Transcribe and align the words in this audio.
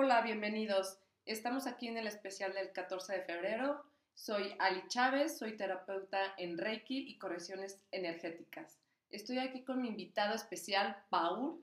Hola, 0.00 0.22
bienvenidos. 0.22 0.96
Estamos 1.26 1.66
aquí 1.66 1.88
en 1.88 1.96
el 1.96 2.06
especial 2.06 2.54
del 2.54 2.70
14 2.70 3.14
de 3.14 3.22
febrero. 3.22 3.84
Soy 4.14 4.54
Ali 4.60 4.86
Chávez, 4.86 5.36
soy 5.36 5.56
terapeuta 5.56 6.34
en 6.36 6.56
Reiki 6.56 7.10
y 7.10 7.18
correcciones 7.18 7.80
energéticas. 7.90 8.78
Estoy 9.10 9.38
aquí 9.38 9.64
con 9.64 9.82
mi 9.82 9.88
invitado 9.88 10.36
especial, 10.36 11.04
Paul. 11.10 11.60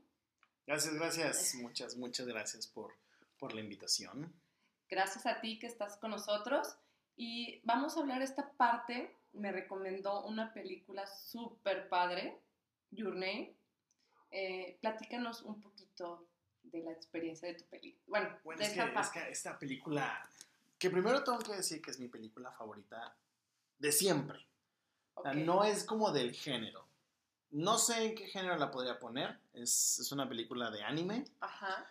Gracias, 0.68 0.96
gracias. 0.96 1.56
Muchas, 1.62 1.96
muchas 1.96 2.28
gracias 2.28 2.68
por, 2.68 2.94
por 3.40 3.54
la 3.54 3.62
invitación. 3.62 4.34
Gracias 4.90 5.26
a 5.28 5.40
ti 5.40 5.58
que 5.58 5.68
estás 5.68 5.96
con 5.96 6.12
nosotros. 6.12 6.76
Y 7.16 7.62
vamos 7.64 7.96
a 7.96 8.02
hablar 8.02 8.22
esta 8.22 8.52
parte. 8.52 9.16
Me 9.32 9.54
recomendó 9.54 10.26
una 10.26 10.52
película 10.54 11.08
súper 11.08 11.88
padre, 11.88 12.38
Your 12.92 13.14
Name. 13.14 13.56
Eh, 14.30 14.78
platícanos 14.82 15.42
un 15.44 15.62
poquito 15.62 16.28
de 16.72 16.84
la 16.84 16.92
experiencia 16.92 17.48
de 17.48 17.56
tu 17.56 17.66
película. 17.66 18.04
Bueno, 18.08 18.58
de 18.58 18.66
es, 18.66 18.74
que, 18.74 18.82
es, 18.82 19.10
que, 19.10 19.30
esta 19.30 19.58
película, 19.58 20.30
que 20.78 20.90
primero 20.90 21.24
tengo 21.24 21.40
que 21.40 21.56
decir 21.56 21.82
que 21.82 21.92
es 21.92 22.00
mi 22.00 22.08
película 22.08 22.52
favorita 22.52 23.16
de 23.80 23.92
siempre. 23.92 24.46
O 25.14 25.24
sea, 25.24 25.34
no 25.34 25.64
es 25.64 25.84
como 25.84 26.12
del 26.12 26.34
género. 26.34 26.86
No 27.52 27.78
sé 27.78 28.06
en 28.06 28.16
qué 28.16 28.28
género 28.28 28.58
la 28.58 28.72
podría 28.72 29.00
poner. 29.00 29.40
Es, 29.54 30.00
es 30.00 30.12
una 30.12 30.28
película 30.28 30.70
de 30.72 30.84
anime. 30.84 31.26
Ajá. 31.40 31.90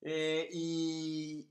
Eh, 0.00 0.48
y, 0.52 1.46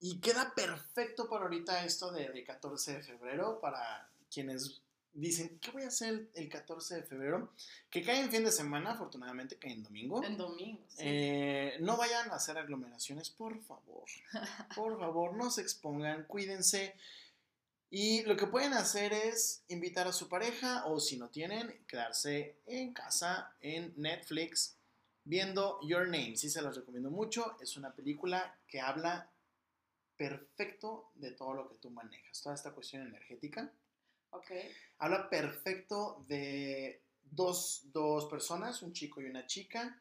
y 0.00 0.20
queda 0.20 0.54
perfecto 0.54 1.28
para 1.28 1.44
ahorita 1.44 1.84
esto 1.84 2.12
de, 2.12 2.28
de 2.28 2.44
14 2.44 2.94
de 2.94 3.02
febrero 3.02 3.60
para 3.60 4.08
quienes 4.30 4.80
dicen, 5.16 5.58
¿qué 5.60 5.70
voy 5.70 5.82
a 5.82 5.88
hacer 5.88 6.28
el 6.34 6.48
14 6.48 6.96
de 6.96 7.02
febrero? 7.02 7.52
Que 7.90 8.02
cae 8.02 8.20
en 8.20 8.30
fin 8.30 8.44
de 8.44 8.52
semana, 8.52 8.92
afortunadamente 8.92 9.56
cae 9.56 9.72
en 9.72 9.82
domingo. 9.82 10.22
En 10.22 10.36
domingo, 10.36 10.84
sí. 10.88 10.96
Eh, 11.00 11.76
no 11.80 11.96
vayan 11.96 12.30
a 12.30 12.36
hacer 12.36 12.58
aglomeraciones, 12.58 13.30
por 13.30 13.60
favor. 13.62 14.04
Por 14.74 14.98
favor, 14.98 15.36
no 15.36 15.50
se 15.50 15.62
expongan, 15.62 16.24
cuídense. 16.24 16.94
Y 17.90 18.22
lo 18.24 18.36
que 18.36 18.46
pueden 18.46 18.74
hacer 18.74 19.12
es 19.12 19.62
invitar 19.68 20.06
a 20.06 20.12
su 20.12 20.28
pareja 20.28 20.84
o 20.86 21.00
si 21.00 21.16
no 21.16 21.28
tienen, 21.28 21.84
quedarse 21.86 22.56
en 22.66 22.92
casa, 22.92 23.54
en 23.60 23.94
Netflix, 23.96 24.76
viendo 25.24 25.78
Your 25.82 26.06
Name. 26.06 26.36
Sí, 26.36 26.50
se 26.50 26.62
los 26.62 26.76
recomiendo 26.76 27.10
mucho. 27.10 27.56
Es 27.60 27.76
una 27.76 27.94
película 27.94 28.58
que 28.66 28.80
habla 28.80 29.30
perfecto 30.16 31.10
de 31.14 31.30
todo 31.32 31.54
lo 31.54 31.68
que 31.68 31.76
tú 31.76 31.90
manejas, 31.90 32.42
toda 32.42 32.54
esta 32.54 32.72
cuestión 32.72 33.06
energética. 33.06 33.70
Habla 34.98 35.28
perfecto 35.28 36.24
de 36.28 37.02
dos, 37.22 37.82
dos 37.92 38.26
personas, 38.26 38.82
un 38.82 38.92
chico 38.92 39.20
y 39.20 39.26
una 39.26 39.46
chica, 39.46 40.00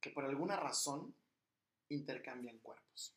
que 0.00 0.10
por 0.10 0.24
alguna 0.24 0.56
razón 0.56 1.14
intercambian 1.88 2.58
cuerpos. 2.58 3.14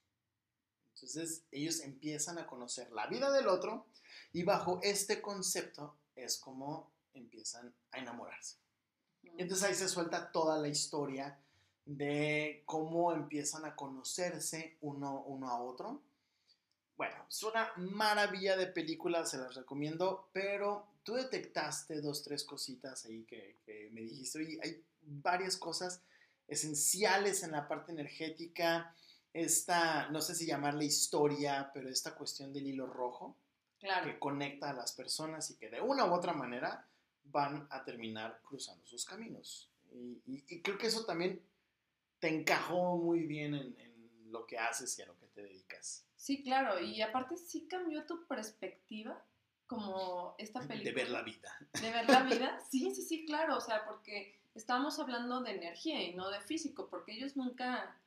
Entonces 0.95 1.43
ellos 1.51 1.81
empiezan 1.81 2.37
a 2.37 2.47
conocer 2.47 2.91
la 2.91 3.07
vida 3.07 3.31
del 3.31 3.47
otro 3.47 3.87
y 4.31 4.43
bajo 4.43 4.79
este 4.83 5.21
concepto 5.21 5.97
es 6.15 6.37
como 6.37 6.91
empiezan 7.13 7.73
a 7.91 7.99
enamorarse. 7.99 8.57
Entonces 9.37 9.63
ahí 9.67 9.75
se 9.75 9.89
suelta 9.89 10.31
toda 10.31 10.57
la 10.59 10.67
historia 10.67 11.39
de 11.85 12.63
cómo 12.65 13.13
empiezan 13.13 13.65
a 13.65 13.75
conocerse 13.75 14.77
uno, 14.81 15.23
uno 15.23 15.49
a 15.49 15.61
otro 15.61 16.01
bueno, 16.95 17.25
es 17.27 17.43
una 17.43 17.71
maravilla 17.77 18.55
de 18.55 18.67
película, 18.67 19.25
se 19.25 19.37
las 19.37 19.55
recomiendo, 19.55 20.29
pero 20.31 20.87
tú 21.03 21.15
detectaste 21.15 22.01
dos, 22.01 22.23
tres 22.23 22.43
cositas 22.43 23.05
ahí 23.05 23.23
que, 23.23 23.57
me 23.91 24.01
dijiste, 24.01 24.43
y 24.43 24.59
hay 24.61 24.83
varias 25.01 25.57
cosas 25.57 26.01
esenciales 26.47 27.43
en 27.43 27.51
la 27.51 27.67
parte 27.67 27.91
energética, 27.91 28.95
esta, 29.33 30.09
no 30.09 30.21
sé 30.21 30.35
si 30.35 30.45
llamarle 30.45 30.85
historia, 30.85 31.71
pero 31.73 31.89
esta 31.89 32.13
cuestión 32.13 32.53
del 32.53 32.67
hilo 32.67 32.85
rojo, 32.85 33.35
que 33.79 34.19
conecta 34.19 34.69
a 34.69 34.73
las 34.73 34.93
personas 34.93 35.49
y 35.49 35.57
que 35.57 35.69
de 35.69 35.81
una 35.81 36.05
u 36.05 36.13
otra 36.13 36.31
manera 36.31 36.87
van 37.25 37.67
a 37.69 37.83
terminar 37.83 38.39
cruzando 38.43 38.85
sus 38.85 39.03
caminos. 39.03 39.69
Y, 39.91 40.61
creo 40.61 40.77
que 40.77 40.87
eso 40.87 41.05
también 41.05 41.41
te 42.19 42.29
encajó 42.29 42.97
muy 42.97 43.23
bien 43.23 43.55
en, 43.55 43.75
en 43.79 44.31
lo 44.31 44.45
que 44.45 44.57
haces 44.57 44.97
y 44.97 45.01
a 45.01 45.05
lo 45.05 45.17
que 45.17 45.22
te 45.33 45.41
dedicas. 45.41 46.05
Sí, 46.15 46.43
claro, 46.43 46.79
y 46.79 47.01
aparte 47.01 47.37
sí 47.37 47.67
cambió 47.67 48.05
tu 48.05 48.25
perspectiva 48.27 49.21
como 49.67 50.35
esta 50.37 50.61
película. 50.61 50.83
De 50.83 50.91
ver 50.91 51.09
la 51.09 51.21
vida. 51.21 51.57
De 51.81 51.91
ver 51.91 52.09
la 52.09 52.23
vida, 52.23 52.59
sí, 52.69 52.93
sí, 52.95 53.01
sí, 53.01 53.25
claro, 53.25 53.57
o 53.57 53.61
sea, 53.61 53.85
porque 53.85 54.39
estábamos 54.55 54.99
hablando 54.99 55.41
de 55.41 55.51
energía 55.51 56.01
y 56.01 56.13
no 56.13 56.29
de 56.29 56.39
físico, 56.41 56.87
porque 56.89 57.13
ellos 57.13 57.35
nunca, 57.35 57.97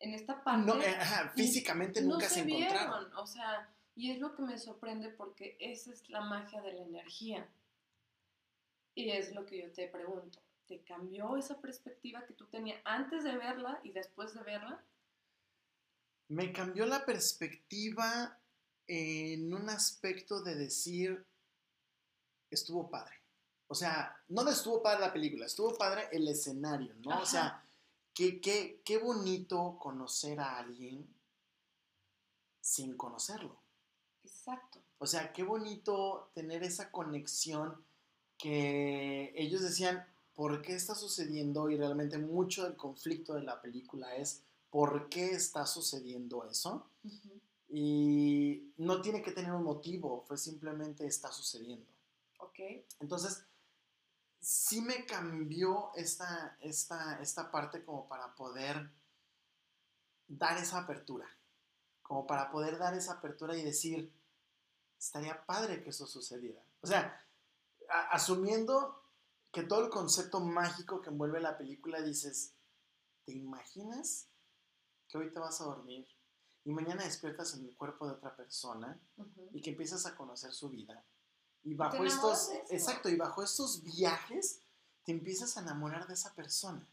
en 0.00 0.14
esta 0.14 0.42
parte... 0.42 0.66
No, 0.66 0.80
eh, 0.82 0.96
físicamente 1.34 2.02
nunca 2.02 2.28
se, 2.28 2.40
encontraron. 2.40 3.12
o 3.14 3.26
sea, 3.26 3.68
y 3.94 4.10
es 4.12 4.18
lo 4.18 4.34
que 4.34 4.42
me 4.42 4.58
sorprende 4.58 5.10
porque 5.10 5.56
esa 5.60 5.92
es 5.92 6.08
la 6.08 6.20
magia 6.20 6.62
de 6.62 6.72
la 6.72 6.82
energía. 6.82 7.48
Y 8.94 9.10
es 9.10 9.34
lo 9.34 9.44
que 9.44 9.62
yo 9.62 9.72
te 9.72 9.86
pregunto, 9.88 10.40
¿te 10.66 10.80
cambió 10.82 11.36
esa 11.36 11.60
perspectiva 11.60 12.24
que 12.26 12.34
tú 12.34 12.46
tenías 12.46 12.80
antes 12.84 13.24
de 13.24 13.36
verla 13.36 13.80
y 13.82 13.92
después 13.92 14.34
de 14.34 14.42
verla? 14.42 14.82
Me 16.28 16.52
cambió 16.52 16.86
la 16.86 17.04
perspectiva 17.04 18.38
en 18.86 19.52
un 19.52 19.68
aspecto 19.68 20.42
de 20.42 20.54
decir, 20.54 21.26
estuvo 22.50 22.90
padre. 22.90 23.14
O 23.66 23.74
sea, 23.74 24.16
no 24.28 24.48
estuvo 24.48 24.82
padre 24.82 25.00
la 25.00 25.12
película, 25.12 25.46
estuvo 25.46 25.76
padre 25.76 26.08
el 26.12 26.26
escenario, 26.28 26.94
¿no? 26.96 27.20
O 27.20 27.26
sea, 27.26 27.64
qué, 28.14 28.40
qué, 28.40 28.80
qué 28.84 28.98
bonito 28.98 29.78
conocer 29.78 30.40
a 30.40 30.58
alguien 30.58 31.06
sin 32.60 32.96
conocerlo. 32.96 33.60
Exacto. 34.24 34.80
O 34.98 35.06
sea, 35.06 35.32
qué 35.32 35.42
bonito 35.42 36.30
tener 36.34 36.62
esa 36.62 36.90
conexión 36.90 37.84
que 38.38 39.32
ellos 39.36 39.60
decían, 39.60 40.06
¿por 40.34 40.62
qué 40.62 40.74
está 40.74 40.94
sucediendo? 40.94 41.70
Y 41.70 41.76
realmente 41.76 42.18
mucho 42.18 42.64
del 42.64 42.76
conflicto 42.76 43.34
de 43.34 43.42
la 43.42 43.60
película 43.60 44.16
es 44.16 44.42
por 44.78 45.08
qué 45.08 45.32
está 45.32 45.66
sucediendo 45.66 46.44
eso. 46.44 46.88
Y 47.68 48.72
no 48.76 49.00
tiene 49.00 49.22
que 49.22 49.32
tener 49.32 49.50
un 49.50 49.64
motivo, 49.64 50.22
fue 50.22 50.38
simplemente 50.38 51.04
está 51.04 51.32
sucediendo. 51.32 51.90
Ok. 52.38 52.60
Entonces, 53.00 53.42
sí 54.38 54.80
me 54.80 55.04
cambió 55.04 55.90
esta, 55.96 56.56
esta, 56.60 57.20
esta 57.20 57.50
parte 57.50 57.84
como 57.84 58.06
para 58.06 58.36
poder 58.36 58.88
dar 60.28 60.56
esa 60.58 60.78
apertura, 60.78 61.26
como 62.00 62.24
para 62.24 62.48
poder 62.48 62.78
dar 62.78 62.94
esa 62.94 63.14
apertura 63.14 63.56
y 63.56 63.64
decir, 63.64 64.12
estaría 64.96 65.44
padre 65.44 65.82
que 65.82 65.90
eso 65.90 66.06
sucediera. 66.06 66.62
O 66.82 66.86
sea, 66.86 67.20
asumiendo 68.12 69.02
que 69.50 69.64
todo 69.64 69.84
el 69.84 69.90
concepto 69.90 70.38
mágico 70.38 71.00
que 71.00 71.10
envuelve 71.10 71.40
la 71.40 71.58
película, 71.58 72.00
dices, 72.00 72.54
¿te 73.24 73.32
imaginas 73.32 74.27
que 75.08 75.18
hoy 75.18 75.32
te 75.32 75.40
vas 75.40 75.60
a 75.60 75.64
dormir 75.64 76.06
y 76.64 76.70
mañana 76.70 77.04
despiertas 77.04 77.54
en 77.54 77.64
el 77.64 77.74
cuerpo 77.74 78.06
de 78.06 78.12
otra 78.12 78.36
persona 78.36 79.00
y 79.52 79.62
que 79.62 79.70
empiezas 79.70 80.04
a 80.06 80.14
conocer 80.14 80.52
su 80.52 80.68
vida. 80.68 81.02
Y 81.64 81.74
bajo 81.74 82.04
estos, 82.04 82.50
exacto, 82.70 83.08
y 83.08 83.16
bajo 83.16 83.42
estos 83.42 83.82
viajes 83.82 84.60
te 85.04 85.12
empiezas 85.12 85.56
a 85.56 85.62
enamorar 85.62 86.06
de 86.06 86.14
esa 86.14 86.34
persona. 86.34 86.86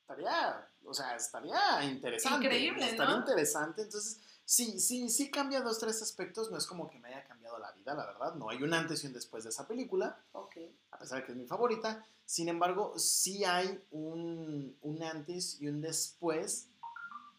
Estaría, 0.00 0.68
o 0.84 0.94
sea, 0.94 1.16
estaría 1.16 1.84
interesante. 1.84 2.44
Increíble, 2.44 2.90
Estaría 2.90 3.16
interesante. 3.16 3.82
Entonces, 3.82 4.20
sí, 4.46 4.80
sí, 4.80 5.10
sí 5.10 5.30
cambia 5.30 5.60
dos, 5.60 5.78
tres 5.78 6.00
aspectos. 6.00 6.50
No 6.50 6.56
es 6.56 6.66
como 6.66 6.88
que 6.88 6.98
me 6.98 7.08
haya 7.08 7.26
cambiado 7.26 7.58
la 7.58 7.72
vida, 7.72 7.94
la 7.94 8.06
verdad. 8.06 8.34
No 8.36 8.48
hay 8.48 8.62
un 8.62 8.72
antes 8.72 9.04
y 9.04 9.08
un 9.08 9.12
después 9.12 9.44
de 9.44 9.50
esa 9.50 9.68
película. 9.68 10.24
A 10.90 10.98
pesar 10.98 11.20
de 11.20 11.26
que 11.26 11.32
es 11.32 11.38
mi 11.38 11.46
favorita. 11.46 12.06
Sin 12.24 12.48
embargo, 12.48 12.98
sí 12.98 13.44
hay 13.44 13.84
un, 13.90 14.76
un 14.80 15.02
antes 15.02 15.60
y 15.60 15.68
un 15.68 15.82
después 15.82 16.68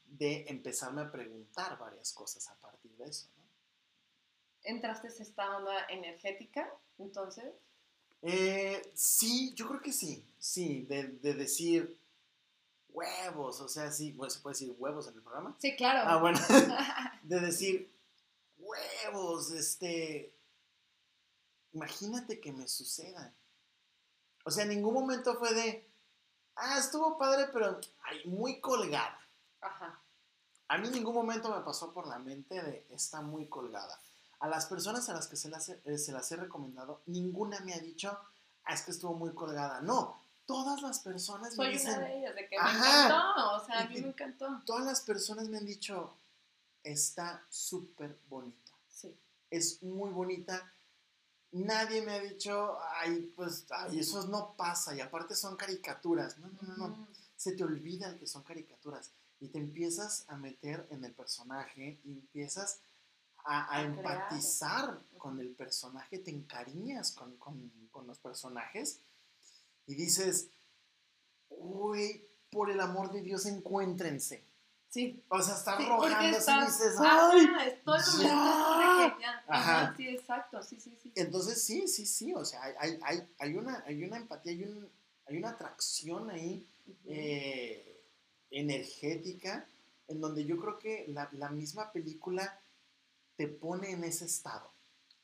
de 0.08 0.46
empezarme 0.48 1.02
a 1.02 1.12
preguntar 1.12 1.78
varias 1.80 2.14
cosas 2.14 2.48
a 2.50 2.56
partir 2.60 2.96
de 2.98 3.06
eso. 3.06 3.28
¿no? 3.36 3.44
¿Entraste 4.64 5.08
en 5.08 5.22
esta 5.22 5.58
onda 5.58 5.86
energética 5.90 6.72
entonces? 6.98 7.54
Eh, 8.22 8.92
sí, 8.94 9.54
yo 9.56 9.68
creo 9.68 9.82
que 9.82 9.92
sí. 9.92 10.26
Sí, 10.40 10.84
de, 10.84 11.08
de 11.08 11.34
decir 11.34 11.98
huevos, 12.98 13.62
o 13.62 13.70
sea, 13.70 13.92
sí, 13.92 14.12
bueno, 14.14 14.32
se 14.32 14.40
puede 14.40 14.56
decir 14.56 14.76
huevos 14.78 15.08
en 15.08 15.16
el 15.16 15.22
programa. 15.22 15.56
Sí, 15.60 15.76
claro. 15.76 16.10
Ah, 16.10 16.18
bueno, 16.18 16.40
de 17.24 17.40
decir 17.40 17.94
huevos, 18.58 19.52
este, 19.52 20.34
imagínate 21.74 22.40
que 22.40 22.52
me 22.52 22.68
suceda. 22.68 23.34
O 24.46 24.52
sea, 24.52 24.64
en 24.64 24.70
ningún 24.70 24.96
momento 24.96 25.36
fue 25.36 25.54
de, 25.54 25.88
ah, 26.56 26.80
estuvo 26.80 27.18
padre, 27.18 27.50
pero 27.54 27.80
ay, 28.04 28.26
muy 28.26 28.60
colgada. 28.60 29.20
Ajá. 29.62 30.02
A 30.70 30.78
mí 30.78 30.88
en 30.88 30.94
ningún 30.94 31.14
momento 31.14 31.56
me 31.56 31.64
pasó 31.64 31.94
por 31.94 32.08
la 32.08 32.18
mente 32.18 32.62
de, 32.62 32.88
está 32.90 33.22
muy 33.22 33.48
colgada. 33.48 34.00
A 34.40 34.48
las 34.48 34.66
personas 34.66 35.08
a 35.10 35.14
las 35.14 35.28
que 35.28 35.36
se 35.36 35.50
las, 35.50 35.70
he, 35.70 35.82
eh, 35.86 35.98
se 35.98 36.12
las 36.12 36.32
he 36.32 36.36
recomendado, 36.36 37.02
ninguna 37.06 37.60
me 37.60 37.74
ha 37.74 37.80
dicho, 37.80 38.18
ah, 38.66 38.74
es 38.74 38.82
que 38.82 38.92
estuvo 38.92 39.14
muy 39.14 39.34
colgada. 39.34 39.82
No, 39.82 40.20
todas 40.48 40.82
las 40.82 41.00
personas 41.02 41.54
Soy 41.54 41.68
me 41.68 41.74
dicen, 41.74 41.90
una 41.98 42.08
de 42.08 42.18
ellas, 42.20 42.36
de 42.36 42.48
que 42.50 42.56
me 42.58 42.62
Ajá. 42.64 43.06
encantó, 43.06 43.52
o 43.62 43.66
sea, 43.68 43.80
a 43.80 43.84
Y- 43.86 43.90
mí 43.90 44.02
me 44.02 44.08
encantó. 44.08 44.62
todas 44.66 44.86
las 44.86 45.02
personas 45.02 45.48
me 45.50 45.58
han 45.58 45.66
dicho, 45.66 46.18
está 46.84 47.46
súper 47.50 48.18
bonita. 48.30 48.72
Sí. 48.90 49.16
es 49.52 49.84
muy 49.84 50.10
bonita. 50.10 50.74
Nadie 51.52 52.02
me 52.02 52.12
ha 52.14 52.20
dicho, 52.20 52.78
ay, 53.00 53.32
pues, 53.36 53.66
ay, 53.70 54.00
eso 54.00 54.26
no 54.28 54.56
pasa. 54.58 54.94
Y 54.96 55.00
aparte 55.02 55.36
son 55.36 55.56
caricaturas. 55.56 56.38
No, 56.40 56.48
no, 56.50 56.76
no, 56.76 56.88
no. 56.90 57.08
Se 57.38 57.52
te 57.54 57.64
olvida 57.64 58.18
que 58.18 58.28
son 58.28 58.44
caricaturas. 58.44 59.12
Y 59.40 59.48
te 59.50 59.60
empiezas 59.60 60.26
a 60.28 60.36
meter 60.36 60.88
en 60.90 61.06
el 61.06 61.14
personaje 61.14 62.00
y 62.04 62.12
empiezas 62.14 62.80
a, 63.46 63.60
a 63.60 63.64
A 63.64 63.68
crear. 63.84 63.86
empatizar 63.98 65.00
con 65.18 65.40
el 65.40 65.50
personaje, 65.56 66.18
te 66.20 66.32
encariñas 66.32 67.12
con, 67.14 67.38
con- 67.38 67.72
con 67.92 68.06
los 68.08 68.18
personajes 68.20 69.00
y 69.88 69.96
dices, 69.96 70.50
uy, 71.50 72.24
por 72.52 72.70
el 72.70 72.80
amor 72.80 73.12
de 73.12 73.22
Dios, 73.22 73.46
encuéntrense. 73.46 74.44
Sí. 74.90 75.22
O 75.30 75.42
sea, 75.42 75.56
estás 75.56 75.78
Sí, 75.78 75.86
rogando 75.86 76.38
así 76.38 76.52
y 76.52 76.66
dices, 76.66 76.96
Ajá, 76.98 77.30
¡ay! 77.32 77.68
estoy 77.68 78.24
ya. 78.24 79.44
Ajá. 79.48 79.94
Sí, 79.98 80.08
exacto, 80.08 80.64
sí, 80.64 80.80
sí, 80.80 80.98
sí. 81.02 81.12
Entonces, 81.16 81.62
sí, 81.62 81.88
sí, 81.88 82.06
sí, 82.06 82.34
o 82.34 82.46
sea, 82.46 82.64
hay, 82.64 82.74
hay, 82.80 83.00
hay, 83.04 83.28
hay 83.40 83.56
una, 83.56 83.84
hay 83.86 84.04
una 84.04 84.18
empatía, 84.18 84.54
hay, 84.54 84.64
un- 84.64 84.90
hay 85.26 85.38
una 85.38 85.50
atracción 85.50 86.30
ahí 86.30 86.66
eh, 87.06 88.02
energética, 88.50 89.68
en 90.08 90.22
donde 90.22 90.46
yo 90.46 90.58
creo 90.58 90.80
que 90.80 91.06
la, 91.10 91.28
la 91.34 91.50
misma 91.50 91.92
película 91.92 92.60
te 93.36 93.48
pone 93.48 93.92
en 93.92 94.06
ese 94.06 94.24
estado. 94.26 94.72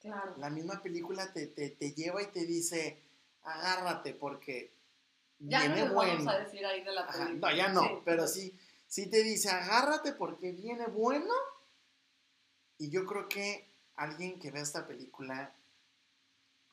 Claro. 0.02 0.36
La 0.38 0.50
misma 0.50 0.82
película 0.84 1.32
te, 1.32 1.48
te, 1.48 1.70
te 1.70 1.94
lleva 1.94 2.22
y 2.22 2.28
te 2.28 2.46
dice, 2.46 2.98
agárrate 3.44 4.14
porque 4.14 4.74
Ya 5.40 5.60
no 5.60 5.66
viene 5.76 5.82
les 5.86 5.94
bueno. 5.94 6.14
vamos 6.26 6.34
a 6.34 6.40
decir 6.40 6.66
ahí 6.66 6.84
de 6.84 6.92
la 6.94 7.02
Ajá, 7.02 7.30
no, 7.30 7.52
ya 7.56 7.68
no, 7.70 7.82
Sí. 7.82 7.90
pero 8.06 8.28
sí, 8.28 8.60
sí 8.88 9.10
te 9.10 9.24
dice, 9.24 9.50
agárrate 9.50 10.14
porque 10.14 10.52
viene 10.52 10.88
bueno. 10.88 11.34
Y 12.78 12.90
yo 12.90 13.06
creo 13.06 13.28
que 13.30 13.70
alguien 13.96 14.40
que 14.40 14.52
vea 14.52 14.64
esta 14.64 14.86
película, 14.88 15.54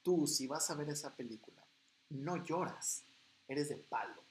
tú, 0.03 0.27
si 0.27 0.47
vas 0.47 0.71
a 0.71 0.75
ver 0.75 0.89
esa 0.89 1.15
película, 1.15 1.63
no 2.11 2.43
lloras, 2.45 3.05
eres 3.49 3.69
de 3.69 3.77
palo. 3.77 4.23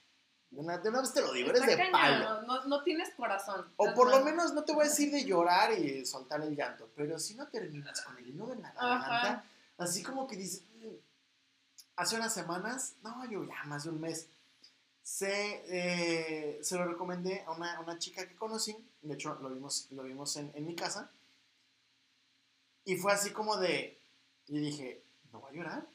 De 0.50 0.58
una, 0.60 0.78
de 0.78 0.88
una 0.88 1.00
vez 1.00 1.12
te 1.12 1.20
lo 1.20 1.32
digo, 1.32 1.50
eres 1.50 1.62
Está 1.62 1.76
de 1.84 1.90
palo. 1.90 2.42
No, 2.42 2.64
no 2.66 2.82
tienes 2.82 3.14
corazón. 3.14 3.72
O 3.76 3.94
por 3.94 4.08
lo 4.10 4.16
mal. 4.16 4.24
menos 4.24 4.52
no 4.52 4.64
te 4.64 4.72
voy 4.72 4.84
a 4.86 4.88
decir 4.88 5.12
de 5.12 5.24
llorar 5.24 5.72
y 5.72 6.04
soltar 6.04 6.40
el 6.42 6.56
llanto, 6.56 6.90
pero 6.96 7.18
si 7.20 7.34
no 7.36 7.46
terminas 7.48 8.00
con 8.00 8.18
el 8.18 8.36
nudo 8.36 8.54
en 8.54 8.62
la 8.62 8.72
garganta, 8.72 9.44
así 9.78 10.02
como 10.02 10.26
que 10.26 10.36
dices, 10.36 10.64
"Mm". 10.74 10.94
Hace 11.96 12.16
unas 12.16 12.32
semanas, 12.32 12.94
no, 13.02 13.28
yo 13.30 13.44
ya 13.44 13.64
más 13.64 13.84
de 13.84 13.90
un 13.90 14.00
mes, 14.00 14.28
se, 15.02 15.62
eh, 15.68 16.62
se 16.62 16.76
lo 16.76 16.86
recomendé 16.86 17.42
a 17.46 17.52
una, 17.52 17.76
a 17.76 17.80
una 17.80 17.98
chica 17.98 18.26
que 18.28 18.36
conocí, 18.36 18.76
de 19.02 19.14
hecho 19.14 19.34
lo 19.40 19.50
vimos, 19.50 19.88
lo 19.90 20.02
vimos 20.02 20.36
en, 20.36 20.50
en 20.54 20.66
mi 20.66 20.74
casa, 20.74 21.10
y 22.84 22.96
fue 22.96 23.12
así 23.12 23.30
como 23.30 23.56
de, 23.56 23.98
y 24.48 24.58
dije, 24.58 25.02
¿no 25.32 25.40
va 25.40 25.48
a 25.48 25.52
llorar? 25.52 25.86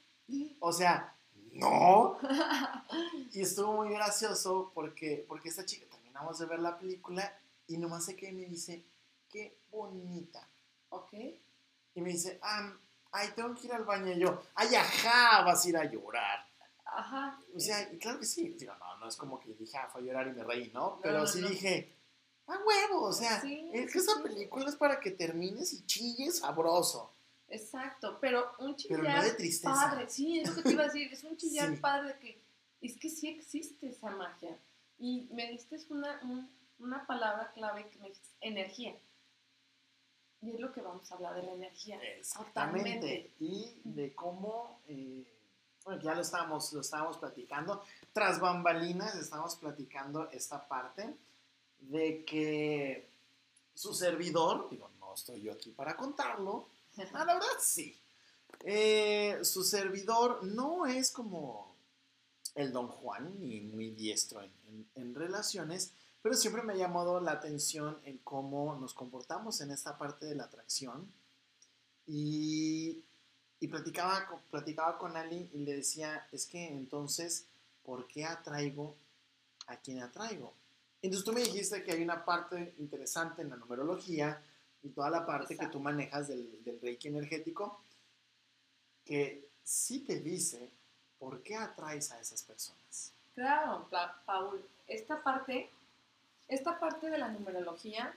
O 0.60 0.72
sea, 0.72 1.16
no. 1.54 2.18
Y 3.34 3.42
estuvo 3.42 3.74
muy 3.74 3.90
gracioso 3.90 4.72
porque, 4.74 5.26
porque 5.28 5.50
esta 5.50 5.66
chica 5.66 5.86
terminamos 5.90 6.40
de 6.40 6.46
ver 6.46 6.60
la 6.60 6.78
película 6.78 7.38
y 7.68 7.78
nomás 7.78 8.06
se 8.06 8.16
queda 8.16 8.32
y 8.32 8.36
me 8.36 8.46
dice, 8.46 8.86
qué 9.30 9.58
bonita. 9.70 10.48
Ok. 10.90 11.14
Y 11.14 12.02
me 12.02 12.12
dice, 12.12 12.40
ah, 12.42 12.74
ay, 13.16 13.30
tengo 13.36 13.54
que 13.56 13.68
ir 13.68 13.74
al 13.74 13.84
baño. 13.84 14.12
Y 14.14 14.20
yo, 14.20 14.42
ay, 14.56 14.74
ajá, 14.76 15.42
vas 15.44 15.66
a 15.66 15.70
ir 15.70 15.78
a 15.78 15.86
llorar. 15.86 16.46
Ajá. 16.86 17.40
O 17.56 17.60
sea, 17.60 17.82
y 17.92 17.98
claro 17.98 18.20
que 18.20 18.26
sí. 18.26 18.50
Digo, 18.50 18.74
no, 18.76 18.98
no 18.98 19.08
es 19.08 19.16
como 19.18 19.40
que 19.40 19.54
dije, 19.54 19.78
ah, 19.78 19.88
fue 19.92 20.02
a 20.02 20.04
llorar 20.06 20.28
y 20.28 20.32
me 20.32 20.44
reí, 20.44 20.72
¿no? 20.74 21.00
Pero 21.02 21.20
no, 21.20 21.28
sí 21.28 21.42
no. 21.42 21.50
dije, 21.50 21.94
ah, 22.48 22.58
huevo, 22.66 23.02
o 23.06 23.14
sea, 23.14 23.42
Sí, 23.42 23.70
es 23.74 23.92
que 23.92 23.98
esa 24.00 24.14
sí. 24.16 24.22
película 24.24 24.70
es 24.70 24.76
para 24.76 25.00
que 25.00 25.12
termines 25.12 25.74
y 25.74 25.86
chilles 25.86 26.40
sabroso. 26.40 27.12
Exacto, 27.48 28.18
pero 28.20 28.52
un 28.60 28.76
chillar 28.76 29.24
de 29.24 29.32
tristeza. 29.32 29.74
padre, 29.74 30.10
sí, 30.10 30.40
es 30.40 30.50
lo 30.50 30.56
que 30.56 30.62
te 30.64 30.72
iba 30.72 30.84
a 30.84 30.86
decir, 30.88 31.12
es 31.14 31.24
un 31.24 31.38
chillar 31.38 31.70
Sí. 31.72 31.76
padre 31.78 32.18
que 32.20 32.42
es 32.82 32.98
que 32.98 33.10
sí 33.10 33.28
existe 33.28 33.90
esa 33.90 34.10
magia. 34.12 34.58
Y 34.98 35.28
me 35.32 35.52
diste 35.52 35.78
una, 35.90 36.20
un- 36.24 36.50
una 36.80 37.06
palabra 37.06 37.52
clave 37.54 37.88
que 37.90 38.00
me 38.00 38.10
dijiste, 38.10 38.36
energía. 38.42 38.96
Y 40.46 40.52
es 40.52 40.60
lo 40.60 40.72
que 40.72 40.82
vamos 40.82 41.12
a 41.12 41.16
hablar 41.16 41.36
de 41.36 41.44
la 41.44 41.54
energía. 41.54 42.00
Exactamente. 42.18 43.32
Y 43.40 43.82
de 43.84 44.14
cómo, 44.14 44.80
eh, 44.88 45.26
bueno, 45.84 46.02
ya 46.02 46.14
lo 46.16 46.22
estábamos, 46.22 46.72
lo 46.74 46.82
estábamos 46.82 47.18
platicando, 47.18 47.84
tras 48.14 48.40
bambalinas 48.40 49.16
estábamos 49.16 49.56
platicando 49.56 50.30
esta 50.32 50.68
parte 50.68 51.16
de 51.80 52.24
que 52.26 53.10
su 53.74 53.94
servidor, 53.94 54.70
digo, 54.70 54.90
no 55.00 55.14
estoy 55.14 55.42
yo 55.42 55.52
aquí 55.54 55.72
para 55.72 55.96
contarlo, 55.96 56.68
ah, 57.14 57.26
la 57.26 57.34
verdad 57.36 57.48
sí, 57.60 57.98
Eh, 58.64 59.40
su 59.44 59.64
servidor 59.64 60.44
no 60.44 60.86
es 60.86 61.12
como 61.12 61.76
el 62.56 62.72
don 62.72 62.88
Juan, 62.88 63.36
ni 63.42 63.60
muy 63.62 63.92
diestro 63.92 64.42
en, 64.42 64.52
en- 64.68 64.88
en 64.96 65.14
relaciones, 65.16 65.92
pero 66.25 66.33
siempre 66.36 66.63
me 66.63 66.74
ha 66.74 66.75
llamado 66.75 67.19
la 67.22 67.33
atención 67.33 68.00
en 68.04 68.18
cómo 68.18 68.75
nos 68.77 68.95
comportamos 68.95 69.62
en 69.62 69.69
esta 69.69 69.95
parte 69.95 70.25
de 70.25 70.33
la 70.33 70.45
atracción. 70.45 71.07
Y, 72.07 73.04
y 73.60 73.68
platicaba, 73.68 74.25
con- 74.25 74.39
platicaba 74.50 74.98
con 74.98 75.16
Ali 75.16 75.51
y 75.54 75.60
le 75.60 75.75
decía, 75.75 76.27
es 76.31 76.48
que 76.48 76.68
entonces, 76.68 77.45
¿por 77.83 78.07
qué 78.07 78.25
atraigo 78.25 78.95
a 79.68 79.77
quien 79.77 80.01
atraigo? 80.01 80.51
Entonces 81.04 81.24
tú 81.24 81.31
me 81.31 81.42
dijiste 81.42 81.83
que 81.83 81.92
hay 81.92 82.01
una 82.01 82.25
parte 82.25 82.74
interesante 82.80 83.44
en 83.44 83.51
la 83.51 83.57
numerología 83.57 84.42
y 84.81 84.89
toda 84.89 85.12
la 85.12 85.27
parte 85.27 85.56
que 85.56 85.68
tú 85.68 85.80
manejas 85.80 86.27
del, 86.27 86.63
del 86.63 86.81
reiki 86.81 87.10
energético, 87.10 87.80
que 89.06 89.48
sí 89.63 90.00
te 90.00 90.22
dice 90.22 90.72
por 91.19 91.44
qué 91.44 91.56
atraes 91.56 92.12
a 92.12 92.19
esas 92.19 92.42
personas. 92.42 93.12
Claro, 93.36 93.88
Paul, 94.25 94.66
esta 94.88 95.22
parte, 95.22 95.69
esta 96.48 96.80
parte 96.80 97.10
de 97.10 97.18
la 97.18 97.30
numerología, 97.30 98.16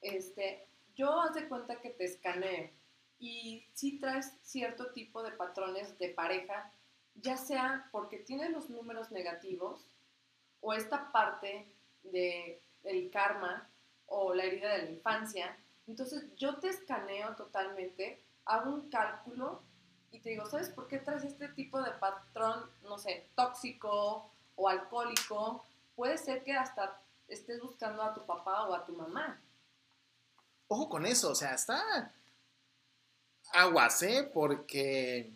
este, 0.00 0.66
yo 0.94 1.20
haz 1.20 1.34
de 1.34 1.48
cuenta 1.48 1.80
que 1.80 1.90
te 1.90 2.04
escaneo 2.04 2.70
y 3.18 3.64
si 3.72 3.98
traes 3.98 4.32
cierto 4.42 4.92
tipo 4.92 5.22
de 5.22 5.32
patrones 5.32 5.98
de 5.98 6.10
pareja, 6.10 6.70
ya 7.14 7.36
sea 7.36 7.88
porque 7.92 8.18
tienes 8.18 8.50
los 8.50 8.68
números 8.70 9.10
negativos 9.10 9.86
o 10.60 10.72
esta 10.72 11.10
parte 11.12 11.66
de 12.02 12.60
el 12.82 13.10
karma 13.10 13.68
o 14.06 14.34
la 14.34 14.44
herida 14.44 14.76
de 14.76 14.82
la 14.82 14.90
infancia, 14.90 15.56
entonces 15.86 16.24
yo 16.36 16.56
te 16.56 16.68
escaneo 16.68 17.34
totalmente, 17.36 18.22
hago 18.44 18.74
un 18.74 18.90
cálculo 18.90 19.62
y 20.10 20.20
te 20.20 20.30
digo, 20.30 20.46
¿sabes 20.46 20.70
por 20.70 20.86
qué 20.86 20.98
traes 20.98 21.24
este 21.24 21.48
tipo 21.48 21.82
de 21.82 21.90
patrón, 21.92 22.70
no 22.82 22.98
sé, 22.98 23.26
tóxico 23.34 24.30
o 24.56 24.68
alcohólico? 24.68 25.64
Puede 25.96 26.18
ser 26.18 26.44
que 26.44 26.52
hasta 26.52 27.00
estés 27.28 27.60
buscando 27.60 28.02
a 28.02 28.14
tu 28.14 28.24
papá 28.26 28.66
o 28.66 28.74
a 28.74 28.84
tu 28.84 28.92
mamá. 28.92 29.40
Ojo 30.68 30.88
con 30.88 31.06
eso, 31.06 31.30
o 31.30 31.34
sea, 31.34 31.54
está 31.54 32.12
aguas, 33.52 34.02
¿eh? 34.02 34.30
Porque 34.32 35.32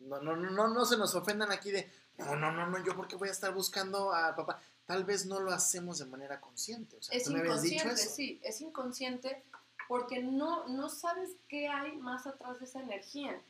no, 0.00 0.20
no, 0.20 0.36
no, 0.36 0.68
no, 0.68 0.84
se 0.84 0.96
nos 0.96 1.14
ofendan 1.14 1.50
aquí 1.52 1.70
de, 1.70 1.90
no, 2.18 2.36
no, 2.36 2.52
no, 2.52 2.66
no, 2.66 2.84
yo 2.84 2.94
porque 2.96 3.16
voy 3.16 3.28
a 3.28 3.32
estar 3.32 3.52
buscando 3.52 4.12
a 4.12 4.34
papá. 4.34 4.60
Tal 4.86 5.04
vez 5.04 5.26
no 5.26 5.40
lo 5.40 5.52
hacemos 5.52 5.98
de 5.98 6.06
manera 6.06 6.40
consciente. 6.40 6.96
O 6.96 7.02
sea, 7.02 7.16
Es 7.16 7.24
tú 7.24 7.32
me 7.32 7.40
habías 7.40 7.62
dicho 7.62 7.76
inconsciente, 7.76 8.02
eso. 8.02 8.14
sí, 8.14 8.40
es 8.42 8.60
inconsciente 8.60 9.42
porque 9.88 10.22
no, 10.22 10.66
no 10.68 10.88
sabes 10.90 11.30
qué 11.48 11.68
hay 11.68 11.96
más 11.96 12.26
atrás 12.26 12.58
de 12.58 12.66
esa 12.66 12.80
energía. 12.80 13.40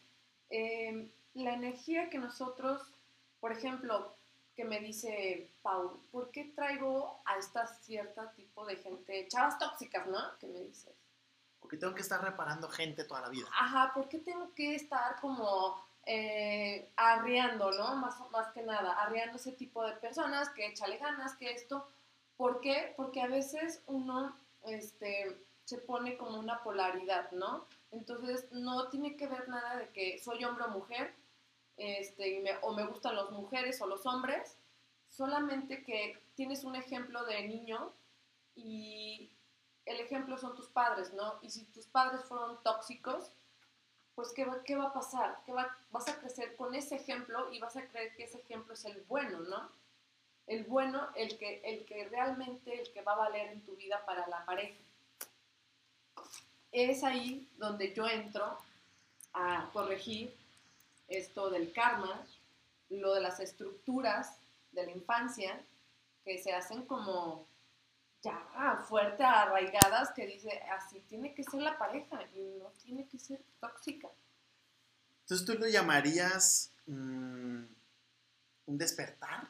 Eh, 0.50 1.11
la 1.35 1.55
energía 1.55 2.11
que 2.11 2.19
nosotros, 2.19 2.81
por 3.41 3.50
ejemplo, 3.50 4.14
que 4.54 4.64
me 4.64 4.80
dice 4.80 5.50
Paul, 5.62 6.00
¿por 6.11 6.30
qué 6.30 6.52
traigo 6.54 7.20
a 7.25 7.37
esta 7.38 7.66
cierta 7.66 8.32
tipo 8.32 8.64
de 8.64 8.76
gente, 8.76 9.26
chavas 9.28 9.58
tóxicas, 9.58 10.06
¿no? 10.06 10.18
Que 10.38 10.46
me 10.46 10.61
dices. 10.61 10.94
Porque 11.61 11.76
tengo 11.76 11.94
que 11.94 12.02
estar 12.02 12.23
reparando 12.23 12.68
gente 12.68 13.04
toda 13.04 13.23
la 13.23 13.30
vida. 13.30 13.49
Ajá, 13.58 13.92
¿por 13.94 14.08
qué 14.08 14.18
tengo 14.18 14.54
que 14.54 14.75
estar 14.75 15.20
como 15.20 15.82
eh, 16.06 16.92
arriando, 16.96 17.73
¿no? 17.73 17.96
Más, 17.96 18.16
más 18.30 18.52
que 18.52 18.62
nada, 18.62 18.92
arriando 19.02 19.37
ese 19.37 19.52
tipo 19.52 19.84
de 19.84 19.92
personas 19.94 20.50
que 20.50 20.66
échale 20.66 20.99
ganas, 20.99 21.34
que 21.37 21.50
esto. 21.52 21.88
¿Por 22.37 22.61
qué? 22.61 22.92
Porque 22.96 23.23
a 23.23 23.28
veces 23.28 23.82
uno 23.87 24.37
este, 24.66 25.37
se 25.64 25.78
pone 25.78 26.16
como 26.16 26.38
una 26.38 26.62
polaridad, 26.62 27.30
¿no? 27.32 27.66
Entonces 27.90 28.50
no 28.52 28.88
tiene 28.88 29.16
que 29.16 29.26
ver 29.26 29.49
nada 29.49 29.76
de 29.76 29.88
que 29.90 30.18
soy 30.18 30.44
hombre 30.44 30.64
o 30.64 30.68
mujer, 30.68 31.14
este, 31.76 32.45
o 32.62 32.73
me 32.73 32.87
gustan 32.87 33.16
las 33.16 33.31
mujeres 33.31 33.81
o 33.81 33.87
los 33.87 34.07
hombres, 34.07 34.57
solamente 35.09 35.83
que 35.85 36.23
tienes 36.35 36.64
un 36.64 36.76
ejemplo 36.76 37.25
de 37.25 37.47
niño 37.47 37.93
y 38.54 39.31
el 39.87 40.00
ejemplo 40.00 40.38
son 40.38 40.54
tus 40.54 40.69
padres, 40.69 41.12
¿no? 41.12 41.38
Y 41.43 41.50
si 41.50 41.64
tus 41.66 41.87
padres 41.87 42.25
fueron 42.25 42.62
tóxicos, 42.62 43.31
pues 44.14 44.33
¿qué 44.33 44.45
va, 44.45 44.62
qué 44.64 44.76
va 44.76 44.85
a 44.85 44.93
pasar? 44.93 45.40
¿Qué 45.45 45.52
va, 45.52 45.76
vas 45.90 46.09
a 46.09 46.19
crecer 46.19 46.57
con 46.57 46.75
ese 46.75 46.97
ejemplo 46.97 47.52
y 47.52 47.59
vas 47.59 47.76
a 47.76 47.87
creer 47.87 48.14
que 48.16 48.25
ese 48.25 48.38
ejemplo 48.38 48.75
es 48.75 48.85
el 48.85 49.02
bueno, 49.02 49.40
¿no? 49.40 49.69
El 50.47 50.64
bueno, 50.64 51.09
el 51.16 51.38
que, 51.38 51.61
el 51.64 51.85
que 51.85 52.09
realmente, 52.09 52.81
el 52.81 52.93
que 52.93 53.02
va 53.02 53.12
a 53.12 53.16
valer 53.16 53.52
en 53.52 53.64
tu 53.64 53.75
vida 53.76 54.04
para 54.07 54.26
la 54.28 54.45
pareja. 54.45 54.78
Es 56.71 57.02
ahí 57.02 57.49
donde 57.57 57.93
yo 57.95 58.07
entro 58.07 58.59
a 59.33 59.71
corregir 59.73 60.35
esto 61.08 61.50
del 61.50 61.73
karma, 61.73 62.26
lo 62.90 63.14
de 63.14 63.20
las 63.20 63.40
estructuras 63.40 64.38
de 64.73 64.87
la 64.87 64.92
infancia, 64.92 65.61
que 66.25 66.42
se 66.42 66.52
hacen 66.52 66.87
como 66.87 67.46
ya 68.23 68.82
fuerte 68.88 69.23
arraigadas, 69.23 70.12
que 70.12 70.26
dice, 70.26 70.50
así 70.73 71.00
tiene 71.08 71.34
que 71.34 71.44
ser 71.44 71.61
la 71.61 71.78
pareja 71.78 72.23
y 72.34 72.40
no 72.58 72.73
tiene 72.82 73.06
que 73.06 73.18
ser 73.18 73.40
tóxica. 73.61 74.08
Entonces 75.23 75.46
tú 75.46 75.54
lo 75.54 75.68
llamarías 75.68 76.70
mm, 76.87 77.64
un 78.66 78.78
despertar. 78.78 79.49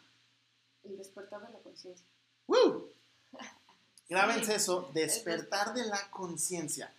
El 0.82 0.98
despertar 0.98 1.46
de 1.46 1.52
la 1.52 1.58
conciencia. 1.60 2.06
¡Woo! 2.46 2.90
Grábense 4.08 4.56
eso, 4.56 4.90
despertar 4.92 5.72
de 5.72 5.86
la 5.86 6.10
conciencia. 6.10 6.92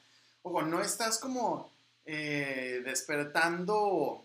Ojo, 0.43 0.61
no 0.61 0.81
estás 0.81 1.19
como 1.19 1.71
eh, 2.05 2.81
despertando 2.83 4.24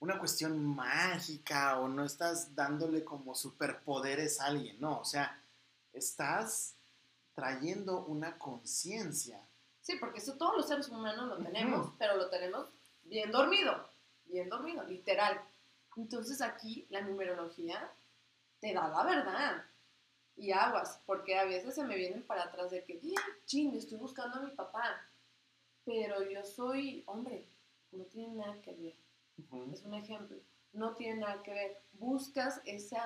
una 0.00 0.18
cuestión 0.18 0.64
mágica 0.64 1.78
o 1.78 1.88
no 1.88 2.04
estás 2.04 2.54
dándole 2.54 3.04
como 3.04 3.34
superpoderes 3.34 4.40
a 4.40 4.46
alguien, 4.46 4.80
no, 4.80 5.00
o 5.00 5.04
sea, 5.04 5.42
estás 5.92 6.74
trayendo 7.34 8.04
una 8.06 8.38
conciencia. 8.38 9.46
Sí, 9.80 9.96
porque 10.00 10.18
eso 10.18 10.36
todos 10.36 10.56
los 10.56 10.68
seres 10.68 10.88
humanos 10.88 11.28
lo 11.28 11.38
tenemos, 11.38 11.92
pero 11.98 12.16
lo 12.16 12.28
tenemos 12.28 12.68
bien 13.04 13.30
dormido, 13.30 13.88
bien 14.26 14.48
dormido, 14.48 14.84
literal. 14.84 15.40
Entonces 15.96 16.40
aquí 16.40 16.86
la 16.90 17.00
numerología 17.02 17.90
te 18.60 18.72
da 18.72 18.88
la 18.88 19.04
verdad. 19.04 19.64
Y 20.36 20.52
aguas, 20.52 21.00
porque 21.04 21.38
a 21.38 21.44
veces 21.44 21.74
se 21.74 21.84
me 21.84 21.96
vienen 21.96 22.22
para 22.22 22.44
atrás 22.44 22.70
de 22.70 22.84
que, 22.84 23.00
ching, 23.44 23.74
estoy 23.74 23.98
buscando 23.98 24.38
a 24.38 24.42
mi 24.42 24.50
papá, 24.52 25.06
pero 25.84 26.22
yo 26.22 26.42
soy 26.44 27.02
hombre, 27.06 27.46
no 27.92 28.04
tiene 28.04 28.36
nada 28.36 28.60
que 28.62 28.72
ver. 28.72 29.09
Es 29.72 29.84
un 29.84 29.94
ejemplo, 29.94 30.36
no 30.72 30.94
tiene 30.94 31.20
nada 31.20 31.42
que 31.42 31.52
ver. 31.52 31.82
Buscas 31.94 32.60
ese 32.64 32.98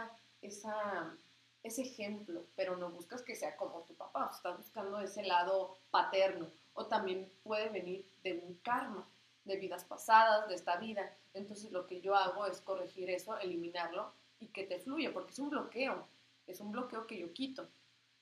ejemplo, 1.82 2.44
pero 2.56 2.76
no 2.76 2.90
buscas 2.90 3.22
que 3.22 3.34
sea 3.34 3.56
como 3.56 3.82
tu 3.82 3.94
papá, 3.94 4.30
estás 4.32 4.56
buscando 4.56 5.00
ese 5.00 5.24
lado 5.24 5.76
paterno. 5.90 6.46
O 6.74 6.86
también 6.86 7.30
puede 7.42 7.68
venir 7.68 8.04
de 8.22 8.42
un 8.46 8.54
karma, 8.62 9.06
de 9.44 9.56
vidas 9.56 9.84
pasadas, 9.84 10.48
de 10.48 10.54
esta 10.54 10.76
vida. 10.76 11.16
Entonces 11.34 11.70
lo 11.70 11.86
que 11.86 12.00
yo 12.00 12.14
hago 12.14 12.46
es 12.46 12.60
corregir 12.60 13.10
eso, 13.10 13.38
eliminarlo 13.38 14.12
y 14.40 14.46
que 14.48 14.64
te 14.64 14.78
fluya, 14.80 15.12
porque 15.12 15.32
es 15.32 15.38
un 15.38 15.50
bloqueo, 15.50 16.06
es 16.46 16.60
un 16.60 16.72
bloqueo 16.72 17.06
que 17.06 17.18
yo 17.18 17.32
quito. 17.32 17.66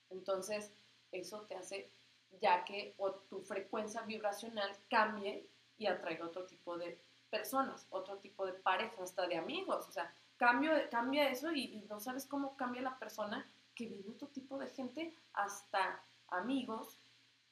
Entonces 0.09 0.71
eso 1.11 1.41
te 1.41 1.55
hace 1.55 1.89
ya 2.41 2.63
que 2.65 2.95
tu 3.29 3.41
frecuencia 3.41 4.01
vibracional 4.01 4.71
cambie 4.89 5.47
y 5.77 5.85
atraiga 5.87 6.25
otro 6.25 6.45
tipo 6.45 6.77
de 6.77 6.97
personas, 7.33 7.87
otro 7.89 8.17
tipo 8.17 8.45
de 8.45 8.53
parejas, 8.53 8.99
hasta 8.99 9.25
de 9.25 9.37
amigos. 9.37 9.87
O 9.89 9.91
sea, 9.91 10.13
cambio, 10.37 10.71
cambia 10.91 11.29
eso 11.29 11.51
y, 11.51 11.83
no 11.89 11.99
sabes 11.99 12.27
cómo 12.27 12.55
cambia 12.55 12.83
la 12.83 12.99
persona 12.99 13.43
que 13.73 13.87
viene 13.87 14.11
otro 14.11 14.27
tipo 14.27 14.59
de 14.59 14.67
gente, 14.67 15.11
hasta 15.33 15.99
amigos, 16.27 16.99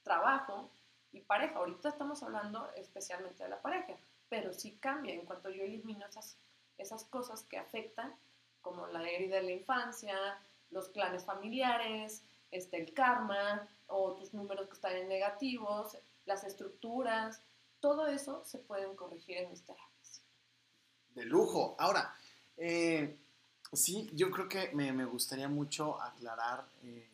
trabajo 0.03 0.69
y 1.11 1.21
pareja. 1.21 1.55
Ahorita 1.55 1.89
estamos 1.89 2.21
hablando 2.21 2.69
especialmente 2.75 3.41
de 3.43 3.49
la 3.49 3.59
pareja, 3.59 3.95
pero 4.29 4.53
sí 4.53 4.77
cambia 4.79 5.15
en 5.15 5.25
cuanto 5.25 5.49
yo 5.49 5.63
elimino 5.63 6.05
esas, 6.05 6.37
esas 6.77 7.03
cosas 7.05 7.41
que 7.45 7.57
afectan, 7.57 8.13
como 8.61 8.85
la 8.85 9.01
herida 9.09 9.37
de 9.37 9.43
la 9.43 9.51
infancia, 9.53 10.15
los 10.69 10.89
clanes 10.89 11.25
familiares, 11.25 12.21
este, 12.51 12.77
el 12.79 12.93
karma, 12.93 13.67
o 13.87 14.13
tus 14.13 14.31
números 14.31 14.67
que 14.67 14.73
están 14.73 14.95
en 14.95 15.09
negativos, 15.09 15.97
las 16.25 16.43
estructuras, 16.43 17.41
todo 17.81 18.07
eso 18.07 18.43
se 18.45 18.59
pueden 18.59 18.95
corregir 18.95 19.37
en 19.37 19.49
mis 19.49 19.63
terapias. 19.63 20.21
De 21.13 21.25
lujo. 21.25 21.75
Ahora, 21.77 22.15
eh, 22.55 23.19
sí, 23.73 24.09
yo 24.13 24.31
creo 24.31 24.47
que 24.47 24.71
me, 24.73 25.03
gustaría 25.05 25.49
mucho 25.49 26.01
aclarar 26.01 26.65
eh, 26.83 27.09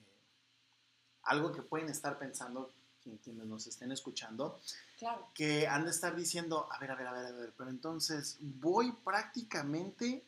algo 1.23 1.51
que 1.51 1.63
pueden 1.63 1.89
estar 1.89 2.19
pensando 2.19 2.71
quienes 3.23 3.45
nos 3.45 3.65
estén 3.67 3.91
escuchando. 3.91 4.59
Claro. 4.99 5.29
Que 5.33 5.67
han 5.67 5.85
de 5.85 5.91
estar 5.91 6.15
diciendo, 6.15 6.67
a 6.71 6.77
ver, 6.79 6.91
a 6.91 6.95
ver, 6.95 7.07
a 7.07 7.13
ver, 7.13 7.25
a 7.25 7.31
ver, 7.31 7.53
pero 7.57 7.69
entonces, 7.69 8.37
¿voy 8.41 8.91
prácticamente 8.91 10.25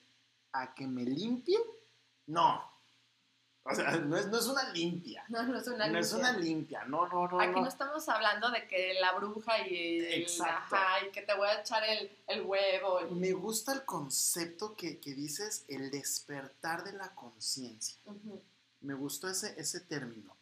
a 0.53 0.73
que 0.73 0.87
me 0.87 1.03
limpie? 1.03 1.59
No, 2.27 2.63
o 3.63 3.75
sea, 3.75 3.91
no 3.97 4.17
es, 4.17 4.27
no 4.27 4.39
es 4.39 4.47
una 4.47 4.71
limpia. 4.73 5.23
No, 5.27 5.43
no 5.43 5.57
es 5.57 5.67
una 5.67 5.85
limpia. 5.85 5.91
No 5.91 5.99
es 5.99 6.13
una 6.13 6.31
limpia, 6.33 6.85
no, 6.85 7.07
no, 7.07 7.27
no. 7.27 7.39
Aquí 7.39 7.59
no, 7.59 7.67
estamos 7.67 8.07
hablando 8.09 8.49
de 8.51 8.67
que 8.67 8.95
la 8.95 9.13
bruja 9.13 9.67
y, 9.67 9.99
Exacto. 9.99 10.75
y 11.05 11.11
que 11.11 11.21
te 11.21 11.35
voy 11.35 11.47
a 11.47 11.59
echar 11.59 11.83
el, 11.83 12.09
el 12.27 12.41
huevo. 12.41 13.01
Me 13.11 13.33
gusta 13.33 13.73
el 13.73 13.85
concepto 13.85 14.75
que, 14.75 14.99
que, 14.99 15.13
dices, 15.13 15.65
el 15.67 15.91
despertar 15.91 16.83
de 16.83 16.93
la 16.93 17.13
conciencia. 17.13 17.99
Me 18.81 18.93
gustó 18.93 19.29
ese, 19.29 19.59
ese 19.59 19.81
término. 19.81 20.35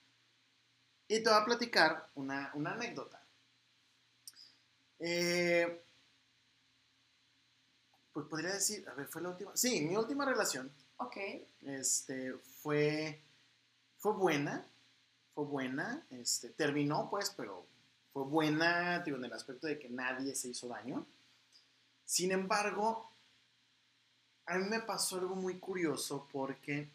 Y 1.08 1.24
te 1.24 1.30
voy 1.30 1.40
a 1.40 1.46
platicar 1.46 2.10
una, 2.16 2.52
una 2.54 2.72
anécdota. 2.72 3.22
Eh, 5.00 5.84
pues 8.14 8.26
podría 8.28 8.54
decir, 8.54 8.88
a 8.90 8.94
ver, 8.94 9.08
fue 9.08 9.22
la 9.22 9.30
última. 9.30 9.56
Sí, 9.56 9.82
mi 9.82 9.96
última 9.96 10.26
relación 10.26 10.72
Ok. 10.98 11.18
Este, 11.62 12.34
fue, 12.62 13.22
fue 13.98 14.14
buena, 14.14 14.68
fue 15.34 15.46
buena, 15.46 16.06
este, 16.10 16.50
terminó 16.50 17.10
pues, 17.10 17.30
pero 17.30 17.68
fue 18.14 18.24
buena, 18.24 19.00
digo, 19.00 19.18
en 19.18 19.26
el 19.26 19.34
aspecto 19.34 19.68
de 19.68 19.78
que 19.78 19.90
nadie 19.90 20.36
se 20.36 20.50
hizo 20.50 20.68
daño. 20.68 21.06
Sin 22.06 22.32
embargo, 22.32 23.12
a 24.46 24.58
mí 24.58 24.66
me 24.70 24.80
pasó 24.80 25.18
algo 25.18 25.36
muy 25.36 25.60
curioso 25.60 26.28
porque 26.32 26.90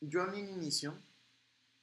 yo 0.00 0.22
en 0.22 0.28
un 0.30 0.48
inicio 0.50 0.96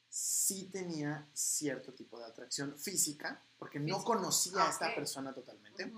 sí 0.10 0.70
tenía 0.72 1.28
cierto 1.34 1.94
tipo 1.94 2.18
de 2.18 2.26
atracción 2.26 2.76
física, 2.78 3.44
porque 3.58 3.80
no 3.80 4.04
conocía 4.04 4.66
a 4.66 4.70
esta 4.70 4.96
persona 4.96 5.34
totalmente. 5.34 5.92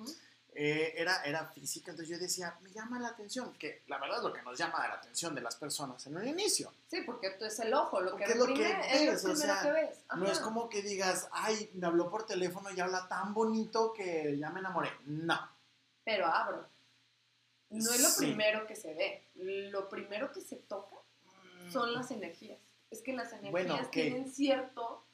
Eh, 0.53 0.95
era, 0.97 1.23
era 1.23 1.45
física, 1.45 1.91
entonces 1.91 2.09
yo 2.09 2.21
decía, 2.21 2.57
me 2.61 2.71
llama 2.71 2.99
la 2.99 3.07
atención, 3.07 3.53
que 3.53 3.83
la 3.87 3.97
verdad 3.97 4.17
es 4.17 4.23
lo 4.23 4.33
que 4.33 4.41
nos 4.41 4.57
llama 4.59 4.85
la 4.85 4.95
atención 4.95 5.33
de 5.33 5.39
las 5.39 5.55
personas 5.55 6.05
en 6.07 6.17
un 6.17 6.27
inicio. 6.27 6.73
Sí, 6.87 7.03
porque 7.05 7.29
tú 7.31 7.45
es 7.45 7.57
el 7.59 7.73
ojo, 7.73 8.01
lo 8.01 8.17
que, 8.17 8.25
es 8.25 8.35
lo 8.35 8.47
que 8.47 8.53
ves, 8.53 9.23
o 9.23 9.33
sea, 9.33 9.63
no 10.17 10.29
es 10.29 10.39
como 10.39 10.67
que 10.67 10.81
digas, 10.81 11.29
ay, 11.31 11.71
me 11.75 11.87
habló 11.87 12.09
por 12.09 12.25
teléfono 12.25 12.69
y 12.69 12.79
habla 12.81 13.07
tan 13.07 13.33
bonito 13.33 13.93
que 13.93 14.37
ya 14.37 14.49
me 14.49 14.59
enamoré. 14.59 14.89
No. 15.05 15.39
Pero 16.03 16.25
abro. 16.27 16.67
No 17.69 17.93
es 17.93 18.01
lo 18.01 18.09
primero 18.17 18.67
que 18.67 18.75
se 18.75 18.93
ve, 18.93 19.23
lo 19.35 19.87
primero 19.87 20.33
que 20.33 20.41
se 20.41 20.57
toca 20.57 20.97
son 21.71 21.91
mm. 21.91 21.93
las 21.93 22.11
energías. 22.11 22.59
Es 22.89 23.01
que 23.01 23.13
las 23.13 23.31
energías 23.31 23.89
tienen 23.89 24.29
cierto 24.29 25.05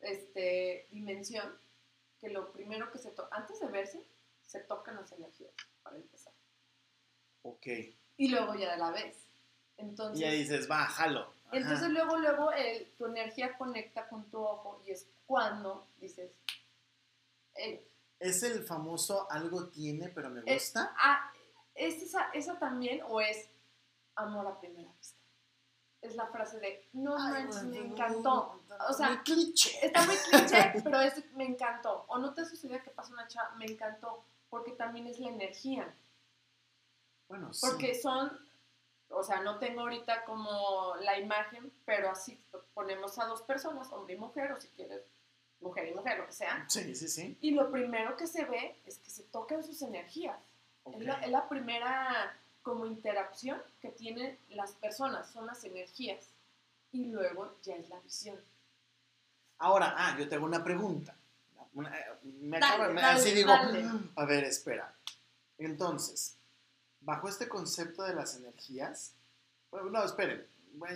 este, 0.00 0.88
dimensión 0.90 1.56
que 2.20 2.28
lo 2.28 2.52
primero 2.52 2.90
que 2.90 2.98
se 2.98 3.10
toca, 3.10 3.34
antes 3.36 3.60
de 3.60 3.66
verse, 3.68 4.04
se 4.42 4.60
tocan 4.60 4.96
las 4.96 5.12
energías, 5.12 5.52
para 5.82 5.96
empezar. 5.96 6.32
Ok. 7.42 7.66
Y 8.16 8.28
luego 8.28 8.54
ya 8.54 8.72
de 8.72 8.78
la 8.78 8.90
vez. 8.90 9.16
Entonces, 9.76 10.18
y 10.18 10.22
ya 10.24 10.30
dices, 10.30 10.66
bájalo. 10.66 11.32
Entonces 11.52 11.88
luego, 11.90 12.18
luego 12.18 12.50
tu 12.98 13.06
energía 13.06 13.56
conecta 13.56 14.08
con 14.08 14.28
tu 14.30 14.38
ojo 14.38 14.82
y 14.84 14.90
es 14.90 15.06
cuando 15.26 15.86
dices, 15.98 16.30
¿Es 18.18 18.42
el 18.42 18.64
famoso 18.64 19.30
algo 19.30 19.68
tiene 19.68 20.08
pero 20.08 20.30
me 20.30 20.42
gusta? 20.42 20.94
ah, 20.98 21.32
¿Es 21.74 22.02
esa, 22.02 22.30
esa 22.32 22.58
también 22.58 23.00
o 23.08 23.20
es 23.20 23.48
amor 24.16 24.46
a 24.46 24.58
primera 24.60 24.90
vista? 24.98 25.17
Es 26.00 26.14
la 26.14 26.26
frase 26.26 26.58
de 26.60 26.88
no 26.92 27.18
manches, 27.18 27.64
me 27.64 27.78
encantó. 27.78 28.62
O 28.88 28.92
sea, 28.92 29.08
muy 29.08 29.18
cliché. 29.18 29.86
está 29.86 30.04
muy 30.04 30.16
cliché, 30.16 30.72
pero 30.84 31.00
es 31.00 31.32
me 31.34 31.44
encantó. 31.44 32.04
O 32.08 32.18
no 32.18 32.34
te 32.34 32.44
sucedido 32.44 32.82
que 32.82 32.90
pasa 32.90 33.12
una 33.12 33.26
chava, 33.26 33.54
me 33.56 33.66
encantó, 33.66 34.24
porque 34.48 34.72
también 34.72 35.06
es 35.06 35.18
la 35.18 35.28
energía. 35.28 35.92
Bueno, 37.28 37.52
sí. 37.52 37.66
Porque 37.66 37.94
son, 37.94 38.30
o 39.10 39.22
sea, 39.22 39.40
no 39.42 39.58
tengo 39.58 39.82
ahorita 39.82 40.24
como 40.24 40.94
la 41.02 41.18
imagen, 41.18 41.72
pero 41.84 42.10
así 42.10 42.40
ponemos 42.74 43.18
a 43.18 43.26
dos 43.26 43.42
personas, 43.42 43.92
hombre 43.92 44.14
y 44.14 44.18
mujer, 44.18 44.52
o 44.52 44.60
si 44.60 44.68
quieres, 44.68 45.02
mujer 45.60 45.88
y 45.88 45.94
mujer, 45.94 46.18
lo 46.18 46.26
que 46.26 46.32
sea. 46.32 46.64
Sí, 46.68 46.94
sí, 46.94 47.08
sí. 47.08 47.36
Y 47.40 47.50
lo 47.50 47.70
primero 47.70 48.16
que 48.16 48.26
se 48.26 48.44
ve 48.44 48.80
es 48.86 48.98
que 48.98 49.10
se 49.10 49.24
tocan 49.24 49.64
sus 49.64 49.82
energías. 49.82 50.38
Es, 50.86 51.00
la, 51.02 51.14
es 51.14 51.30
la 51.30 51.48
primera 51.48 52.34
como 52.62 52.86
interacción 52.86 53.60
que 53.80 53.88
tienen 53.88 54.38
las 54.50 54.72
personas, 54.72 55.30
son 55.30 55.46
las 55.46 55.64
energías. 55.64 56.28
Y 56.92 57.06
luego 57.06 57.56
ya 57.62 57.76
es 57.76 57.88
la 57.88 58.00
visión. 58.00 58.38
Ahora, 59.58 59.94
ah, 59.96 60.16
yo 60.18 60.28
tengo 60.28 60.46
una 60.46 60.62
pregunta. 60.62 61.14
me 61.74 62.56
acabo, 62.56 62.84
así 63.02 63.32
digo, 63.32 63.52
a 63.52 64.24
ver, 64.24 64.44
espera. 64.44 64.94
Entonces, 65.58 66.36
bajo 67.00 67.28
este 67.28 67.48
concepto 67.48 68.04
de 68.04 68.14
las 68.14 68.36
energías, 68.36 69.14
bueno, 69.70 69.90
no, 69.90 70.04
esperen, 70.04 70.46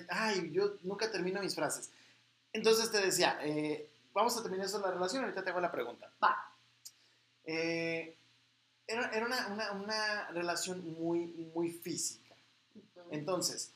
ay, 0.09 0.50
yo 0.52 0.76
nunca 0.83 1.11
termino 1.11 1.40
mis 1.40 1.54
frases. 1.54 1.90
Entonces 2.52 2.90
te 2.90 3.00
decía, 3.00 3.38
eh, 3.42 3.90
vamos 4.12 4.37
a 4.37 4.42
terminar 4.42 4.66
eso 4.66 4.78
de 4.78 4.87
la 4.87 4.92
relación, 4.92 5.25
ahorita 5.25 5.42
te 5.42 5.50
hago 5.50 5.61
la 5.61 5.73
pregunta. 5.73 6.11
Va. 6.23 6.54
Eh, 7.45 8.16
era 8.92 9.08
era 9.11 9.26
una, 9.26 9.46
una- 9.49 9.72
una 9.72 10.28
relación 10.30 10.92
muy, 11.00 11.26
muy 11.54 11.70
física. 11.70 12.34
Entonces, 13.11 13.72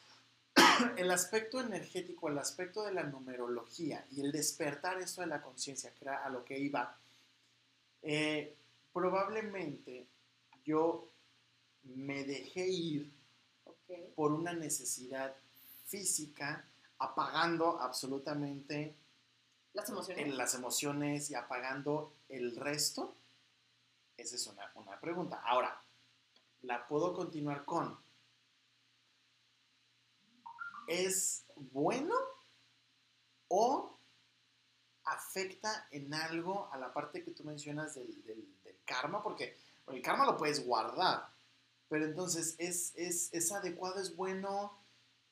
el 0.96 1.10
aspecto 1.10 1.60
energético, 1.60 2.28
el 2.28 2.38
aspecto 2.38 2.84
de 2.84 2.92
la 2.92 3.02
numerología 3.04 4.06
y 4.10 4.20
el 4.20 4.32
despertar 4.32 4.98
esto 4.98 5.20
de 5.20 5.26
la 5.26 5.42
conciencia, 5.42 5.92
que 5.94 6.04
era 6.04 6.24
a 6.24 6.28
lo 6.30 6.44
que 6.44 6.58
iba, 6.58 6.96
eh, 8.02 8.54
probablemente 8.92 10.06
yo 10.64 11.08
me 11.84 12.24
dejé 12.24 12.66
ir 12.68 13.10
por 14.14 14.32
una 14.32 14.52
necesidad 14.52 15.34
física, 15.86 16.64
apagando 16.98 17.80
absolutamente 17.80 18.94
Las 19.74 19.88
emociones. 19.90 20.24
en 20.26 20.36
las 20.36 20.54
emociones 20.54 21.30
y 21.30 21.34
apagando 21.34 22.12
el 22.28 22.56
resto? 22.56 23.14
Esa 24.16 24.36
es 24.36 24.46
una, 24.46 24.70
una 24.74 25.00
pregunta. 25.00 25.40
Ahora, 25.44 25.82
la 26.62 26.86
puedo 26.86 27.14
continuar 27.14 27.64
con. 27.64 27.98
¿Es 30.88 31.44
bueno 31.56 32.14
o 33.48 33.98
afecta 35.04 35.86
en 35.90 36.12
algo 36.14 36.68
a 36.72 36.78
la 36.78 36.92
parte 36.92 37.22
que 37.24 37.30
tú 37.30 37.44
mencionas 37.44 37.94
del, 37.94 38.22
del- 38.24 38.46
karma? 38.84 39.20
Porque 39.22 39.56
el 39.88 40.00
karma 40.00 40.24
lo 40.26 40.36
puedes 40.36 40.64
guardar, 40.64 41.28
pero 41.88 42.04
entonces, 42.04 42.54
¿es, 42.58 42.92
es, 42.96 43.32
es 43.32 43.50
adecuado, 43.52 44.00
es 44.00 44.14
bueno 44.14 44.78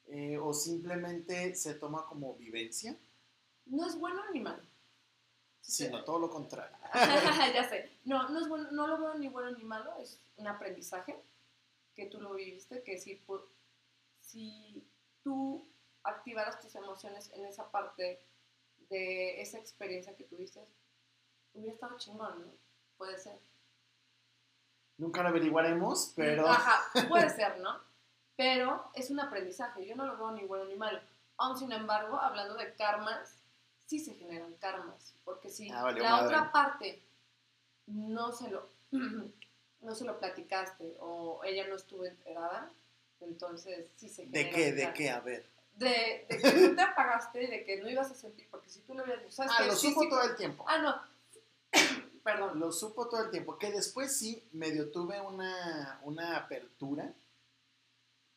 eh, 0.08 0.38
o 0.38 0.52
simplemente 0.52 1.54
se 1.54 1.74
toma 1.74 2.04
como 2.06 2.34
vivencia? 2.34 2.96
No 3.66 3.86
es 3.86 3.96
bueno 3.98 4.22
ni 4.32 4.40
malo. 4.40 4.62
Sino 5.66 6.04
todo 6.04 6.18
lo 6.18 6.30
contrario. 6.30 6.76
ya 7.54 7.68
sé. 7.68 7.90
No, 8.04 8.28
no 8.28 8.38
es 8.40 8.48
bueno, 8.48 8.68
no 8.70 8.86
lo 8.86 8.98
veo 8.98 9.14
ni 9.14 9.28
bueno 9.28 9.50
ni 9.52 9.64
malo, 9.64 9.94
es 9.98 10.20
un 10.36 10.46
aprendizaje 10.46 11.18
que 11.96 12.06
tú 12.06 12.20
lo 12.20 12.34
viviste, 12.34 12.82
que 12.82 12.98
si, 12.98 13.20
pu- 13.26 13.44
si 14.20 14.86
tú 15.22 15.66
activaras 16.02 16.60
tus 16.60 16.74
emociones 16.74 17.30
en 17.32 17.46
esa 17.46 17.70
parte 17.70 18.20
de 18.90 19.40
esa 19.40 19.58
experiencia 19.58 20.14
que 20.14 20.24
tuviste, 20.24 20.60
hubiera 21.54 21.72
estado 21.72 21.96
chingón, 21.96 22.40
¿no? 22.46 22.52
Puede 22.98 23.16
ser. 23.18 23.38
Nunca 24.98 25.22
lo 25.22 25.30
averiguaremos, 25.30 26.12
pero... 26.14 26.46
Ajá, 26.46 26.82
puede 27.08 27.30
ser, 27.30 27.58
¿no? 27.60 27.80
Pero 28.36 28.90
es 28.94 29.10
un 29.10 29.18
aprendizaje, 29.20 29.86
yo 29.86 29.96
no 29.96 30.06
lo 30.06 30.16
veo 30.18 30.30
ni 30.32 30.44
bueno 30.44 30.66
ni 30.66 30.74
malo. 30.76 31.00
Aún 31.38 31.56
sin 31.58 31.72
embargo, 31.72 32.16
hablando 32.18 32.54
de 32.54 32.74
karmas, 32.74 33.36
sí 33.86 33.98
se 34.00 34.14
generan 34.14 34.54
karmas, 34.54 35.14
porque 35.24 35.48
si 35.50 35.68
Ah, 35.70 35.90
la 35.92 36.02
madre. 36.10 36.26
otra 36.26 36.52
parte 36.52 37.02
no 37.86 38.32
se 38.32 38.50
lo 38.50 38.68
no 39.80 39.94
se 39.94 40.04
lo 40.04 40.18
platicaste 40.18 40.96
o 41.00 41.42
ella 41.44 41.66
no 41.68 41.76
estuvo 41.76 42.04
enterada, 42.06 42.70
entonces 43.20 43.90
sí 43.96 44.08
se 44.08 44.26
¿De 44.26 44.44
generan 44.44 44.54
qué? 44.54 44.72
¿De 44.72 44.80
karmas. 44.82 44.96
qué? 44.98 45.10
A 45.10 45.20
ver. 45.20 45.54
De, 45.74 46.26
de 46.28 46.38
que 46.38 46.50
tú 46.68 46.76
te 46.76 46.82
apagaste, 46.82 47.46
de 47.48 47.64
que 47.64 47.80
no 47.82 47.88
ibas 47.90 48.10
a 48.10 48.14
sentir, 48.14 48.48
porque 48.50 48.68
si 48.70 48.80
tú 48.80 48.92
hubieras 48.92 49.22
dicho, 49.24 49.32
¿sabes 49.34 49.52
Ah, 49.54 49.62
qué? 49.62 49.66
lo 49.68 49.76
supo 49.76 50.08
todo 50.08 50.22
el 50.22 50.36
tiempo. 50.36 50.64
Ah, 50.68 50.78
no. 50.78 51.02
Perdón. 52.22 52.58
Lo 52.60 52.70
supo 52.72 53.08
todo 53.08 53.24
el 53.24 53.30
tiempo. 53.30 53.58
Que 53.58 53.70
después 53.72 54.16
sí, 54.16 54.48
medio 54.52 54.90
tuve 54.92 55.20
una, 55.20 56.00
una 56.04 56.36
apertura. 56.36 57.12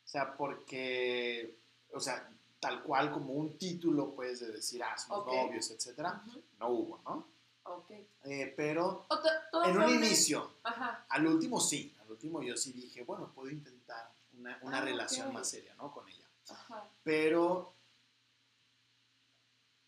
O 0.04 0.08
sea, 0.08 0.36
porque, 0.36 1.58
o 1.94 2.00
sea, 2.00 2.27
tal 2.60 2.82
cual 2.84 3.12
como 3.12 3.34
un 3.34 3.58
título, 3.58 4.14
pues, 4.16 4.40
de 4.40 4.52
decir, 4.52 4.82
ah, 4.84 4.98
somos 4.98 5.26
novios, 5.26 5.70
etcétera, 5.72 6.22
no 6.60 6.70
hubo, 6.70 7.02
¿no? 7.04 7.28
Ok. 7.64 7.92
Eh, 8.24 8.54
pero 8.56 9.06
en 9.65 9.78
un 9.78 9.89
inicio, 9.89 10.54
Ajá. 10.63 11.06
al 11.10 11.28
último 11.28 11.60
sí, 11.60 11.93
al 12.02 12.12
último 12.12 12.41
yo 12.41 12.56
sí 12.56 12.72
dije, 12.72 13.04
bueno, 13.04 13.32
puedo 13.34 13.50
intentar 13.50 14.10
una, 14.38 14.58
una 14.62 14.78
Ah, 14.78 14.82
relación 14.82 15.34
más 15.34 15.50
seria, 15.50 15.76
¿no? 15.76 15.91
Con 15.91 16.08
ella. 16.08 16.26
Ajá. 16.50 16.84
Pero 17.04 17.74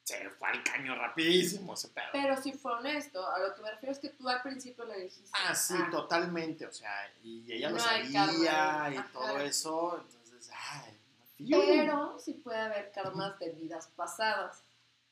se 0.04 0.30
fue 0.32 0.50
al 0.50 0.64
caño 0.64 0.96
rapidísimo 0.96 1.74
ese 1.76 1.88
pedo. 1.90 2.08
Pero 2.12 2.36
si 2.42 2.52
fue 2.52 2.74
honesto, 2.74 3.26
a 3.30 3.40
lo 3.40 3.54
que 3.56 3.62
me 3.62 3.72
refiero 3.72 3.94
es 3.94 4.00
que 4.00 4.10
tú 4.10 4.28
al 4.28 4.42
principio 4.42 4.84
le 4.86 5.02
dijiste. 5.02 5.30
Ah, 5.34 5.54
sí, 5.56 5.76
totalmente, 5.92 6.66
o 6.66 6.72
sea, 6.74 6.92
y 7.24 7.52
ella 7.52 7.70
lo 7.70 7.78
No 7.78 7.84
sabía 7.84 8.90
y 8.94 9.14
todo 9.14 9.38
eso, 9.40 10.04
entonces, 10.04 10.52
ay. 10.72 10.99
Pero 11.48 12.20
sí 12.20 12.34
puede 12.34 12.60
haber 12.60 12.92
karmas 12.92 13.38
de 13.40 13.50
vidas 13.52 13.88
pasadas. 13.96 14.64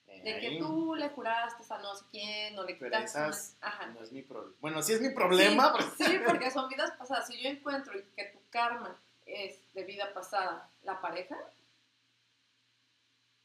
De 0.07 0.39
que 0.39 0.57
tú 0.59 0.95
le 0.95 1.09
juraste 1.09 1.63
a 1.73 1.77
no 1.79 1.93
sé 1.95 2.05
quién, 2.11 2.57
o 2.57 2.63
le 2.63 2.77
quitaste. 2.77 3.05
esas 3.05 3.55
Ajá. 3.61 3.87
no 3.87 4.01
es 4.01 4.11
mi 4.11 4.21
problema. 4.21 4.55
Bueno, 4.61 4.81
sí 4.81 4.93
es 4.93 5.01
mi 5.01 5.09
problema, 5.09 5.73
Sí, 5.77 5.93
pero- 5.97 6.09
sí, 6.11 6.19
porque 6.25 6.51
son 6.51 6.69
vidas 6.69 6.91
pasadas. 6.97 7.27
Si 7.27 7.41
yo 7.41 7.49
encuentro 7.49 7.93
que 8.15 8.25
tu 8.25 8.39
karma 8.49 8.95
es 9.25 9.59
de 9.73 9.83
vida 9.83 10.13
pasada 10.13 10.69
la 10.83 10.99
pareja, 11.01 11.37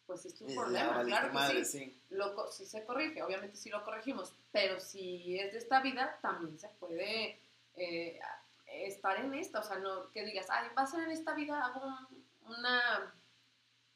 pues 0.06 0.24
es 0.26 0.34
tu 0.34 0.46
problema. 0.54 1.02
Claro 1.04 1.28
que 1.28 1.34
madre, 1.34 1.64
sí. 1.64 1.78
sí. 1.80 2.00
Lo, 2.10 2.50
sí 2.50 2.66
se 2.66 2.84
corrige, 2.84 3.22
obviamente 3.22 3.56
sí 3.56 3.70
lo 3.70 3.84
corregimos, 3.84 4.32
pero 4.50 4.78
si 4.80 5.38
es 5.38 5.52
de 5.52 5.58
esta 5.58 5.80
vida, 5.80 6.18
también 6.22 6.58
se 6.58 6.68
puede 6.68 7.38
eh, 7.76 8.20
estar 8.66 9.16
en 9.18 9.34
esta, 9.34 9.60
o 9.60 9.62
sea, 9.62 9.78
no 9.78 10.10
que 10.12 10.24
digas, 10.24 10.46
ay, 10.50 10.68
va 10.76 10.82
a 10.82 10.86
ser 10.86 11.00
en 11.04 11.10
esta 11.12 11.34
vida, 11.34 11.64
hago 11.64 11.86
un- 11.86 12.21
una, 12.58 13.14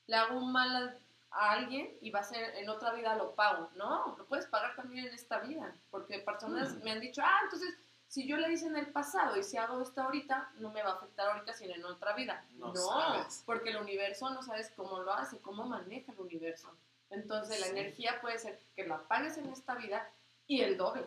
le 0.07 0.17
hago 0.17 0.39
un 0.39 0.53
mal 0.53 0.99
a, 1.31 1.51
alguien 1.53 1.97
y 2.01 2.11
va 2.11 2.21
a 2.21 2.25
ser 2.25 2.55
en 2.57 2.69
otra 2.69 2.93
vida 2.93 3.15
lo 3.17 3.35
pago, 3.35 3.71
no, 3.77 4.15
lo 4.17 4.25
puedes 4.27 4.47
pagar 4.47 4.75
también 4.77 5.07
en 5.07 5.15
esta 5.15 5.41
vida, 5.41 5.75
porque 5.91 6.19
personas 6.21 6.75
Mm. 6.75 6.83
me 6.85 6.91
han 6.93 7.01
dicho, 7.01 7.23
ah, 7.25 7.41
entonces, 7.45 7.75
si 8.09 8.27
yo 8.27 8.37
le 8.37 8.53
hice 8.53 8.67
en 8.67 8.77
el 8.77 8.87
pasado 8.93 9.37
y 9.37 9.43
si 9.43 9.57
hago 9.57 9.83
esto 9.83 10.01
ahorita, 10.03 10.53
no 10.57 10.71
me 10.71 10.83
va 10.83 10.91
a 10.91 10.95
afectar 10.95 11.29
ahorita, 11.29 11.53
sino 11.53 11.75
en 11.75 11.85
otra 11.85 12.15
vida. 12.15 12.45
No 12.51 12.69
No, 12.69 12.75
sabes. 12.75 13.43
porque 13.45 13.71
el 13.71 13.77
universo 13.79 14.31
no 14.31 14.43
sabes 14.43 14.73
cómo 14.77 15.01
lo 15.01 15.13
hace, 15.13 15.41
cómo 15.41 15.65
maneja 15.65 16.13
el 16.13 16.21
universo. 16.21 16.73
Entonces 17.11 17.61
la 17.61 17.67
Sí. 17.67 17.73
energía 17.73 18.21
puede 18.21 18.39
ser 18.39 18.59
que 18.75 18.87
la 18.87 18.99
pagues 19.09 19.37
en 19.39 19.49
esta 19.51 19.75
vida 19.75 20.09
y 20.47 20.63
el 20.63 20.77
doble. 20.77 21.05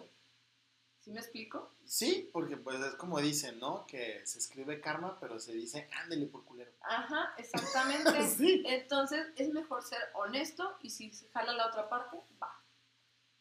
¿Sí 1.10 1.14
me 1.14 1.22
explico? 1.22 1.72
Sí, 1.86 2.30
porque 2.32 2.56
pues 2.56 2.80
es 2.82 2.94
como 2.94 3.20
dicen, 3.20 3.58
¿no? 3.60 3.88
Que 3.88 4.24
se 4.28 4.38
escribe 4.38 4.80
karma, 4.80 5.18
pero 5.20 5.40
se 5.40 5.54
dice, 5.54 5.90
ándele 6.04 6.28
por 6.28 6.46
culero. 6.46 6.72
Ajá, 6.82 7.34
exactamente. 7.40 8.28
Sí. 8.28 8.62
Entonces 8.68 9.26
es 9.36 9.50
mejor 9.50 9.82
ser 9.82 9.98
honesto 10.14 10.78
y 10.84 10.92
si 10.92 11.12
se 11.12 11.28
jala 11.30 11.54
la 11.54 11.66
otra 11.66 11.90
parte, 11.90 12.22
va. 12.40 12.54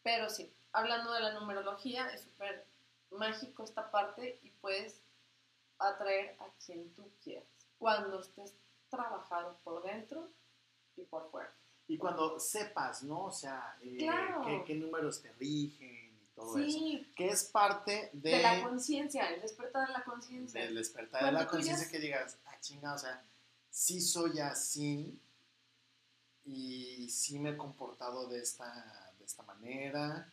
Pero 0.03 0.31
sí, 0.31 0.51
hablando 0.73 1.13
de 1.13 1.21
la 1.21 1.35
numerología, 1.39 2.09
es 2.09 2.23
súper 2.23 2.67
mágico 3.11 3.65
esta 3.65 3.91
parte 3.91 4.41
y 4.43 4.49
puedes 4.49 5.03
atraer 5.79 6.39
a 6.41 6.47
quien 6.65 6.91
tú 6.95 7.07
quieras 7.23 7.45
cuando 7.77 8.21
estés 8.21 8.55
trabajado 8.89 9.59
por 9.63 9.83
dentro 9.83 10.27
y 10.97 11.03
por 11.03 11.31
fuera. 11.31 11.53
Y 11.87 11.99
cuando 11.99 12.41
sepas, 12.41 13.03
¿no? 13.03 13.27
O 13.27 13.31
sea, 13.31 13.77
eh, 13.83 13.99
Claro. 13.99 14.41
qué, 14.47 14.65
qué 14.67 14.75
números 14.75 15.21
te 15.21 15.31
rigen 15.35 15.98
eso. 16.43 16.55
Sí, 16.59 17.13
Que 17.17 17.29
es 17.29 17.45
parte 17.45 18.11
de, 18.13 18.31
de 18.31 18.43
la 18.43 18.63
conciencia, 18.63 19.29
el 19.31 19.41
despertar 19.41 19.87
de 19.87 19.93
la 19.93 20.05
conciencia. 20.05 20.61
del 20.63 20.75
despertar 20.75 21.25
de 21.25 21.33
la 21.33 21.47
conciencia 21.47 21.89
que 21.89 21.99
digas, 21.99 22.39
ah, 22.47 22.59
chinga, 22.61 22.95
o 22.95 22.99
sea, 22.99 23.23
sí 23.71 24.01
soy 24.01 24.39
así 24.41 25.19
y 26.45 27.09
sí 27.11 27.39
me 27.39 27.51
he 27.51 27.57
comportado 27.57 28.27
de 28.29 28.41
esta, 28.41 29.13
de 29.19 29.25
esta 29.25 29.43
manera. 29.43 30.33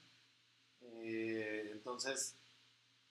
Eh, 0.82 1.70
entonces 1.74 2.36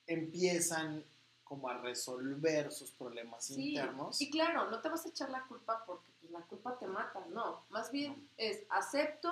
empiezan 0.07 1.05
como 1.45 1.69
a 1.69 1.79
resolver 1.79 2.73
sus 2.73 2.91
problemas 2.93 3.45
Sí, 3.47 3.71
internos. 3.71 4.21
Y 4.21 4.31
claro, 4.31 4.71
no 4.71 4.81
te 4.81 4.89
vas 4.89 5.05
a 5.05 5.09
echar 5.09 5.31
la 5.31 5.45
culpa 5.47 5.85
porque 5.87 6.11
pues, 6.21 6.33
la 6.33 6.41
culpa 6.43 6.79
te 6.79 6.87
mata, 6.87 7.25
no. 7.31 7.65
Más 7.69 7.91
bien 7.91 8.29
es 8.37 8.63
acepto, 8.71 9.31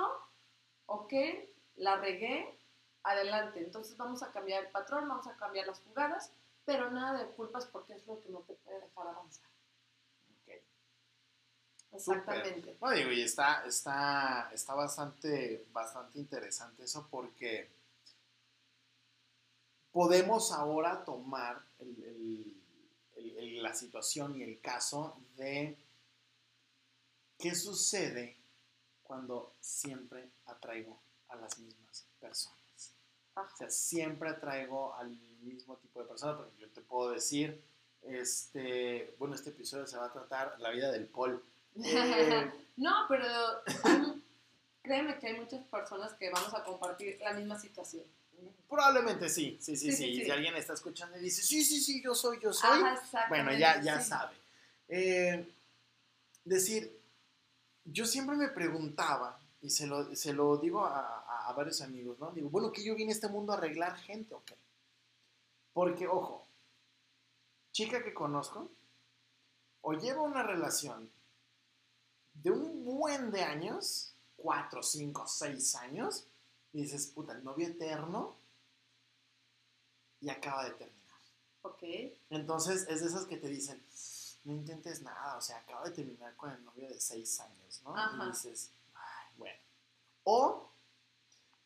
ok, 0.87 1.12
la 1.77 1.96
regué, 1.96 2.59
adelante. 3.04 3.60
Entonces 3.60 3.96
vamos 3.96 4.22
a 4.22 4.30
cambiar 4.32 4.64
el 4.64 4.70
patrón, 4.70 5.08
vamos 5.08 5.26
a 5.26 5.36
cambiar 5.36 5.66
las 5.66 5.80
jugadas, 5.80 6.32
pero 6.64 6.90
nada 6.90 7.18
de 7.22 7.30
culpas 7.32 7.66
porque 7.66 7.94
es 7.94 8.06
lo 8.06 8.20
que 8.22 8.28
no 8.28 8.40
te 8.40 8.54
puede 8.54 8.80
dejar 8.80 9.06
avanzar. 9.08 9.46
Ok. 10.42 10.52
Exactamente. 11.92 12.76
No, 12.80 12.90
digo, 12.90 13.10
y 13.12 13.22
está, 13.22 13.64
está, 13.66 14.50
está 14.52 14.74
bastante, 14.74 15.66
bastante 15.72 16.18
interesante 16.18 16.84
eso 16.84 17.06
porque 17.10 17.70
podemos 19.90 20.52
ahora 20.52 21.04
tomar 21.04 21.62
el- 21.78 22.02
el- 22.04 22.62
el- 23.16 23.38
el- 23.38 23.62
la 23.62 23.74
situación 23.74 24.36
y 24.36 24.42
el 24.42 24.60
caso 24.60 25.20
de 25.36 25.76
qué 27.38 27.54
sucede 27.54 28.36
cuando 29.02 29.52
siempre 29.60 30.30
atraigo 30.46 30.98
a 31.28 31.36
las 31.36 31.58
mismas 31.58 32.06
personas. 32.20 32.62
O 33.35 33.57
sea, 33.57 33.71
siempre 33.71 34.29
atraigo 34.29 34.95
al 34.95 35.11
mismo 35.40 35.77
tipo 35.77 36.01
de 36.01 36.07
personas, 36.09 36.37
porque 36.37 36.59
yo 36.61 36.68
te 36.71 36.81
puedo 36.83 37.11
decir, 37.11 37.62
Este, 38.03 39.14
bueno, 39.18 39.35
este 39.37 39.51
episodio 39.51 39.87
se 39.87 39.97
va 39.97 40.07
a 40.07 40.12
tratar 40.12 40.57
la 40.59 40.71
vida 40.71 40.90
del 40.90 41.07
Paul. 41.07 41.40
Eh, 41.77 42.51
no, 42.77 43.07
pero 43.09 43.25
hay- 43.85 44.23
créeme 44.83 45.18
que 45.21 45.29
hay 45.29 45.38
muchas 45.38 45.64
personas 45.66 46.12
que 46.14 46.29
vamos 46.31 46.53
a 46.53 46.64
compartir 46.64 47.18
la 47.21 47.33
misma 47.33 47.59
situación. 47.59 48.05
probablemente 48.68 49.29
sí, 49.29 49.57
sí, 49.61 49.77
sí, 49.77 49.92
sí. 49.92 49.97
Sí, 49.97 49.97
sí, 49.97 50.16
sí. 50.18 50.25
Si 50.25 50.31
alguien 50.33 50.57
está 50.57 50.73
escuchando 50.75 51.16
y 51.16 51.21
dice, 51.23 51.42
sí, 51.42 51.62
sí, 51.64 51.81
sí, 51.81 52.03
yo 52.03 52.12
soy, 52.14 52.40
yo 52.40 52.53
soy. 52.53 52.83
Ajá, 52.83 53.27
bueno, 53.29 53.53
ya, 53.53 53.81
ya 53.81 54.01
sabe. 54.01 54.35
Eh, 54.88 55.47
decir, 56.45 56.99
yo 57.85 58.05
siempre 58.05 58.35
me 58.37 58.49
preguntaba, 58.49 59.38
y 59.61 59.71
se 59.71 59.87
lo, 59.87 60.14
se 60.16 60.33
lo 60.33 60.57
digo 60.57 60.85
a, 60.85 61.21
a- 61.52 61.56
varios 61.56 61.80
amigos, 61.80 62.18
¿no? 62.18 62.30
Digo, 62.32 62.48
bueno, 62.50 62.72
que 62.72 62.82
yo 62.84 62.94
vine 62.94 63.12
a 63.12 63.14
este 63.14 63.28
mundo 63.28 63.52
a 63.52 63.56
arreglar 63.56 63.96
gente, 63.96 64.34
¿ok? 64.34 64.52
Porque, 65.72 66.06
ojo, 66.06 66.46
chica 67.72 68.02
que 68.04 68.12
conozco, 68.12 68.70
o 69.82 69.94
lleva 69.94 70.22
una 70.22 70.42
relación 70.42 71.10
de 72.34 72.50
un 72.50 72.84
buen 72.84 73.30
de 73.30 73.42
años, 73.42 74.14
cuatro, 74.36 74.82
cinco, 74.82 75.26
seis 75.26 75.74
años, 75.76 76.24
y 76.72 76.82
dices, 76.82 77.06
puta, 77.08 77.32
el 77.32 77.44
novio 77.44 77.68
eterno, 77.68 78.34
y 80.20 80.28
acaba 80.30 80.64
de 80.64 80.70
terminar. 80.72 81.02
Ok. 81.62 81.82
Entonces 82.30 82.86
es 82.88 83.00
de 83.00 83.06
esas 83.08 83.26
que 83.26 83.36
te 83.36 83.48
dicen, 83.48 83.82
no 84.44 84.52
intentes 84.52 85.02
nada, 85.02 85.36
o 85.36 85.40
sea, 85.40 85.58
acabo 85.58 85.84
de 85.84 85.90
terminar 85.92 86.34
con 86.36 86.50
el 86.50 86.64
novio 86.64 86.88
de 86.88 87.00
seis 87.00 87.38
años, 87.40 87.80
¿no? 87.84 87.96
Ajá. 87.96 88.24
Y 88.24 88.28
dices, 88.28 88.70
"Ay, 88.94 89.26
bueno. 89.36 89.60
O 90.24 90.68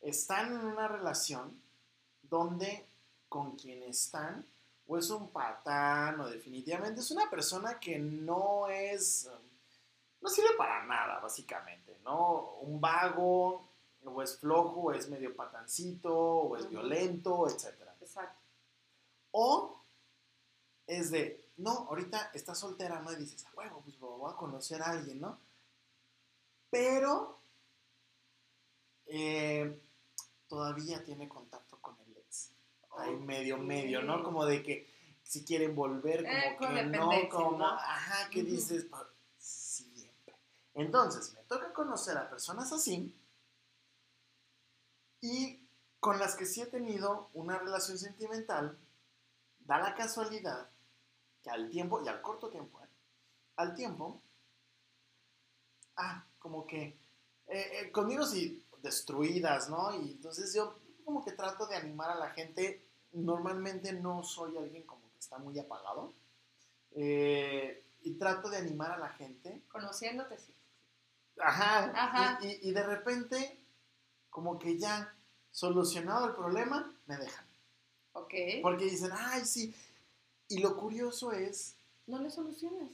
están 0.09 0.53
en 0.53 0.67
una 0.67 0.89
relación 0.89 1.61
donde 2.23 2.87
con 3.29 3.57
quien 3.57 3.83
están, 3.83 4.47
o 4.87 4.97
es 4.97 5.11
un 5.11 5.31
patán, 5.31 6.21
o 6.21 6.29
definitivamente 6.29 7.01
es 7.01 7.11
una 7.11 7.29
persona 7.29 7.81
que 7.81 7.99
no 7.99 8.69
es, 8.69 9.29
um, 9.33 9.49
no 10.21 10.29
sirve 10.29 10.55
para 10.57 10.85
nada, 10.85 11.19
básicamente, 11.19 11.99
¿no? 12.05 12.53
Un 12.61 12.81
vago, 12.81 13.69
o 14.05 14.23
es 14.23 14.39
flojo, 14.39 14.83
o 14.83 14.93
es 14.93 15.09
medio 15.09 15.35
patancito, 15.35 16.17
o 16.17 16.57
es 16.57 16.69
violento, 16.69 17.49
etcétera. 17.49 17.97
Exacto. 18.01 18.41
O 19.33 19.83
es 20.87 21.11
de, 21.11 21.45
no, 21.57 21.71
ahorita 21.89 22.31
estás 22.33 22.59
soltera, 22.59 23.01
¿no? 23.01 23.13
Y 23.13 23.17
dices, 23.17 23.45
a 23.45 23.51
huevo, 23.57 23.81
pues 23.83 23.99
voy 23.99 24.33
a 24.33 24.37
conocer 24.37 24.81
a 24.83 24.91
alguien, 24.91 25.21
¿no? 25.21 25.41
Pero 26.71 27.41
eh, 29.07 29.81
todavía 30.49 31.05
tiene 31.05 31.29
contacto 31.29 31.79
con 31.81 31.99
el 32.01 32.17
ex. 32.17 32.53
Hay 32.99 33.15
medio, 33.17 33.59
medio, 33.59 34.03
¿no? 34.03 34.23
Como 34.23 34.45
de 34.47 34.63
que 34.63 34.87
si 35.23 35.45
quieren 35.45 35.75
volver, 35.75 36.25
como 36.25 36.37
Eh, 36.37 36.57
que 36.61 36.83
no, 36.85 37.11
como, 37.31 37.59
¿no? 37.59 37.67
ajá, 37.67 38.29
Ujú. 38.31 38.43
dices, 38.43 38.85
"Pa- 38.85 39.09
siempre. 39.39 40.35
Entonces, 40.75 41.33
me 41.35 41.43
toca 41.45 41.73
conocer 41.73 42.17
a 42.17 42.29
personas 42.31 42.73
así 42.73 43.15
y 45.21 45.61
con 46.01 46.19
las 46.19 46.37
que 46.37 46.47
sí 46.47 46.61
he 46.63 46.67
tenido 46.67 47.31
una 47.35 47.59
relación 47.59 47.99
sentimental, 47.99 48.79
da 49.61 49.79
la 49.79 49.95
casualidad 49.95 50.71
que 51.43 51.51
al 51.51 51.69
tiempo, 51.71 52.03
y 52.05 52.09
al 52.09 52.21
corto 52.23 52.49
tiempo, 52.49 52.81
¿eh? 52.83 52.89
al 53.57 53.75
tiempo, 53.75 54.23
ah, 55.97 56.25
como 56.39 56.67
que 56.67 56.99
eh, 57.49 57.81
eh, 57.81 57.93
conmigo 57.93 58.25
sí 58.27 58.65
destruidas, 58.87 59.69
¿no? 59.69 59.93
Y 59.95 60.13
entonces 60.13 60.55
yo 60.55 60.75
como 61.05 61.25
que 61.25 61.33
trato 61.33 61.67
de 61.67 61.77
animar 61.77 62.11
a 62.11 62.15
la 62.15 62.31
gente. 62.31 62.83
Normalmente 63.13 63.93
no 63.93 64.23
soy 64.23 64.57
alguien 64.57 64.85
como 64.85 65.03
que 65.13 65.19
está 65.19 65.39
muy 65.39 65.59
apagado. 65.59 66.13
eh, 66.99 67.83
y 68.03 68.13
trato 68.15 68.49
de 68.49 68.57
animar 68.59 68.93
a 68.93 68.99
la 68.99 69.09
gente. 69.11 69.63
Conociéndote, 69.69 70.39
sí. 70.39 70.55
Ajá. 71.41 71.91
Ajá. 71.95 72.39
Y, 72.43 72.47
y- 72.47 72.59
y 72.69 72.73
de 72.73 72.83
repente, 72.85 73.59
como 74.31 74.59
que 74.59 74.79
ya 74.79 75.13
solucionado 75.51 76.27
el 76.29 76.35
problema, 76.35 76.95
me 77.07 77.17
dejan. 77.17 77.45
Ok. 78.13 78.33
Porque 78.63 78.85
dicen, 78.85 79.11
ay, 79.13 79.45
sí. 79.45 79.75
Y 80.49 80.59
lo 80.61 80.77
curioso 80.77 81.33
es, 81.33 81.75
No 82.07 82.21
le 82.21 82.31
soluciones. 82.31 82.91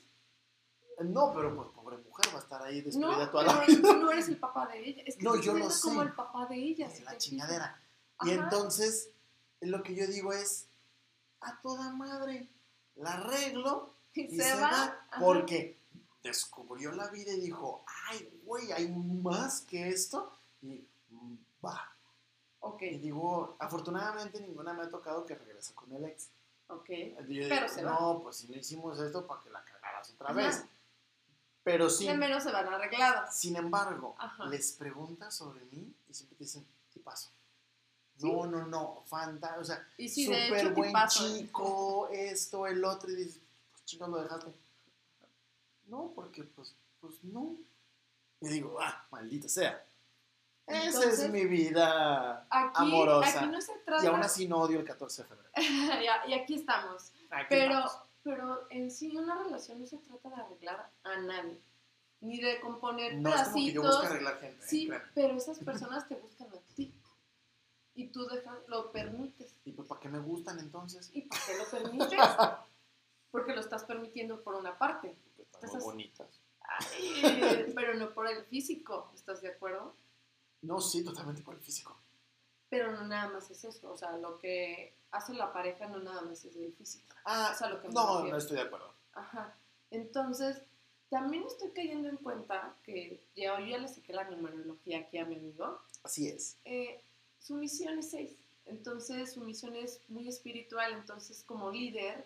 No, 1.05 1.33
pero 1.35 1.55
pues 1.57 1.69
pobre 1.75 1.97
mujer 1.99 2.27
va 2.35 2.39
a 2.39 2.43
estar 2.43 2.63
ahí 2.63 2.81
destruida 2.83 3.17
No, 3.17 3.31
toda 3.31 3.45
la 3.45 3.65
vida. 3.67 3.81
tú 3.83 3.97
no 3.99 4.11
eres 4.11 4.29
el 4.29 4.39
papá 4.39 4.67
de 4.69 4.79
ella. 4.89 5.03
Es 5.07 5.17
que 5.17 5.23
No, 5.23 5.37
yo 5.37 5.53
lo 5.53 5.59
viendo 5.59 5.75
como 5.83 6.01
sé. 6.03 6.07
el 6.09 6.15
papá 6.15 6.47
de 6.47 6.57
ella. 6.57 6.89
de 6.89 6.97
si 6.97 7.03
la 7.03 7.17
chingadera. 7.19 7.81
Y 8.25 8.31
entonces, 8.31 9.11
lo 9.61 9.83
que 9.83 9.95
yo 9.95 10.07
digo 10.07 10.33
es, 10.33 10.67
a 11.41 11.61
toda 11.61 11.91
madre, 11.93 12.49
la 12.97 13.15
arreglo 13.15 13.95
Y, 14.15 14.23
y 14.35 14.41
se, 14.41 14.61
va. 14.61 14.97
Porque 15.19 15.77
descubrió 16.23 16.93
la 16.93 17.09
vida 17.09 17.33
y 17.33 17.41
dijo, 17.41 17.85
ay, 18.11 18.41
güey, 18.45 18.71
hay 18.73 18.89
más 18.89 19.63
que 19.63 19.89
esto. 19.89 20.33
Y 20.63 20.87
va. 21.65 21.89
Ok, 22.61 22.83
Y 22.83 22.99
digo, 22.99 23.57
afortunadamente 23.59 24.41
ninguna 24.41 24.73
me 24.73 24.83
ha 24.85 24.89
tocado 24.89 25.27
que 25.27 25.35
regrese 25.35 25.75
con 25.75 25.91
el 25.93 26.05
ex. 26.05 26.29
ok. 26.69 26.89
Yo 27.29 27.49
Pero 27.49 27.69
se 27.69 27.83
va. 27.83 27.91
no, 27.99 28.21
pues 28.23 28.37
si 28.37 28.47
no 28.49 28.57
hicimos 28.57 29.01
esto 29.01 29.27
para 29.27 29.41
que 29.43 29.51
la 29.51 29.65
cagaras 29.65 30.11
otra 30.11 30.29
Ajá. 30.31 30.37
vez. 30.37 30.65
Pero 31.65 31.89
sí, 31.89 32.09
al 32.09 32.19
menos 32.19 32.43
se 32.43 32.51
van 32.51 32.67
arregladas. 32.69 33.37
sin 33.39 33.57
embargo, 33.57 34.17
Ajá. 34.19 34.47
les 34.47 34.73
preguntas 34.73 35.35
sobre 35.35 35.65
mí 35.67 35.95
y 36.09 36.15
siempre 36.15 36.37
te 36.37 36.45
dicen, 36.45 36.67
tipazo. 36.93 37.31
Sí. 38.17 38.31
No, 38.31 38.47
no, 38.47 38.67
no, 38.67 39.03
fanta, 39.07 39.57
o 39.59 39.65
sea, 39.65 39.87
súper 39.97 40.75
buen 40.75 40.91
¿eh? 40.91 41.01
chico, 41.09 42.09
esto, 42.11 42.67
el 42.67 42.85
otro, 42.85 43.11
y 43.11 43.17
dices, 43.17 43.41
pues 43.71 43.85
chicos, 43.85 44.09
lo 44.09 44.23
dejaste. 44.23 44.53
No, 45.87 46.13
porque 46.15 46.45
pues, 46.45 46.75
pues 47.01 47.23
no. 47.25 47.57
Y 48.41 48.49
digo, 48.49 48.79
ah, 48.81 49.07
maldita 49.11 49.49
sea. 49.49 49.85
Esa 50.67 50.87
Entonces, 50.87 51.21
es 51.21 51.31
mi 51.31 51.45
vida 51.45 52.47
Aquí, 52.49 52.73
amorosa. 52.75 53.41
aquí 53.41 53.49
no 53.51 53.61
se 53.61 53.73
trata. 53.85 54.05
y 54.05 54.07
aún 54.07 54.23
así 54.23 54.47
no 54.47 54.59
odio 54.59 54.79
el 54.79 54.85
14 54.85 55.23
de 55.23 55.29
febrero. 55.29 55.51
Y 56.29 56.33
aquí 56.35 56.55
estamos. 56.55 57.13
Aquí 57.31 57.47
Pero, 57.49 57.75
vamos. 57.75 57.93
Pero 58.23 58.67
en 58.71 58.91
sí, 58.91 59.17
una 59.17 59.43
relación 59.43 59.81
no 59.81 59.87
se 59.87 59.99
trata 59.99 60.29
de 60.31 60.37
arreglar 60.37 60.91
a 61.03 61.21
nadie. 61.21 61.61
Ni 62.21 62.41
de 62.41 62.61
componer 62.61 63.17
no 63.17 63.35
es 63.35 63.43
como 63.43 63.55
que 63.55 63.73
yo 63.73 63.83
pedacitos. 63.83 64.05
arreglar 64.11 64.41
gente. 64.41 64.65
¿eh? 64.65 64.69
Sí, 64.69 64.91
pero 65.15 65.35
esas 65.35 65.59
personas 65.65 66.09
te 66.09 66.15
buscan 66.15 66.49
a 66.49 66.61
ti. 66.75 66.95
Y 67.95 68.09
tú 68.09 68.27
dejas, 68.27 68.59
lo 68.69 68.91
permites. 68.93 69.59
¿Y 69.65 69.73
pues 69.73 69.89
para 69.89 70.01
qué 70.01 70.09
me 70.09 70.21
gustan 70.21 70.59
entonces? 70.61 71.11
¿Y 71.13 71.23
por 71.23 71.39
qué 71.45 71.59
lo 71.59 71.65
permites? 71.71 72.19
Porque 73.31 73.55
lo 73.55 73.61
estás 73.61 73.85
permitiendo 73.85 74.43
por 74.43 74.55
una 74.55 74.79
parte. 74.79 75.17
Porque 75.25 75.67
están 75.67 75.81
bonitas. 75.81 76.41
Ay, 76.61 77.73
pero 77.75 77.95
no 77.95 78.13
por 78.13 78.29
el 78.29 78.45
físico, 78.45 79.11
¿estás 79.15 79.41
de 79.43 79.49
acuerdo? 79.49 79.97
No, 80.63 80.81
sí, 80.81 81.03
totalmente 81.03 81.43
por 81.43 81.55
el 81.55 81.61
físico. 81.61 82.02
Pero 82.73 82.91
no 82.91 83.07
nada 83.07 83.29
más 83.29 83.51
es 83.51 83.65
eso. 83.65 83.93
O 83.93 83.99
sea, 83.99 84.17
lo 84.17 84.39
que 84.39 84.95
hace 85.11 85.35
la 85.35 85.53
pareja 85.53 85.89
no 85.89 85.99
nada 85.99 86.23
más 86.23 86.43
es 86.43 86.57
el 86.57 86.73
físico. 86.73 87.15
Ah, 87.27 87.51
Es 87.53 87.61
a 87.61 87.69
lo 87.69 87.83
que 87.83 87.89
me 87.89 87.93
no, 87.93 88.07
refiero. 88.15 88.31
no 88.31 88.39
estoy 88.39 88.57
de 88.57 88.63
acuerdo. 88.63 88.95
Ajá. 89.13 89.55
Entonces, 89.91 90.63
también 91.11 91.43
estoy 91.47 91.71
cayendo 91.73 92.09
en 92.09 92.17
cuenta 92.17 92.75
que 92.83 93.23
ya, 93.37 93.61
yo 93.61 93.67
ya 93.67 93.77
le 93.77 93.89
saqué 93.89 94.15
la 94.15 94.25
numerología 94.25 95.01
aquí 95.01 95.19
a 95.19 95.27
mi 95.27 95.35
amigo. 95.37 95.83
Así 96.03 96.29
es. 96.29 96.57
Eh, 96.65 96.99
su 97.41 97.57
misión 97.57 97.99
es 97.99 98.11
seis. 98.11 98.33
Entonces, 98.65 99.35
su 99.35 99.43
misión 99.43 99.77
es 99.77 100.01
muy 100.09 100.27
espiritual. 100.27 100.95
Entonces, 100.95 101.45
como 101.47 101.71
líder, 101.71 102.25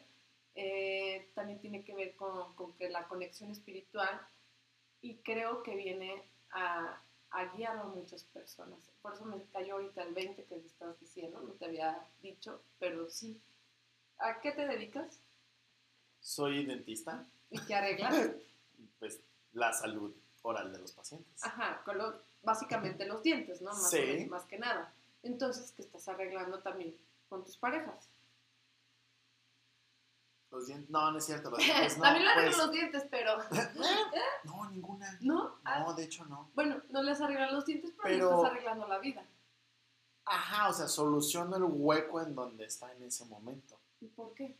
eh, 0.54 1.28
también 1.34 1.58
tiene 1.58 1.82
que 1.82 1.92
ver 1.92 2.14
con, 2.14 2.54
con 2.54 2.72
que 2.74 2.88
la 2.88 3.08
conexión 3.08 3.50
espiritual 3.50 4.20
y 5.02 5.16
creo 5.16 5.64
que 5.64 5.74
viene 5.74 6.22
a, 6.52 7.02
a 7.30 7.44
guiar 7.56 7.76
a 7.78 7.84
muchas 7.84 8.24
personas. 8.24 8.78
Por 9.02 9.14
eso 9.14 9.24
me 9.24 9.42
cayó 9.52 9.74
ahorita 9.74 10.02
el 10.02 10.14
20 10.14 10.44
que 10.44 10.56
me 10.56 10.66
estás 10.66 10.98
diciendo, 11.00 11.40
no 11.40 11.52
te 11.54 11.66
había 11.66 11.98
dicho, 12.22 12.60
pero 12.78 13.08
sí. 13.10 13.40
¿A 14.18 14.40
qué 14.40 14.52
te 14.52 14.66
dedicas? 14.66 15.20
Soy 16.20 16.64
dentista. 16.66 17.26
¿Y 17.50 17.60
qué 17.60 17.74
arreglas? 17.74 18.14
Pues 18.98 19.20
la 19.52 19.72
salud 19.74 20.14
oral 20.42 20.72
de 20.72 20.78
los 20.78 20.92
pacientes. 20.92 21.44
Ajá, 21.44 21.82
con 21.84 21.98
lo- 21.98 22.18
básicamente 22.42 23.04
los 23.06 23.22
dientes, 23.22 23.60
¿no? 23.60 23.70
Más, 23.72 23.90
Sí. 23.90 23.98
menos, 24.00 24.28
más 24.28 24.44
que 24.46 24.58
nada. 24.58 24.92
Entonces, 25.22 25.72
¿qué 25.72 25.82
estás 25.82 26.08
arreglando 26.08 26.60
también 26.60 26.96
con 27.28 27.44
tus 27.44 27.56
parejas? 27.58 28.08
Los 30.50 30.66
dientes. 30.66 30.88
No, 30.90 31.10
no 31.10 31.18
es 31.18 31.24
cierto. 31.26 31.50
Los 31.50 31.58
dientes 31.58 31.96
no. 31.98 32.02
también 32.04 32.24
le 32.24 32.30
arreglo 32.30 32.50
pues- 32.50 32.58
los 32.66 32.72
dientes, 32.72 33.04
pero... 33.10 33.36
No, 34.44 34.70
ninguna. 34.70 35.18
¿No? 35.20 35.56
Ah, 35.64 35.80
No, 35.80 35.94
de 35.94 36.04
hecho 36.04 36.24
no. 36.26 36.50
bueno, 36.54 36.80
no 36.90 37.02
les 37.02 37.20
arreglan 37.20 37.52
los 37.54 37.64
dientes, 37.66 37.90
pero, 38.02 38.02
Pero- 38.08 38.36
estás 38.36 38.50
arreglando 38.52 38.86
la 38.88 38.98
vida. 38.98 39.26
Ajá, 40.28 40.68
o 40.70 40.72
sea, 40.72 40.88
soluciono 40.88 41.56
el 41.56 41.64
hueco 41.64 42.20
en 42.20 42.34
donde 42.34 42.64
está 42.66 42.92
en 42.92 43.02
ese 43.04 43.24
momento. 43.26 43.78
¿Y 44.00 44.06
por 44.08 44.34
qué? 44.34 44.58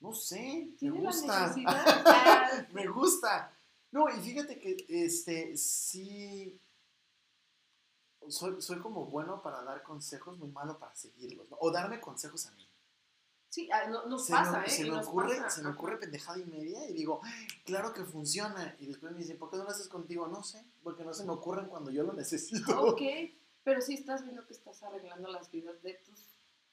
No 0.00 0.12
sé, 0.12 0.66
me 0.70 0.76
¿Tiene 0.78 1.00
la 1.02 1.10
gusta. 1.10 1.54
Ah, 1.66 2.50
me 2.72 2.86
gusta. 2.86 3.52
No, 3.92 4.08
y 4.08 4.20
fíjate 4.20 4.58
que 4.58 4.84
este 4.88 5.56
sí 5.56 6.60
soy, 8.28 8.60
soy 8.60 8.78
como 8.80 9.06
bueno 9.06 9.40
para 9.42 9.62
dar 9.62 9.82
consejos, 9.82 10.38
muy 10.38 10.48
malo 10.50 10.78
para 10.78 10.94
seguirlos, 10.94 11.48
¿no? 11.50 11.56
O 11.60 11.70
darme 11.70 12.00
consejos 12.00 12.46
a 12.46 12.52
mí. 12.52 12.65
Sí, 13.56 13.70
ah, 13.72 13.88
no, 13.88 14.04
nos 14.04 14.26
se 14.26 14.32
pasa, 14.34 14.60
me, 14.60 14.66
¿eh? 14.66 14.68
se 14.68 14.82
me 14.82 14.90
nos 14.90 15.06
ocurre, 15.06 15.36
pasa, 15.38 15.48
se 15.48 15.62
me 15.62 15.70
ocurre 15.70 15.96
pendejada 15.96 16.38
y 16.38 16.44
media 16.44 16.90
y 16.90 16.92
digo, 16.92 17.22
"Ay, 17.24 17.46
claro 17.64 17.94
que 17.94 18.04
funciona. 18.04 18.76
Y 18.78 18.84
después 18.86 19.12
me 19.12 19.20
dice, 19.20 19.34
¿por 19.34 19.48
qué 19.50 19.56
no 19.56 19.64
lo 19.64 19.70
haces 19.70 19.88
contigo? 19.88 20.28
No 20.28 20.42
sé, 20.42 20.62
porque 20.82 21.04
no 21.04 21.14
se 21.14 21.24
me 21.24 21.32
ocurren 21.32 21.66
cuando 21.68 21.90
yo 21.90 22.02
lo 22.02 22.12
necesito. 22.12 22.78
Ok, 22.84 23.00
pero 23.64 23.80
sí 23.80 23.94
estás 23.94 24.24
viendo 24.24 24.46
que 24.46 24.52
estás 24.52 24.82
arreglando 24.82 25.30
las 25.30 25.50
vidas 25.50 25.80
de 25.82 25.94
tus 26.04 26.20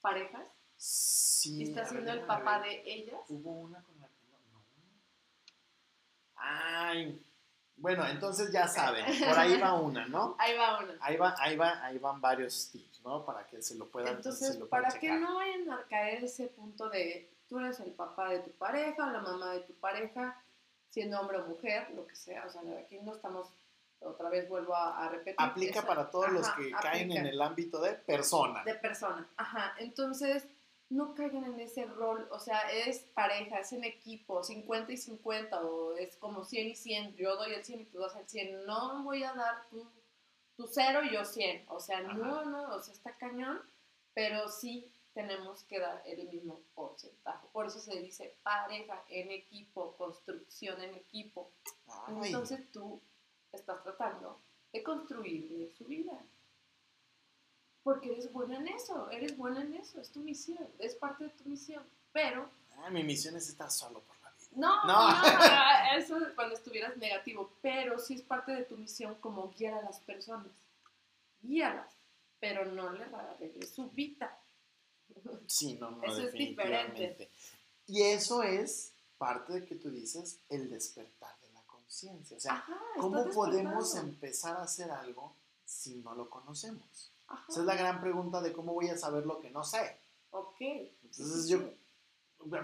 parejas 0.01 0.45
Sí. 0.75 1.59
y 1.59 1.63
estás 1.69 1.87
siendo 1.87 2.11
el 2.11 2.25
papá 2.25 2.59
de 2.59 2.81
ellas. 2.85 3.21
Hubo 3.29 3.51
una 3.61 3.81
con 3.81 3.97
la 4.01 4.09
que 4.09 4.25
no. 4.29 4.37
no. 4.51 4.65
Ay. 6.35 7.25
Bueno, 7.75 8.05
entonces 8.07 8.51
ya 8.51 8.67
saben, 8.67 9.05
por 9.27 9.37
ahí 9.39 9.59
va 9.59 9.73
una, 9.73 10.05
¿no? 10.07 10.35
Ahí 10.39 10.55
va 10.57 10.79
una. 10.79 10.93
Ahí 11.01 11.17
va, 11.17 11.35
ahí 11.39 11.55
va, 11.57 11.83
ahí 11.85 11.97
van 11.97 12.21
varios 12.21 12.69
tips, 12.71 13.01
¿no? 13.03 13.25
Para 13.25 13.45
que 13.47 13.61
se 13.61 13.75
lo 13.75 13.87
puedan, 13.89 14.15
Entonces, 14.15 14.53
se 14.53 14.59
lo 14.59 14.67
puedan 14.67 14.85
para 14.85 14.99
que 14.99 15.11
no 15.11 15.35
vayan 15.35 15.69
a 15.71 15.83
caer 15.89 16.23
ese 16.23 16.47
punto 16.47 16.89
de 16.89 17.29
tú 17.49 17.59
eres 17.59 17.79
el 17.81 17.91
papá 17.91 18.29
de 18.29 18.39
tu 18.39 18.51
pareja 18.51 19.11
la 19.11 19.19
mamá 19.19 19.51
de 19.53 19.59
tu 19.61 19.73
pareja, 19.73 20.41
siendo 20.89 21.19
hombre 21.19 21.37
o 21.39 21.45
mujer, 21.47 21.89
lo 21.95 22.05
que 22.07 22.15
sea, 22.15 22.45
o 22.45 22.49
sea, 22.49 22.61
aquí 22.79 22.99
no 23.01 23.13
estamos, 23.15 23.47
otra 23.99 24.29
vez 24.29 24.47
vuelvo 24.47 24.75
a, 24.75 25.05
a 25.05 25.09
repetir. 25.09 25.35
Aplica 25.39 25.79
esa- 25.79 25.87
para 25.87 26.09
todos 26.11 26.31
los 26.31 26.47
que 26.51 26.71
caen 26.71 27.11
en 27.11 27.25
el 27.25 27.41
ámbito 27.41 27.81
de 27.81 27.93
persona. 27.93 28.63
de 28.63 28.75
persona. 28.75 29.27
Ajá, 29.37 29.73
entonces 29.79 30.45
no 30.93 31.15
caigan 31.15 31.45
en 31.45 31.59
ese 31.59 31.85
rol, 31.85 32.27
o 32.31 32.39
sea, 32.39 32.59
es 32.71 32.99
pareja, 33.13 33.59
es 33.59 33.73
en 33.73 33.83
equipo, 33.83 34.43
50 34.43 34.91
y 34.91 34.97
50, 34.97 35.65
o 35.65 35.95
es 35.95 36.15
como 36.17 36.43
100 36.43 36.67
y 36.67 36.75
100, 36.75 37.15
yo 37.15 37.35
doy 37.35 37.53
el 37.53 37.63
100 37.63 37.81
y 37.81 37.85
tú 37.85 37.99
das 37.99 38.15
el 38.15 38.27
100, 38.27 38.65
no 38.65 39.03
voy 39.03 39.23
a 39.23 39.33
dar 39.33 39.67
tu, 39.69 39.85
tu 40.55 40.67
0 40.67 41.01
y 41.03 41.13
yo 41.13 41.25
100, 41.25 41.65
o 41.69 41.79
sea, 41.79 42.01
no, 42.01 42.35
Ajá. 42.35 42.45
no, 42.45 42.75
o 42.75 42.81
sea, 42.81 42.93
está 42.93 43.11
cañón, 43.17 43.59
pero 44.13 44.47
sí 44.49 44.93
tenemos 45.13 45.63
que 45.63 45.79
dar 45.79 46.01
el 46.05 46.27
mismo 46.29 46.61
porcentaje, 46.75 47.47
por 47.51 47.65
eso 47.65 47.79
se 47.79 47.99
dice 47.99 48.37
pareja 48.43 49.03
en 49.09 49.31
equipo, 49.31 49.95
construcción 49.97 50.81
en 50.81 50.93
equipo, 50.93 51.51
Ay, 51.87 52.27
entonces 52.27 52.71
tú 52.71 53.01
estás 53.51 53.81
tratando 53.83 54.39
de 54.71 54.83
construirle 54.83 55.71
su 55.71 55.85
vida. 55.85 56.23
Porque 57.83 58.11
eres 58.11 58.31
buena 58.31 58.57
en 58.57 58.67
eso, 58.69 59.09
eres 59.09 59.37
buena 59.37 59.61
en 59.61 59.75
eso, 59.75 59.99
es 59.99 60.09
tu 60.09 60.21
misión, 60.21 60.65
es 60.79 60.95
parte 60.95 61.25
de 61.25 61.29
tu 61.31 61.49
misión. 61.49 61.83
Pero, 62.13 62.49
mi 62.91 63.03
misión 63.03 63.35
es 63.35 63.49
estar 63.49 63.71
solo 63.71 64.01
por 64.01 64.15
la 64.21 64.31
vida. 64.31 64.47
no, 64.55 64.85
No. 64.85 65.09
no, 65.09 65.23
eso 65.97 66.17
es 66.17 66.33
cuando 66.33 66.55
estuvieras 66.55 66.95
negativo, 66.97 67.51
pero 67.61 67.99
sí 67.99 68.15
es 68.15 68.21
parte 68.21 68.51
de 68.53 68.63
tu 68.63 68.77
misión 68.77 69.15
como 69.15 69.49
guiar 69.49 69.75
a 69.75 69.81
las 69.81 69.99
personas. 69.99 70.47
Guíalas, 71.41 71.91
pero 72.39 72.65
no 72.65 72.91
les 72.93 73.13
arregles 73.13 73.69
su 73.69 73.89
vida. 73.89 74.39
Sí, 75.47 75.77
no, 75.79 75.91
no, 75.91 76.03
Eso 76.03 76.19
es 76.19 76.31
definitivamente. 76.31 77.29
Y 77.87 78.01
eso 78.01 78.43
es 78.43 78.93
parte 79.17 79.53
de 79.53 79.65
que 79.65 79.75
tú 79.75 79.89
dices 79.91 80.39
el 80.49 80.69
despertar 80.69 81.35
de 81.41 81.51
la 81.53 81.61
conciencia. 81.63 82.37
O 82.37 82.39
sea, 82.39 82.53
Ajá, 82.53 82.79
¿cómo 82.97 83.29
podemos 83.29 83.95
empezar 83.95 84.57
a 84.57 84.63
hacer 84.63 84.89
algo 84.91 85.35
si 85.65 85.95
no 85.95 86.15
lo 86.15 86.29
conocemos? 86.29 87.12
Ajá, 87.33 87.45
Esa 87.49 87.59
es 87.61 87.65
la 87.65 87.75
gran 87.75 88.01
pregunta 88.01 88.41
de 88.41 88.53
cómo 88.53 88.73
voy 88.73 88.89
a 88.89 88.97
saber 88.97 89.25
lo 89.25 89.39
que 89.39 89.49
no 89.49 89.63
sé. 89.63 89.99
Ok. 90.31 90.61
Entonces 90.61 91.47
yo 91.47 91.59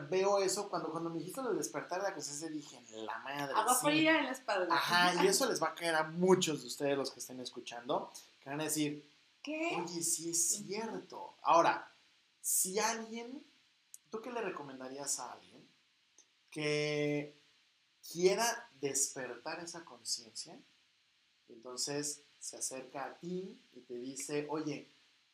veo 0.09 0.39
eso 0.39 0.69
cuando, 0.69 0.91
cuando 0.91 1.09
me 1.09 1.19
dijiste 1.19 1.41
lo 1.41 1.51
de 1.51 1.57
despertar 1.57 2.01
de 2.01 2.09
la 2.09 2.13
conciencia 2.13 2.49
dije, 2.49 2.81
la 3.03 3.17
madre. 3.19 3.53
Agua 3.55 3.75
sí". 3.75 3.85
fría 3.85 4.19
en 4.19 4.25
la 4.25 4.31
espalda. 4.31 4.75
Ajá, 4.75 5.23
y 5.23 5.27
eso 5.27 5.47
les 5.47 5.61
va 5.61 5.69
a 5.69 5.75
caer 5.75 5.95
a 5.95 6.03
muchos 6.03 6.61
de 6.61 6.67
ustedes 6.67 6.97
los 6.97 7.11
que 7.11 7.19
estén 7.19 7.39
escuchando, 7.39 8.11
que 8.39 8.49
van 8.49 8.61
a 8.61 8.65
decir, 8.65 9.07
¿Qué? 9.41 9.77
oye, 9.81 10.03
sí 10.03 10.31
es 10.31 10.49
cierto. 10.49 11.37
Ahora, 11.43 11.91
si 12.41 12.79
alguien, 12.79 13.45
¿tú 14.09 14.21
qué 14.21 14.31
le 14.31 14.41
recomendarías 14.41 15.19
a 15.19 15.33
alguien 15.33 15.67
que 16.49 17.39
quiera 18.11 18.69
despertar 18.81 19.59
esa 19.59 19.85
conciencia? 19.85 20.59
Entonces 21.47 22.23
se 22.39 22.57
acerca 22.57 23.05
a 23.05 23.17
ti 23.19 23.61
y 23.73 23.81
te 23.81 23.95
dice, 23.95 24.47
oye, 24.49 24.89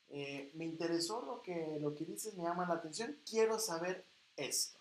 eh, 0.10 0.52
me 0.56 0.65
interesó 0.65 1.22
lo 1.26 1.41
que, 1.41 1.78
lo 1.80 1.96
que 1.96 2.06
dices, 2.06 2.36
me 2.36 2.44
llama 2.44 2.68
la 2.68 2.76
atención, 2.76 3.18
quiero 3.30 3.60
saber 3.60 4.06
esto. 4.36 4.80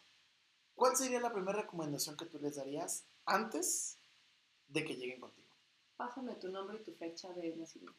¿Cuál 0.75 0.97
sería 0.97 1.21
la 1.21 1.33
primera 1.33 1.61
recomendación 1.63 2.17
que 2.17 2.27
tú 2.27 2.39
les 2.39 2.57
darías 2.57 3.05
antes 3.27 3.99
de 4.69 4.85
que 4.85 4.97
lleguen 4.97 5.21
contigo? 5.21 5.49
Pásame 5.97 6.35
tu 6.35 6.49
nombre 6.49 6.79
y 6.81 6.85
tu 6.85 6.93
fecha 6.95 7.33
de 7.33 7.55
nacimiento. 7.57 7.95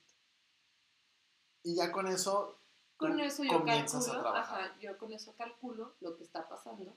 Y 1.64 1.76
ya 1.76 1.92
con 1.92 2.08
eso, 2.08 2.60
Con 2.98 3.20
eso 3.20 3.44
yo 3.44 3.64
calculo, 3.66 4.06
trabajar. 4.06 4.62
ajá, 4.62 4.80
yo 4.80 4.98
con 4.98 5.14
eso 5.14 5.34
calculo 5.36 5.96
lo 6.02 6.16
que 6.16 6.24
está 6.24 6.48
pasando 6.48 6.96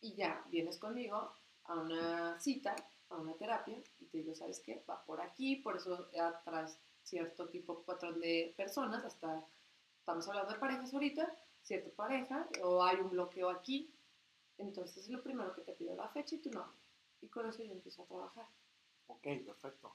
y 0.00 0.14
ya 0.14 0.44
vienes 0.50 0.78
conmigo 0.78 1.32
a 1.64 1.74
una 1.80 2.38
cita, 2.38 2.76
a 3.10 3.16
una 3.16 3.34
terapia 3.34 3.78
y 4.00 4.06
te 4.06 4.18
digo, 4.18 4.34
¿sabes 4.34 4.60
qué? 4.60 4.82
Va 4.88 5.02
por 5.04 5.20
aquí, 5.20 5.56
por 5.56 5.76
eso 5.76 6.08
atrás 6.20 6.78
cierto 7.02 7.48
tipo 7.48 7.82
patrón 7.82 8.20
de 8.20 8.52
personas, 8.56 9.04
hasta 9.04 9.42
estamos 9.98 10.28
hablando 10.28 10.52
de 10.52 10.58
parejas 10.58 10.92
ahorita, 10.92 11.34
cierta 11.62 11.90
pareja 11.90 12.46
o 12.62 12.82
hay 12.82 12.96
un 12.96 13.10
bloqueo 13.10 13.48
aquí, 13.48 13.90
entonces 14.58 15.08
lo 15.08 15.22
primero 15.22 15.54
que 15.54 15.62
te 15.62 15.72
pido 15.72 15.92
es 15.92 15.96
la 15.96 16.08
fecha 16.08 16.36
y 16.36 16.38
tu 16.38 16.50
nombre 16.50 16.78
y 17.20 17.28
con 17.28 17.48
eso 17.48 17.62
yo 17.62 17.72
empiezo 17.72 18.02
a 18.02 18.06
trabajar. 18.06 18.46
Ok, 19.06 19.26
perfecto. 19.46 19.94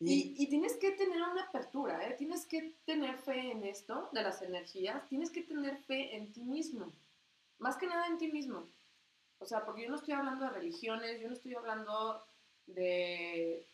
Y, 0.00 0.34
y 0.38 0.48
tienes 0.48 0.76
que 0.76 0.90
tener 0.92 1.22
una 1.22 1.44
apertura, 1.44 2.06
¿eh? 2.06 2.14
tienes 2.14 2.46
que 2.46 2.74
tener 2.84 3.16
fe 3.16 3.52
en 3.52 3.64
esto 3.64 4.10
de 4.12 4.22
las 4.22 4.42
energías, 4.42 5.08
tienes 5.08 5.30
que 5.30 5.42
tener 5.42 5.78
fe 5.78 6.16
en 6.16 6.32
ti 6.32 6.42
mismo, 6.42 6.92
más 7.58 7.76
que 7.76 7.86
nada 7.86 8.06
en 8.08 8.18
ti 8.18 8.30
mismo. 8.30 8.66
O 9.44 9.46
sea, 9.46 9.62
porque 9.62 9.82
yo 9.82 9.90
no 9.90 9.96
estoy 9.96 10.14
hablando 10.14 10.46
de 10.46 10.52
religiones, 10.52 11.20
yo 11.20 11.28
no 11.28 11.34
estoy 11.34 11.54
hablando 11.54 12.24
de, 12.64 13.68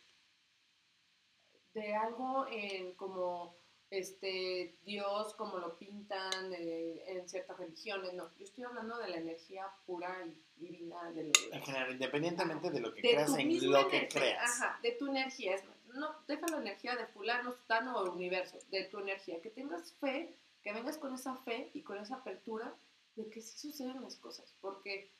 de 1.73 1.95
algo 1.95 2.45
en 2.51 2.93
como 2.95 3.55
este 3.89 4.75
Dios 4.83 5.33
como 5.35 5.59
lo 5.59 5.77
pintan 5.77 6.53
eh, 6.53 7.05
en 7.07 7.29
ciertas 7.29 7.57
religiones, 7.57 8.13
no, 8.13 8.29
yo 8.37 8.43
estoy 8.43 8.65
hablando 8.65 8.97
de 8.97 9.07
la 9.07 9.15
energía 9.15 9.65
pura 9.85 10.13
y 10.25 10.59
divina 10.59 11.09
del 11.13 11.31
en 11.53 11.61
general, 11.61 11.91
independientemente 11.93 12.69
de 12.69 12.81
lo 12.81 12.93
que 12.93 13.01
de 13.01 13.09
creas, 13.11 13.37
en 13.37 13.71
lo 13.71 13.87
que 13.87 14.09
creas. 14.09 14.61
Ajá, 14.61 14.77
de 14.83 14.91
tu 14.91 15.07
energía. 15.07 15.55
Es, 15.55 15.63
no, 15.93 16.13
deja 16.27 16.47
la 16.47 16.57
energía 16.57 16.97
de 16.97 17.07
fulano, 17.07 17.53
sutano 17.53 17.97
o 17.97 18.11
universo, 18.11 18.59
de 18.71 18.83
tu 18.85 18.99
energía. 18.99 19.41
Que 19.41 19.49
tengas 19.49 19.93
fe, 20.01 20.35
que 20.63 20.73
vengas 20.73 20.97
con 20.97 21.13
esa 21.13 21.37
fe 21.37 21.71
y 21.73 21.81
con 21.81 21.97
esa 21.97 22.15
apertura 22.15 22.75
de 23.15 23.29
que 23.29 23.41
sí 23.41 23.57
suceden 23.57 24.01
las 24.01 24.17
cosas, 24.17 24.53
porque 24.59 25.11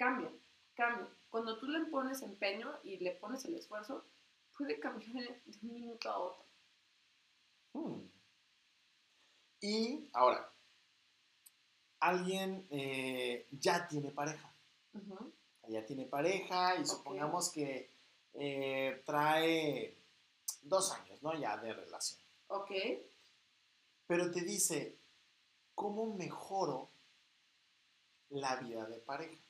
cambian, 0.00 0.32
cambian. 0.74 1.10
Cuando 1.28 1.58
tú 1.58 1.66
le 1.66 1.84
pones 1.84 2.22
empeño 2.22 2.72
y 2.82 2.96
le 2.96 3.10
pones 3.12 3.44
el 3.44 3.54
esfuerzo, 3.54 4.02
puede 4.56 4.80
cambiar 4.80 5.12
de 5.12 5.58
un 5.62 5.74
minuto 5.74 6.10
a 6.10 6.18
otro. 6.18 6.44
Hmm. 7.74 8.00
Y 9.60 10.08
ahora, 10.14 10.50
alguien 12.00 12.66
eh, 12.70 13.46
ya 13.50 13.86
tiene 13.86 14.10
pareja. 14.10 14.50
Ujú, 14.94 15.32
Ya 15.68 15.84
tiene 15.84 16.06
pareja 16.06 16.76
y 16.76 16.86
supongamos 16.86 17.52
que 17.52 17.90
eh, 18.32 19.02
trae 19.04 19.98
dos 20.62 20.92
años, 20.92 21.22
¿no? 21.22 21.38
Ya 21.38 21.58
de 21.58 21.74
relación. 21.74 22.18
Ok, 22.48 22.70
Pero 24.06 24.30
te 24.30 24.40
dice, 24.40 24.96
¿cómo 25.74 26.14
mejoro 26.14 26.88
la 28.30 28.56
vida 28.56 28.86
de 28.86 28.98
pareja? 28.98 29.49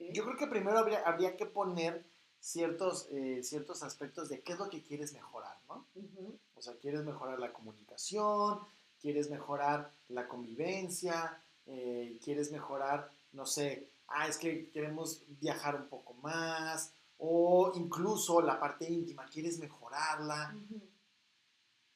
Ok. 0.00 0.12
Yo 0.12 0.24
creo 0.24 0.36
que 0.36 0.46
primero 0.46 0.78
habría, 0.78 1.00
habría 1.00 1.36
que 1.36 1.46
poner 1.46 2.04
ciertos, 2.40 3.08
eh, 3.10 3.42
ciertos 3.42 3.82
aspectos 3.82 4.28
de 4.28 4.42
qué 4.42 4.52
es 4.52 4.58
lo 4.58 4.68
que 4.68 4.82
quieres 4.82 5.12
mejorar, 5.12 5.56
¿no? 5.68 5.86
Ujú, 5.94 6.38
O 6.54 6.62
sea, 6.62 6.74
quieres 6.74 7.04
mejorar 7.04 7.38
la 7.38 7.52
comunicación, 7.52 8.60
quieres 9.00 9.30
mejorar 9.30 9.90
la 10.08 10.28
convivencia, 10.28 11.40
eh, 11.66 12.18
quieres 12.22 12.52
mejorar, 12.52 13.10
no 13.32 13.46
sé, 13.46 13.88
ah, 14.08 14.28
es 14.28 14.36
que 14.36 14.70
queremos 14.70 15.22
viajar 15.40 15.76
un 15.76 15.88
poco 15.88 16.12
más, 16.14 16.92
o 17.18 17.72
incluso 17.74 18.42
la 18.42 18.60
parte 18.60 18.90
íntima, 18.90 19.24
quieres 19.26 19.58
mejorarla. 19.58 20.54
ujú. 20.54 20.82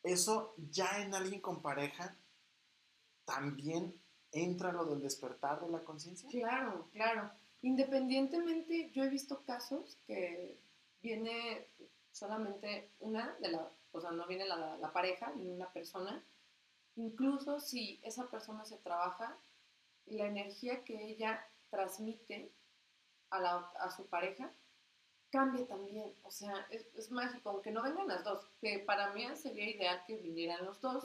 Eso 0.03 0.55
ya 0.71 1.03
en 1.03 1.15
alguien 1.15 1.41
con 1.41 1.61
pareja 1.61 2.17
también 3.25 3.95
entra 4.33 4.73
lo 4.73 4.85
del 4.87 5.03
despertar 5.03 5.61
de 5.61 5.69
la 5.69 5.85
conciencia. 5.85 6.29
Claro, 6.31 6.89
claro. 6.93 7.31
Independientemente, 7.63 8.91
yo 8.91 9.05
he 9.05 9.09
visto 9.09 9.43
casos 9.45 9.99
que 10.07 10.59
viene 11.03 11.67
solamente 12.13 12.91
una 13.01 13.37
de 13.41 13.51
la, 13.51 13.71
o 13.93 14.01
sea, 14.01 14.11
no 14.11 14.27
viene 14.27 14.47
la, 14.47 14.77
la 14.77 14.93
pareja, 14.93 15.33
ni 15.37 15.51
una 15.51 15.71
persona. 15.73 16.23
Incluso 16.97 17.61
si 17.61 18.01
esa 18.03 18.27
persona 18.27 18.65
se 18.65 18.77
trabaja, 18.79 19.37
la 20.07 20.27
energía 20.27 20.85
que 20.85 21.11
ella 21.11 21.45
transmite 21.71 22.51
a, 23.31 23.41
la, 23.41 23.57
a 23.81 23.91
su 23.91 24.07
pareja 24.07 24.51
cambia 25.31 25.67
también. 25.67 26.13
O 26.25 26.31
sea, 26.31 26.67
es, 26.71 26.87
es 26.95 27.11
mágico, 27.11 27.51
aunque 27.51 27.71
no 27.71 27.83
vengan 27.83 28.09
las 28.09 28.25
dos, 28.25 28.47
que 28.61 28.79
para 28.81 29.13
mí 29.13 29.25
sería 29.37 29.69
ideal 29.69 30.03
que 30.07 30.17
vinieran 30.17 30.65
los 30.65 30.81
dos, 30.81 31.05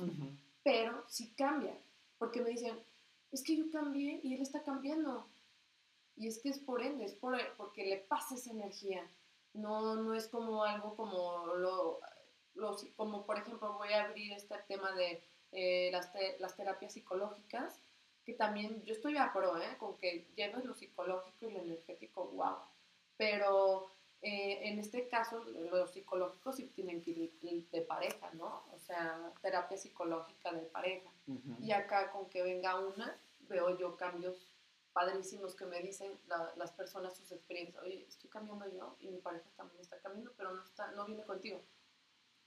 pero 0.64 1.04
sí 1.10 1.34
cambia, 1.36 1.78
porque 2.18 2.42
me 2.42 2.52
dicen, 2.52 2.80
es 3.32 3.44
que 3.44 3.58
yo 3.58 3.70
cambié 3.72 4.22
y 4.24 4.36
él 4.36 4.42
está 4.42 4.64
cambiando. 4.64 5.28
Y 6.16 6.28
es 6.28 6.40
que 6.40 6.50
es 6.50 6.60
por 6.60 6.82
ende, 6.82 7.06
es 7.06 7.16
por, 7.16 7.38
porque 7.58 7.86
le 7.86 7.98
pasa 7.98 8.36
esa 8.36 8.52
energía. 8.52 9.10
No, 9.54 9.96
no 9.96 10.14
es 10.14 10.28
como 10.28 10.64
algo 10.64 10.96
como 10.96 11.48
lo, 11.56 12.00
los, 12.56 12.86
como 12.96 13.26
por 13.26 13.38
ejemplo 13.38 13.74
voy 13.74 13.94
a 13.94 14.06
abrir 14.06 14.34
este 14.34 14.56
tema 14.68 14.92
de 14.94 15.24
eh, 15.52 15.90
las, 15.92 16.12
las, 16.40 16.56
terapias 16.56 16.94
psicológicas, 16.94 17.80
que 18.26 18.34
también 18.34 18.84
yo 18.84 18.94
estoy 18.94 19.18
a 19.18 19.32
pro, 19.32 19.58
¿eh? 19.62 19.78
con 19.78 19.98
que 19.98 20.28
lleves 20.36 20.66
lo 20.66 20.74
psicológico 20.74 21.48
y 21.48 21.52
lo 21.52 21.60
energético, 21.60 22.26
wow. 22.30 22.58
Pero 23.18 23.90
eh, 24.22 24.70
en 24.70 24.80
este 24.80 25.10
caso, 25.10 25.44
los 25.44 25.92
psicológicos 25.92 26.56
sí 26.56 26.68
tienen 26.68 27.02
que 27.02 27.12
ir 27.42 27.70
de 27.70 27.82
pareja, 27.82 28.32
¿no? 28.34 28.64
O 28.74 28.80
sea, 28.80 29.34
terapia 29.42 29.78
psicológica 29.78 30.52
de 30.54 30.62
pareja. 30.62 31.12
Y 31.62 31.72
acá 31.72 32.10
con 32.12 32.30
que 32.30 32.42
venga 32.42 32.80
una, 32.80 33.18
veo 33.50 33.78
yo 33.78 33.98
cambios 33.98 34.53
padrísimos 34.94 35.56
que 35.56 35.66
me 35.66 35.82
dicen 35.82 36.18
las 36.56 36.72
personas 36.72 37.18
sus 37.18 37.32
experiencias. 37.32 37.82
Oye, 37.84 38.06
estoy 38.08 38.30
cambiando 38.30 38.68
yo 38.72 38.96
y 39.00 39.10
mi 39.10 39.18
pareja 39.18 39.50
también 39.56 39.82
está 39.82 40.00
cambiando, 40.00 40.34
pero 40.38 40.54
no, 40.54 40.64
está, 40.64 40.92
no 40.92 41.06
viene 41.06 41.24
contigo. 41.24 41.62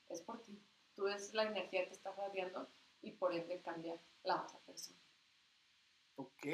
Es 0.08 0.20
por 0.22 0.40
ti. 0.42 0.58
Tú 0.94 1.04
ves 1.04 1.34
la 1.34 1.42
energía 1.42 1.86
que 1.86 1.92
estás 1.92 2.16
radiando 2.16 2.68
y 3.02 3.12
por 3.12 3.34
ende 3.34 3.60
cambia 3.60 4.00
la 4.22 4.42
otra 4.42 4.58
persona. 4.60 4.98
Ok, 6.18 6.46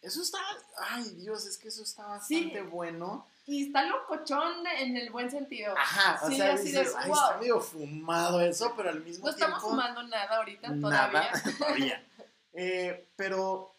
eso 0.00 0.22
está, 0.22 0.38
ay 0.78 1.10
Dios, 1.16 1.44
es 1.44 1.58
que 1.58 1.68
eso 1.68 1.82
está 1.82 2.06
bastante 2.06 2.62
bueno. 2.62 3.28
Y 3.44 3.66
está 3.66 3.84
locochón 3.84 4.66
en 4.66 4.96
el 4.96 5.10
buen 5.10 5.30
sentido. 5.30 5.74
Ajá, 5.76 6.24
o 6.24 6.30
sea, 6.30 6.56
dices, 6.56 6.94
ay, 6.96 7.10
está 7.10 7.36
medio 7.38 7.60
fumado 7.60 8.40
eso, 8.40 8.72
pero 8.76 8.88
al 8.88 9.02
mismo 9.04 9.24
tiempo... 9.24 9.26
No 9.26 9.30
estamos 9.30 9.62
fumando 9.62 10.02
nada 10.04 10.38
ahorita 10.38 10.68
todavía. 10.80 11.32
Nada, 11.32 11.42
todavía. 11.58 12.08
Eh, 12.52 13.10
pero 13.16 13.76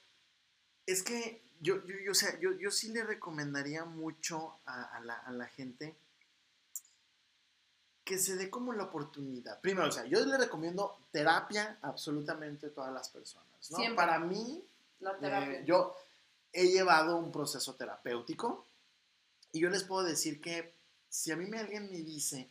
es 0.85 1.01
que 1.01 1.40
yo, 1.61 1.85
yo, 1.85 1.95
yo, 2.03 2.11
o 2.11 2.15
sea, 2.15 2.37
yo, 2.39 2.51
yo 2.57 2.71
sí 2.71 2.91
le 2.91 3.03
recomendaría 3.03 3.85
mucho 3.85 4.59
a, 4.65 4.99
la, 5.03 5.15
a 5.15 5.31
la 5.31 5.47
gente 5.47 5.95
que 8.03 8.17
se 8.17 8.35
dé 8.35 8.49
como 8.49 8.73
la 8.73 8.83
oportunidad. 8.83 9.61
Primero, 9.61 9.87
o 9.87 9.91
sea, 9.91 10.05
yo 10.05 10.25
le 10.25 10.37
recomiendo 10.37 10.97
terapia 11.11 11.77
absolutamente 11.81 12.67
a 12.67 12.73
todas 12.73 12.91
las 12.91 13.09
personas, 13.09 13.71
¿no? 13.71 13.95
Para 13.95 14.19
mí, 14.19 14.63
la 14.99 15.17
terapia. 15.17 15.59
Eh, 15.59 15.63
yo 15.65 15.95
he 16.51 16.67
llevado 16.67 17.17
un 17.17 17.31
proceso 17.31 17.75
terapéutico 17.75 18.65
y 19.53 19.61
yo 19.61 19.69
les 19.69 19.83
puedo 19.83 20.03
decir 20.03 20.41
que 20.41 20.73
si 21.09 21.31
a 21.31 21.35
mí 21.35 21.45
me, 21.45 21.59
alguien 21.59 21.91
me 21.91 21.99
dice 21.99 22.49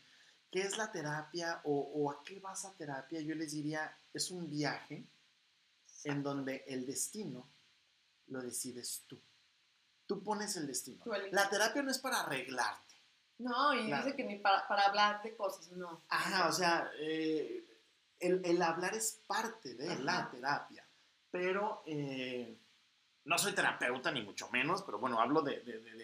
qué 0.50 0.62
es 0.62 0.78
la 0.78 0.92
terapia 0.92 1.60
o, 1.64 2.10
a 2.10 2.22
qué 2.24 2.38
vas 2.40 2.64
a 2.64 2.72
terapia, 2.72 3.20
yo 3.20 3.34
les 3.34 3.52
diría, 3.52 3.94
es 4.14 4.30
un 4.30 4.48
viaje 4.48 5.04
en 6.04 6.22
donde 6.22 6.64
el 6.68 6.86
destino 6.86 7.46
lo 8.30 8.40
decides 8.40 9.04
tú. 9.06 9.20
Tú 10.06 10.22
pones 10.22 10.56
el 10.56 10.66
destino. 10.66 11.04
La 11.30 11.48
terapia 11.48 11.82
no 11.82 11.90
es 11.90 11.98
para 11.98 12.22
arreglarte. 12.22 12.96
No, 13.38 13.72
y 13.74 13.86
dice 13.86 14.14
que 14.16 14.24
ni 14.24 14.38
para, 14.38 14.66
hablar 14.66 15.22
de 15.22 15.34
cosas, 15.34 15.70
no. 15.72 16.02
Ajá, 16.08 16.48
o 16.48 16.52
sea, 16.52 16.90
eh, 16.98 17.64
el, 18.18 18.60
hablar 18.60 18.94
es 18.94 19.22
parte 19.26 19.74
de 19.74 19.98
la 20.00 20.30
terapia, 20.30 20.86
pero 21.30 21.82
eh, 21.86 22.58
no 23.24 23.38
soy 23.38 23.54
terapeuta 23.54 24.10
ni 24.10 24.22
mucho 24.22 24.50
menos, 24.50 24.82
pero 24.82 24.98
bueno, 24.98 25.20
hablo 25.20 25.40
de, 25.40 25.62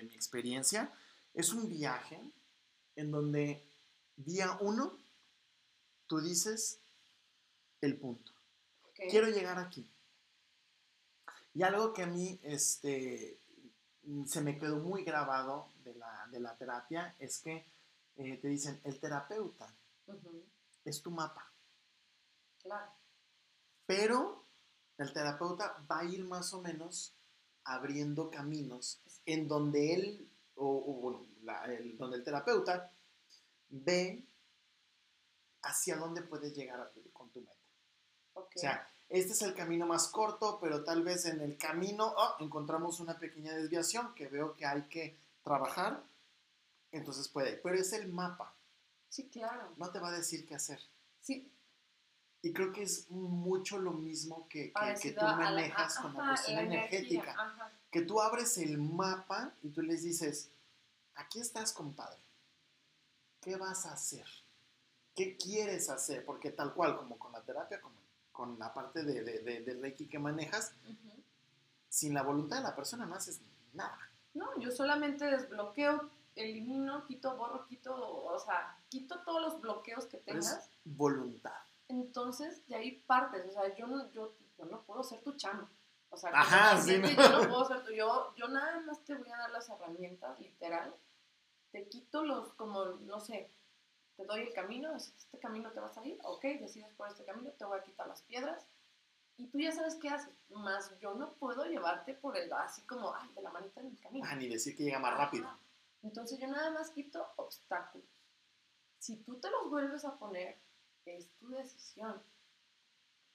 mi 0.08 0.14
experiencia. 0.14 0.90
Es 1.34 1.52
un 1.52 1.68
viaje 1.68 2.18
en 2.94 3.10
donde 3.10 3.68
día 4.16 4.56
uno 4.60 4.96
tú 6.06 6.20
dices 6.20 6.80
el 7.82 7.98
punto. 7.98 8.32
Quiero 9.10 9.28
llegar 9.28 9.58
aquí. 9.58 9.86
Y 11.56 11.62
algo 11.62 11.94
que 11.94 12.02
a 12.02 12.06
mí 12.06 12.38
este, 12.42 13.40
se 14.26 14.42
me 14.42 14.58
quedó 14.58 14.76
muy 14.76 15.04
grabado 15.04 15.72
de 15.84 15.94
la, 15.94 16.54
terapia 16.58 17.16
es 17.18 17.38
que 17.38 17.66
eh, 18.16 18.36
te 18.36 18.48
dicen, 18.48 18.78
el 18.84 19.00
terapeuta 19.00 19.74
es 20.84 21.00
tu 21.00 21.10
mapa. 21.10 21.50
Claro. 22.58 22.92
Pero 23.86 24.44
el 24.98 25.10
terapeuta 25.14 25.82
va 25.90 26.00
a 26.00 26.04
ir 26.04 26.26
más 26.26 26.52
o 26.52 26.60
menos 26.60 27.16
abriendo 27.64 28.30
caminos 28.30 29.00
en 29.24 29.48
donde 29.48 29.94
él, 29.94 30.30
o, 30.56 31.26
el, 31.68 31.96
donde 31.96 32.18
el 32.18 32.22
terapeuta 32.22 32.92
ve 33.70 34.28
hacia 35.62 35.96
dónde 35.96 36.20
puedes 36.20 36.54
llegar 36.54 36.92
con 37.14 37.30
tu 37.30 37.40
meta. 37.40 37.56
O 38.34 38.46
sea, 38.54 38.86
este 39.08 39.32
es 39.32 39.42
el 39.42 39.54
camino 39.54 39.86
más 39.86 40.08
corto, 40.08 40.58
pero 40.60 40.82
tal 40.82 41.02
vez 41.02 41.26
en 41.26 41.40
el 41.40 41.56
camino 41.56 42.12
oh, 42.16 42.36
encontramos 42.40 42.98
una 43.00 43.18
pequeña 43.18 43.54
desviación 43.54 44.14
que 44.14 44.26
veo 44.26 44.56
que 44.56 44.66
hay 44.66 44.82
que 44.82 45.16
trabajar, 45.42 46.02
entonces 46.90 47.28
puede. 47.28 47.56
Pero 47.58 47.76
es 47.76 47.92
el 47.92 48.12
mapa. 48.12 48.54
Sí, 49.08 49.28
claro. 49.28 49.72
No 49.76 49.90
te 49.90 50.00
va 50.00 50.08
a 50.08 50.12
decir 50.12 50.44
qué 50.44 50.56
hacer. 50.56 50.80
Sí. 51.20 51.52
Y 52.42 52.52
creo 52.52 52.72
que 52.72 52.82
es 52.82 53.10
mucho 53.10 53.78
lo 53.78 53.92
mismo 53.92 54.48
que, 54.48 54.72
que, 55.00 55.12
tú 55.12 55.24
manejas 55.24 55.98
con 55.98 56.14
la 56.14 56.28
cuestión 56.28 56.58
energética. 56.58 57.72
Que 57.90 58.02
tú 58.02 58.20
abres 58.20 58.58
el 58.58 58.78
mapa 58.78 59.54
y 59.62 59.70
tú 59.70 59.82
les 59.82 60.02
dices, 60.02 60.50
aquí 61.14 61.40
estás, 61.40 61.72
compadre. 61.72 62.20
¿Qué 63.40 63.56
vas 63.56 63.86
a 63.86 63.92
hacer? 63.92 64.26
¿Qué 65.14 65.36
quieres 65.36 65.88
hacer? 65.88 66.24
Porque 66.24 66.50
tal 66.50 66.74
cual, 66.74 66.96
como 66.96 67.18
con 67.18 67.32
la 67.32 67.42
terapia, 67.42 67.80
como 67.80 68.05
con 68.36 68.58
la 68.58 68.72
parte 68.74 69.02
de, 69.02 69.22
de, 69.24 69.74
Reiki 69.80 70.06
que 70.06 70.18
manejas, 70.18 70.74
sin 71.88 72.12
la 72.12 72.22
voluntad 72.22 72.58
de 72.58 72.64
la 72.64 72.76
persona 72.76 73.06
no 73.06 73.14
haces 73.14 73.40
nada. 73.72 73.98
No, 74.34 74.46
yo 74.60 74.70
solamente 74.70 75.24
desbloqueo, 75.24 76.10
elimino, 76.34 77.06
quito, 77.06 77.34
borro, 77.36 77.66
quito, 77.66 77.96
o 77.96 78.38
sea, 78.38 78.78
quito 78.90 79.20
todos 79.20 79.40
los 79.40 79.60
bloqueos 79.62 80.04
que 80.04 80.18
tengas. 80.18 80.70
voluntad. 80.84 81.56
Entonces, 81.88 82.66
de 82.68 82.74
ahí 82.74 83.02
partes, 83.06 83.46
o 83.46 83.52
sea, 83.52 83.74
yo 83.74 83.86
no, 83.86 84.12
yo, 84.12 84.34
yo 84.58 84.66
no 84.66 84.82
puedo 84.82 85.02
ser 85.02 85.22
tu 85.22 85.32
chamo. 85.36 85.68
O 86.10 86.16
sea, 86.18 86.30
Ajá, 86.34 86.80
sí, 86.80 86.98
no. 86.98 87.08
yo 87.08 87.42
no 87.42 87.48
puedo 87.48 87.64
ser 87.64 87.84
tu, 87.84 87.92
yo, 87.92 88.34
yo 88.36 88.48
nada 88.48 88.80
más 88.80 89.02
te 89.04 89.14
voy 89.14 89.30
a 89.30 89.38
dar 89.38 89.50
las 89.50 89.68
herramientas, 89.70 90.38
literal. 90.38 90.94
Te 91.72 91.88
quito 91.88 92.22
los, 92.22 92.52
como, 92.54 92.84
no 92.84 93.20
sé, 93.20 93.50
te 94.16 94.24
doy 94.24 94.40
el 94.40 94.52
camino, 94.52 94.94
este 94.96 95.38
camino 95.38 95.70
te 95.72 95.80
vas 95.80 95.96
a 95.98 96.04
ir, 96.06 96.18
ok, 96.22 96.42
decides 96.60 96.92
por 96.94 97.08
este 97.08 97.24
camino, 97.24 97.50
te 97.52 97.64
voy 97.64 97.78
a 97.78 97.82
quitar 97.82 98.06
las 98.06 98.22
piedras 98.22 98.66
y 99.36 99.48
tú 99.48 99.58
ya 99.58 99.72
sabes 99.72 99.96
qué 99.96 100.08
haces, 100.08 100.34
más 100.48 100.98
yo 100.98 101.14
no 101.14 101.34
puedo 101.34 101.64
llevarte 101.66 102.14
por 102.14 102.36
el, 102.36 102.50
así 102.52 102.82
como, 102.82 103.14
ay, 103.14 103.30
de 103.34 103.42
la 103.42 103.50
manita 103.50 103.80
en 103.80 103.88
el 103.88 104.00
camino. 104.00 104.26
Ah, 104.28 104.34
ni 104.34 104.48
decir 104.48 104.74
que 104.74 104.84
llega 104.84 104.98
más 104.98 105.16
rápido. 105.16 105.46
Entonces 106.02 106.38
yo 106.38 106.46
nada 106.46 106.70
más 106.70 106.90
quito 106.90 107.26
obstáculos. 107.36 108.08
Si 108.98 109.16
tú 109.18 109.38
te 109.38 109.50
los 109.50 109.68
vuelves 109.68 110.04
a 110.04 110.18
poner, 110.18 110.58
es 111.04 111.30
tu 111.38 111.48
decisión. 111.50 112.22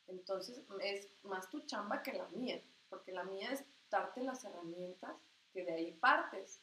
Entonces 0.08 0.63
es 0.82 1.08
más 1.24 1.50
tu 1.50 1.62
chamba 1.62 2.02
que 2.02 2.13
la 2.13 2.28
mía, 2.30 2.62
porque 2.89 3.12
la 3.12 3.24
mía 3.24 3.52
es 3.52 3.63
darte 3.89 4.24
las 4.24 4.44
herramientas 4.44 5.15
que 5.54 5.63
de 5.63 5.74
ahí 5.74 5.91
partes 5.94 6.62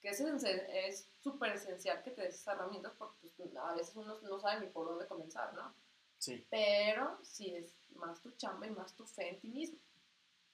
que 0.00 0.10
es 0.10 1.08
súper 1.20 1.52
esencial 1.52 2.02
que 2.02 2.10
te 2.10 2.22
des 2.22 2.34
esas 2.34 2.54
herramientas 2.54 2.92
porque 2.98 3.28
pues, 3.36 3.54
a 3.56 3.74
veces 3.74 3.94
uno 3.96 4.18
no 4.20 4.40
sabe 4.40 4.60
ni 4.60 4.66
por 4.66 4.86
dónde 4.86 5.06
comenzar, 5.06 5.52
¿no? 5.54 5.74
Sí. 6.18 6.44
Pero 6.50 7.18
sí 7.22 7.54
es 7.54 7.74
más 7.94 8.20
tu 8.20 8.30
chamba 8.32 8.66
y 8.66 8.70
más 8.70 8.94
tu 8.94 9.04
fe 9.04 9.30
en 9.30 9.40
ti 9.40 9.48
mismo. 9.48 9.78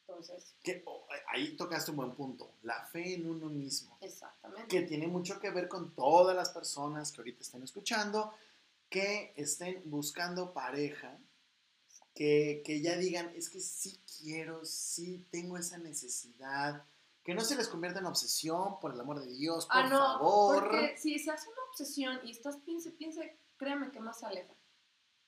Entonces... 0.00 0.54
Que, 0.62 0.82
oh, 0.86 1.06
ahí 1.28 1.56
tocaste 1.56 1.90
un 1.90 1.96
buen 1.98 2.12
punto, 2.12 2.52
la 2.62 2.84
fe 2.84 3.14
en 3.14 3.28
uno 3.28 3.48
mismo. 3.48 3.96
Exactamente. 4.00 4.68
Que 4.68 4.82
tiene 4.82 5.06
mucho 5.06 5.40
que 5.40 5.50
ver 5.50 5.68
con 5.68 5.94
todas 5.94 6.36
las 6.36 6.50
personas 6.50 7.10
que 7.10 7.20
ahorita 7.20 7.40
estén 7.40 7.62
escuchando, 7.62 8.34
que 8.90 9.32
estén 9.36 9.82
buscando 9.86 10.52
pareja, 10.52 11.18
que, 12.14 12.62
que 12.64 12.80
ya 12.80 12.96
digan, 12.96 13.32
es 13.34 13.48
que 13.48 13.60
sí 13.60 13.98
quiero, 14.18 14.64
sí 14.64 15.26
tengo 15.30 15.56
esa 15.56 15.78
necesidad, 15.78 16.84
que 17.24 17.34
no 17.34 17.40
se 17.40 17.56
les 17.56 17.68
convierta 17.68 18.00
en 18.00 18.06
obsesión, 18.06 18.78
por 18.80 18.92
el 18.92 19.00
amor 19.00 19.20
de 19.20 19.32
Dios, 19.32 19.66
por 19.66 19.76
ah, 19.76 19.88
no, 19.88 19.98
favor. 19.98 20.62
Porque 20.64 20.96
si 20.98 21.18
se 21.18 21.30
hace 21.30 21.48
una 21.48 21.62
obsesión 21.70 22.20
y 22.24 22.30
estás 22.30 22.58
piense, 22.58 22.90
piense, 22.92 23.40
créeme 23.56 23.90
que 23.90 24.00
más 24.00 24.20
se 24.20 24.26
aleja. 24.26 24.54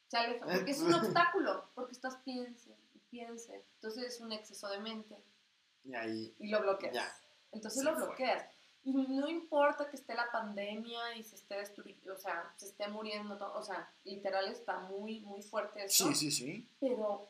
Se 0.09 0.17
aleja, 0.19 0.47
porque 0.47 0.71
es 0.71 0.81
un 0.81 0.95
obstáculo, 0.95 1.71
porque 1.75 1.93
estás 1.93 2.17
piense 2.19 2.77
piense. 3.17 3.65
Entonces 3.75 4.15
es 4.15 4.21
un 4.21 4.33
exceso 4.33 4.69
de 4.69 4.79
mente. 4.81 5.17
Y 5.85 5.95
ahí. 5.95 6.35
Y 6.39 6.49
lo 6.49 6.61
bloqueas. 6.61 6.95
Ya, 6.95 7.17
Entonces 7.53 7.83
lo 7.83 7.95
bloqueas. 7.95 8.47
Y 8.85 8.93
no 8.93 9.29
importa 9.29 9.89
que 9.89 9.97
esté 9.97 10.15
la 10.15 10.31
pandemia 10.31 11.17
y 11.17 11.23
se 11.25 11.35
esté 11.35 11.57
destruyendo, 11.57 12.15
o 12.15 12.17
sea, 12.17 12.55
se 12.57 12.67
esté 12.67 12.87
muriendo 12.87 13.37
o 13.53 13.63
sea, 13.63 13.93
literal 14.05 14.47
está 14.47 14.79
muy, 14.79 15.21
muy 15.21 15.43
fuerte 15.43 15.85
eso. 15.85 16.07
Sí, 16.09 16.15
sí, 16.15 16.31
sí. 16.31 16.69
Pero 16.79 17.29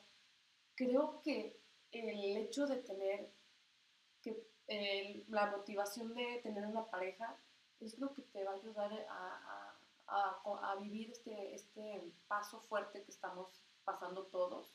creo 0.74 1.22
que 1.22 1.59
el 1.93 2.36
hecho 2.36 2.66
de 2.66 2.76
tener 2.76 3.32
que 4.20 4.47
la 5.29 5.47
motivación 5.47 6.14
de 6.14 6.41
tener 6.43 6.67
una 6.67 6.91
pareja 6.91 7.39
es 7.81 7.99
lo 7.99 8.12
que 8.14 8.23
te 8.23 8.45
va 8.45 8.53
a 8.53 8.55
ayudar 8.55 9.07
a, 9.09 9.77
a, 10.07 10.71
a, 10.73 10.77
vivir 10.77 11.11
este, 11.11 11.55
este 11.55 12.12
paso 12.29 12.61
fuerte 12.61 13.03
que 13.03 13.11
estamos 13.11 13.61
pasando 13.85 14.27
todos, 14.27 14.73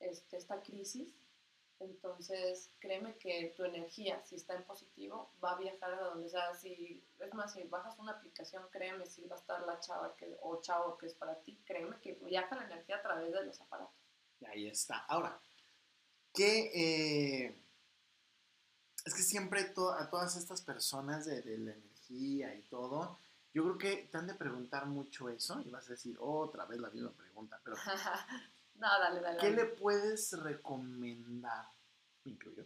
este, 0.00 0.36
esta 0.36 0.60
crisis. 0.62 1.14
Entonces, 1.78 2.70
créeme 2.78 3.16
que 3.16 3.52
tu 3.56 3.64
energía, 3.64 4.22
si 4.24 4.36
está 4.36 4.54
en 4.54 4.62
positivo, 4.64 5.32
va 5.42 5.52
a 5.52 5.58
viajar 5.58 5.92
a 5.92 6.04
donde 6.04 6.28
sea. 6.28 6.54
Si, 6.54 7.02
es 7.18 7.34
más, 7.34 7.54
si 7.54 7.64
bajas 7.64 7.98
una 7.98 8.12
aplicación, 8.12 8.64
créeme, 8.70 9.06
si 9.06 9.26
va 9.26 9.34
a 9.34 9.38
estar 9.40 9.66
la 9.66 9.80
chava 9.80 10.14
que, 10.14 10.36
o 10.42 10.60
chavo 10.60 10.96
que 10.96 11.06
es 11.06 11.14
para 11.14 11.34
ti, 11.42 11.60
créeme 11.64 11.98
que 12.00 12.14
viaja 12.14 12.54
la 12.54 12.64
energía 12.64 12.96
a 12.96 13.02
través 13.02 13.32
de 13.32 13.44
los 13.44 13.60
aparatos. 13.60 13.96
Ahí 14.46 14.68
está. 14.68 14.98
Ahora, 15.08 15.40
¿qué, 16.32 16.70
eh, 16.74 17.62
es 19.04 19.14
que 19.14 19.22
siempre 19.22 19.60
a 19.60 20.10
todas 20.10 20.36
estas 20.36 20.62
personas 20.62 21.24
de, 21.26 21.42
la 21.58 21.72
energía 21.72 22.54
y 22.54 22.62
todo, 22.62 23.18
yo 23.52 23.64
creo 23.64 23.78
que 23.78 24.08
te 24.10 24.18
han 24.18 24.26
de 24.26 24.34
preguntar 24.34 24.86
mucho 24.86 25.28
eso 25.28 25.60
y 25.60 25.70
vas 25.70 25.86
a 25.88 25.92
decir 25.92 26.16
otra 26.20 26.64
vez 26.66 26.80
la 26.80 26.90
misma 26.90 27.10
pregunta, 27.10 27.60
pero 27.64 27.76
no, 28.76 28.88
dale, 28.98 29.20
dale. 29.20 29.38
¿Qué 29.38 29.50
le 29.50 29.66
puedes 29.66 30.32
recomendar? 30.40 31.66
Me 32.24 32.32
incluyo. 32.32 32.64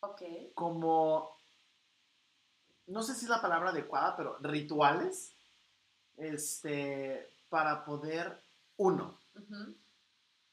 Ok. 0.00 0.22
Como, 0.54 1.36
no 2.88 3.02
sé 3.02 3.14
si 3.14 3.24
es 3.24 3.30
la 3.30 3.40
palabra 3.40 3.70
adecuada, 3.70 4.16
pero 4.16 4.38
rituales, 4.40 5.32
este, 6.16 7.30
para 7.48 7.84
poder, 7.84 8.42
uno, 8.76 9.18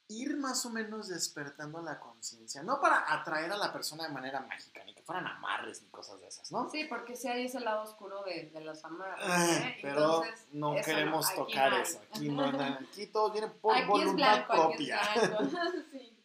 ir 0.10 0.38
más 0.38 0.66
o 0.66 0.72
menos 0.72 1.07
despertando 1.07 1.82
la 1.82 1.99
conciencia, 1.99 2.64
no 2.64 2.82
para 2.82 3.14
atraer 3.14 3.51
a 3.51 3.57
la 3.57 3.72
persona 3.72 4.07
de 4.07 4.14
manera 4.14 4.41
mágica, 4.41 4.84
ni 4.84 4.95
que 4.95 5.03
fueran 5.03 5.28
amarres 5.28 5.84
ni 5.84 5.89
cosas 5.89 6.20
de 6.20 6.28
esas, 6.28 6.51
¿no? 6.51 6.70
Sí, 6.70 6.86
porque 6.86 7.16
si 7.16 7.28
hay 7.28 7.45
ese 7.45 7.60
lado 7.60 7.84
oscuro 7.84 8.24
de, 8.24 8.51
los 8.62 8.84
amarres. 8.84 9.24
Ah, 9.24 9.70
¿eh? 9.70 9.78
Pero 9.82 10.24
no 10.51 10.76
queremos 10.84 11.34
tocar 11.34 11.74
eso, 11.76 12.01
aquí, 12.10 12.28
no, 12.28 12.45
aquí 12.45 13.07
todo 13.07 13.32
viene 13.32 13.49
por 13.49 13.86
voluntad 13.86 14.47
propia. 14.47 14.99
sí. 15.91 16.18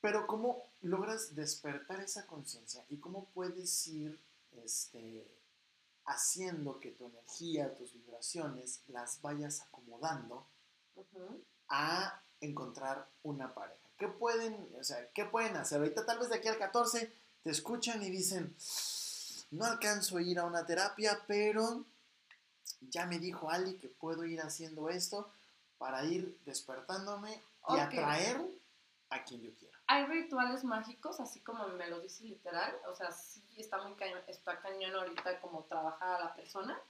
Pero 0.00 0.26
¿cómo 0.26 0.72
logras 0.80 1.34
despertar 1.34 2.00
esa 2.00 2.26
conciencia 2.26 2.84
y 2.88 2.98
cómo 2.98 3.26
puedes 3.26 3.86
ir 3.88 4.18
este, 4.52 5.30
haciendo 6.06 6.80
que 6.80 6.92
tu 6.92 7.06
energía, 7.06 7.74
tus 7.74 7.92
vibraciones 7.92 8.82
las 8.88 9.20
vayas 9.20 9.60
acomodando 9.60 10.46
a 11.68 12.22
encontrar 12.42 13.08
una 13.22 13.54
pareja. 13.54 13.80
¿Qué 13.96 14.08
pueden, 14.08 14.68
o 14.78 14.84
sea, 14.84 15.08
qué 15.12 15.24
pueden 15.24 15.56
hacer? 15.56 15.78
Ahorita 15.78 16.04
tal 16.04 16.18
vez 16.18 16.28
de 16.28 16.36
aquí 16.36 16.48
al 16.48 16.58
14 16.58 17.12
te 17.42 17.50
escuchan 17.50 18.02
y 18.02 18.10
dicen, 18.10 18.54
no 19.50 19.64
alcanzo 19.64 20.18
a 20.18 20.22
ir 20.22 20.38
a 20.38 20.44
una 20.44 20.66
terapia, 20.66 21.22
pero 21.26 21.84
ya 22.80 23.06
me 23.06 23.18
dijo 23.18 23.50
Ali 23.50 23.74
que 23.78 23.88
puedo 23.88 24.24
ir 24.24 24.40
haciendo 24.40 24.88
esto 24.88 25.30
para 25.78 26.04
ir 26.04 26.38
despertándome 26.44 27.40
y 27.68 27.78
atraer 27.78 28.40
a 29.10 29.24
quien 29.24 29.42
yo 29.42 29.54
quiera. 29.54 29.78
Hay 29.86 30.06
rituales 30.06 30.64
mágicos, 30.64 31.20
así 31.20 31.40
como 31.40 31.68
me 31.68 31.88
lo 31.88 32.00
dice 32.00 32.24
literal, 32.24 32.74
o 32.88 32.94
sea, 32.94 33.12
sí 33.12 33.42
está 33.56 33.82
muy 33.82 33.94
cañón, 33.94 34.20
está 34.26 34.60
cañón 34.60 34.94
ahorita 34.94 35.40
como 35.40 35.64
trabajar 35.64 36.20
a 36.20 36.24
la 36.24 36.34
persona, 36.34 36.80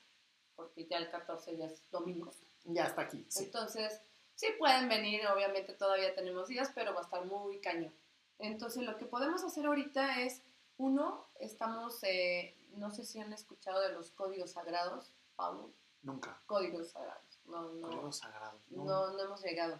porque 0.54 0.86
ya 0.86 0.98
el 0.98 1.10
14 1.10 1.56
ya 1.56 1.66
es 1.66 1.82
domingo. 1.90 2.32
Ya 2.64 2.84
está 2.84 3.02
aquí. 3.02 3.26
Entonces, 3.36 4.00
Sí 4.34 4.46
pueden 4.58 4.88
venir, 4.88 5.26
obviamente 5.26 5.72
todavía 5.74 6.14
tenemos 6.14 6.48
días, 6.48 6.70
pero 6.74 6.94
va 6.94 7.00
a 7.00 7.04
estar 7.04 7.24
muy 7.24 7.60
cañón. 7.60 7.94
Entonces 8.38 8.82
lo 8.82 8.96
que 8.96 9.06
podemos 9.06 9.44
hacer 9.44 9.66
ahorita 9.66 10.20
es, 10.22 10.42
uno, 10.78 11.28
estamos, 11.38 12.02
eh, 12.02 12.56
no 12.74 12.90
sé 12.90 13.04
si 13.04 13.20
han 13.20 13.32
escuchado 13.32 13.80
de 13.80 13.92
los 13.92 14.10
códigos 14.10 14.52
sagrados, 14.52 15.12
Pablo. 15.36 15.72
Nunca. 16.02 16.42
Códigos 16.46 16.90
sagrados. 16.90 17.40
No, 17.44 17.72
no, 17.74 17.88
códigos 17.88 18.16
sagrados. 18.16 18.60
No. 18.70 18.84
no, 18.84 19.20
hemos 19.20 19.42
llegado 19.42 19.78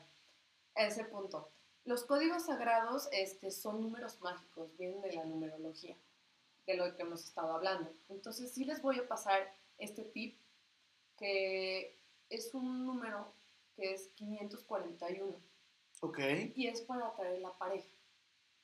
a 0.77 0.87
ese 0.87 1.05
punto. 1.05 1.51
Los 1.85 2.05
códigos 2.05 2.47
sagrados 2.47 3.09
este, 3.11 3.51
son 3.51 3.81
números 3.81 4.21
mágicos, 4.21 4.77
vienen 4.77 5.03
de 5.03 5.13
la 5.15 5.25
numerología, 5.25 5.97
de 6.67 6.75
lo 6.75 6.95
que 6.95 7.03
hemos 7.03 7.25
estado 7.25 7.53
hablando. 7.53 7.93
Entonces 8.09 8.53
sí 8.53 8.65
les 8.65 8.81
voy 8.81 9.01
a 9.01 9.09
pasar 9.09 9.53
este 9.79 10.05
tip, 10.05 10.39
que 11.17 11.99
es 12.31 12.55
un 12.55 12.87
número 12.87 13.35
que 13.83 13.95
es 13.95 14.11
541. 14.15 15.43
Ok. 16.03 16.19
Y 16.55 16.69
es 16.69 16.83
para 16.83 17.09
atraer 17.09 17.41
la 17.41 17.53
pareja, 17.59 17.89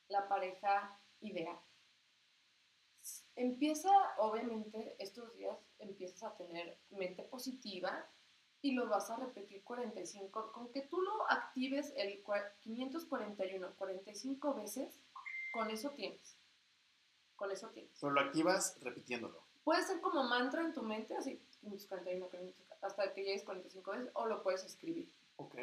la 0.06 0.28
pareja 0.28 1.00
ideal. 1.20 1.58
Empieza, 3.34 3.90
obviamente, 4.18 4.94
estos 5.00 5.34
días 5.34 5.58
empiezas 5.80 6.22
a 6.22 6.36
tener 6.36 6.78
mente 6.90 7.24
positiva 7.24 8.08
y 8.62 8.72
lo 8.72 8.88
vas 8.88 9.10
a 9.10 9.16
repetir 9.16 9.64
45. 9.64 10.52
Con 10.52 10.70
que 10.70 10.82
tú 10.82 11.00
lo 11.00 11.28
actives 11.28 11.92
el 11.96 12.22
541 12.60 13.74
45 13.76 14.54
veces, 14.54 15.00
con 15.52 15.70
eso 15.70 15.90
tienes. 15.90 16.36
Con 17.34 17.50
eso 17.50 17.70
tienes. 17.70 17.98
Pero 18.00 18.12
lo 18.12 18.20
activas 18.20 18.78
repitiéndolo. 18.80 19.42
Puede 19.64 19.82
ser 19.82 20.00
como 20.00 20.22
mantra 20.22 20.62
en 20.62 20.72
tu 20.72 20.82
mente, 20.82 21.16
así, 21.16 21.42
541, 21.60 22.28
541 22.28 22.67
hasta 22.80 23.12
que 23.12 23.24
llegues 23.24 23.44
45 23.44 23.90
veces 23.90 24.10
o 24.14 24.26
lo 24.26 24.42
puedes 24.42 24.64
escribir. 24.64 25.14
Ok. 25.36 25.56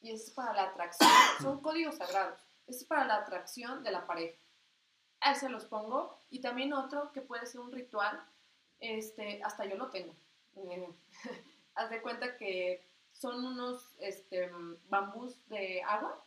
Y 0.00 0.12
es 0.12 0.30
para 0.30 0.52
la 0.52 0.64
atracción, 0.64 1.10
son 1.42 1.60
códigos 1.60 1.96
sagrados. 1.96 2.38
es 2.66 2.84
para 2.84 3.04
la 3.04 3.16
atracción 3.16 3.82
de 3.82 3.90
la 3.90 4.06
pareja. 4.06 4.38
A 5.20 5.32
ese 5.32 5.48
los 5.48 5.64
pongo. 5.64 6.18
Y 6.30 6.40
también 6.40 6.72
otro 6.72 7.12
que 7.12 7.22
puede 7.22 7.46
ser 7.46 7.60
un 7.60 7.72
ritual, 7.72 8.24
este, 8.78 9.42
hasta 9.42 9.64
yo 9.64 9.76
lo 9.76 9.90
tengo. 9.90 10.14
Haz 11.74 11.90
de 11.90 12.02
cuenta 12.02 12.36
que 12.36 12.86
son 13.12 13.44
unos 13.44 13.94
este, 13.98 14.50
bambús 14.88 15.46
de 15.48 15.82
agua. 15.82 16.24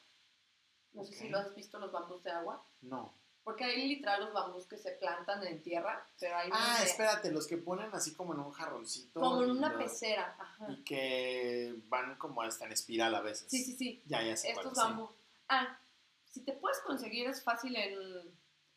No 0.93 1.05
sé 1.05 1.13
si 1.13 1.29
lo 1.29 1.37
has 1.37 1.55
visto, 1.55 1.79
los 1.79 1.91
bambús 1.91 2.23
de 2.23 2.31
agua. 2.31 2.65
No. 2.81 3.13
Porque 3.43 3.63
hay 3.63 3.87
literal 3.87 4.25
los 4.25 4.33
bambús 4.33 4.67
que 4.67 4.77
se 4.77 4.91
plantan 4.91 5.45
en 5.45 5.63
tierra, 5.63 6.07
pero 6.19 6.37
hay 6.37 6.49
Ah, 6.53 6.79
espérate, 6.83 7.31
los 7.31 7.47
que 7.47 7.57
ponen 7.57 7.89
así 7.93 8.13
como 8.13 8.33
en 8.33 8.39
un 8.39 8.51
jarroncito. 8.51 9.19
Como 9.19 9.41
en 9.41 9.51
una 9.51 9.77
pecera, 9.77 10.35
ajá. 10.37 10.67
Y 10.71 10.83
que 10.83 11.75
van 11.87 12.17
como 12.17 12.41
hasta 12.43 12.65
en 12.65 12.71
espiral 12.71 13.15
a 13.15 13.21
veces. 13.21 13.49
Sí, 13.49 13.63
sí, 13.63 13.75
sí. 13.75 14.03
Ya, 14.05 14.21
ya 14.21 14.37
sé 14.37 14.51
Estos 14.51 14.75
bambús. 14.75 15.09
Ah, 15.49 15.79
si 16.29 16.41
te 16.41 16.53
puedes 16.53 16.79
conseguir, 16.79 17.27
es 17.27 17.43
fácil 17.43 17.75
en, 17.75 17.95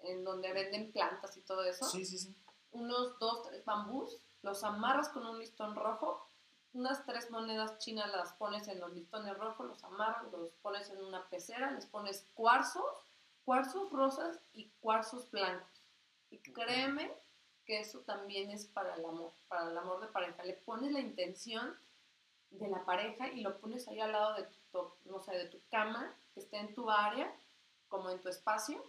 en 0.01 0.25
donde 0.25 0.53
venden 0.53 0.93
plantas 0.93 1.37
y 1.37 1.43
todo 1.43 1.63
eso. 1.65 1.85
Sí, 1.85 2.07
sí, 2.07 2.19
sí. 2.19 2.35
Unos 2.73 3.19
dos, 3.19 3.43
tres 3.43 3.65
bambús, 3.67 4.19
los 4.43 4.65
amarras 4.65 5.11
con 5.11 5.27
un 5.27 5.39
listón 5.39 5.77
rojo, 5.77 6.27
unas 6.73 7.05
tres 7.05 7.31
monedas 7.31 7.79
chinas 7.79 8.11
las 8.11 8.33
pones 8.33 8.67
en 8.69 8.81
los 8.81 8.93
listones 8.93 9.37
rojos, 9.39 9.67
los 9.67 9.85
amarras, 9.85 10.25
los 10.33 10.51
pones 10.63 10.89
en 10.91 11.05
una 11.05 11.29
pecera, 11.29 11.71
les 11.71 11.87
pones 11.87 12.27
cuarzos 12.35 13.05
cuarzos 13.45 13.91
rosas 13.91 14.39
y 14.53 14.71
cuarzos 14.81 15.31
blancos. 15.31 15.69
Y 16.31 16.39
créeme 16.39 17.13
que 17.65 17.81
eso 17.81 18.01
también 18.01 18.51
es 18.51 18.67
para 18.67 18.95
el 18.95 19.05
amor, 19.05 19.33
para 19.49 19.71
el 19.71 19.79
amor 19.79 20.01
de 20.01 20.09
pareja. 20.09 20.43
Le 20.45 20.55
pones 20.55 20.93
la 20.93 21.01
intención 21.01 21.75
de 22.51 22.69
la 22.69 22.85
pareja 22.85 23.29
y 23.29 23.41
lo 23.41 23.59
pones 23.59 23.87
ahí 23.89 24.01
al 24.01 24.13
lado 24.13 24.35
de 24.35 24.45
tu, 24.45 24.93
no 25.05 25.21
sé, 25.21 25.33
de 25.33 25.47
tu 25.47 25.59
cama, 25.71 26.15
que 26.33 26.41
esté 26.41 26.59
en 26.59 26.75
tu 26.75 26.91
área, 26.91 27.33
como 27.89 28.11
en 28.11 28.21
tu 28.21 28.29
espacio, 28.29 28.83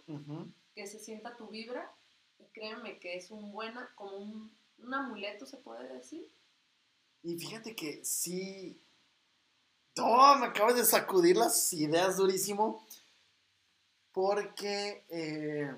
que 0.74 0.86
se 0.86 0.98
sienta 0.98 1.36
tu 1.36 1.48
vibra. 1.48 1.90
Y 2.38 2.44
créeme 2.52 2.98
que 2.98 3.16
es 3.16 3.30
un 3.30 3.50
buena, 3.50 3.90
como 3.94 4.16
un, 4.16 4.54
un 4.78 4.94
amuleto, 4.94 5.46
se 5.46 5.56
puede 5.56 5.88
decir. 5.88 6.28
Y 7.22 7.38
fíjate 7.38 7.74
que 7.74 8.04
sí. 8.04 8.78
¡Oh! 9.98 10.36
Me 10.38 10.46
acabas 10.46 10.76
de 10.76 10.84
sacudir 10.84 11.36
las 11.36 11.72
ideas 11.72 12.18
durísimo 12.18 12.84
porque, 14.16 15.04
eh, 15.10 15.70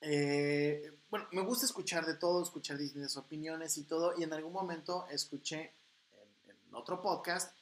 eh, 0.00 0.98
bueno, 1.08 1.28
me 1.30 1.42
gusta 1.42 1.64
escuchar 1.64 2.04
de 2.04 2.16
todo, 2.16 2.42
escuchar 2.42 2.76
distintas 2.76 3.16
opiniones 3.16 3.78
y 3.78 3.84
todo, 3.84 4.18
y 4.18 4.24
en 4.24 4.32
algún 4.32 4.52
momento 4.52 5.06
escuché 5.08 5.74
en, 6.48 6.74
otro 6.74 7.00
podcast 7.00 7.56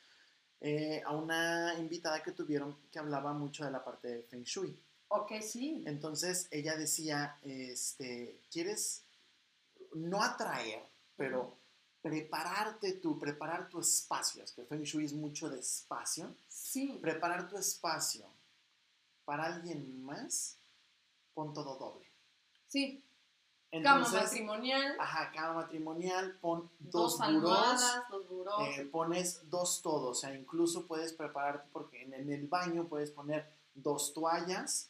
eh, 0.58 1.02
a 1.04 1.14
una 1.14 1.74
invitada 1.78 2.22
que 2.22 2.32
tuvieron 2.32 2.78
que 2.90 2.98
hablaba 2.98 3.34
mucho 3.34 3.66
de 3.66 3.70
la 3.70 3.84
parte 3.84 4.08
de 4.08 4.22
Feng 4.22 4.42
Shui. 4.42 4.74
Ok, 5.08 5.32
sí. 5.42 5.84
Entonces 5.86 6.48
ella 6.50 6.74
decía, 6.74 7.36
este, 7.42 8.40
¿quieres 8.50 9.04
no 9.92 10.22
atraer, 10.22 10.82
pero 11.14 11.58
prepararte 12.00 12.94
tú, 12.94 13.18
preparar 13.18 13.68
tu 13.68 13.80
espacio? 13.80 14.44
Es 14.44 14.52
que 14.52 14.64
Feng 14.64 14.82
Shui 14.82 15.04
es 15.04 15.12
mucho 15.12 15.50
de 15.50 15.60
espacio. 15.60 16.34
Sí. 16.48 16.98
Preparar 17.02 17.50
tu 17.50 17.58
espacio 17.58 18.24
para 19.24 19.44
alguien 19.44 20.02
más, 20.04 20.58
pon 21.34 21.52
todo 21.52 21.76
doble. 21.76 22.06
Sí. 22.68 23.02
cama 23.70 24.08
matrimonial. 24.08 24.96
Ajá, 24.98 25.30
cama 25.32 25.54
matrimonial, 25.54 26.36
pon 26.40 26.70
dos, 26.78 27.18
dos 27.18 27.42
dos 27.42 28.68
eh, 28.68 28.84
pones 28.90 29.48
dos 29.48 29.82
todos, 29.82 30.18
o 30.18 30.20
sea, 30.20 30.34
incluso 30.34 30.86
puedes 30.86 31.12
prepararte 31.12 31.68
porque 31.72 32.02
en, 32.02 32.30
el 32.30 32.46
baño 32.46 32.86
puedes 32.88 33.10
poner 33.10 33.48
dos 33.74 34.12
toallas. 34.12 34.88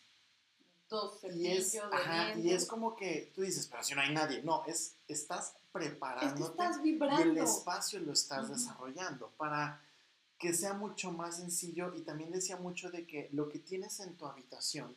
Dos 0.88 1.24
y 1.34 1.46
es, 1.46 1.74
ajá, 1.90 2.34
y 2.38 2.50
es 2.50 2.66
como 2.66 2.96
que 2.96 3.32
tú 3.34 3.40
dices, 3.40 3.66
pero 3.66 3.82
si 3.82 3.94
no 3.94 4.02
hay 4.02 4.12
nadie. 4.12 4.42
No, 4.42 4.62
es, 4.66 4.96
estás 5.08 5.56
preparándote. 5.72 6.50
estás 6.50 6.82
vibrando. 6.82 7.24
Y 7.24 7.28
el 7.30 7.38
espacio 7.38 7.98
lo 8.00 8.12
estás 8.12 8.50
desarrollando 8.50 9.30
para 9.38 9.80
que 10.42 10.52
sea 10.52 10.74
mucho 10.74 11.12
más 11.12 11.36
sencillo 11.36 11.94
y 11.94 12.02
también 12.02 12.30
decía 12.32 12.56
mucho 12.56 12.90
de 12.90 13.06
que 13.06 13.28
lo 13.32 13.48
que 13.48 13.60
tienes 13.60 14.00
en 14.00 14.16
tu 14.16 14.26
habitación 14.26 14.94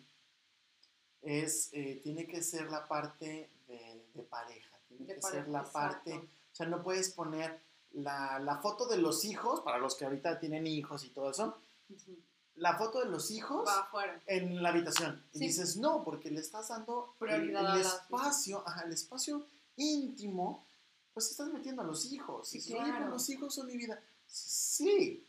es, 1.21 1.69
eh, 1.71 1.99
tiene 2.03 2.27
que 2.27 2.41
ser 2.43 2.69
la 2.71 2.87
parte 2.87 3.49
de, 3.67 4.05
de 4.13 4.23
pareja, 4.23 4.77
tiene 4.87 5.05
De 5.05 5.15
que 5.15 5.21
pareja, 5.21 5.43
ser 5.43 5.51
la 5.51 5.59
exacto. 5.59 5.79
parte, 5.79 6.13
o 6.17 6.55
sea, 6.55 6.65
no 6.67 6.83
puedes 6.83 7.09
poner 7.11 7.59
la, 7.93 8.39
la 8.39 8.57
foto 8.57 8.87
de 8.87 8.97
los 8.97 9.23
hijos, 9.25 9.61
para 9.61 9.77
los 9.77 9.95
que 9.95 10.05
ahorita 10.05 10.39
tienen 10.39 10.67
hijos 10.67 11.03
y 11.05 11.09
todo 11.09 11.29
eso, 11.31 11.57
la 12.55 12.77
foto 12.77 12.99
de 12.99 13.09
los 13.09 13.31
hijos 13.31 13.69
en 14.27 14.61
la 14.63 14.69
habitación. 14.69 15.23
Y 15.33 15.39
dices, 15.39 15.77
no, 15.77 16.03
porque 16.03 16.31
le 16.31 16.39
estás 16.41 16.69
dando 16.69 17.13
el- 17.13 17.27
Prioridad 17.27 17.75
el, 17.77 17.83
las- 17.83 17.93
espacio, 18.01 18.63
ajá, 18.67 18.83
el 18.83 18.93
espacio 18.93 19.45
íntimo, 19.77 20.65
pues 21.13 21.31
estás 21.31 21.49
metiendo 21.49 21.81
a 21.81 21.85
los 21.85 22.05
hijos. 22.11 22.47
Sí, 22.49 22.57
Y 22.57 22.61
dices, 22.61 22.75
"Oye, 22.79 22.91
claro. 22.91 23.09
los 23.09 23.29
hijos 23.29 23.53
son 23.55 23.67
mi 23.67 23.77
vida. 23.77 24.01
Sí, 24.27 25.25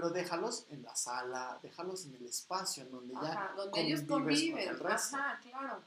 pero 0.00 0.10
déjalos 0.10 0.66
en 0.70 0.82
la 0.84 0.94
sala, 0.94 1.58
déjalos 1.60 2.06
en 2.06 2.14
el 2.14 2.26
espacio 2.26 2.84
en 2.84 2.90
donde 2.92 3.14
ya 3.14 3.20
Ajá, 3.32 3.52
donde 3.56 3.80
ellos 3.80 4.00
con 4.02 4.22
conviven. 4.22 4.68
el 4.68 4.78
resto. 4.78 5.16
Ajá, 5.16 5.40
claro. 5.40 5.82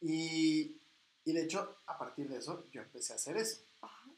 Y, 0.00 0.76
y 1.24 1.32
de 1.32 1.42
hecho, 1.42 1.78
a 1.86 1.98
partir 1.98 2.28
de 2.28 2.38
eso, 2.38 2.64
yo 2.70 2.82
empecé 2.82 3.12
a 3.12 3.16
hacer 3.16 3.36
eso. 3.36 3.60
Ajá. 3.80 4.08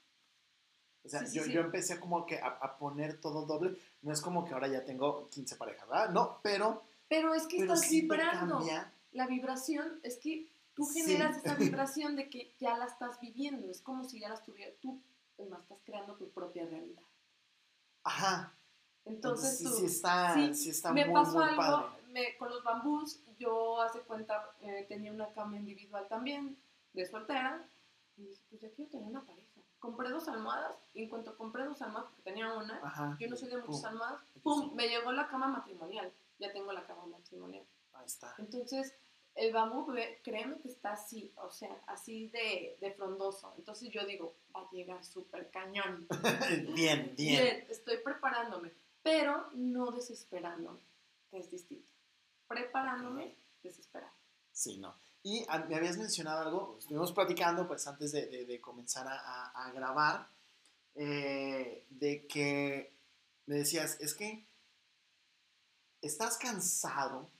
O 1.05 1.09
sea, 1.09 1.21
Sí, 1.21 1.27
sí, 1.29 1.37
yo, 1.39 1.45
sí. 1.45 1.53
yo 1.53 1.61
empecé 1.63 1.99
como 1.99 2.27
que 2.27 2.39
a, 2.39 2.49
a 2.49 2.77
poner 2.77 3.19
todo 3.19 3.47
doble. 3.47 3.79
No 4.03 4.13
es 4.13 4.21
como 4.21 4.45
que 4.45 4.53
ahora 4.53 4.69
ya 4.69 4.85
tengo 4.85 5.27
15 5.31 5.57
parejas, 5.57 5.89
¿verdad? 5.89 6.11
No, 6.11 6.41
pero, 6.43 6.83
Pero 7.09 7.35
es 7.35 7.47
que 7.47 7.59
pero 7.61 7.73
estás 7.75 7.89
vibrando. 7.91 8.57
cambia. 8.59 8.93
La 9.13 9.27
vibración 9.27 10.01
es 10.03 10.19
que 10.19 10.47
tú 10.75 10.85
generas 10.87 11.39
esa 11.39 11.55
vibración 11.55 12.15
de 12.17 12.29
que 12.29 12.53
ya 12.59 12.77
la 12.77 12.85
estás 12.85 13.19
viviendo. 13.21 13.71
Es 13.71 13.81
como 13.81 14.05
si 14.05 14.21
ya 14.21 14.29
la 14.29 14.35
estuvieras. 14.35 14.75
Tú, 14.83 15.01
además, 15.39 15.63
estás 15.63 15.79
creando 15.85 16.15
tu 16.17 16.29
propia 16.31 16.67
realidad. 16.67 17.03
Ajá. 18.03 18.53
Entonces, 19.07 19.15
Entonces, 19.15 19.59
sí, 19.59 19.65
tú. 19.65 19.71
sí 19.77 19.85
está, 19.87 20.35
sí, 20.35 20.55
sí 20.55 20.71
está 20.71 20.93
me 20.93 21.05
muy, 21.05 21.15
pasó 21.15 21.39
muy 21.39 21.45
algo 21.49 21.57
padre. 21.57 22.03
me- 22.09 22.37
con 22.37 22.49
los 22.51 22.63
bambús. 22.65 23.21
Yo, 23.39 23.81
hace 23.81 24.01
cuenta, 24.01 24.51
eh, 24.63 24.87
tenía 24.89 25.13
una 25.13 25.29
cama 25.33 25.57
individual 25.57 26.07
también, 26.09 26.57
de 26.93 27.05
soltera. 27.07 27.67
Y 28.17 28.23
dije, 28.27 28.43
pues 28.49 28.61
ya 28.63 28.71
quiero 28.71 28.91
tener 28.93 29.07
una 29.09 29.25
pareja. 29.25 29.49
Compré 29.81 30.09
dos 30.09 30.29
almohadas. 30.29 30.73
Y 30.95 31.03
en 31.03 31.09
cuanto 31.11 31.37
compré 31.37 31.65
dos 31.65 31.83
almohadas, 31.83 32.11
porque 32.11 32.23
tenía 32.23 32.53
una, 32.55 32.79
Ajá. 32.83 33.17
yo 33.21 33.29
no 33.29 33.37
soy 33.37 33.49
de 33.49 33.57
muchas 33.59 33.81
Pum. 33.81 33.87
almohadas, 33.87 34.21
¡pum! 34.43 34.61
sí. 34.63 34.71
Me 34.75 34.89
llegó 34.89 35.13
la 35.13 35.27
cama 35.29 35.49
matrimonial. 35.49 36.13
Ya 36.39 36.53
tengo 36.53 36.73
la 36.73 36.87
cama 36.87 37.05
matrimonial. 37.07 37.65
Ahí 37.93 38.07
está. 38.07 38.35
Entonces, 38.39 38.95
el 39.35 39.53
bambú, 39.53 39.93
créeme 40.23 40.59
que 40.61 40.69
está 40.69 40.93
así, 40.93 41.33
o 41.37 41.51
sea, 41.51 41.77
así 41.89 42.29
de, 42.29 42.77
de 42.81 42.93
frondoso. 42.93 43.53
Entonces 43.59 43.91
yo 43.91 44.07
digo, 44.07 44.37
va 44.55 44.61
a 44.63 44.71
llegar 44.71 45.05
súper 45.05 45.51
cañón. 45.51 46.07
bien, 46.75 47.13
bien. 47.17 47.43
Bien, 47.43 47.67
estoy 47.69 47.99
preparándome, 47.99 48.73
pero 49.05 49.51
no 49.53 49.93
desesperándome, 49.93 50.81
que 51.31 51.39
es 51.39 51.51
distinto. 51.51 51.93
Preparándome, 52.49 53.37
desesperando. 53.63 54.17
Sí, 54.51 54.79
no. 54.79 54.97
Y 55.23 55.45
ah, 55.49 55.59
me 55.69 55.77
habías 55.77 55.97
mencionado 55.99 56.41
algo, 56.41 56.77
estuvimos 56.79 57.13
platicando 57.13 57.69
pues 57.69 57.87
antes 57.87 58.11
de, 58.13 58.27
de- 58.27 58.45
de 58.47 58.61
comenzar 58.61 59.07
a, 59.09 59.71
grabar, 59.73 60.29
eh, 60.95 61.87
de 61.91 62.27
que 62.27 62.97
me 63.47 63.57
decías, 63.57 64.01
es 64.01 64.15
que 64.15 64.47
estás 66.03 66.37
cansado, 66.39 67.31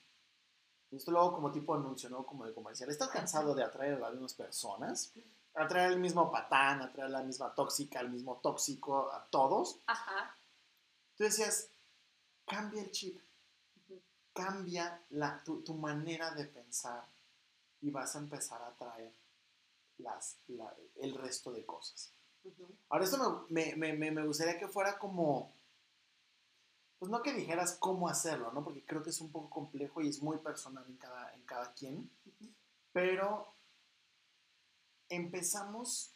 esto 0.91 1.11
luego 1.11 1.33
como 1.35 1.51
tipo 1.53 1.75
anuncio, 1.75 2.09
¿no? 2.11 2.25
Como 2.27 2.47
de 2.47 2.55
comercial, 2.55 2.91
estás 2.91 3.09
cansado 3.09 3.55
de 3.55 3.65
atraer 3.65 3.95
a 3.95 3.99
las 4.01 4.13
mismas 4.13 4.35
personas, 4.35 5.13
atraer 5.55 5.93
al 5.93 6.01
mismo 6.01 6.31
patán, 6.31 6.81
atraer 6.83 7.07
a 7.09 7.19
la 7.19 7.23
misma 7.23 7.55
tóxica, 7.55 8.01
al 8.01 8.11
mismo 8.11 8.41
tóxico, 8.43 9.11
a 9.13 9.25
todos. 9.31 9.81
Ajá. 9.87 10.37
Tú 11.17 11.25
decías, 11.25 11.71
cambia 12.47 12.83
el 12.83 12.91
chip, 12.93 13.21
cambia 14.33 15.03
la, 15.11 15.43
tu, 15.45 15.63
tu 15.63 15.75
manera 15.75 16.31
de 16.35 16.45
pensar 16.47 17.05
y 17.81 17.91
vas 17.91 18.17
a 18.17 18.19
empezar 18.21 18.63
a 18.63 18.69
atraer 18.69 19.13
las, 19.99 20.39
la- 20.49 20.75
el 20.97 21.15
resto 21.17 21.53
de 21.53 21.65
cosas. 21.67 22.13
Ahora, 22.91 23.05
esto 23.05 23.47
me, 23.51 23.77
me- 23.77 23.95
me- 23.95 24.11
me 24.13 24.27
gustaría 24.27 24.59
que 24.59 24.69
fuera 24.69 24.99
como, 24.99 25.53
pues 26.99 27.11
no 27.11 27.23
que 27.23 27.33
dijeras 27.33 27.77
cómo 27.79 28.09
hacerlo, 28.09 28.51
¿no? 28.53 28.65
Porque 28.65 28.85
creo 28.85 29.03
que 29.03 29.11
es 29.11 29.21
un 29.21 29.31
poco 29.31 29.51
complejo 29.51 30.01
y 30.03 30.09
es 30.09 30.23
muy 30.23 30.39
personal 30.39 30.85
en 30.89 30.97
cada, 30.97 31.33
en 31.35 31.43
cada 31.45 31.73
quien, 31.75 32.11
pero 32.93 33.55
empezamos 35.09 36.14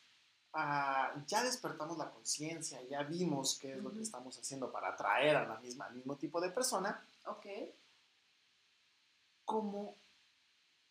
a, 0.53 1.15
ya 1.27 1.43
despertamos 1.43 1.99
la 1.99 2.11
conciencia, 2.11 2.83
ya 2.89 3.03
vimos 3.03 3.59
qué 3.61 3.73
es 3.75 3.83
lo 3.83 3.93
que 3.93 4.01
estamos 4.03 4.39
haciendo 4.39 4.71
para 4.73 4.89
atraer 4.89 5.37
a 5.37 5.47
la 5.47 5.59
misma, 5.61 5.87
al 5.87 5.95
mismo 5.95 6.17
tipo 6.17 6.41
de 6.41 6.51
persona, 6.51 7.03
Ok. 7.27 7.47
¿cómo 9.45 9.95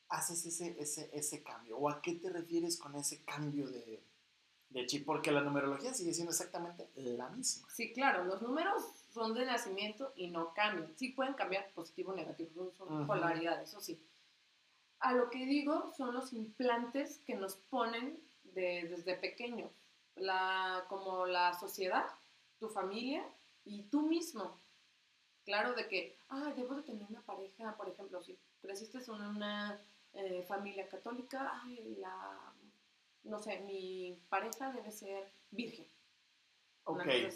haces 0.09 0.45
ese, 0.45 0.75
ese, 0.79 1.09
ese 1.13 1.43
cambio? 1.43 1.77
¿O 1.77 1.89
a 1.89 2.01
qué 2.01 2.13
te 2.15 2.29
refieres 2.29 2.77
con 2.77 2.95
ese 2.95 3.23
cambio 3.23 3.67
de, 3.67 4.01
de 4.69 4.85
chip? 4.85 5.05
Porque 5.05 5.31
la 5.31 5.41
numerología 5.41 5.93
sigue 5.93 6.13
siendo 6.13 6.31
exactamente 6.31 6.87
la 6.95 7.29
misma. 7.29 7.67
Sí, 7.73 7.91
claro, 7.93 8.23
los 8.23 8.41
números 8.41 8.83
son 9.13 9.33
de 9.33 9.45
nacimiento 9.45 10.13
y 10.15 10.29
no 10.29 10.53
cambian. 10.53 10.91
Sí 10.97 11.09
pueden 11.09 11.33
cambiar 11.33 11.69
positivo 11.71 12.11
o 12.11 12.15
negativo, 12.15 12.71
son- 12.77 13.05
polaridades, 13.07 13.69
eso 13.69 13.81
sí. 13.81 13.99
A 14.99 15.13
lo 15.13 15.29
que 15.29 15.45
digo 15.45 15.93
son 15.95 16.13
los 16.13 16.33
implantes 16.33 17.19
que 17.25 17.35
nos 17.35 17.55
ponen 17.55 18.19
de- 18.57 18.87
desde 18.89 19.15
pequeños, 19.15 19.71
la, 20.15 20.85
como 20.89 21.25
la 21.25 21.53
sociedad, 21.59 22.05
tu 22.59 22.67
familia 22.69 23.23
y 23.65 23.83
tú 23.83 24.01
mismo. 24.01 24.59
Claro, 25.45 25.73
de 25.73 25.87
que, 25.87 26.17
ah, 26.29 26.51
debo 26.55 26.75
de 26.75 26.81
tener 26.83 27.07
una 27.09 27.21
pareja, 27.21 27.75
por 27.77 27.87
ejemplo, 27.87 28.21
si 28.21 28.37
creciste 28.61 28.97
en 28.97 29.21
una 29.21 29.79
eh, 30.13 30.43
familia 30.47 30.87
católica, 30.89 31.61
ay, 31.63 31.95
la, 31.99 32.53
no 33.23 33.39
sé, 33.39 33.59
mi 33.59 34.19
pareja 34.29 34.71
debe 34.71 34.91
ser 34.91 35.31
virgen. 35.51 35.87
Ok. 36.83 36.97
Cambia- 36.97 37.31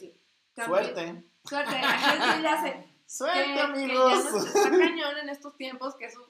Suerte. 0.66 1.24
Suerte, 1.46 1.72
ya 2.44 2.62
sé. 2.64 2.88
Suerte, 3.06 3.44
que, 3.46 3.54
que 3.54 3.60
amigos. 3.62 4.24
ya 4.24 4.32
no 4.32 4.38
está 4.46 4.70
cañón 4.72 5.18
en 5.18 5.30
estos 5.30 5.56
tiempos, 5.56 5.96
que 5.96 6.06
eso, 6.06 6.26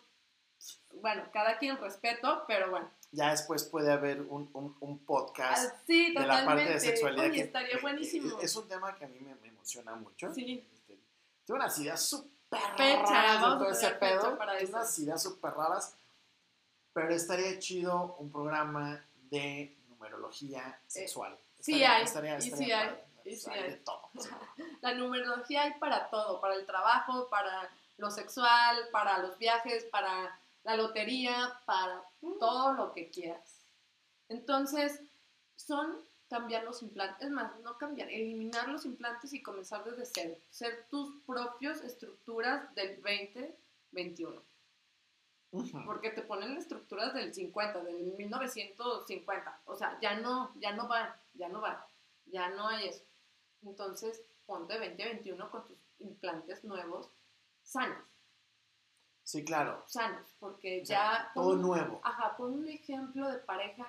bueno, 1.01 1.23
cada 1.31 1.57
quien 1.57 1.77
respeto, 1.77 2.43
pero 2.47 2.69
bueno. 2.71 2.89
Ya 3.11 3.31
después 3.31 3.63
puede 3.63 3.91
haber 3.91 4.21
un, 4.21 4.49
un- 4.53 4.75
un 4.79 4.99
podcast 4.99 5.71
Ah, 5.73 5.81
sí, 5.85 6.13
de 6.13 6.25
la 6.25 6.45
parte 6.45 6.65
de 6.65 6.79
sexualidad. 6.79 7.25
Oye, 7.25 7.33
que 7.35 7.41
estaría 7.41 7.75
me- 7.75 7.81
buenísimo. 7.81 8.39
Es 8.41 8.55
un 8.55 8.67
tema 8.67 8.95
que 8.95 9.05
a 9.05 9.07
mí 9.07 9.19
me, 9.19 9.35
me 9.35 9.49
emociona 9.49 9.95
mucho. 9.95 10.33
Sí. 10.33 10.65
Este, 10.73 10.97
tengo 11.45 11.57
unas 11.59 11.77
ideas 11.79 12.01
súper 12.01 12.59
raras 12.77 13.41
de 13.41 13.47
todo 13.57 13.69
ese 13.71 13.89
pedo. 13.91 14.21
Tengo 14.37 14.69
unas 14.69 14.99
ideas 14.99 15.21
súper 15.21 15.51
raras. 15.53 15.93
Pero 16.93 17.13
estaría 17.13 17.57
chido 17.59 18.15
un 18.19 18.31
programa 18.31 19.01
de 19.29 19.75
numerología 19.89 20.79
sexual. 20.87 21.33
Eh, 21.33 21.37
sí 21.59 21.71
Estaría- 21.83 21.95
hay, 21.95 22.03
estaría- 22.03 22.33
y 22.35 22.37
estaría 22.49 22.55
sí 22.65 22.71
hay, 22.71 23.31
y 23.31 23.35
sí 23.35 23.49
Hay 23.49 23.63
de 23.71 23.75
todo. 23.77 24.09
La 24.81 24.93
numerología 24.93 25.63
hay 25.63 25.73
para 25.79 26.09
todo, 26.09 26.41
para 26.41 26.55
el 26.55 26.65
trabajo, 26.65 27.27
para 27.29 27.69
lo 27.97 28.09
sexual, 28.09 28.77
para 28.91 29.19
los 29.19 29.37
viajes, 29.37 29.83
para 29.85 30.37
la 30.63 30.75
lotería, 30.75 31.53
para 31.65 32.03
todo 32.39 32.73
lo 32.73 32.93
que 32.93 33.09
quieras. 33.09 33.65
Entonces, 34.29 35.01
son 35.55 35.99
cambiar 36.29 36.63
los 36.63 36.81
implantes, 36.81 37.27
es 37.27 37.31
más, 37.31 37.59
no 37.59 37.77
cambiar, 37.77 38.09
eliminar 38.09 38.69
los 38.69 38.85
implantes 38.85 39.33
y 39.33 39.43
comenzar 39.43 39.83
desde 39.83 40.05
cero, 40.05 40.37
ser 40.49 40.87
tus 40.89 41.21
propias 41.25 41.81
estructuras 41.81 42.73
del 42.73 43.01
2021, 43.01 44.41
Ujú. 45.51 45.85
porque 45.85 46.11
te 46.11 46.21
ponen 46.21 46.55
estructuras 46.55 47.13
del 47.13 47.33
50, 47.33 47.83
del 47.83 48.13
1950, 48.13 49.61
o 49.65 49.75
sea, 49.75 49.99
ya 50.01 50.21
no, 50.21 50.53
ya 50.55 50.71
no 50.71 50.87
va, 50.87 51.19
ya 51.33 51.49
no 51.49 51.59
va, 51.59 51.85
ya 52.27 52.47
no 52.49 52.69
hay 52.69 52.87
eso. 52.87 53.03
Entonces, 53.63 54.23
ponte 54.45 54.75
2021 54.79 55.51
con 55.51 55.67
tus 55.67 55.77
implantes 55.99 56.63
nuevos, 56.63 57.11
sanos, 57.61 58.05
Sí, 59.31 59.45
claro. 59.45 59.83
sanos, 59.87 60.27
porque 60.39 60.85
sea, 60.85 61.23
ya... 61.27 61.31
todo 61.33 61.55
nuevo. 61.55 62.01
Ajá, 62.03 62.35
pon 62.37 62.51
un 62.53 62.67
ejemplo 62.67 63.29
de 63.29 63.37
pareja 63.39 63.87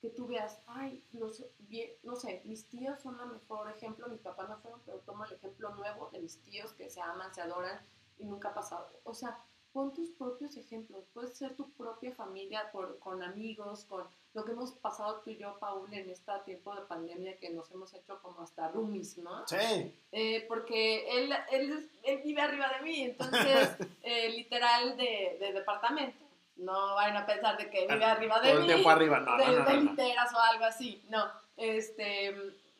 que 0.00 0.10
tú 0.10 0.26
veas, 0.26 0.60
ay, 0.66 1.02
los, 1.12 1.44
bien- 1.60 1.92
no 2.02 2.16
sé, 2.16 2.42
mis 2.44 2.68
tíos 2.68 3.00
son 3.00 3.18
el 3.20 3.28
mejor 3.28 3.70
ejemplo, 3.70 4.08
mis 4.08 4.20
papás 4.20 4.48
no 4.48 4.58
fueron, 4.58 4.80
pero 4.84 4.98
tomo 5.00 5.24
el 5.24 5.32
ejemplo 5.32 5.70
nuevo 5.76 6.10
de 6.12 6.20
mis 6.20 6.42
tíos 6.42 6.72
que 6.74 6.90
se 6.90 7.00
aman, 7.00 7.32
se 7.34 7.40
adoran 7.40 7.80
y 8.18 8.24
nunca 8.26 8.48
ha 8.50 8.54
pasado. 8.54 8.90
O 9.04 9.14
sea, 9.14 9.38
pon 9.72 9.92
tus 9.94 10.10
propios 10.10 10.56
ejemplos, 10.56 11.04
puedes 11.14 11.36
ser 11.36 11.56
tu 11.56 11.70
propia 11.72 12.12
familia 12.12 12.70
por, 12.72 12.98
con 12.98 13.22
amigos, 13.22 13.84
con 13.88 14.04
lo 14.34 14.44
que 14.44 14.52
hemos 14.52 14.72
pasado 14.72 15.20
tú 15.24 15.30
y 15.30 15.36
yo, 15.36 15.58
Paul, 15.58 15.92
en 15.92 16.08
este 16.10 16.32
tiempo 16.44 16.74
de 16.74 16.82
pandemia 16.82 17.38
que 17.38 17.50
nos 17.50 17.70
hemos 17.70 17.92
hecho 17.94 18.20
como 18.22 18.40
hasta 18.42 18.68
roomies, 18.68 19.18
¿no? 19.18 19.46
Sí. 19.46 19.94
Eh, 20.12 20.44
porque 20.48 21.06
él, 21.18 21.34
él, 21.50 21.90
él 22.02 22.20
vive 22.22 22.42
arriba 22.42 22.70
de 22.78 22.84
mí, 22.84 23.02
entonces, 23.02 23.70
eh, 24.02 24.30
literal 24.30 24.96
de, 24.96 25.36
de 25.40 25.52
departamento. 25.52 26.18
No 26.56 26.94
vayan 26.94 27.16
a 27.16 27.26
pensar 27.26 27.56
de 27.56 27.70
que 27.70 27.86
vive 27.86 28.04
arriba 28.04 28.40
de 28.40 28.48
Todo 28.50 28.58
el 28.58 28.66
mí, 28.66 28.72
tiempo 28.72 28.90
arriba. 28.90 29.20
No, 29.20 29.36
de, 29.36 29.46
no, 29.46 29.52
no, 29.52 29.64
de 29.64 29.74
no, 29.74 29.82
no. 29.82 29.90
literas 29.90 30.32
o 30.32 30.38
algo 30.38 30.64
así. 30.64 31.02
No, 31.08 31.26
este, 31.56 32.28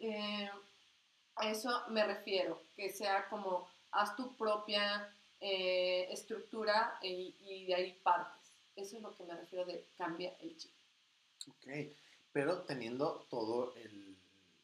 eh, 0.01 0.51
a 1.37 1.51
eso 1.51 1.83
me 1.89 2.05
refiero, 2.05 2.61
que 2.77 2.91
sea 2.91 3.29
como, 3.29 3.69
haz 3.91 4.15
tu 4.15 4.37
propia 4.37 5.13
eh, 5.43 6.07
estructura 6.11 6.99
y, 7.03 7.35
y 7.41 7.67
de 7.67 7.75
ahí 7.75 7.93
partes. 8.03 8.51
Eso 8.77 8.97
es 8.97 9.03
lo 9.03 9.15
que 9.15 9.25
me 9.25 9.35
refiero 9.35 9.65
de 9.67 9.85
cambia 9.99 10.35
el 10.41 10.57
chip. 10.57 10.71
Ok, 11.49 11.67
pero 12.33 12.63
teniendo 12.63 13.27
todo 13.29 13.75
el, 13.77 14.17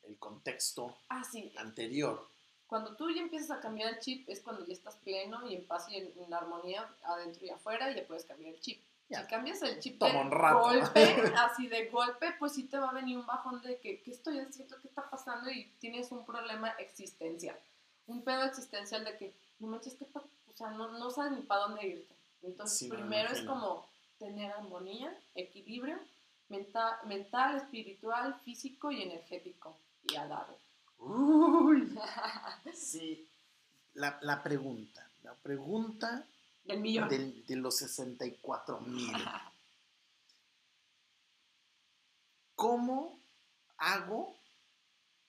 el 0.05 0.17
contexto 0.19 0.97
Ah, 1.09 1.23
sí. 1.25 1.53
anterior. 1.57 2.27
Cuando 2.67 2.97
tú 2.97 3.11
ya 3.11 3.21
empiezas 3.23 3.51
a 3.51 3.61
cambiar 3.61 3.95
el 3.95 3.99
chip 4.01 4.29
es 4.29 4.41
cuando 4.41 4.65
ya 4.67 4.73
estás 4.75 4.97
pleno 4.97 5.49
y 5.51 5.57
en 5.57 5.65
paz 5.67 5.87
y 5.91 5.97
en, 5.97 6.13
en 6.19 6.33
armonía 6.33 6.89
adentro 7.03 7.45
y 7.45 7.51
afuera 7.51 7.91
y 7.91 7.97
ya 7.97 8.07
puedes 8.07 8.25
cambiar 8.25 8.55
el 8.55 8.61
chip. 8.61 8.81
Ya. 9.11 9.23
Si 9.23 9.27
cambias 9.29 9.63
el 9.63 9.81
chip 9.81 9.99
Toma 9.99 10.13
de 10.13 10.21
un 10.21 10.31
rato. 10.31 10.59
golpe, 10.61 11.01
así 11.37 11.67
de 11.67 11.87
golpe, 11.89 12.35
pues 12.39 12.53
sí 12.53 12.65
te 12.65 12.79
va 12.79 12.91
a 12.91 12.93
venir 12.93 13.17
un 13.19 13.25
bajón 13.27 13.61
de 13.63 13.79
que, 13.79 14.03
¿qué 14.03 14.11
estoy 14.11 14.39
haciendo? 14.39 14.79
¿Qué 14.81 14.89
está 14.89 15.09
pasando? 15.09 15.51
Y 15.51 15.65
tienes 15.79 16.13
un 16.13 16.25
problema 16.27 16.69
existencial. 16.79 17.59
Un 18.07 18.23
pedo 18.23 18.45
existencial 18.45 19.05
de 19.05 19.17
que, 19.17 19.35
no 19.61 19.69
manches, 19.69 19.95
¿qué 19.95 20.05
pa-?" 20.05 20.21
O 20.21 20.29
sea, 20.59 20.71
no, 20.71 20.89
no 20.99 21.11
sabes 21.11 21.33
ni 21.33 21.43
para 21.43 21.63
dónde 21.63 21.87
irte. 21.87 22.15
Entonces, 22.43 22.79
Sí, 22.79 22.89
primero 22.89 23.31
es 23.31 23.43
como 23.43 23.89
tener 24.19 24.51
armonía, 24.53 25.17
equilibrio, 25.35 25.99
menta- 26.49 27.01
mental, 27.05 27.57
espiritual, 27.57 28.39
físico 28.45 28.91
y 28.91 29.03
energético. 29.03 29.77
Y 30.11 30.17
a 30.17 30.27
darle. 30.27 30.57
Uy. 30.99 31.97
Sí, 32.75 33.29
la, 33.95 34.19
la 34.23 34.43
pregunta, 34.43 35.09
la 35.23 35.35
pregunta 35.35 36.25
Del 36.65 36.81
millón. 36.81 37.09
del- 37.09 37.45
de 37.47 37.57
los 37.57 37.77
64 37.77 38.81
mil. 38.81 39.13
¿Cómo 42.55 43.19
hago 43.77 44.35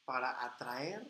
para 0.05 0.43
atraer 0.43 1.05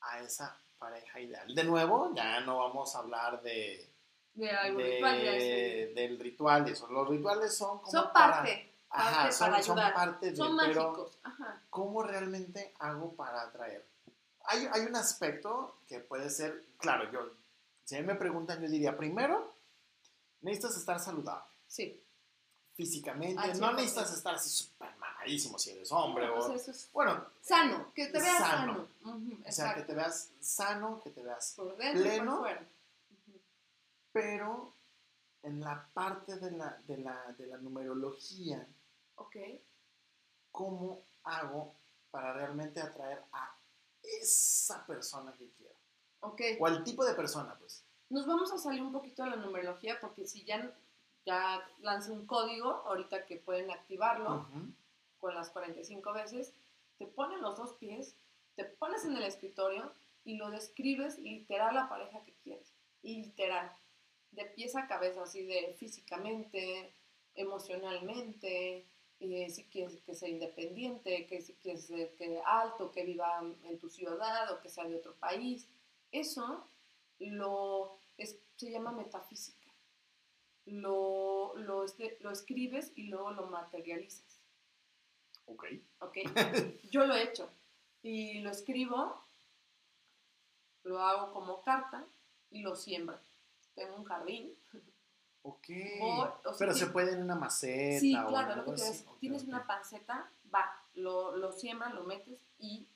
a 0.00 0.20
esa 0.20 0.56
pareja 0.80 1.20
ideal? 1.20 1.54
De 1.54 1.62
nuevo, 1.62 2.12
ya 2.14 2.40
no 2.40 2.58
vamos 2.58 2.96
a 2.96 2.98
hablar 3.00 3.40
de, 3.42 3.88
De 4.34 4.46
de- 4.46 4.72
ritual, 4.72 5.20
es- 5.20 5.94
del 5.94 6.18
ritual. 6.18 6.68
y 6.68 6.72
eso. 6.72 6.88
Los 6.88 7.08
rituales 7.08 7.56
son 7.56 7.78
como 7.78 7.90
Son 7.92 8.12
para- 8.12 8.32
parte, 8.38 8.72
Ajá, 8.88 9.16
parte 9.16 9.32
son, 9.32 9.50
para 9.50 9.62
son 9.62 9.78
ayudar. 9.78 9.94
parte 9.94 10.30
de, 10.30 10.36
son 10.36 10.56
pero 10.56 10.82
mágicos. 10.88 11.18
Ajá. 11.22 11.62
¿cómo 11.70 12.02
realmente 12.02 12.74
hago 12.80 13.14
para 13.14 13.42
atraer? 13.42 13.86
Hay, 14.46 14.66
hay 14.72 14.80
un 14.86 14.96
aspecto 14.96 15.76
que 15.86 16.00
puede 16.00 16.28
ser, 16.30 16.64
claro, 16.78 17.08
yo, 17.12 17.20
si 17.84 17.94
a 17.96 18.00
mí 18.00 18.06
me 18.06 18.14
preguntan, 18.16 18.60
yo 18.60 18.68
diría, 18.68 18.96
primero, 18.96 19.54
necesitas 20.40 20.76
estar 20.78 20.98
saludable 20.98 21.44
Sí. 21.68 22.02
físicamente, 22.74 23.34
no 23.36 23.54
100%. 23.54 23.76
necesitas 23.76 24.12
estar 24.14 24.34
así 24.34 24.48
súper 24.48 24.96
mamadísimo 25.20 25.58
si 25.58 25.70
eres 25.70 25.92
hombre, 25.92 26.26
No, 26.26 26.34
o, 26.34 26.46
pues 26.48 26.62
eso 26.62 26.70
es 26.70 26.90
bueno, 26.92 27.24
sano, 27.40 27.92
que 27.94 28.06
te 28.06 28.20
veas 28.20 28.38
Sano. 28.38 28.88
sano. 29.02 29.16
Ujú, 29.16 29.38
o 29.46 29.52
sea, 29.52 29.74
que 29.74 29.82
te 29.82 29.94
veas 29.94 30.30
sano, 30.40 31.00
que 31.02 31.10
te 31.10 31.22
veas, 31.22 31.54
por 31.56 31.76
dentro 31.76 32.02
pleno. 32.02 32.30
por 32.32 32.40
fuera. 32.40 32.66
Pero 34.12 34.72
en 35.42 35.60
la 35.60 35.88
parte 35.92 36.36
de 36.36 36.50
la, 36.52 36.78
de 36.86 36.98
la, 36.98 37.32
de 37.38 37.46
la 37.46 37.56
numerología, 37.58 38.66
Ok. 39.16 39.36
¿cómo 40.50 41.02
hago 41.24 41.74
para 42.10 42.32
realmente 42.32 42.80
atraer 42.80 43.22
a 43.32 43.54
esa 44.02 44.84
persona 44.86 45.32
que 45.34 45.50
quiero? 45.50 45.74
Ok. 46.20 46.40
O 46.58 46.66
al 46.66 46.82
tipo 46.82 47.04
de 47.04 47.14
persona, 47.14 47.54
pues. 47.58 47.84
Nos 48.08 48.26
vamos 48.26 48.50
a 48.52 48.58
salir 48.58 48.82
un 48.82 48.92
poquito 48.92 49.22
de 49.22 49.30
la 49.30 49.36
numerología 49.36 50.00
porque 50.00 50.26
si 50.26 50.42
ya, 50.44 50.74
ya 51.24 51.62
lanza 51.80 52.10
un 52.12 52.26
código, 52.26 52.68
ahorita 52.86 53.24
que 53.26 53.36
pueden 53.36 53.70
activarlo 53.70 54.48
Ujú. 54.50 54.72
Con 55.20 55.34
las 55.34 55.50
45 55.50 56.12
veces, 56.12 56.52
te 56.98 57.06
ponen 57.06 57.40
los 57.42 57.56
dos 57.56 57.74
pies, 57.74 58.14
te 58.56 58.64
pones 58.64 59.04
en 59.04 59.16
el 59.16 59.22
escritorio 59.24 59.92
y 60.24 60.36
lo 60.36 60.50
describes 60.50 61.18
literal 61.18 61.74
la 61.74 61.88
pareja 61.88 62.22
que 62.24 62.32
quieres. 62.42 62.72
Literal. 63.02 63.70
De 64.32 64.44
pies 64.44 64.76
a 64.76 64.86
cabeza, 64.86 65.22
así 65.22 65.44
de 65.44 65.74
físicamente, 65.78 66.92
emocionalmente, 67.34 68.84
eh, 69.20 69.50
si 69.50 69.64
quieres 69.64 70.00
que 70.02 70.14
sea 70.14 70.28
independiente, 70.28 71.26
que 71.26 71.40
si 71.42 71.54
quieres 71.54 71.86
que 72.16 72.40
alto, 72.44 72.90
que 72.92 73.04
viva 73.04 73.42
en 73.64 73.78
tu 73.78 73.88
ciudad 73.88 74.50
o 74.52 74.60
que 74.60 74.68
sea 74.68 74.84
de 74.84 74.96
otro 74.96 75.14
país. 75.16 75.66
Eso 76.12 76.64
lo 77.18 77.98
es- 78.18 78.38
se 78.56 78.70
llama 78.70 78.92
metafísica. 78.92 79.58
Lo, 80.66 81.54
lo, 81.56 81.84
lo 82.20 82.30
escribes 82.30 82.92
y 82.96 83.04
luego 83.04 83.30
lo 83.32 83.46
materializas. 83.48 84.29
Ok. 85.52 85.64
¿ok? 86.00 86.16
Yo 86.90 87.06
lo 87.06 87.14
he 87.14 87.22
hecho 87.24 87.50
y 88.02 88.40
lo 88.40 88.50
escribo, 88.50 89.22
lo 90.84 91.00
hago 91.00 91.32
como 91.32 91.62
carta 91.62 92.04
y 92.50 92.62
lo 92.62 92.74
siembro. 92.76 93.18
Tengo 93.74 93.96
un 93.96 94.04
jardín. 94.04 94.54
Ok. 95.42 95.66
O- 96.02 96.22
o 96.44 96.54
sea, 96.54 96.54
pero 96.58 96.74
se 96.74 96.86
puede 96.86 97.12
en 97.12 97.22
una 97.22 97.34
maceta 97.34 98.00
Sí, 98.00 98.14
o 98.16 98.28
claro, 98.28 98.52
algo 98.52 98.70
lo 98.72 98.76
que 98.76 98.82
te 98.82 99.04
tienes 99.20 99.44
una 99.44 99.66
panceta, 99.66 100.30
va, 100.54 100.82
lo, 100.94 101.36
lo 101.36 101.52
siembras, 101.52 101.94
lo 101.94 102.04
metes 102.04 102.38
y 102.58 102.86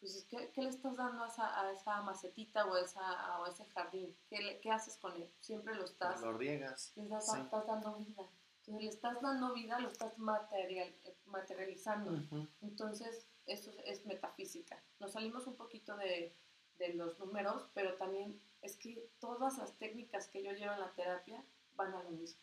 pues, 0.00 0.26
¿qué, 0.28 0.50
qué 0.52 0.62
le 0.62 0.70
estás 0.70 0.96
dando 0.96 1.22
a 1.22 1.28
esa, 1.28 1.60
a 1.60 1.70
esa 1.70 2.02
macetita 2.02 2.66
o 2.66 2.74
a, 2.74 2.80
esa, 2.80 3.02
a 3.44 3.48
ese 3.48 3.64
jardín? 3.66 4.16
¿Qué, 4.28 4.42
le- 4.42 4.58
qué 4.60 4.70
haces 4.72 4.96
con 4.96 5.12
él? 5.14 5.28
Siempre 5.40 5.74
lo 5.76 5.84
estás 5.84 6.20
Lo 6.22 6.32
riegas. 6.32 6.92
le 6.96 7.04
estás, 7.04 7.30
Sí. 7.32 7.40
estás 7.40 7.66
dando 7.68 7.94
vida. 7.94 8.24
Entonces 8.62 8.84
le 8.84 8.90
estás 8.90 9.20
dando 9.20 9.52
vida, 9.54 9.80
lo 9.80 9.88
estás 9.88 10.16
material, 10.18 10.94
materializando. 11.26 12.12
Entonces, 12.60 13.26
eso 13.46 13.70
es, 13.70 13.76
es 13.84 14.06
metafísica. 14.06 14.80
Nos 15.00 15.12
salimos 15.12 15.48
un 15.48 15.56
poquito 15.56 15.96
de, 15.96 16.32
de 16.78 16.94
los 16.94 17.18
números, 17.18 17.68
pero 17.74 17.96
también 17.96 18.40
es 18.60 18.76
que 18.76 19.10
todas 19.18 19.58
las 19.58 19.72
técnicas 19.78 20.28
que 20.28 20.44
yo 20.44 20.52
llevo 20.52 20.74
en 20.74 20.80
la 20.80 20.92
terapia 20.92 21.44
van 21.74 21.92
a 21.92 22.04
lo 22.04 22.10
mismo. 22.10 22.40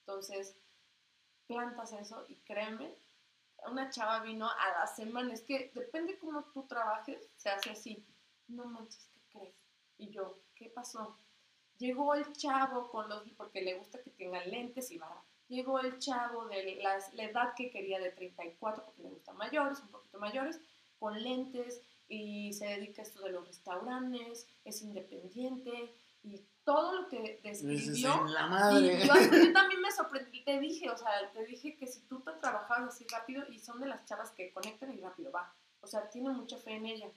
Entonces, 0.00 0.56
plantas 1.48 1.92
eso 1.92 2.24
y 2.28 2.36
créeme, 2.36 2.94
una 3.68 3.90
chava 3.90 4.20
vino 4.20 4.48
a 4.48 4.78
la 4.78 4.86
semana, 4.86 5.32
es 5.32 5.42
que 5.42 5.72
depende 5.74 6.16
cómo 6.18 6.44
tú 6.44 6.62
trabajes, 6.68 7.28
se 7.36 7.48
hace 7.48 7.70
así. 7.70 8.06
No 8.46 8.66
manches, 8.66 9.10
¿qué 9.12 9.20
crees? 9.30 9.54
Y 9.98 10.10
yo, 10.10 10.38
¿qué 10.54 10.68
pasó? 10.68 11.18
Llegó 11.78 12.14
el 12.14 12.32
chavo 12.34 12.88
con 12.88 13.08
los, 13.08 13.28
porque 13.32 13.62
le 13.62 13.76
gusta 13.76 14.00
que 14.00 14.10
tengan 14.10 14.48
lentes 14.48 14.92
y 14.92 14.98
barba. 14.98 15.24
Llegó 15.48 15.78
el 15.80 15.98
chavo 15.98 16.46
de 16.46 16.76
las- 16.82 17.12
la 17.14 17.24
edad 17.24 17.54
que 17.54 17.70
quería 17.70 17.98
de 18.00 18.10
34, 18.10 18.84
porque 18.84 19.02
le 19.02 19.10
gustan 19.10 19.36
mayores, 19.36 19.80
un 19.80 19.88
poquito 19.88 20.18
mayores, 20.18 20.60
con 20.98 21.22
lentes 21.22 21.80
y 22.08 22.52
se 22.52 22.66
dedica 22.66 23.02
a 23.02 23.04
esto 23.04 23.22
de 23.22 23.30
los 23.30 23.46
restaurantes, 23.46 24.46
es 24.64 24.82
independiente 24.82 25.92
y 26.24 26.40
todo 26.64 27.02
lo 27.02 27.08
que 27.08 27.40
describió. 27.44 28.26
"En 28.26 28.32
la 28.34 28.46
madre. 28.46 29.04
Y 29.04 29.06
yo, 29.06 29.14
yo 29.14 29.52
también 29.52 29.80
me 29.80 29.92
sorprendí, 29.92 30.42
te 30.42 30.58
dije, 30.58 30.90
o 30.90 30.96
sea, 30.96 31.10
te 31.32 31.44
dije 31.44 31.76
que 31.76 31.86
si 31.86 32.00
tú 32.02 32.20
te 32.20 32.32
trabajabas 32.32 32.94
así 32.94 33.06
rápido 33.08 33.44
y 33.48 33.60
son 33.60 33.80
de 33.80 33.86
las 33.86 34.04
chavas 34.04 34.30
que 34.32 34.50
conectan 34.52 34.92
y 34.92 35.00
rápido 35.00 35.30
va. 35.30 35.54
O 35.80 35.86
sea, 35.86 36.08
tiene 36.10 36.30
mucha 36.30 36.56
fe 36.58 36.72
en 36.72 36.86
ella. 36.86 37.08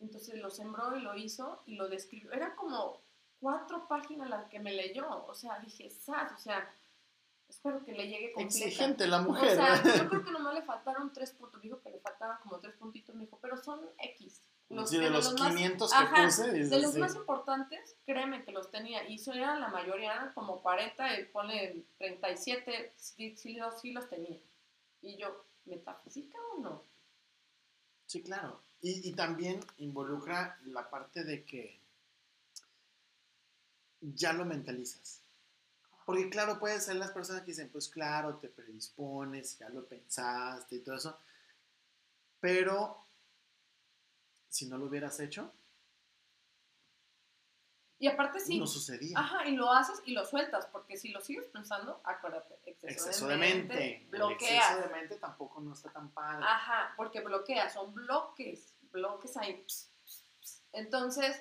Entonces 0.00 0.36
lo 0.38 0.50
sembró 0.50 0.96
y 0.96 1.00
lo 1.00 1.16
hizo 1.16 1.62
y 1.66 1.74
lo 1.76 1.88
describió. 1.88 2.30
Era 2.32 2.54
como 2.54 3.00
cuatro 3.40 3.88
páginas 3.88 4.28
las 4.30 4.44
que 4.46 4.60
me 4.60 4.72
leyó. 4.72 5.24
O 5.26 5.34
sea, 5.34 5.58
dije, 5.58 5.90
¡zas! 5.90 6.32
O 6.32 6.38
sea, 6.38 6.68
espero 7.54 7.84
que 7.84 7.92
le 7.92 8.08
llegue 8.08 8.32
completa. 8.32 8.64
Exigente 8.66 9.06
la 9.06 9.20
O 9.20 9.24
mujer. 9.24 9.54
sea, 9.56 9.76
¿eh? 9.76 9.80
yo 9.98 10.08
creo 10.08 10.24
que 10.24 10.30
nomás 10.32 10.54
le 10.54 10.62
faltaron 10.62 11.12
tres 11.12 11.32
puntos. 11.32 11.60
Dijo 11.62 11.80
que 11.82 11.90
le 11.90 12.00
faltaban 12.00 12.38
como 12.42 12.58
tres 12.60 12.74
puntitos. 12.76 13.14
Me 13.14 13.24
dijo, 13.24 13.38
pero 13.40 13.56
son 13.56 13.80
X. 13.98 14.42
Sí, 14.86 14.96
de 14.96 15.04
que 15.04 15.10
los 15.10 15.34
más- 15.38 15.52
500 15.54 15.90
que 15.92 15.96
Ajá, 15.96 16.24
puse, 16.24 16.50
de 16.50 16.80
los 16.80 16.92
sí. 16.94 16.98
más 16.98 17.14
importantes, 17.14 17.96
créeme 18.06 18.44
que 18.44 18.50
los 18.50 18.70
tenía. 18.70 19.06
Y 19.08 19.20
eran 19.30 19.60
la 19.60 19.68
mayoría, 19.68 20.12
eran 20.14 20.32
como 20.32 20.62
40, 20.62 21.20
y 21.20 21.24
pone 21.26 21.84
37, 21.98 22.94
sí, 22.96 23.36
sí, 23.36 23.54
los, 23.54 23.80
sí 23.80 23.92
los 23.92 24.08
tenía. 24.08 24.40
Y 25.02 25.16
yo, 25.18 25.44
¿metafísica 25.66 26.38
o 26.56 26.60
no? 26.60 26.82
Sí, 28.06 28.22
claro. 28.22 28.62
Y, 28.80 29.08
y 29.08 29.12
también 29.12 29.60
involucra 29.76 30.58
la 30.64 30.88
parte 30.90 31.24
de 31.24 31.44
que 31.44 31.78
ya 34.00 34.32
lo 34.32 34.44
mentalizas. 34.44 35.22
Porque 36.04 36.28
claro, 36.28 36.58
puede 36.58 36.80
ser 36.80 36.96
las 36.96 37.10
personas 37.12 37.42
que 37.42 37.52
dicen, 37.52 37.70
pues 37.70 37.88
claro, 37.88 38.36
te 38.36 38.48
predispones, 38.48 39.58
ya 39.58 39.68
lo 39.70 39.84
pensaste 39.86 40.76
y 40.76 40.80
todo 40.80 40.96
eso. 40.96 41.18
Pero 42.40 42.98
si 44.48 44.66
no 44.66 44.76
lo 44.78 44.86
hubieras 44.86 45.18
hecho, 45.20 45.52
Y 47.98 48.06
aparte 48.08 48.38
sí. 48.38 48.58
no 48.58 48.66
sucedía. 48.66 49.18
Ajá, 49.18 49.46
y 49.48 49.52
lo 49.56 49.72
haces 49.72 50.02
y 50.04 50.12
lo 50.12 50.26
sueltas, 50.26 50.66
porque 50.66 50.96
si 50.98 51.08
lo 51.08 51.22
sigues 51.22 51.46
pensando, 51.46 52.00
acuérdate, 52.04 52.58
exceso, 52.66 52.92
Exceso 52.92 53.26
de 53.28 53.34
de 53.34 53.38
mente. 53.40 53.96
El 54.02 54.06
bloqueas. 54.08 54.70
exceso 54.72 54.88
de 54.88 54.94
mente 54.94 55.16
tampoco 55.16 55.60
no 55.60 55.72
está 55.72 55.90
tan 55.90 56.10
padre. 56.10 56.44
Ajá, 56.46 56.92
porque 56.96 57.20
bloqueas, 57.22 57.72
son 57.72 57.94
bloques, 57.94 58.74
bloques 58.92 59.36
ahí. 59.38 59.64
Entonces, 60.72 61.40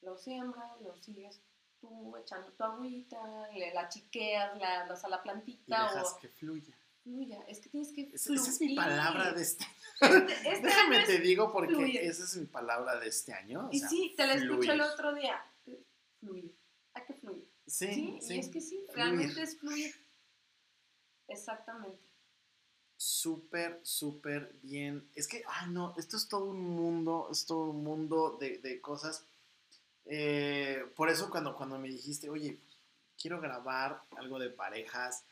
lo 0.00 0.16
siembras, 0.16 0.80
lo 0.80 0.96
sigues 0.96 1.40
tú 1.82 2.16
echando 2.16 2.50
tu 2.52 2.64
agüita, 2.64 3.18
le, 3.52 3.74
la 3.74 3.88
chiqueas, 3.90 4.56
la 4.58 4.86
das 4.86 5.04
a 5.04 5.08
la 5.08 5.18
y 5.18 5.20
plantita 5.22 5.82
dejas 5.84 6.14
o 6.14 6.18
que 6.20 6.28
fluya. 6.28 6.74
fluya. 7.02 7.40
Es 7.48 7.60
que 7.60 7.68
tienes 7.68 7.92
que 7.92 8.02
Esa, 8.14 8.32
esa 8.32 8.50
es 8.50 8.60
mi 8.60 8.68
fluir. 8.68 8.76
palabra 8.76 9.32
de 9.32 9.42
este 9.42 9.66
Este, 10.00 10.32
este 10.48 10.66
Déjame 10.66 10.96
año 10.96 11.06
te 11.06 11.16
es- 11.16 11.22
digo 11.22 11.52
porque 11.52 11.74
fluir. 11.74 11.96
esa 12.00 12.24
es 12.24 12.36
mi 12.36 12.46
palabra 12.46 12.98
de 12.98 13.08
este 13.08 13.34
año. 13.34 13.66
o 13.66 13.72
Y 13.72 13.80
sea, 13.80 13.88
sí, 13.90 14.14
te 14.16 14.26
la 14.26 14.34
escuché 14.34 14.54
fluir. 14.54 14.70
el 14.70 14.80
otro 14.80 15.12
día. 15.14 15.44
Fluir. 16.20 16.56
Hay 16.94 17.04
que 17.04 17.14
fluir. 17.14 17.50
Sí, 17.66 17.86
Sí, 17.92 18.18
sí. 18.22 18.34
y 18.36 18.38
es 18.38 18.48
que 18.48 18.60
sí, 18.60 18.76
fluir. 18.86 18.94
realmente 18.96 19.42
es 19.42 19.58
fluir. 19.58 19.94
Exactamente. 21.28 21.98
Súper, 22.96 23.80
súper 23.82 24.52
bien. 24.62 25.08
Es 25.16 25.26
que, 25.26 25.42
ay 25.48 25.70
no, 25.70 25.94
esto 25.98 26.16
es 26.16 26.28
todo 26.28 26.44
un 26.44 26.60
mundo, 26.60 27.28
es 27.32 27.44
todo 27.46 27.70
un 27.70 27.82
mundo 27.82 28.36
de, 28.38 28.58
de 28.58 28.80
cosas. 28.80 29.24
Eh, 30.06 30.84
por 30.96 31.08
eso 31.08 31.30
cuando, 31.30 31.54
cuando 31.56 31.78
me 31.78 31.88
dijiste, 31.88 32.28
oye, 32.28 32.58
quiero 33.20 33.40
grabar 33.40 34.02
algo 34.16 34.38
de 34.38 34.50
parejas, 34.50 35.24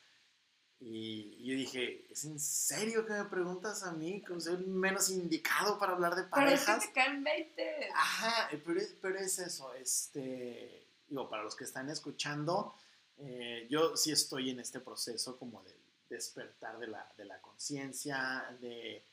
y 0.82 1.44
yo 1.44 1.54
dije, 1.54 2.06
¿es 2.10 2.24
en 2.24 2.38
serio 2.40 3.04
que 3.04 3.12
me 3.12 3.24
preguntas 3.26 3.82
a 3.82 3.92
mí? 3.92 4.22
Como 4.22 4.40
soy 4.40 4.56
menos 4.64 5.10
indicado 5.10 5.78
para 5.78 5.92
hablar 5.92 6.14
de 6.14 6.22
parejas. 6.24 6.64
Pero 6.64 6.78
es 6.78 6.82
que 6.82 6.86
te 6.88 6.92
caen 6.94 7.22
20. 7.22 7.88
Ajá, 7.94 8.48
pero, 8.64 8.80
es- 8.80 8.94
pero 9.02 9.18
es 9.18 9.38
eso, 9.38 9.74
este, 9.74 10.86
digo, 11.06 11.28
para 11.28 11.42
los 11.42 11.54
que 11.54 11.64
están 11.64 11.90
escuchando, 11.90 12.74
eh, 13.18 13.66
yo 13.68 13.94
sí 13.94 14.10
estoy 14.10 14.48
en 14.50 14.60
este 14.60 14.80
proceso 14.80 15.36
como 15.36 15.62
de 15.64 15.74
despertar 16.08 16.78
de 16.78 16.86
la, 16.86 17.12
de 17.18 17.26
la 17.26 17.38
conciencia, 17.42 18.56
de, 18.62 19.04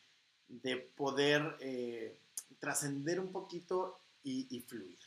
de 0.48 0.78
poder 0.78 1.58
eh, 1.60 2.18
trascender 2.60 3.20
un 3.20 3.34
poquito 3.34 4.00
y, 4.24 4.48
y 4.56 4.62
fluir. 4.62 4.98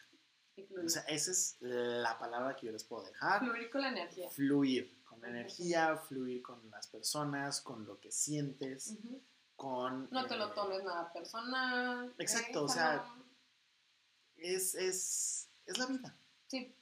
Y 0.56 0.64
fluir. 0.64 0.86
O 0.86 0.88
sea, 0.88 1.02
esa 1.02 1.30
es 1.30 1.56
la 1.60 2.18
palabra 2.18 2.56
que 2.56 2.66
yo 2.66 2.72
les 2.72 2.84
puedo 2.84 3.04
dejar. 3.04 3.40
fluir 3.40 3.70
con 3.70 3.82
la 3.82 3.88
energía. 3.88 4.30
Fluir 4.30 5.02
con 5.04 5.20
la 5.20 5.28
energía, 5.28 5.96
fluir 5.96 6.42
con 6.42 6.70
las 6.70 6.86
personas, 6.88 7.60
con 7.60 7.84
lo 7.86 7.98
que 8.00 8.10
sientes, 8.12 8.96
con... 9.56 10.08
No 10.10 10.26
te 10.26 10.36
lo 10.36 10.48
eh, 10.48 10.52
tomes 10.54 10.82
nada 10.84 11.12
personal. 11.12 12.14
Exacto, 12.18 12.64
o 12.64 12.68
sea, 12.68 13.04
Es, 14.36 14.74
es, 14.74 15.48
es 15.66 15.78
la 15.78 15.86
vida. 15.86 16.16
Sí, 16.46 16.74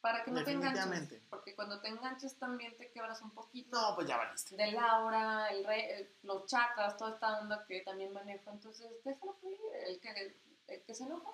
para 0.00 0.22
que 0.24 0.30
no 0.30 0.44
te 0.44 0.52
enganches. 0.52 1.22
Porque 1.30 1.54
cuando 1.54 1.80
te 1.80 1.88
enganches 1.88 2.36
también 2.38 2.76
te 2.76 2.90
quebras 2.90 3.20
un 3.22 3.30
poquito. 3.32 3.70
No, 3.80 3.94
pues 3.94 4.06
ya 4.06 4.16
valiste. 4.18 4.56
De 4.56 4.72
Laura, 4.72 5.48
el 5.48 5.64
re- 5.64 5.94
el- 6.00 6.14
los 6.22 6.46
chakras, 6.46 6.96
toda 6.96 7.14
esta 7.14 7.40
onda 7.40 7.64
que 7.66 7.80
también 7.82 8.12
manejo. 8.12 8.50
Entonces, 8.50 8.86
déjalo 9.04 9.34
fluir. 9.34 9.58
El 9.86 10.00
que, 10.00 10.36
el 10.68 10.82
que 10.82 10.94
se 10.94 11.04
enoja. 11.04 11.30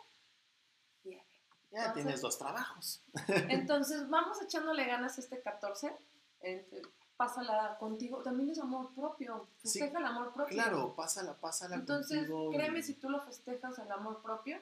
Ya 1.71 1.79
Entonces- 1.79 1.95
tienes 2.05 2.21
dos 2.21 2.39
trabajos. 2.39 3.03
Entonces, 3.49 4.09
vamos 4.09 4.41
echándole 4.43 4.85
ganas 4.87 5.19
este 5.19 5.41
14. 5.43 5.97
Este, 6.41 6.83
pásala 7.17 7.77
contigo. 7.79 8.23
También 8.23 8.51
es 8.51 8.59
amor 8.61 8.95
propio. 8.95 9.49
Sí, 9.63 9.79
Festeja 9.81 9.99
el 9.99 10.07
amor 10.07 10.33
propio. 10.33 10.55
Claro, 10.55 10.95
pásala, 10.95 11.35
pásala 11.41 11.77
Entonces, 11.77 12.19
contigo. 12.29 12.53
y- 12.53 12.57
créeme, 12.57 12.83
si 12.83 12.95
tú 12.95 13.11
lo 13.11 13.21
festejas 13.21 13.79
el 13.79 13.91
amor 13.91 14.23
propio, 14.23 14.61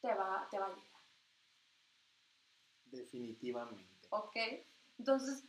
te 0.00 0.12
va, 0.14 0.46
te 0.50 0.58
va 0.58 0.66
a 0.66 0.68
llegar. 0.70 1.00
Definitivamente. 2.86 4.06
¿Ok? 4.10 4.36
Entonces, 4.98 5.44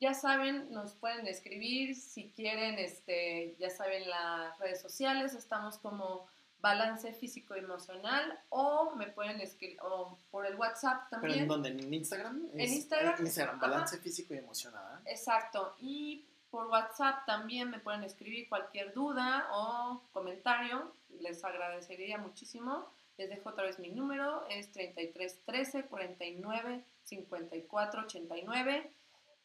ya 0.00 0.12
saben, 0.14 0.70
nos 0.72 0.94
pueden 0.94 1.26
escribir 1.26 1.94
si 1.96 2.30
quieren, 2.32 2.78
este, 2.78 3.56
ya 3.58 3.70
saben 3.70 4.08
las 4.10 4.58
redes 4.58 4.82
sociales, 4.82 5.34
estamos 5.34 5.78
como 5.78 6.26
balance 6.60 7.12
físico 7.12 7.54
emocional 7.54 8.40
o 8.48 8.94
me 8.96 9.06
pueden 9.08 9.40
escribir 9.40 9.78
o 9.82 10.18
por 10.30 10.46
el 10.46 10.56
WhatsApp 10.56 11.02
¿Pero 11.10 11.20
también. 11.22 11.40
en 11.42 11.48
dónde? 11.48 11.68
¿En 11.70 11.94
Instagram? 11.94 12.48
En 12.54 12.60
Es- 12.60 12.72
Instagram. 12.72 13.14
en 13.18 13.26
Instagram, 13.26 13.56
Ajá. 13.56 13.66
balance 13.66 13.98
físico 13.98 14.34
y 14.34 14.38
emocionada. 14.38 15.00
Exacto. 15.04 15.74
Y 15.80 16.24
por 16.50 16.66
WhatsApp 16.68 17.26
también 17.26 17.70
me 17.70 17.78
pueden 17.80 18.02
escribir 18.04 18.48
cualquier 18.48 18.92
duda 18.94 19.48
o 19.52 20.02
comentario. 20.12 20.92
Les 21.20 21.44
agradecería 21.44 22.18
muchísimo. 22.18 22.86
Les 23.18 23.28
dejo 23.30 23.50
otra 23.50 23.64
vez 23.64 23.78
mi 23.78 23.90
número. 23.90 24.46
Es 24.48 24.70
33 24.72 25.40
13 25.44 25.84
49 25.86 26.84
54 27.04 28.02
89. 28.02 28.90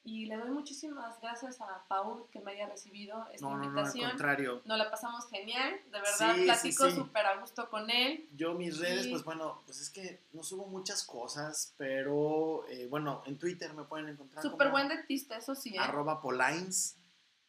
Y 0.03 0.25
le 0.25 0.35
doy 0.35 0.49
muchísimas 0.49 1.21
gracias 1.21 1.61
a 1.61 1.85
Paul 1.87 2.25
que 2.31 2.39
me 2.39 2.53
haya 2.53 2.67
recibido 2.67 3.27
esta 3.31 3.45
No, 3.45 3.51
no, 3.51 3.57
no, 3.57 3.61
al 3.63 3.69
invitación. 3.69 4.09
contrario. 4.09 4.61
Nos 4.65 4.77
la 4.79 4.89
pasamos 4.89 5.29
genial. 5.29 5.75
De 5.91 6.01
verdad, 6.01 6.35
Sí, 6.35 6.43
platico 6.45 6.89
sí. 6.89 6.95
súper 6.95 7.25
a 7.27 7.39
gusto 7.39 7.69
con 7.69 7.87
él. 7.89 8.27
Yo 8.35 8.55
mis 8.55 8.79
redes, 8.79 9.07
pues 9.09 9.23
bueno, 9.23 9.61
pues 9.65 9.79
es 9.79 9.91
que 9.91 10.23
no 10.33 10.41
subo 10.41 10.65
muchas 10.65 11.03
cosas, 11.03 11.75
pero 11.77 12.65
eh, 12.67 12.87
bueno, 12.87 13.21
en 13.27 13.37
Twitter 13.37 13.73
me 13.75 13.83
pueden 13.83 14.09
encontrar 14.09 14.41
Súper 14.41 14.71
buen 14.71 14.87
dentista, 14.87 15.37
eso 15.37 15.53
sí. 15.53 15.75
¿eh? 15.75 15.79
arroba 15.79 16.19
polines, 16.19 16.97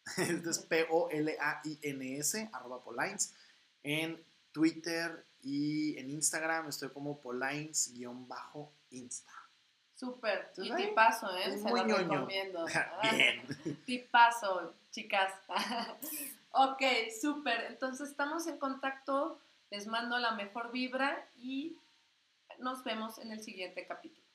esto 0.18 0.50
es 0.50 0.58
P-O-L-A-I-N-S, 0.58 2.50
arroba 2.52 2.84
polines, 2.84 3.34
en 3.82 4.22
Twitter 4.52 5.24
y 5.40 5.96
en 5.98 6.10
Instagram 6.10 6.68
estoy 6.68 6.90
como 6.90 7.18
polines-insta. 7.18 9.32
Súper. 10.02 10.50
Y 10.56 10.68
ahí, 10.72 10.88
tipazo, 10.88 11.32
¿eh? 11.36 11.44
es 11.46 11.62
Se 11.62 11.68
muy 11.68 11.78
lo 11.78 11.86
ñoño. 11.86 12.08
recomiendo. 12.08 12.66
Bien. 13.12 13.46
Tipazo, 13.86 14.74
chicas. 14.90 15.32
ok, 16.50 16.82
súper. 17.20 17.66
Entonces 17.66 18.10
estamos 18.10 18.48
en 18.48 18.58
contacto. 18.58 19.38
Les 19.70 19.86
mando 19.86 20.18
la 20.18 20.32
mejor 20.32 20.72
vibra 20.72 21.28
y 21.36 21.78
nos 22.58 22.82
vemos 22.82 23.18
en 23.18 23.30
el 23.30 23.44
siguiente 23.44 23.86
capítulo. 23.86 24.26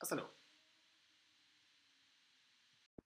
Hasta 0.00 0.16
luego. 0.16 0.34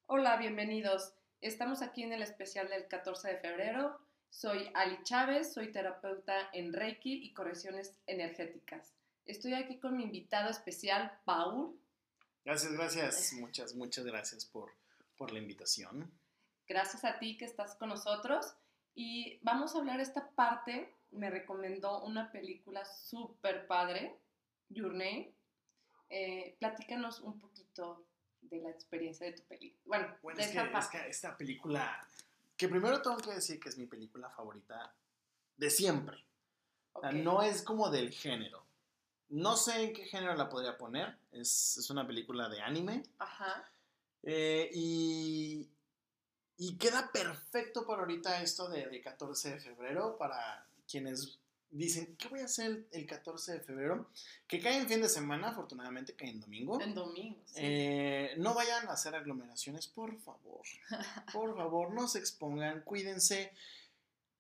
Hola, 0.07 0.39
bienvenidos. 0.39 1.15
Estamos 1.41 1.81
aquí 1.81 2.03
en 2.03 2.13
el 2.13 2.23
especial 2.23 2.71
del 2.71 2.89
14 2.89 3.29
de 3.29 3.37
febrero. 3.39 4.01
Soy 4.31 4.69
Ali 4.75 5.01
Chávez, 5.05 5.53
soy 5.53 5.71
terapeuta 5.71 6.51
en 6.53 6.73
Reiki 6.73 7.25
y 7.25 7.33
correcciones 7.33 7.97
energéticas. 8.09 8.93
Estoy 9.27 9.55
aquí 9.55 9.79
con 9.79 9.97
mi 9.97 10.05
invitado 10.05 10.51
especial, 10.51 11.19
Paul. 11.25 11.79
Gracias, 12.45 12.73
gracias. 12.73 13.33
Muchas, 13.35 13.75
muchas 13.75 14.05
gracias 14.05 14.45
por, 14.45 14.73
por 15.17 15.33
la 15.33 15.39
invitación. 15.39 16.11
Gracias 16.67 17.05
a 17.05 17.19
ti 17.19 17.37
que 17.37 17.45
estás 17.45 17.75
con 17.77 17.89
nosotros. 17.91 18.55
Y 18.95 19.39
vamos 19.43 19.75
a 19.75 19.79
hablar 19.79 20.01
esta 20.01 20.31
parte. 20.31 20.93
Me 21.13 21.31
recomendó 21.31 22.03
una 22.05 22.31
película 22.33 22.85
súper 22.85 23.67
padre, 23.67 24.17
Your 24.71 24.93
Name. 24.93 25.33
Eh, 26.11 26.57
platícanos 26.59 27.21
un 27.21 27.39
poquito 27.39 28.05
de 28.43 28.59
la 28.61 28.71
experiencia 28.71 29.27
de 29.27 29.33
tu 29.35 29.43
película. 29.45 29.83
Bueno, 29.87 30.17
Bueno, 30.23 30.37
de 30.39 30.45
es 30.45 30.51
que, 30.51 30.57
esa 30.59 30.67
es 30.67 30.73
parte. 30.73 30.99
que 30.99 31.09
esta 31.09 31.37
película, 31.37 32.07
que 32.57 32.69
primero 32.69 33.01
tengo 33.01 33.17
que 33.19 33.31
decir 33.31 33.61
que 33.61 33.69
es 33.69 33.79
mi 33.79 33.87
película 33.87 34.29
favorita 34.31 34.93
de 35.57 35.71
siempre. 35.71 36.17
O 36.93 37.01
sea, 37.01 37.11
Ok. 37.11 37.15
no 37.17 37.43
es 37.43 37.63
como 37.63 37.89
del 37.89 38.11
género. 38.11 38.67
No 39.33 39.57
sé 39.57 39.83
en 39.83 39.93
qué 39.95 40.05
género 40.05 40.35
la 40.35 40.49
podría 40.49 40.77
poner. 40.77 41.17
Es, 41.33 41.79
es 41.79 41.89
una 41.89 42.07
película 42.07 42.49
de 42.51 42.61
anime. 42.61 43.03
Ajá. 43.19 43.65
Eh, 44.23 44.71
y, 44.75 45.67
y 46.59 46.77
queda 46.77 47.11
perfecto 47.11 47.87
para 47.87 48.01
ahorita 48.03 48.43
esto 48.43 48.69
de, 48.69 48.87
de 48.87 49.01
14 49.01 49.53
de 49.55 49.61
febrero. 49.61 50.19
Para 50.19 50.67
quienes 50.87 51.39
dicen, 51.71 52.15
¿qué 52.19 52.29
voy 52.29 52.41
a 52.41 52.45
hacer 52.45 52.67
el, 52.67 52.87
el 52.93 53.07
14 53.07 53.53
de 53.53 53.61
febrero? 53.61 54.07
Que 54.47 54.61
cae 54.61 54.77
en 54.77 54.87
fin 54.87 55.01
de 55.01 55.09
semana, 55.09 55.49
afortunadamente 55.49 56.13
cae 56.15 56.29
en 56.29 56.41
domingo. 56.41 56.79
En 56.83 56.95
domingo. 56.95 57.41
sí. 57.47 57.55
Eh, 57.57 58.35
no 58.37 58.53
vayan 58.53 58.87
a 58.89 58.93
hacer 58.93 59.15
aglomeraciones, 59.15 59.87
por 59.87 60.15
favor. 60.21 60.61
Por 61.33 61.57
favor, 61.57 61.95
no 61.95 62.07
se 62.07 62.19
expongan, 62.19 62.83
cuídense. 62.83 63.53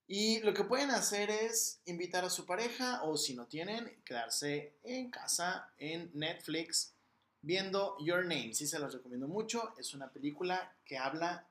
Y 0.06 0.40
lo 0.40 0.52
que 0.52 0.64
pueden 0.64 0.90
hacer 0.90 1.30
es 1.30 1.80
invitar 1.86 2.24
a 2.24 2.30
su 2.30 2.44
pareja 2.44 3.02
o 3.02 3.16
si 3.16 3.34
no 3.34 3.46
tienen, 3.46 4.02
quedarse 4.04 4.74
en 4.82 5.10
casa, 5.10 5.72
en 5.78 6.10
Netflix, 6.14 6.94
viendo 7.40 7.96
Your 8.00 8.22
Name. 8.22 8.54
Sí 8.54 8.66
se 8.66 8.78
los 8.78 8.92
recomiendo 8.92 9.28
mucho. 9.28 9.74
Es 9.78 9.94
una 9.94 10.10
película 10.10 10.74
que 10.84 10.98
habla 10.98 11.46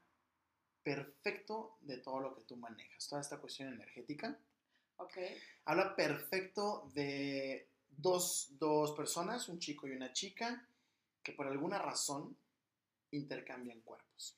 perfecto 0.83 1.77
de 1.81 1.97
todo 1.97 2.19
lo 2.19 2.35
que 2.35 2.43
tú 2.43 2.55
manejas, 2.57 3.07
toda 3.07 3.21
esta 3.21 3.37
cuestión 3.37 3.71
energética 3.73 4.37
Ok. 4.97 5.17
habla 5.65 5.95
perfecto 5.95 6.89
de 6.93 7.67
dos, 7.89 8.49
dos 8.59 8.91
personas, 8.91 9.49
un 9.49 9.59
chico 9.59 9.87
y 9.87 9.91
una 9.91 10.13
chica, 10.13 10.67
que 11.23 11.33
por 11.33 11.47
alguna 11.47 11.79
razón 11.79 12.35
intercambian 13.11 13.81
cuerpos. 13.81 14.37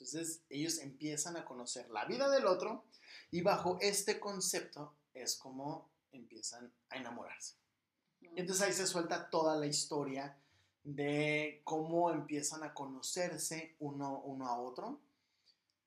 Entonces 0.00 0.40
ellos 0.48 0.78
empiezan 0.78 1.36
a 1.36 1.44
conocer 1.44 1.90
la 1.90 2.06
vida 2.06 2.30
del 2.30 2.46
otro 2.46 2.84
y 3.30 3.42
bajo 3.42 3.76
este 3.82 4.18
concepto 4.18 4.94
es 5.12 5.36
como 5.36 5.90
empiezan 6.10 6.72
a 6.88 6.96
enamorarse. 6.96 7.56
Y 8.22 8.40
entonces 8.40 8.66
ahí 8.66 8.72
se 8.72 8.86
suelta 8.86 9.28
toda 9.28 9.56
la 9.56 9.66
historia 9.66 10.38
de 10.82 11.60
cómo 11.64 12.10
empiezan 12.10 12.62
a 12.62 12.72
conocerse 12.72 13.76
uno, 13.78 14.22
uno 14.24 14.46
a 14.46 14.58
otro. 14.58 14.98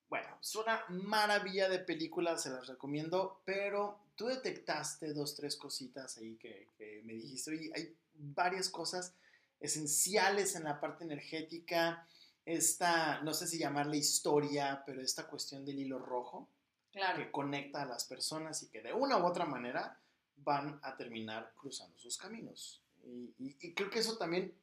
Bueno, 0.08 0.28
es 0.40 0.54
una 0.54 0.84
maravilla 0.90 1.68
de 1.68 1.80
película, 1.80 2.38
se 2.38 2.50
las 2.50 2.68
recomiendo, 2.68 3.40
pero 3.44 3.98
tú 4.14 4.26
detectaste 4.26 5.12
dos, 5.12 5.34
tres 5.34 5.56
cositas 5.56 6.18
ahí 6.18 6.36
que, 6.36 6.68
que 6.78 7.02
me 7.04 7.14
dijiste, 7.14 7.50
oye, 7.50 7.72
hay 7.74 7.96
varias 8.14 8.68
cosas 8.68 9.12
esenciales 9.58 10.54
en 10.54 10.64
la 10.64 10.80
parte 10.80 11.02
energética, 11.02 12.06
esta, 12.46 13.20
no 13.22 13.32
sé 13.34 13.46
si 13.46 13.58
llamarle 13.58 13.96
historia, 13.96 14.82
pero 14.86 15.00
esta 15.02 15.26
cuestión 15.26 15.64
del 15.64 15.78
hilo 15.78 15.98
rojo 15.98 16.48
Claro. 16.92 17.18
que 17.18 17.30
conecta 17.32 17.82
a 17.82 17.86
las 17.86 18.04
personas 18.04 18.62
y 18.62 18.68
que 18.68 18.80
de 18.80 18.92
una 18.92 19.16
u 19.18 19.26
otra 19.26 19.44
manera 19.44 19.98
van 20.36 20.78
a 20.82 20.96
terminar 20.96 21.52
cruzando 21.56 21.98
sus 21.98 22.16
caminos. 22.16 22.82
Y, 23.02 23.34
y- 23.38 23.56
y 23.60 23.74
creo 23.74 23.90
que 23.90 23.98
eso 23.98 24.16
también 24.16 24.54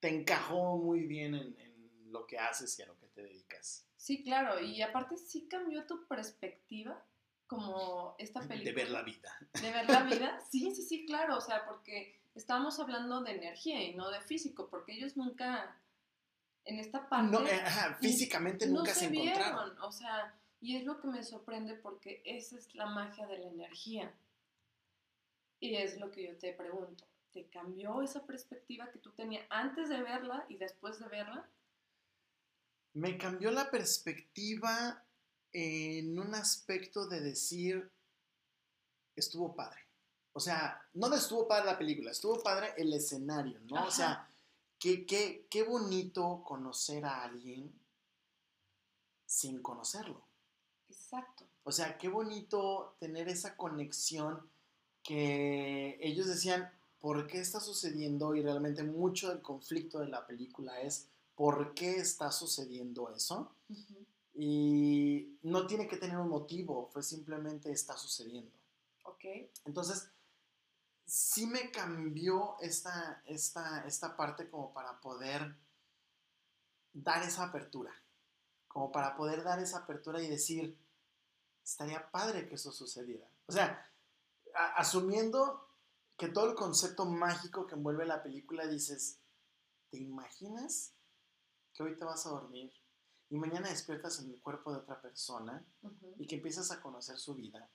te 0.00 0.08
encajó 0.08 0.76
muy 0.78 1.06
bien 1.06 1.34
en, 1.36 1.56
en 1.60 2.12
lo 2.12 2.26
que 2.26 2.38
haces 2.38 2.76
y 2.78 2.82
a 2.82 2.86
lo 2.86 2.98
que 2.98 3.06
te 3.08 3.22
dedicas. 3.22 3.86
Sí, 3.96 4.24
claro, 4.24 4.58
y 4.58 4.82
aparte 4.82 5.16
sí 5.16 5.46
cambió 5.48 5.86
tu 5.86 6.04
perspectiva 6.08 7.00
como 7.46 8.16
esta 8.18 8.40
película. 8.40 8.64
De 8.64 8.72
ver 8.72 8.90
la 8.90 9.02
vida. 9.02 9.38
De 9.60 9.70
ver 9.70 9.86
la 9.88 10.02
vida, 10.02 10.40
sí, 10.50 10.74
sí, 10.74 10.82
sí, 10.82 11.06
claro, 11.06 11.36
o 11.36 11.40
sea, 11.40 11.64
porque 11.64 12.18
estábamos 12.34 12.80
hablando 12.80 13.20
de 13.22 13.36
energía 13.36 13.80
y 13.84 13.94
no 13.94 14.10
de 14.10 14.20
físico, 14.22 14.68
porque 14.68 14.92
ellos 14.94 15.16
nunca, 15.16 15.76
en 16.64 16.78
esta 16.78 17.08
parte... 17.08 17.30
No, 17.30 17.46
eh, 17.46 17.60
ajá, 17.64 17.94
físicamente 18.00 18.66
no 18.66 18.78
nunca 18.78 18.94
se, 18.94 19.06
encontraron. 19.06 19.70
vieron, 19.70 19.82
o 19.82 19.92
sea, 19.92 20.34
y 20.60 20.76
es 20.76 20.84
lo 20.84 21.00
que 21.00 21.08
me 21.08 21.22
sorprende 21.24 21.74
porque 21.74 22.22
esa 22.24 22.56
es 22.56 22.74
la 22.74 22.86
magia 22.86 23.26
de 23.26 23.38
la 23.38 23.48
energía. 23.48 24.14
Y 25.60 25.76
es 25.76 25.98
lo 25.98 26.10
que 26.10 26.26
yo 26.26 26.36
te 26.38 26.52
pregunto, 26.52 27.04
¿te 27.32 27.48
cambió 27.48 28.02
esa 28.02 28.26
perspectiva 28.26 28.90
que 28.90 28.98
tú 28.98 29.12
tenías 29.12 29.44
antes 29.50 29.88
de 29.88 30.02
verla 30.02 30.44
y 30.48 30.56
después 30.56 30.98
de 30.98 31.08
verla? 31.08 31.48
Me 32.94 33.16
cambió 33.16 33.50
la 33.50 33.70
perspectiva 33.70 35.04
en 35.52 36.18
un 36.18 36.34
aspecto 36.34 37.06
de 37.06 37.20
decir, 37.20 37.90
estuvo 39.16 39.54
padre. 39.54 39.80
O 40.32 40.40
sea, 40.40 40.80
no 40.94 41.12
estuvo 41.14 41.46
padre 41.46 41.66
la 41.66 41.78
película, 41.78 42.10
estuvo 42.10 42.42
padre 42.42 42.72
el 42.76 42.92
escenario, 42.92 43.60
¿no? 43.62 43.86
O 43.86 43.90
sea, 43.90 44.31
qué, 44.82 45.06
qué, 45.06 45.46
qué 45.48 45.62
bonito 45.62 46.42
conocer 46.44 47.04
a 47.04 47.22
alguien 47.22 47.72
sin 49.24 49.62
conocerlo. 49.62 50.20
Exacto. 50.90 51.44
O 51.62 51.70
sea, 51.70 51.96
qué 51.98 52.08
bonito 52.08 52.96
tener 52.98 53.28
esa 53.28 53.56
conexión 53.56 54.40
que 55.04 55.98
ellos 56.00 56.26
decían, 56.26 56.68
¿por 56.98 57.28
qué 57.28 57.38
está 57.38 57.60
sucediendo? 57.60 58.34
Y 58.34 58.42
realmente 58.42 58.82
mucho 58.82 59.28
del 59.28 59.40
conflicto 59.40 60.00
de 60.00 60.08
la 60.08 60.26
película 60.26 60.80
es, 60.80 61.06
¿por 61.36 61.74
qué 61.74 61.98
está 61.98 62.32
sucediendo 62.32 63.08
eso? 63.14 63.54
Y 64.34 65.38
no 65.42 65.68
tiene 65.68 65.86
que 65.86 65.96
tener 65.96 66.18
un 66.18 66.28
motivo, 66.28 66.88
fue 66.92 67.04
simplemente 67.04 67.70
está 67.70 67.96
sucediendo. 67.96 68.50
Ok. 69.04 69.24
Entonces, 69.64 70.08
sí 71.06 71.46
me 71.46 71.70
cambió 71.70 72.56
esta, 72.60 73.22
esta, 73.26 73.86
esta 73.86 74.16
parte 74.16 74.48
como 74.48 74.72
para 74.72 75.00
poder 75.00 75.56
dar 76.92 77.22
esa 77.22 77.44
apertura, 77.44 77.92
como 78.68 78.92
para 78.92 79.16
poder 79.16 79.42
dar 79.42 79.58
esa 79.58 79.78
apertura 79.78 80.22
y 80.22 80.28
decir, 80.28 80.78
estaría 81.64 82.10
padre 82.10 82.48
que 82.48 82.56
eso 82.56 82.72
sucediera. 82.72 83.28
O 83.46 83.52
sea, 83.52 83.90
asumiendo 84.76 85.68
que 86.16 86.28
todo 86.28 86.50
el 86.50 86.54
concepto 86.54 87.04
mágico 87.04 87.66
que 87.66 87.74
envuelve 87.74 88.06
la 88.06 88.22
película, 88.22 88.66
dices, 88.66 89.18
¿te 89.90 89.98
imaginas 89.98 90.94
que 91.74 91.82
hoy 91.82 91.96
te 91.96 92.04
vas 92.04 92.26
a 92.26 92.30
dormir 92.30 92.72
y 93.28 93.36
mañana 93.36 93.70
despiertas 93.70 94.20
en 94.20 94.30
el 94.30 94.40
cuerpo 94.40 94.72
de 94.72 94.78
otra 94.78 95.00
persona 95.00 95.64
y 96.18 96.26
que 96.26 96.36
empiezas 96.36 96.70
a 96.70 96.80
conocer 96.80 97.18
su 97.18 97.34
vida? 97.34 97.68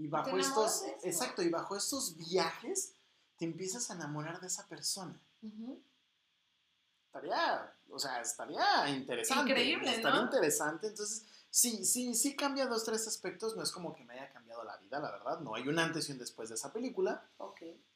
Y 0.00 0.08
bajo 0.08 0.38
estos, 0.38 0.82
exacto, 1.02 1.42
y 1.42 1.50
bajo 1.50 1.76
estos 1.76 2.16
viajes 2.16 2.94
te 3.36 3.44
empiezas 3.44 3.90
a 3.90 3.94
enamorar 3.94 4.40
de 4.40 4.46
esa 4.46 4.66
persona. 4.66 5.20
Estaría, 7.04 7.74
o 7.90 7.98
sea, 7.98 8.22
estaría 8.22 8.88
interesante. 8.88 9.50
Increíble, 9.50 9.94
Estaría 9.94 10.22
interesante. 10.22 10.86
Entonces, 10.86 11.26
sí, 11.50 11.84
sí, 11.84 12.14
sí 12.14 12.34
cambia 12.34 12.66
dos, 12.66 12.84
tres 12.84 13.06
aspectos. 13.06 13.54
No 13.56 13.62
es 13.62 13.70
como 13.70 13.94
que 13.94 14.02
me 14.04 14.14
haya 14.14 14.32
cambiado 14.32 14.64
la 14.64 14.78
vida, 14.78 15.00
la 15.00 15.10
verdad. 15.10 15.40
No 15.40 15.54
hay 15.54 15.68
un 15.68 15.78
antes 15.78 16.08
y 16.08 16.12
un 16.12 16.18
después 16.18 16.48
de 16.48 16.54
esa 16.54 16.72
película. 16.72 17.28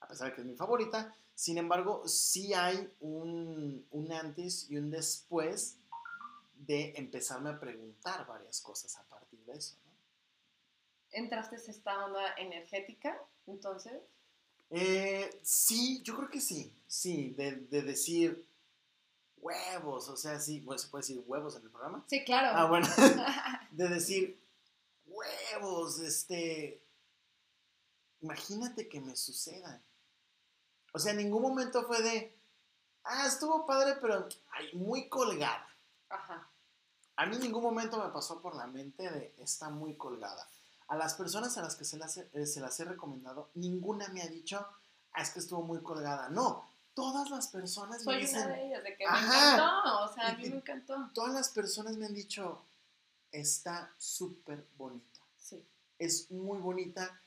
A 0.01 0.07
pesar 0.07 0.29
de 0.29 0.35
que 0.35 0.43
es 0.43 0.47
mi 0.47 0.57
favorita. 0.57 1.15
Sin 1.35 1.57
embargo, 1.57 2.07
sí 2.07 2.53
hay 2.53 2.93
un, 3.01 3.87
un 3.93 4.13
antes 4.13 4.71
y 4.71 4.77
un 4.77 4.91
después 4.91 5.79
de 6.55 6.93
empezarme 6.97 7.49
a 7.49 7.59
preguntar 7.59 8.27
varias 8.27 8.61
cosas 8.61 8.95
a 8.99 9.05
partir 9.05 9.43
de 9.47 9.55
eso. 9.55 9.77
¿Entraste 11.15 11.57
en 11.57 11.71
esta 11.71 12.05
onda 12.05 12.35
energética 12.37 13.19
entonces? 13.47 13.95
Eh, 14.71 15.41
sí, 15.43 16.03
yo 16.03 16.17
creo 16.17 16.29
que 16.29 16.41
sí. 16.41 16.75
Sí, 16.87 17.31
de, 17.31 17.57
de 17.57 17.83
decir 17.83 18.47
huevos, 19.45 20.09
o 20.09 20.17
sea, 20.17 20.41
sí, 20.41 20.61
bueno, 20.61 20.79
se 20.79 20.89
puede 20.89 21.03
decir 21.03 21.23
huevos 21.27 21.55
en 21.57 21.63
el 21.63 21.71
programa. 21.71 22.05
Sí, 22.09 22.25
claro. 22.25 22.49
Ah, 22.57 22.67
bueno, 22.67 22.87
de 23.71 23.89
decir 23.89 24.41
huevos, 25.07 25.99
este, 26.01 26.83
imagínate 28.21 28.89
que 28.89 29.01
me 29.01 29.15
suceda. 29.15 29.83
O 30.93 30.99
sea, 30.99 31.13
en 31.13 31.19
ningún 31.19 31.43
momento 31.43 31.87
fue 31.87 32.03
de, 32.03 32.35
ah, 33.05 33.27
estuvo 33.27 33.67
padre, 33.67 33.97
pero 34.01 34.29
ay, 34.53 34.71
muy 34.73 35.09
colgada. 35.09 35.69
Ajá. 36.09 36.49
A 37.17 37.27
mí 37.27 37.37
en 37.37 37.43
ningún 37.43 37.63
momento 37.63 38.03
me 38.03 38.11
pasó 38.11 38.41
por 38.41 38.57
la 38.57 38.67
mente 38.67 39.11
de, 39.11 39.35
está 39.39 39.69
muy 39.69 39.95
colgada. 39.97 40.49
A 40.87 40.97
las 40.97 41.15
personas 41.15 41.57
a 41.57 41.63
las 41.63 41.77
que 41.77 41.85
se 41.85 41.97
las, 41.97 42.19
he, 42.19 42.47
se 42.47 42.61
las 42.61 42.79
he 42.79 42.85
recomendado, 42.85 43.51
ninguna 43.55 44.09
me 44.09 44.23
ha 44.23 44.27
dicho, 44.27 44.67
ah, 45.13 45.23
es 45.23 45.31
que 45.31 45.39
estuvo 45.39 45.63
muy 45.63 45.83
colgada. 45.83 46.29
No, 46.29 46.69
todas 46.95 47.31
las 47.31 47.49
personas 47.49 48.03
Soy 48.03 48.17
me 48.17 48.21
dicen... 48.21 48.45
una 48.45 48.55
de 48.55 48.67
ellas, 48.67 48.83
de 48.85 48.97
que 48.97 49.05
me 49.05 49.19
encantó, 49.19 50.05
o 50.05 50.15
sea, 50.15 50.29
a 50.29 50.37
mí 50.37 50.49
me 50.49 50.57
encantó. 50.57 51.11
Todas 51.15 51.35
las 51.35 51.49
personas 51.49 51.97
me 51.97 52.07
han 52.07 52.15
dicho, 52.15 52.63
está 53.33 53.93
súper 53.99 54.67
bonita. 54.77 55.21
Sí. 55.39 55.63
Es 55.99 56.31
muy 56.31 56.59
bonita. 56.59 57.21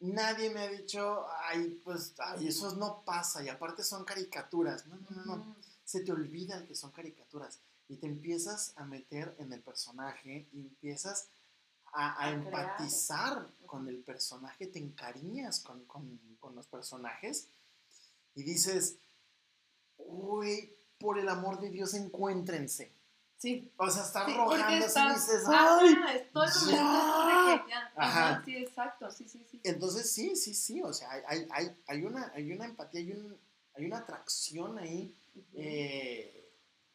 Nadie 0.00 0.50
me 0.50 0.60
ha 0.60 0.68
dicho, 0.68 1.26
ay, 1.48 1.80
pues, 1.82 2.14
ay, 2.18 2.48
eso 2.48 2.74
no 2.76 3.02
pasa, 3.04 3.42
y 3.42 3.48
aparte 3.48 3.82
son 3.82 4.04
caricaturas. 4.04 4.86
No, 4.86 4.96
no, 4.96 5.10
no, 5.10 5.36
no. 5.36 5.56
Se 5.84 6.00
te 6.00 6.12
olvida 6.12 6.66
que 6.66 6.74
son 6.74 6.90
caricaturas. 6.90 7.60
Y 7.88 7.96
te 7.96 8.06
empiezas 8.06 8.72
a 8.76 8.84
meter 8.84 9.34
en 9.38 9.52
el 9.52 9.60
personaje 9.60 10.48
y 10.52 10.60
empiezas 10.60 11.28
a, 11.94 12.24
a, 12.24 12.30
empatizar 12.30 13.48
con 13.66 13.88
el 13.88 13.98
personaje, 13.98 14.66
te 14.66 14.78
encariñas 14.78 15.60
con, 15.60 15.84
con, 15.84 16.18
con 16.40 16.54
los 16.54 16.66
personajes 16.66 17.48
y 18.34 18.42
dices, 18.42 18.96
uy, 19.98 20.72
por 20.98 21.18
el 21.18 21.28
amor 21.28 21.60
de 21.60 21.70
Dios, 21.70 21.94
encuéntrense. 21.94 22.92
Sí. 23.36 23.70
O 23.76 23.90
sea, 23.90 24.04
están 24.04 24.26
sí, 24.26 24.32
y 24.32 24.74
dices, 24.76 25.42
¡ay! 25.48 25.96
estoy 26.14 26.48
ya. 26.70 27.66
ya. 27.68 27.92
Ajá. 27.96 28.42
Sí, 28.44 28.56
exacto, 28.56 29.10
sí, 29.10 29.28
sí, 29.28 29.44
sí. 29.50 29.60
Entonces, 29.64 30.10
sí, 30.10 30.34
sí, 30.34 30.54
sí, 30.54 30.82
o 30.82 30.92
sea, 30.92 31.10
hay, 31.26 31.46
hay, 31.50 31.76
hay, 31.86 32.04
una, 32.04 32.32
hay 32.34 32.50
una 32.52 32.64
empatía, 32.64 33.00
hay, 33.00 33.12
un, 33.12 33.36
hay 33.74 33.84
una 33.84 33.98
atracción 33.98 34.78
ahí 34.78 35.14
eh, 35.54 36.48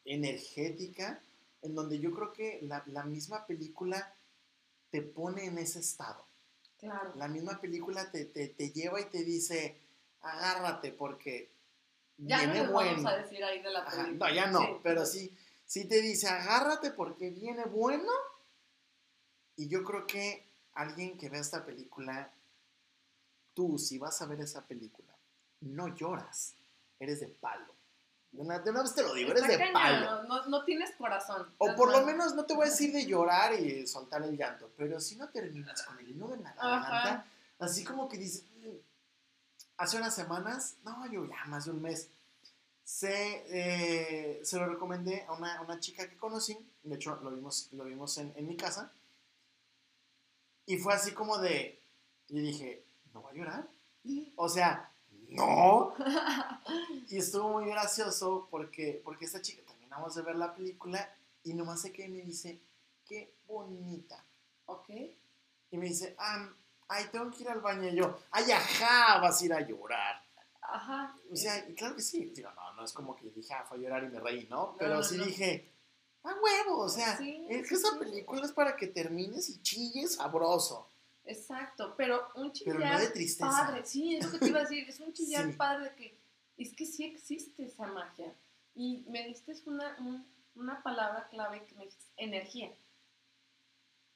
energética 0.04 1.20
en 1.62 1.74
donde 1.74 1.98
yo 1.98 2.12
creo 2.12 2.32
que 2.32 2.58
la, 2.62 2.82
la 2.86 3.04
misma 3.04 3.46
película 3.46 4.12
te 4.90 5.02
pone 5.02 5.44
en 5.46 5.58
ese 5.58 5.80
estado. 5.80 6.24
Claro. 6.78 7.12
La 7.16 7.28
misma 7.28 7.60
película 7.60 8.10
te, 8.10 8.24
te, 8.24 8.48
te 8.48 8.70
lleva 8.70 9.00
y 9.00 9.04
te 9.06 9.22
dice, 9.24 9.78
agárrate 10.22 10.92
porque 10.92 11.52
ya 12.16 12.38
viene 12.38 12.64
no 12.64 12.72
bueno. 12.72 13.02
vamos 13.02 13.12
a 13.12 13.16
decir 13.18 13.42
ahí 13.44 13.62
de 13.62 13.70
la 13.70 13.80
Ajá, 13.80 14.04
película. 14.04 14.28
no, 14.28 14.34
ya 14.34 14.46
no, 14.46 14.60
Sí. 14.60 14.80
pero 14.82 15.06
sí, 15.06 15.38
sí 15.66 15.84
te 15.86 16.00
dice, 16.00 16.28
agárrate 16.28 16.90
porque 16.90 17.30
viene 17.30 17.64
bueno. 17.64 18.12
Y 19.56 19.68
yo 19.68 19.84
creo 19.84 20.06
que 20.06 20.46
alguien 20.72 21.18
que 21.18 21.28
vea 21.28 21.40
esta 21.40 21.64
película, 21.66 22.32
tú, 23.54 23.78
si 23.78 23.98
vas 23.98 24.20
a 24.22 24.26
ver 24.26 24.40
esa 24.40 24.66
película, 24.66 25.14
no 25.60 25.94
lloras, 25.94 26.54
eres 26.98 27.20
de 27.20 27.28
palo. 27.28 27.74
De 28.32 28.40
una, 28.42 28.58
de 28.60 28.70
una 28.70 28.82
vez 28.82 28.94
te 28.94 29.02
lo 29.02 29.12
digo, 29.14 29.30
eres 29.32 29.42
Está 29.42 29.52
de 29.56 29.72
cañón, 29.72 30.04
palo. 30.04 30.22
No, 30.24 30.46
no 30.46 30.64
tienes 30.64 30.94
corazón. 30.96 31.52
O 31.58 31.74
por 31.74 31.90
lo 31.90 32.06
menos 32.06 32.34
no 32.34 32.44
te 32.44 32.54
voy 32.54 32.66
a 32.66 32.70
decir 32.70 32.92
de 32.92 33.04
llorar 33.06 33.54
y 33.54 33.86
soltar 33.86 34.22
el 34.22 34.36
llanto, 34.36 34.70
pero 34.76 35.00
si 35.00 35.16
no 35.16 35.28
terminas 35.30 35.82
con 35.82 35.98
el 35.98 36.16
nudo 36.16 36.34
en 36.34 36.44
la 36.44 36.52
garganta, 36.54 37.26
así 37.58 37.82
como 37.84 38.08
que 38.08 38.16
dices, 38.18 38.44
"Mm". 38.60 38.76
hace 39.78 39.96
unas 39.96 40.14
semanas, 40.14 40.76
no, 40.84 41.10
yo 41.10 41.24
ya 41.26 41.44
más 41.46 41.64
de 41.64 41.72
un 41.72 41.82
mes, 41.82 42.08
se, 42.84 43.44
eh, 43.48 44.40
se 44.44 44.56
lo 44.58 44.66
recomendé 44.66 45.24
a 45.28 45.32
una, 45.32 45.60
una 45.62 45.80
chica 45.80 46.08
que 46.08 46.16
conocí, 46.16 46.56
de 46.82 46.94
hecho 46.96 47.16
lo 47.22 47.30
vimos, 47.30 47.68
lo 47.72 47.84
vimos 47.84 48.16
en, 48.18 48.32
en 48.36 48.46
mi 48.46 48.56
casa, 48.56 48.92
y 50.66 50.76
fue 50.78 50.94
así 50.94 51.12
como 51.12 51.38
de, 51.38 51.80
y 52.28 52.40
dije, 52.40 52.84
¿no 53.12 53.22
va 53.22 53.30
a 53.30 53.34
llorar? 53.34 53.68
O 54.36 54.48
sea, 54.48 54.90
no. 55.30 55.94
Y 57.08 57.18
estuvo 57.18 57.48
muy 57.60 57.66
gracioso 57.70 58.48
porque, 58.50 59.00
porque 59.04 59.24
esta 59.24 59.42
chica 59.42 59.62
terminamos 59.66 60.14
de 60.14 60.22
ver 60.22 60.36
la 60.36 60.54
película 60.54 61.12
y 61.42 61.54
nomás 61.54 61.80
sé 61.82 61.92
que 61.92 62.08
me 62.08 62.22
dice, 62.22 62.60
qué 63.04 63.34
bonita. 63.46 64.24
Ok. 64.66 64.90
Y 64.90 65.76
me 65.76 65.86
dice, 65.86 66.14
ah, 66.18 66.48
ay, 66.88 67.06
tengo 67.10 67.30
que 67.30 67.42
ir 67.42 67.48
al 67.48 67.60
baño. 67.60 67.88
Y 67.88 67.96
yo, 67.96 68.18
ay, 68.30 68.50
ajá, 68.50 69.18
vas 69.20 69.40
a 69.40 69.44
ir 69.44 69.52
a 69.54 69.60
llorar. 69.60 70.22
Ajá. 70.62 71.16
O 71.32 71.36
sea, 71.36 71.68
y 71.68 71.74
claro 71.74 71.96
que 71.96 72.02
sí. 72.02 72.26
Digo, 72.26 72.50
no, 72.52 72.74
no 72.74 72.84
es 72.84 72.92
como 72.92 73.16
que 73.16 73.30
dije, 73.30 73.52
ah, 73.54 73.64
fue 73.68 73.78
a 73.78 73.80
llorar 73.80 74.04
y 74.04 74.08
me 74.08 74.20
reí, 74.20 74.46
¿no? 74.48 74.76
Pero 74.78 74.96
no, 74.96 75.02
sí 75.02 75.16
no. 75.16 75.24
dije, 75.24 75.72
ah, 76.22 76.34
huevo, 76.40 76.82
o 76.82 76.88
sea, 76.88 77.16
Sí, 77.16 77.46
es 77.48 77.62
que 77.68 77.76
sí, 77.76 77.82
esa 77.82 77.92
sí. 77.92 77.98
película 77.98 78.44
es 78.44 78.52
para 78.52 78.76
que 78.76 78.86
termines 78.86 79.48
y 79.48 79.62
chilles 79.62 80.14
sabroso. 80.16 80.89
Exacto, 81.30 81.94
pero 81.96 82.28
un 82.34 82.52
chillar 82.52 82.76
Pero 82.76 82.88
no 82.92 82.98
de 83.00 83.08
tristeza. 83.10 83.48
padre, 83.50 83.84
sí, 83.86 84.16
es 84.16 84.24
lo 84.26 84.32
que 84.32 84.38
te 84.40 84.48
iba 84.48 84.58
a 84.58 84.62
decir, 84.62 84.88
es 84.88 85.00
un 85.00 85.12
chillar 85.12 85.46
Sí. 85.46 85.52
padre 85.52 85.94
que 85.96 86.18
es 86.56 86.74
que 86.74 86.84
sí 86.86 87.04
existe 87.04 87.64
esa 87.64 87.86
magia. 87.86 88.34
Y 88.74 89.04
me 89.08 89.26
diste 89.28 89.54
una, 89.66 89.96
un- 90.00 90.26
una 90.56 90.82
palabra 90.82 91.28
clave 91.28 91.64
que 91.66 91.74
me 91.76 91.84
dices, 91.86 92.04
energía. 92.16 92.70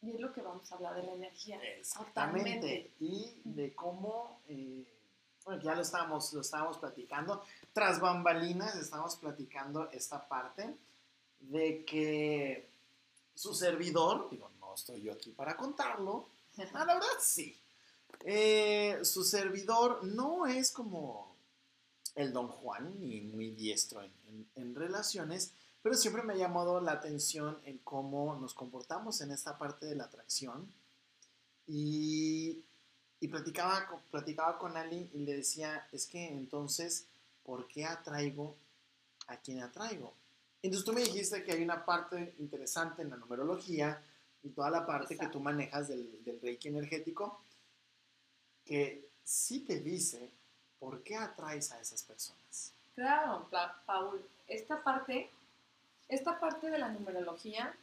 Y 0.03 0.11
es 0.12 0.21
lo 0.21 0.33
que 0.33 0.43
vamos 0.43 0.71
a 0.71 0.75
hablar 0.75 0.95
de 0.97 1.03
la 1.05 1.15
energía. 1.15 1.59
Exactamente. 1.79 2.93
Y 3.01 3.41
de 3.45 3.75
cómo, 3.75 4.41
eh, 4.49 4.85
bueno, 5.45 5.62
ya 5.62 5.75
lo 5.75 5.83
estábamos, 5.83 6.33
lo 6.35 6.41
estábamos 6.43 6.79
platicando, 6.79 7.43
tras 7.73 8.01
bambalinas 8.01 8.75
estábamos 8.77 9.17
platicando 9.17 9.91
esta 9.93 10.27
parte 10.29 10.77
de 11.41 11.85
que 11.85 12.69
su 13.35 13.55
servidor, 13.55 14.29
digo, 14.31 14.51
no 14.61 14.75
estoy 14.75 15.01
yo 15.03 15.12
aquí 15.12 15.31
para 15.33 15.57
contarlo, 15.57 16.29
la 16.57 16.85
verdad 16.85 17.07
sí. 17.21 17.57
Eh, 18.25 19.01
su 19.03 19.25
servidor 19.25 20.05
no 20.05 20.47
es 20.47 20.71
como 20.71 21.35
el 22.15 22.33
don 22.33 22.49
Juan, 22.49 23.01
ni 23.01 23.21
muy 23.21 23.51
diestro 23.51 24.03
en, 24.55 24.75
relaciones, 24.75 25.53
pero 25.83 25.95
siempre 25.95 26.23
me 26.23 26.35
ha 26.35 26.37
llamado 26.37 26.81
la 26.81 26.93
atención 26.93 27.59
en 27.65 27.79
cómo 27.79 28.37
nos 28.37 28.55
comportamos 28.55 29.21
en 29.21 29.33
esta 29.33 29.59
parte 29.59 29.87
de 29.87 29.97
la 29.97 30.05
atracción. 30.05 30.73
Y, 31.67 32.63
y 33.21 33.29
platicaba, 33.29 34.03
platicaba 34.11 34.59
con 34.59 34.77
Ali 34.77 35.11
y 35.13 35.19
le 35.19 35.37
decía, 35.37 35.87
es 35.93 36.07
que 36.07 36.29
entonces, 36.29 37.07
¿por 37.45 37.67
qué 37.69 37.85
atraigo 37.85 38.57
a 39.27 39.37
quien 39.37 39.61
atraigo? 39.61 40.15
Entonces 40.63 40.87
tú 40.87 40.93
me 40.93 41.03
dijiste 41.03 41.43
que 41.43 41.53
hay 41.53 41.63
una 41.63 41.85
parte 41.85 42.35
interesante 42.39 43.03
en 43.03 43.11
la 43.11 43.17
numerología 43.17 44.03
y 44.45 44.51
toda 44.51 44.70
la 44.70 44.86
parte 44.86 45.16
que 45.16 45.26
tú 45.28 45.40
manejas 45.40 45.88
del, 45.88 46.22
del 46.24 46.40
reiki 46.40 46.68
energético 46.68 47.40
que 48.64 49.09
sí 49.24 49.61
te 49.61 49.80
dice 49.80 50.30
por 50.78 51.03
qué 51.03 51.16
atraes 51.16 51.72
a 51.72 51.80
esas 51.80 52.03
personas. 52.03 52.74
Claro, 52.95 53.49
Paul, 53.86 54.24
esta 54.47 54.82
parte, 54.82 55.30
esta 56.09 56.38
parte 56.38 56.70
de 56.70 56.78
la 56.78 56.90
numerología, 56.90 57.74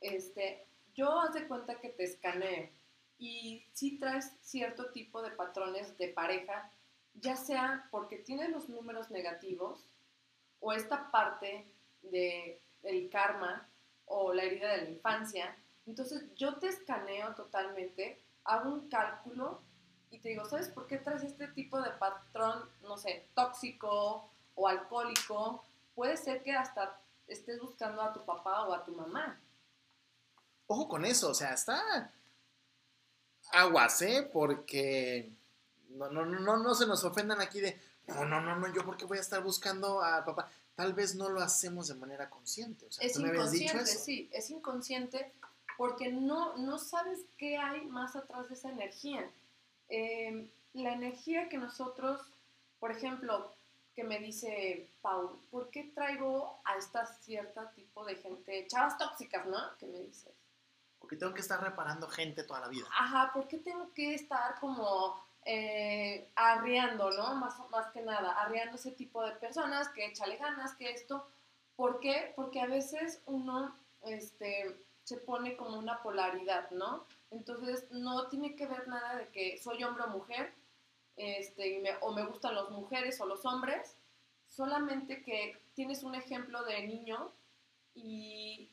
este, 0.00 0.66
yo 0.94 1.20
haz 1.20 1.34
de 1.34 1.46
cuenta 1.46 1.80
que 1.80 1.88
te 1.88 2.04
escaneo 2.04 2.68
y 3.18 3.64
si 3.72 3.98
traes 3.98 4.32
cierto 4.42 4.90
tipo 4.90 5.22
de 5.22 5.30
patrones 5.30 5.96
de 5.96 6.08
pareja, 6.08 6.70
ya 7.14 7.36
sea 7.36 7.86
porque 7.90 8.16
tienes 8.16 8.50
los 8.50 8.68
números 8.68 9.10
negativos 9.10 9.86
o 10.60 10.72
esta 10.72 11.10
parte 11.10 11.66
de 12.02 12.60
el 12.82 13.08
karma 13.10 13.68
o 14.06 14.34
la 14.34 14.42
herida 14.42 14.72
de 14.72 14.82
la 14.82 14.90
infancia. 14.90 15.56
Entonces 15.86 16.24
yo 16.36 16.58
te 16.58 16.68
escaneo 16.68 17.34
totalmente, 17.34 18.22
hago 18.44 18.72
un 18.72 18.88
cálculo 18.88 19.60
y 20.10 20.18
te 20.18 20.28
digo, 20.30 20.44
¿sabes 20.46 20.68
por 20.68 20.86
qué 20.86 20.98
traes 20.98 21.22
este 21.22 21.48
tipo 21.48 21.80
de 21.80 21.90
patrón, 21.90 22.68
no 22.82 22.96
sé, 22.96 23.28
tóxico 23.34 24.30
o 24.54 24.68
alcohólico? 24.68 25.64
Puede 25.94 26.16
ser 26.16 26.42
que 26.42 26.52
hasta 26.52 27.00
estés 27.26 27.60
buscando 27.60 28.02
a 28.02 28.12
tu 28.12 28.24
papá 28.24 28.66
o 28.66 28.74
a 28.74 28.84
tu 28.84 28.94
mamá. 28.94 29.40
Ojo 30.66 30.88
con 30.88 31.04
eso, 31.04 31.30
o 31.30 31.34
sea, 31.34 31.54
está 31.54 32.12
aguas, 33.52 34.00
¿eh? 34.02 34.28
Porque 34.32 35.30
no, 35.90 36.10
no, 36.10 36.24
no, 36.24 36.56
no 36.56 36.74
se 36.74 36.86
nos 36.86 37.04
ofendan 37.04 37.40
aquí 37.40 37.60
de, 37.60 37.78
no, 38.06 38.24
no, 38.24 38.40
no, 38.40 38.56
no, 38.56 38.72
yo 38.72 38.84
porque 38.84 39.04
voy 39.04 39.18
a 39.18 39.20
estar 39.20 39.42
buscando 39.42 40.02
a 40.02 40.24
papá. 40.24 40.50
Tal 40.74 40.94
vez 40.94 41.14
no 41.14 41.28
lo 41.28 41.42
hacemos 41.42 41.88
de 41.88 41.94
manera 41.94 42.30
consciente. 42.30 42.86
O 42.86 42.92
sea, 42.92 43.06
es 43.06 43.12
¿tú 43.12 43.20
me 43.20 43.28
habías 43.28 43.50
dicho 43.50 43.76
eso? 43.76 43.98
Sí, 43.98 44.30
es 44.32 44.50
inconsciente 44.50 45.32
porque 45.76 46.10
no, 46.12 46.56
no 46.56 46.78
sabes 46.78 47.24
qué 47.36 47.56
hay 47.56 47.86
más 47.86 48.16
atrás 48.16 48.48
de 48.48 48.54
esa 48.54 48.70
energía. 48.70 49.30
Em, 49.88 50.48
la 50.74 50.92
energía 50.92 51.48
que 51.48 51.58
nosotros, 51.58 52.20
por 52.78 52.90
ejemplo, 52.90 53.54
que 53.94 54.04
me 54.04 54.18
dice 54.18 54.88
Paul, 55.02 55.38
¿por 55.50 55.70
qué 55.70 55.84
traigo 55.94 56.60
a 56.64 56.76
esta 56.76 57.06
cierta 57.06 57.70
tipo 57.72 58.04
de 58.04 58.16
gente, 58.16 58.66
chavas 58.66 58.96
tóxicas, 58.96 59.46
¿no? 59.46 59.58
Que 59.78 59.86
me 59.86 59.98
dices. 60.00 60.32
Porque 60.98 61.16
tengo 61.16 61.34
que 61.34 61.40
estar 61.40 61.60
reparando 61.60 62.08
gente 62.08 62.44
toda 62.44 62.60
la 62.60 62.68
vida. 62.68 62.86
Ajá, 62.98 63.32
¿por 63.34 63.48
qué 63.48 63.58
tengo 63.58 63.92
que 63.92 64.14
estar 64.14 64.58
como 64.60 65.20
eh, 65.44 66.30
arriando, 66.36 67.10
¿no? 67.10 67.34
Más, 67.34 67.58
más 67.70 67.88
que 67.88 68.00
nada, 68.00 68.32
arriando 68.40 68.76
ese 68.76 68.92
tipo 68.92 69.22
de 69.24 69.32
personas 69.32 69.88
que 69.88 70.06
échale 70.06 70.36
ganas, 70.36 70.74
que 70.76 70.90
esto. 70.90 71.26
¿Por 71.76 72.00
qué? 72.00 72.32
Porque 72.36 72.60
a 72.60 72.66
veces 72.66 73.20
uno 73.26 73.74
este, 74.04 74.76
se 75.04 75.16
pone 75.16 75.56
como 75.56 75.78
una 75.78 76.02
polaridad, 76.02 76.70
¿no? 76.70 77.06
Entonces, 77.30 77.90
no 77.90 78.28
tiene 78.28 78.54
que 78.54 78.66
ver 78.66 78.86
nada 78.88 79.16
de 79.16 79.28
que 79.28 79.58
soy 79.58 79.82
hombre 79.82 80.04
o 80.04 80.08
mujer, 80.08 80.52
este, 81.16 81.82
o 82.00 82.12
me 82.12 82.24
gustan 82.24 82.54
las 82.54 82.70
mujeres 82.70 83.20
o 83.20 83.26
los 83.26 83.44
hombres, 83.44 83.96
solamente 84.48 85.22
que 85.22 85.60
tienes 85.74 86.02
un 86.02 86.14
ejemplo 86.14 86.62
de 86.64 86.86
niño 86.86 87.32
y 87.94 88.70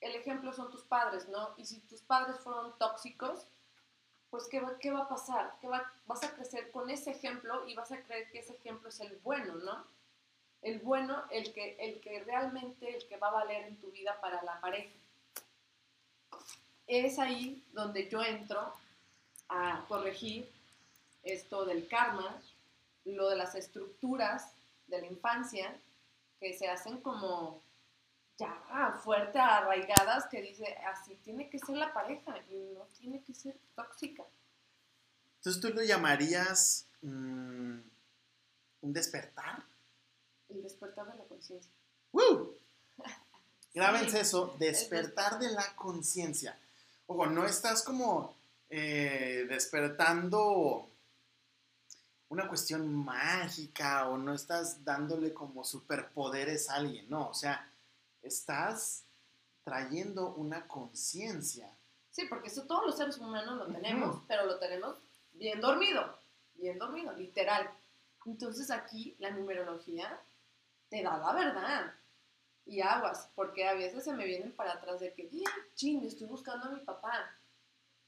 el 0.00 0.14
ejemplo 0.14 0.52
son 0.52 0.70
tus 0.70 0.82
padres, 0.82 1.28
¿no? 1.28 1.54
Y 1.56 1.64
si 1.64 1.80
tus 1.80 2.02
padres 2.02 2.38
fueron 2.40 2.76
tóxicos, 2.78 3.46
pues 4.30 4.46
¿qué 4.48 4.60
va, 4.60 4.78
qué 4.78 4.90
va 4.90 5.00
a 5.00 5.08
pasar? 5.08 5.56
¿Qué 5.60 5.68
va, 5.68 5.90
vas 6.06 6.22
a 6.24 6.34
crecer 6.34 6.70
con 6.70 6.90
ese 6.90 7.12
ejemplo 7.12 7.66
y 7.66 7.74
vas 7.74 7.92
a 7.92 8.02
creer 8.02 8.30
que 8.30 8.40
ese 8.40 8.54
ejemplo 8.54 8.88
es 8.88 9.00
el 9.00 9.16
bueno, 9.18 9.54
¿no? 9.56 9.86
El 10.60 10.80
bueno, 10.80 11.24
el 11.30 11.52
que, 11.52 11.76
el 11.78 12.00
que 12.00 12.20
realmente, 12.24 12.96
el 12.96 13.06
que 13.06 13.16
va 13.16 13.28
a 13.28 13.32
valer 13.32 13.66
en 13.66 13.78
tu 13.78 13.90
vida 13.90 14.20
para 14.20 14.42
la 14.42 14.60
pareja 14.60 14.90
es 16.86 17.18
ahí 17.18 17.62
donde 17.72 18.08
yo 18.08 18.22
entro 18.22 18.72
a 19.48 19.84
corregir 19.88 20.50
esto 21.22 21.64
del 21.64 21.86
karma, 21.88 22.40
lo 23.04 23.28
de 23.28 23.36
las 23.36 23.54
estructuras 23.54 24.52
de 24.86 25.00
la 25.00 25.06
infancia 25.06 25.74
que 26.40 26.56
se 26.56 26.68
hacen 26.68 27.00
como 27.00 27.62
ya 28.38 28.98
fuerte 29.02 29.38
arraigadas 29.38 30.26
que 30.28 30.40
dice 30.40 30.64
así 30.86 31.16
tiene 31.24 31.50
que 31.50 31.58
ser 31.58 31.76
la 31.76 31.92
pareja 31.92 32.38
y 32.50 32.54
no 32.74 32.86
tiene 32.98 33.22
que 33.22 33.34
ser 33.34 33.56
tóxica. 33.74 34.24
Entonces 35.38 35.60
tú 35.60 35.68
lo 35.74 35.82
llamarías 35.82 36.86
mm, 37.02 37.78
un 38.82 38.92
despertar. 38.92 39.64
El 40.48 40.62
despertar 40.62 41.10
de 41.10 41.18
la 41.18 41.24
conciencia. 41.24 41.70
¡Woo! 42.12 42.56
Grábense 43.74 44.20
eso, 44.20 44.56
despertar 44.58 45.38
de 45.38 45.50
la 45.50 45.74
conciencia. 45.76 46.58
Ojo, 47.06 47.26
no 47.26 47.44
estás 47.44 47.82
como 47.82 48.34
eh, 48.70 49.46
despertando 49.48 50.88
una 52.28 52.48
cuestión 52.48 52.94
mágica 52.94 54.08
o 54.08 54.18
no 54.18 54.34
estás 54.34 54.84
dándole 54.84 55.32
como 55.32 55.64
superpoderes 55.64 56.68
a 56.68 56.74
alguien, 56.74 57.08
no, 57.08 57.28
o 57.28 57.34
sea, 57.34 57.70
estás 58.22 59.04
trayendo 59.64 60.34
una 60.34 60.66
conciencia. 60.66 61.70
Sí, 62.10 62.26
porque 62.28 62.48
eso 62.48 62.64
todos 62.64 62.86
los 62.86 62.96
seres 62.96 63.18
humanos 63.18 63.56
lo 63.56 63.66
tenemos, 63.72 64.22
pero 64.26 64.44
lo 64.44 64.58
tenemos 64.58 64.96
bien 65.32 65.60
dormido, 65.60 66.18
bien 66.54 66.78
dormido, 66.78 67.12
literal. 67.12 67.70
Entonces 68.26 68.70
aquí 68.70 69.14
la 69.18 69.30
numerología 69.30 70.20
te 70.90 71.02
da 71.02 71.16
la 71.16 71.32
verdad 71.32 71.94
y 72.68 72.82
aguas, 72.82 73.30
porque 73.34 73.66
a 73.66 73.74
veces 73.74 74.04
se 74.04 74.12
me 74.12 74.26
vienen 74.26 74.52
para 74.52 74.74
atrás 74.74 75.00
de 75.00 75.12
que, 75.14 75.30
ching, 75.74 76.04
estoy 76.04 76.26
buscando 76.26 76.66
a 76.66 76.72
mi 76.72 76.80
papá, 76.80 77.34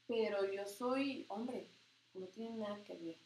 pero 0.07 0.45
yo 0.51 0.65
soy 0.65 1.25
hombre, 1.29 1.67
no 2.13 2.27
tiene 2.27 2.57
nada 2.57 2.83
que 2.83 2.95
ver. 2.95 3.17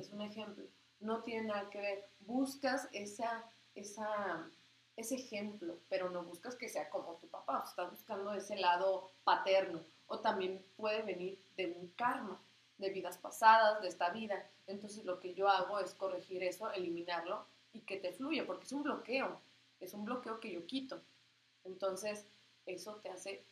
Es 0.00 0.12
un 0.12 0.22
ejemplo, 0.22 0.64
no 1.00 1.22
tiene 1.22 1.48
nada 1.48 1.70
que 1.70 1.80
ver. 1.80 2.08
Buscas 2.20 2.88
esa, 2.92 3.44
esa, 3.74 4.50
ese 4.96 5.14
ejemplo, 5.14 5.78
pero 5.88 6.10
no 6.10 6.24
buscas 6.24 6.56
que 6.56 6.68
sea 6.68 6.90
como 6.90 7.16
tu 7.16 7.28
papá, 7.28 7.62
estás 7.66 7.90
buscando 7.90 8.32
ese 8.32 8.56
lado 8.56 9.08
paterno, 9.22 9.80
o 10.08 10.18
también 10.18 10.64
puede 10.76 11.02
venir 11.02 11.38
de 11.56 11.66
un 11.78 11.88
karma, 11.90 12.40
de 12.78 12.90
vidas 12.90 13.18
pasadas, 13.18 13.82
de 13.82 13.88
esta 13.88 14.10
vida. 14.10 14.50
Entonces 14.66 15.04
lo 15.04 15.20
que 15.20 15.32
yo 15.32 15.48
hago 15.48 15.78
es 15.78 15.94
corregir 15.94 16.42
eso, 16.42 16.70
eliminarlo 16.72 17.46
y 17.72 17.80
que 17.80 17.98
te 17.98 18.12
fluya, 18.12 18.44
porque 18.46 18.64
es 18.64 18.72
un 18.72 18.82
bloqueo 18.82 19.40
es 19.80 19.94
un 19.94 20.04
bloqueo 20.04 20.40
que 20.40 20.52
yo 20.52 20.66
quito. 20.66 21.02
Entonces, 21.64 22.26
eso 22.64 22.96
te 22.96 23.10
hace 23.10 23.44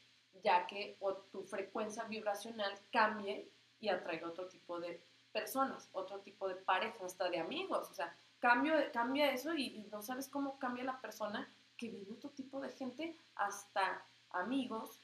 ya 0.42 0.66
que 0.66 0.98
tu 1.30 1.44
frecuencia 1.44 2.04
vibracional 2.04 2.72
cambie 2.90 3.50
y 3.80 3.88
atraiga 3.88 4.28
otro 4.28 4.48
tipo 4.48 4.80
de 4.80 5.00
personas, 5.32 5.88
otro 5.92 6.20
tipo 6.20 6.48
de 6.48 6.56
parejas, 6.56 7.02
hasta 7.02 7.28
de 7.28 7.38
amigos. 7.38 7.90
O 7.90 7.94
sea, 7.94 8.16
cambio, 8.38 8.74
cambia 8.92 9.32
eso 9.32 9.54
y, 9.54 9.86
no 9.90 10.02
sabes 10.02 10.28
cómo 10.28 10.58
cambia 10.58 10.84
la 10.84 11.00
persona 11.00 11.48
que 11.76 11.88
viene 11.88 12.12
otro 12.12 12.30
tipo 12.30 12.60
de 12.60 12.70
gente 12.70 13.16
hasta 13.34 14.04
amigos, 14.30 15.00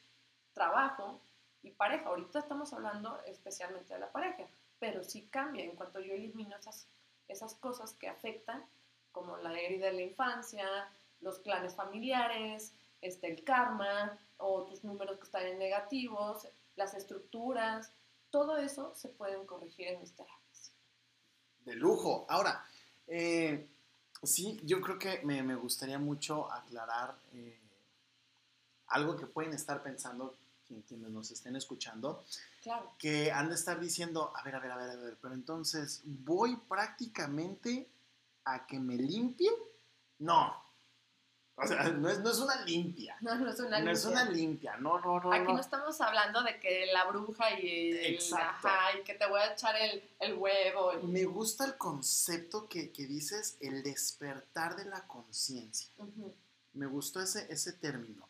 trabajo 0.53 1.21
y 1.63 1.71
pareja. 1.71 2.09
Ahorita 2.09 2.39
estamos 2.39 2.73
hablando 2.73 3.21
especialmente 3.27 3.95
de 3.95 4.01
la 4.01 4.13
pareja, 4.13 4.47
pero 4.79 5.03
sí 5.03 5.29
cambia 5.31 5.65
en 5.65 5.77
cuanto 5.77 6.01
yo 6.01 6.15
elimino 6.15 6.57
esas, 6.57 6.87
esas 7.29 7.55
cosas 7.55 7.93
que 7.95 8.09
afectan, 8.09 8.65
como 9.13 9.37
la 9.39 9.59
herida 9.59 9.87
de 9.87 9.95
la 9.95 10.03
infancia, 10.03 10.89
los 11.21 11.39
clanes 11.41 11.75
familiares, 11.75 12.73
este, 13.01 13.31
el 13.33 13.45
karma 13.45 14.19
o 14.39 14.65
tus 14.65 14.85
números 14.85 15.19
que 15.19 15.25
están 15.25 15.47
en 15.47 15.59
negativos, 15.59 16.47
las 16.77 16.95
estructuras, 16.95 17.93
todo 18.31 18.57
eso 18.57 18.95
se 18.95 19.09
pueden 19.09 19.47
corregir 19.47 19.89
en 19.89 20.01
mis 20.01 20.15
terapias. 20.15 20.73
De 21.65 21.75
lujo. 21.75 22.27
Ahora, 22.29 22.65
eh, 23.07 23.69
sí, 24.23 24.59
yo 24.65 24.81
creo 24.81 24.99
que 24.99 25.21
me, 25.25 25.55
gustaría 25.57 25.99
mucho 25.99 26.51
aclarar 26.51 27.17
eh, 27.33 27.61
algo 28.89 29.17
que 29.17 29.27
pueden 29.27 29.53
estar 29.53 29.83
pensando 29.83 30.35
quien- 30.67 30.83
quienes 30.83 31.11
nos 31.11 31.31
estén 31.31 31.57
escuchando, 31.57 32.25
Claro. 32.63 32.95
que 32.99 33.33
han 33.33 33.49
de 33.49 33.55
estar 33.57 33.79
diciendo, 33.81 34.33
a 34.37 34.43
ver, 34.43 34.55
a 34.55 34.61
ver, 34.61 34.71
a 34.71 34.77
ver, 34.77 34.91
a 34.91 34.97
ver, 34.97 35.19
pero 35.21 35.35
entonces, 35.35 36.03
¿voy 36.05 36.57
prácticamente 36.57 37.89
a 38.45 38.67
que 38.67 38.79
me 38.79 38.97
limpie? 38.97 39.51
No. 40.19 40.70
O 41.63 41.67
sea, 41.67 41.85
no 41.91 42.09
es, 42.09 42.21
no 42.21 42.31
es 42.31 42.39
una 42.39 42.65
limpia. 42.65 43.17
No, 43.21 43.35
no 43.35 43.51
es 43.51 43.61
una 43.61 43.81
No 43.81 43.91
es 43.91 44.05
limpia. 44.05 44.23
una 44.23 44.31
limpia, 44.33 44.77
no, 44.79 44.99
no, 45.01 45.21
no. 45.21 45.33
Aquí 45.33 45.45
no. 45.45 45.55
no 45.55 45.61
estamos 45.61 46.01
hablando 46.01 46.43
de 46.43 46.59
que 46.59 46.87
la 46.93 47.05
bruja 47.05 47.59
y, 47.61 47.91
el- 47.91 48.15
Exacto. 48.15 48.69
ajá, 48.69 48.99
y 48.99 49.05
que 49.05 49.15
te 49.15 49.27
voy 49.27 49.41
a 49.41 49.53
echar 49.53 49.77
el, 49.77 50.03
el 50.21 50.35
huevo. 50.35 50.93
y- 51.03 51.07
Me 51.07 51.25
gusta 51.25 51.65
el 51.67 51.77
concepto 51.77 52.69
que, 52.69 52.91
que 52.93 53.07
dices, 53.07 53.57
el 53.61 53.83
despertar 53.83 54.77
de 54.77 54.87
la 54.87 55.07
conciencia. 55.07 55.91
Me 56.73 56.87
gustó 56.87 57.21
ese, 57.21 57.47
ese 57.53 57.73
término. 57.75 58.29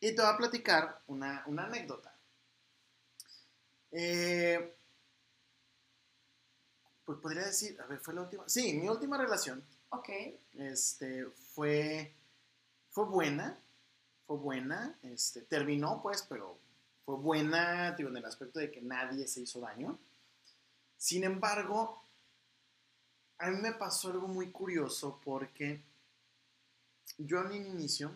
Y 0.00 0.14
te 0.14 0.22
voy 0.22 0.30
a 0.32 0.36
platicar 0.36 1.02
una, 1.08 1.42
una 1.46 1.64
anécdota. 1.64 2.14
Eh, 3.90 4.74
pues 7.04 7.18
podría 7.20 7.44
decir, 7.46 7.80
a 7.80 7.86
ver, 7.86 8.00
fue 8.00 8.14
la 8.14 8.22
última. 8.22 8.44
Sí, 8.48 8.74
mi 8.74 8.88
última 8.88 9.16
relación 9.16 9.64
Ok. 9.90 10.08
este, 10.54 11.26
fue, 11.26 12.14
fue 12.90 13.06
buena. 13.06 13.58
Fue 14.26 14.36
buena. 14.36 14.98
Este, 15.02 15.42
terminó, 15.42 16.00
pues, 16.02 16.22
pero 16.22 16.58
fue 17.04 17.16
buena 17.16 17.92
digo, 17.92 18.10
en 18.10 18.18
el 18.18 18.24
aspecto 18.26 18.58
de 18.58 18.70
que 18.70 18.82
nadie 18.82 19.26
se 19.26 19.40
hizo 19.40 19.60
daño. 19.60 19.98
Sin 20.96 21.24
embargo, 21.24 22.02
a 23.38 23.50
mí 23.50 23.56
me 23.60 23.72
pasó 23.72 24.10
algo 24.10 24.28
muy 24.28 24.50
curioso 24.50 25.20
porque 25.24 25.82
yo 27.16 27.40
en 27.40 27.46
un 27.46 27.66
inicio 27.66 28.14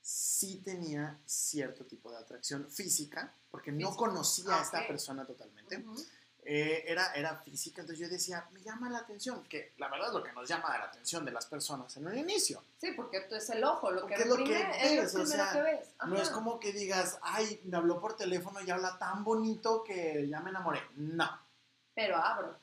sí 0.00 0.62
tenía 0.64 1.20
cierto 1.26 1.84
tipo 1.84 2.10
de 2.10 2.18
atracción 2.18 2.68
física, 2.70 3.34
porque 3.50 3.70
no 3.70 3.94
conocía 3.94 4.58
a 4.58 4.62
esta 4.62 4.86
persona 4.86 5.26
totalmente. 5.26 5.84
Eh, 6.52 6.82
era, 6.90 7.12
era 7.14 7.36
física, 7.36 7.82
entonces 7.82 8.04
yo 8.04 8.12
decía, 8.12 8.48
me 8.50 8.60
llama 8.60 8.90
la 8.90 8.98
atención, 8.98 9.44
que 9.44 9.72
la 9.78 9.86
verdad 9.88 10.08
es 10.08 10.14
lo 10.14 10.20
que 10.24 10.32
nos 10.32 10.48
llama 10.48 10.76
la 10.76 10.86
atención 10.86 11.24
de 11.24 11.30
las 11.30 11.46
personas 11.46 11.96
en 11.96 12.08
un 12.08 12.18
inicio. 12.18 12.64
Sí, 12.76 12.90
porque 12.96 13.20
tú 13.20 13.36
es 13.36 13.48
el 13.50 13.62
ojo, 13.62 13.92
lo 13.92 14.04
que 14.04 14.14
es 14.14 14.26
lo 14.26 14.36
que 14.36 14.60
es 14.60 14.96
ves, 15.00 15.14
lo 15.14 15.22
o 15.22 15.26
sea, 15.26 15.52
que 15.52 15.62
ves. 15.62 15.94
No 16.08 16.20
es 16.20 16.28
como 16.30 16.58
que 16.58 16.72
digas, 16.72 17.20
ay, 17.22 17.60
me 17.66 17.76
habló 17.76 18.00
por 18.00 18.16
teléfono 18.16 18.60
y 18.60 18.68
habla 18.68 18.98
tan 18.98 19.22
bonito 19.22 19.84
que 19.84 20.26
ya 20.26 20.40
me 20.40 20.50
enamoré. 20.50 20.80
No. 20.96 21.40
Pero 21.94 22.16
abro. 22.16 22.58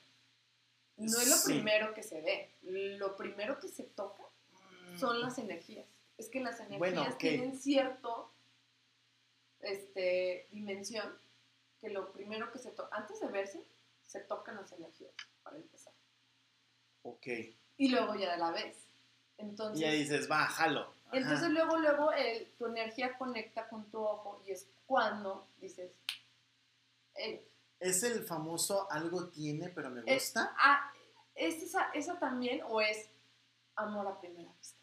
No 0.97 1.21
es 1.21 1.29
lo 1.29 1.37
Sí. 1.37 1.53
primero 1.53 1.93
que 1.93 2.03
se 2.03 2.19
ve. 2.19 2.55
Lo 2.63 3.15
primero 3.15 3.57
que 3.57 3.69
se 3.69 3.83
toca 3.83 4.23
son 4.99 5.21
las 5.21 5.37
energías. 5.37 5.85
Es 6.17 6.27
que 6.27 6.41
las 6.41 6.59
energías 6.59 6.79
Bueno, 6.79 7.15
tienen 7.17 7.57
cierto 7.57 8.33
este, 9.61 10.49
dimensión 10.51 11.17
que 11.79 11.89
lo 11.89 12.11
primero 12.11 12.51
que 12.51 12.59
se 12.59 12.71
toca, 12.71 12.93
antes 12.93 13.19
de 13.21 13.27
verse, 13.27 13.63
se 14.07 14.21
tocan 14.21 14.55
las 14.55 14.71
energías, 14.71 15.13
para 15.43 15.57
empezar. 15.57 15.93
Ok. 17.03 17.27
Y 17.77 17.89
luego 17.89 18.15
ya 18.15 18.35
la 18.37 18.51
ves. 18.51 18.75
Y 19.37 19.41
Entonces, 19.43 19.79
ya 19.79 19.91
dices, 19.91 20.29
va, 20.31 20.45
jalo. 20.47 20.81
Ajá. 21.09 21.17
entonces 21.19 21.49
luego, 21.51 21.77
luego 21.77 22.11
el- 22.11 22.51
tu 22.57 22.65
energía 22.65 23.17
conecta 23.17 23.69
con 23.69 23.89
tu 23.89 23.99
ojo 23.99 24.41
y 24.45 24.51
es 24.51 24.67
cuando 24.85 25.47
dices, 25.57 25.91
eh, 27.15 27.47
¿Es 27.79 28.01
el 28.03 28.23
famoso 28.25 28.91
algo 28.91 29.29
tiene 29.29 29.69
pero 29.69 29.89
me 29.91 30.01
Eh, 30.01 30.15
gusta? 30.15 30.53
ah, 30.57 30.91
¿es 31.35 31.61
esa, 31.61 31.91
esa 31.93 32.17
también 32.19 32.61
o 32.67 32.81
es 32.81 33.09
amor 33.75 34.07
a 34.07 34.19
primera 34.19 34.51
vista? 34.57 34.77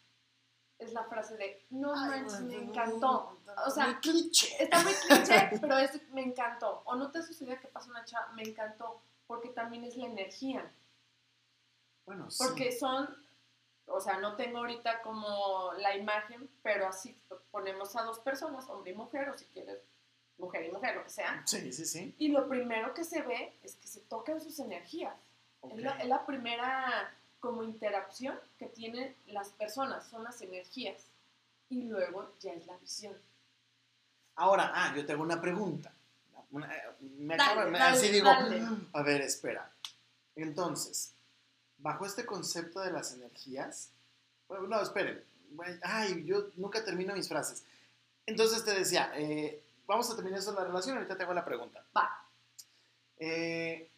Es 0.79 0.93
la 0.93 1.05
frase 1.05 1.37
de, 1.37 1.67
no 1.71 1.93
Ay, 1.95 2.23
manches, 2.23 2.41
me 2.43 2.57
encantó. 2.57 3.39
O 3.67 3.71
sea, 3.71 3.87
muy 3.87 3.95
cliché. 3.97 4.63
Está 4.63 4.83
muy 4.83 4.93
cliché, 4.95 5.51
pero 5.61 5.79
es 5.79 6.09
me 6.11 6.23
encantó. 6.23 6.83
O 6.87 6.95
no 6.97 7.11
te 7.11 7.23
sucedió 7.23 7.59
que 7.61 7.69
pasa 7.69 7.91
una 7.91 8.05
chava, 8.05 8.33
me 8.33 8.43
encantó, 8.43 9.03
porque 9.27 9.49
también 9.51 9.85
es 9.85 9.97
la 9.97 10.07
energía. 10.07 10.73
Bueno, 12.07 12.31
sí. 12.31 12.45
Porque 12.45 12.73
son, 12.73 13.09
o 13.87 14.01
sea, 14.01 14.19
no 14.19 14.37
tengo 14.37 14.59
ahorita 14.59 15.03
como 15.03 15.73
la 15.79 15.97
imagen, 15.97 16.49
pero 16.63 16.87
así 16.87 17.17
ponemos 17.51 17.97
a 17.97 18.03
dos 18.03 18.19
personas, 18.21 18.69
hombre 18.69 18.93
y 18.93 18.95
mujer, 18.95 19.29
o 19.29 19.39
si 19.39 19.47
quieres, 19.47 19.79
mujer 20.39 20.67
y 20.67 20.73
mujer, 20.73 20.97
lo 20.97 21.05
que 21.05 21.11
sea. 21.11 21.43
Sí, 21.47 21.73
sí, 21.73 21.85
sí. 21.85 22.15
Y 22.19 22.29
lo 22.29 22.49
primero 22.49 22.93
que 22.95 23.05
se 23.05 23.23
ve 23.23 23.59
es 23.63 23.77
que 23.77 23.87
se 23.87 24.01
tocan 24.01 24.41
sus 24.41 24.59
energías. 24.59 25.15
Ok. 25.61 25.73
Es, 25.75 25.83
la, 25.83 25.91
es 25.99 26.09
la 26.09 26.27
primera 26.27 27.15
como 27.41 27.63
interacción 27.63 28.39
que 28.59 28.67
tienen 28.67 29.15
las 29.27 29.51
personas, 29.51 30.09
son 30.09 30.25
las 30.25 30.41
energías. 30.41 31.11
Y 31.69 31.83
luego 31.83 32.33
ya 32.41 32.53
es 32.53 32.67
la 32.67 32.77
visión. 32.79 33.17
Ahora, 34.37 34.73
ah, 34.75 34.93
yo 34.97 35.05
te 35.07 35.13
hago 35.13 35.23
una 35.23 35.41
pregunta. 35.41 35.93
Una- 36.55 36.73
eh, 36.75 36.83
me 37.01 37.37
Dale, 37.37 37.53
acabo- 37.53 37.71
me- 37.71 37.79
dale, 37.79 37.97
así 37.99 38.09
digo, 38.11 38.27
dale. 38.27 38.61
"Mm, 38.61 38.87
a 38.93 39.03
ver, 39.03 39.21
espera. 39.23 39.73
Entonces, 40.37 41.13
bajo 41.79 42.07
este 42.07 42.25
concepto 42.25 42.81
de 42.81 42.93
las 42.93 43.13
energías, 43.13 43.91
bueno, 44.49 44.67
no, 44.69 44.81
esperen. 44.81 45.23
Ay, 45.83 46.25
yo 46.25 46.51
nunca 46.57 46.85
termino 46.85 47.15
mis 47.15 47.29
frases. 47.29 47.65
Entonces 48.27 48.65
te 48.65 48.73
decía, 48.73 49.13
eh, 49.17 49.63
vamos 49.87 50.11
a 50.11 50.17
terminar 50.17 50.39
eso 50.39 50.53
de 50.53 50.59
la 50.61 50.65
relación, 50.67 50.97
ahorita 50.97 51.17
te 51.17 51.23
hago 51.25 51.35
la 51.35 51.45
pregunta. 51.45 51.85
Va. 51.97 52.25
Eh, 53.19 53.91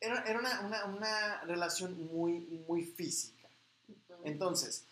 era 0.00 0.22
era 0.24 0.38
una, 0.38 0.60
una- 0.60 0.84
una 0.86 1.40
relación 1.42 2.06
muy, 2.12 2.40
muy 2.68 2.84
física. 2.84 3.48
Entonces, 4.24 4.84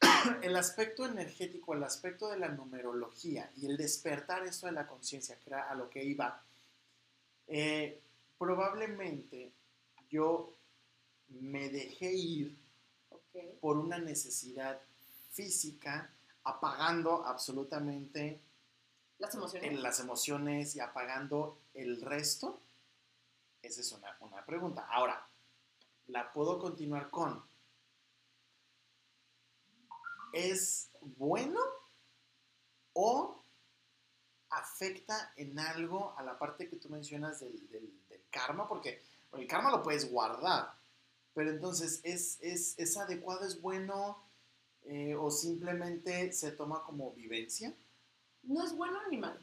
el 0.42 0.56
aspecto 0.56 1.04
energético, 1.06 1.74
el 1.74 1.84
aspecto 1.84 2.28
de 2.28 2.38
la 2.38 2.48
numerología 2.48 3.50
y 3.56 3.66
el 3.66 3.76
despertar 3.76 4.46
eso 4.46 4.66
de 4.66 4.72
la 4.72 4.86
conciencia, 4.86 5.36
que 5.36 5.50
era 5.50 5.70
a 5.70 5.74
lo 5.74 5.90
que 5.90 6.02
iba, 6.04 6.42
eh, 7.46 8.00
probablemente 8.38 9.52
yo 10.08 10.52
me 11.28 11.68
dejé 11.68 12.12
ir 12.12 12.56
por 13.60 13.76
una 13.76 13.98
necesidad 13.98 14.80
física, 15.30 16.10
apagando 16.44 17.24
absolutamente 17.24 18.40
Las 19.18 19.34
emociones. 19.34 19.70
en 19.70 19.82
las 19.82 20.00
emociones 20.00 20.74
y 20.74 20.80
apagando 20.80 21.58
el 21.74 22.00
resto. 22.00 22.60
Esa 23.62 23.80
es 23.80 23.92
una, 23.92 24.16
una 24.20 24.44
pregunta. 24.44 24.86
Ahora, 24.90 25.26
la 26.08 26.32
puedo 26.32 26.58
continuar 26.58 27.10
con. 27.10 27.49
¿Es 30.32 30.90
bueno 31.00 31.60
o 32.92 33.44
afecta 34.50 35.32
en 35.36 35.58
algo 35.58 36.14
a 36.16 36.22
la 36.22 36.38
parte 36.38 36.68
que 36.68 36.76
tú 36.76 36.88
mencionas 36.88 37.40
del, 37.40 37.68
del- 37.70 38.06
del 38.08 38.22
karma? 38.30 38.68
Porque 38.68 39.02
el 39.32 39.46
karma 39.46 39.70
lo 39.70 39.82
puedes 39.82 40.10
guardar, 40.10 40.74
pero 41.34 41.50
entonces, 41.50 42.00
¿es, 42.04 42.38
es, 42.42 42.78
es 42.78 42.96
adecuado, 42.96 43.44
es 43.46 43.60
bueno 43.60 44.24
eh, 44.82 45.14
o 45.14 45.30
simplemente 45.30 46.32
se 46.32 46.52
toma 46.52 46.82
como 46.82 47.12
vivencia? 47.12 47.74
No 48.42 48.64
es 48.64 48.74
bueno 48.74 48.98
ni 49.08 49.18
malo. 49.18 49.40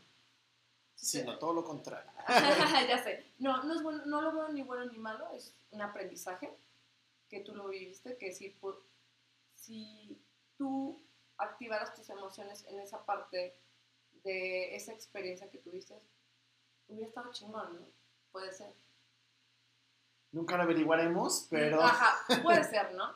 Sino 0.95 1.37
todo 1.37 1.53
lo 1.53 1.63
contrario. 1.63 2.11
ya 2.27 3.03
sé. 3.03 3.31
No, 3.37 3.63
no 3.63 3.75
es 3.75 3.83
bueno, 3.83 4.03
no 4.07 4.19
lo 4.21 4.33
veo 4.33 4.49
ni 4.49 4.63
bueno 4.63 4.85
ni 4.91 4.97
malo, 4.97 5.29
es 5.33 5.53
un 5.71 5.81
aprendizaje 5.81 6.51
que 7.29 7.41
tú 7.41 7.53
lo 7.55 7.67
viviste, 7.67 8.17
que 8.17 8.33
si 8.33 8.49
tú 10.57 10.99
activaras 11.37 11.93
tus 11.93 12.09
emociones 12.09 12.65
en 12.67 12.79
esa 12.79 13.05
parte 13.05 13.55
de 14.23 14.75
esa 14.75 14.91
experiencia 14.91 15.49
que 15.49 15.59
tuviste, 15.59 15.99
hubiera 16.87 17.07
estado 17.07 17.31
chingón, 17.31 17.75
¿no? 17.79 17.85
Puede 18.31 18.51
ser. 18.51 18.73
Nunca 20.31 20.57
lo 20.57 20.63
averiguaremos, 20.63 21.47
pero... 21.49 21.81
Ajá, 21.81 22.15
puede 22.43 22.63
ser, 22.69 22.93
¿no? 22.93 23.13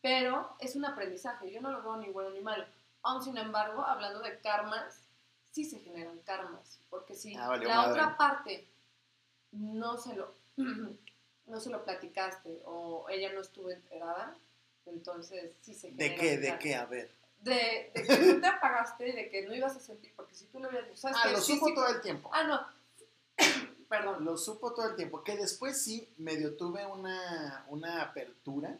Pero 0.00 0.54
es 0.60 0.76
un 0.76 0.84
aprendizaje, 0.84 1.50
yo 1.50 1.60
no 1.60 1.70
lo 1.70 1.82
veo 1.82 1.96
ni 1.96 2.08
bueno 2.08 2.30
ni 2.30 2.40
malo. 2.40 2.64
Aún 3.02 3.22
sin 3.22 3.36
embargo, 3.36 3.82
hablando 3.82 4.20
de 4.20 4.38
karmas, 4.40 5.02
sí 5.50 5.64
se 5.64 5.78
generan 5.80 6.18
karmas, 6.20 6.80
porque 6.90 7.14
si 7.14 7.34
Ah, 7.36 7.48
valió 7.48 7.68
la 7.68 7.76
madre. 7.76 7.90
otra 7.92 8.16
parte 8.16 8.68
no 9.52 9.96
se 9.98 10.14
lo 10.14 10.32
no 11.46 11.60
se 11.60 11.70
lo 11.70 11.82
platicaste 11.84 12.60
o 12.66 13.08
ella 13.08 13.32
no 13.32 13.40
estuvo 13.40 13.70
enterada, 13.70 14.36
entonces 14.90 15.56
sí 15.60 15.74
se 15.74 15.90
¿De 15.92 16.14
qué? 16.14 16.38
¿De 16.38 16.58
qué? 16.58 16.74
A 16.74 16.86
ver. 16.86 17.10
De, 17.40 17.92
de 17.94 18.02
que 18.02 18.16
tú 18.16 18.40
te 18.40 18.46
apagaste, 18.46 19.12
de 19.12 19.30
que 19.30 19.46
no 19.46 19.54
ibas 19.54 19.76
a 19.76 19.80
sentir, 19.80 20.12
porque 20.16 20.34
si 20.34 20.46
tú 20.46 20.58
lo 20.58 20.68
dicho, 20.68 20.96
¿sabes 20.96 21.18
Ah, 21.22 21.30
lo 21.30 21.40
supo 21.40 21.72
todo 21.72 21.88
el 21.88 22.00
tiempo. 22.00 22.30
Ah, 22.32 22.42
no. 22.44 22.60
Perdón. 23.88 24.24
Lo 24.24 24.36
supo 24.36 24.74
todo 24.74 24.90
el 24.90 24.96
tiempo. 24.96 25.22
Que 25.22 25.36
después 25.36 25.80
sí, 25.82 26.12
medio 26.18 26.56
tuve 26.56 26.84
una, 26.84 27.64
una 27.68 28.02
apertura. 28.02 28.78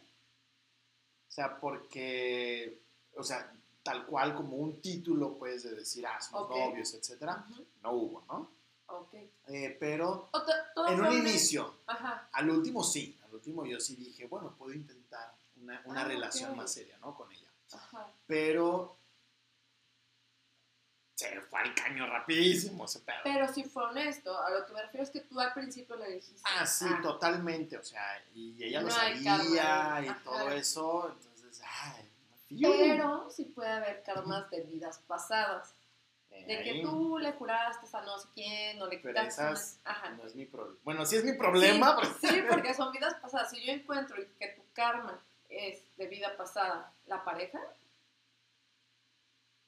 O 1.27 1.31
sea, 1.31 1.59
porque, 1.59 2.81
o 3.15 3.23
sea, 3.23 3.51
tal 3.81 4.05
cual 4.05 4.35
como 4.35 4.57
un 4.57 4.81
título, 4.81 5.37
puedes 5.37 5.63
de 5.63 5.73
decir, 5.75 6.05
ah, 6.05 6.19
somos 6.21 6.49
novios, 6.49 6.93
etcétera. 6.93 7.45
No 7.81 7.91
hubo, 7.93 8.23
¿no? 8.27 8.51
Ok. 8.87 9.13
Eh, 9.47 9.77
pero 9.79 10.29
en 10.89 11.01
un 11.01 11.13
inicio, 11.13 11.81
Ajá. 11.87 12.29
al 12.33 12.49
último 12.49 12.83
sí. 12.83 13.17
Al 13.23 13.35
último 13.35 13.65
yo 13.65 13.79
sí 13.79 13.95
dije, 13.95 14.27
bueno, 14.27 14.55
puedo 14.57 14.73
intentar 14.73 15.33
una, 15.69 15.81
una 15.85 16.01
Ah, 16.01 16.05
relación 16.05 16.55
más 16.57 16.71
seria, 16.73 16.97
¿no? 16.99 17.13
Con 17.15 17.31
ella. 17.31 17.47
Ajá. 17.73 18.07
Pero 18.25 18.97
va 21.53 21.59
al 21.59 21.75
caño 21.75 22.07
rapidísimo 22.07 22.85
ese 22.85 22.99
pedo. 23.01 23.17
Pero 23.23 23.51
si 23.53 23.63
fue 23.65 23.83
honesto, 23.83 24.39
a 24.41 24.49
lo 24.51 24.65
que 24.65 24.71
me 24.73 24.81
refiero 24.81 25.03
es 25.03 25.09
que 25.09 25.19
tú 25.21 25.39
al 25.39 25.53
principio 25.53 25.95
le 25.97 26.11
dijiste. 26.11 26.41
Ah, 26.45 26.65
sí, 26.65 26.85
totalmente, 27.01 27.77
o 27.77 27.83
sea, 27.83 28.01
y 28.33 28.63
ella 28.63 28.79
lo 28.81 28.87
No 28.87 28.93
sabía 28.93 30.01
y 30.05 30.23
todo 30.23 30.49
eso, 30.51 31.09
entonces, 31.11 31.61
ay. 31.83 32.09
Pero 32.61 33.29
sí 33.29 33.45
puede 33.45 33.69
haber 33.69 34.01
karmas 34.03 34.49
de 34.49 34.61
vidas 34.61 34.99
pasadas. 35.07 35.73
De 36.29 36.63
que 36.63 36.81
tú 36.83 37.17
le 37.17 37.33
juraste 37.33 37.85
a 37.97 38.01
no 38.01 38.17
sé 38.17 38.27
quién, 38.33 38.81
o 38.81 38.87
le 38.87 39.01
quitaste. 39.01 39.27
esas 39.27 39.79
Ajá. 39.83 40.11
no 40.11 40.23
es 40.25 40.35
mi 40.35 40.45
problema. 40.45 40.77
Bueno, 40.83 41.05
sí 41.05 41.17
es 41.17 41.25
mi 41.25 41.33
problema, 41.33 41.97
Sí, 42.01 42.09
pero- 42.21 42.33
sí, 42.33 42.41
porque 42.47 42.73
son 42.73 42.91
vidas 42.93 43.15
pasadas. 43.15 43.49
Si 43.49 43.61
yo 43.65 43.73
encuentro 43.73 44.15
que 44.39 44.47
tu 44.49 44.61
karma 44.73 45.19
es 45.49 45.95
de 45.97 46.07
vida 46.07 46.35
pasada 46.37 46.93
la 47.07 47.23
pareja, 47.23 47.59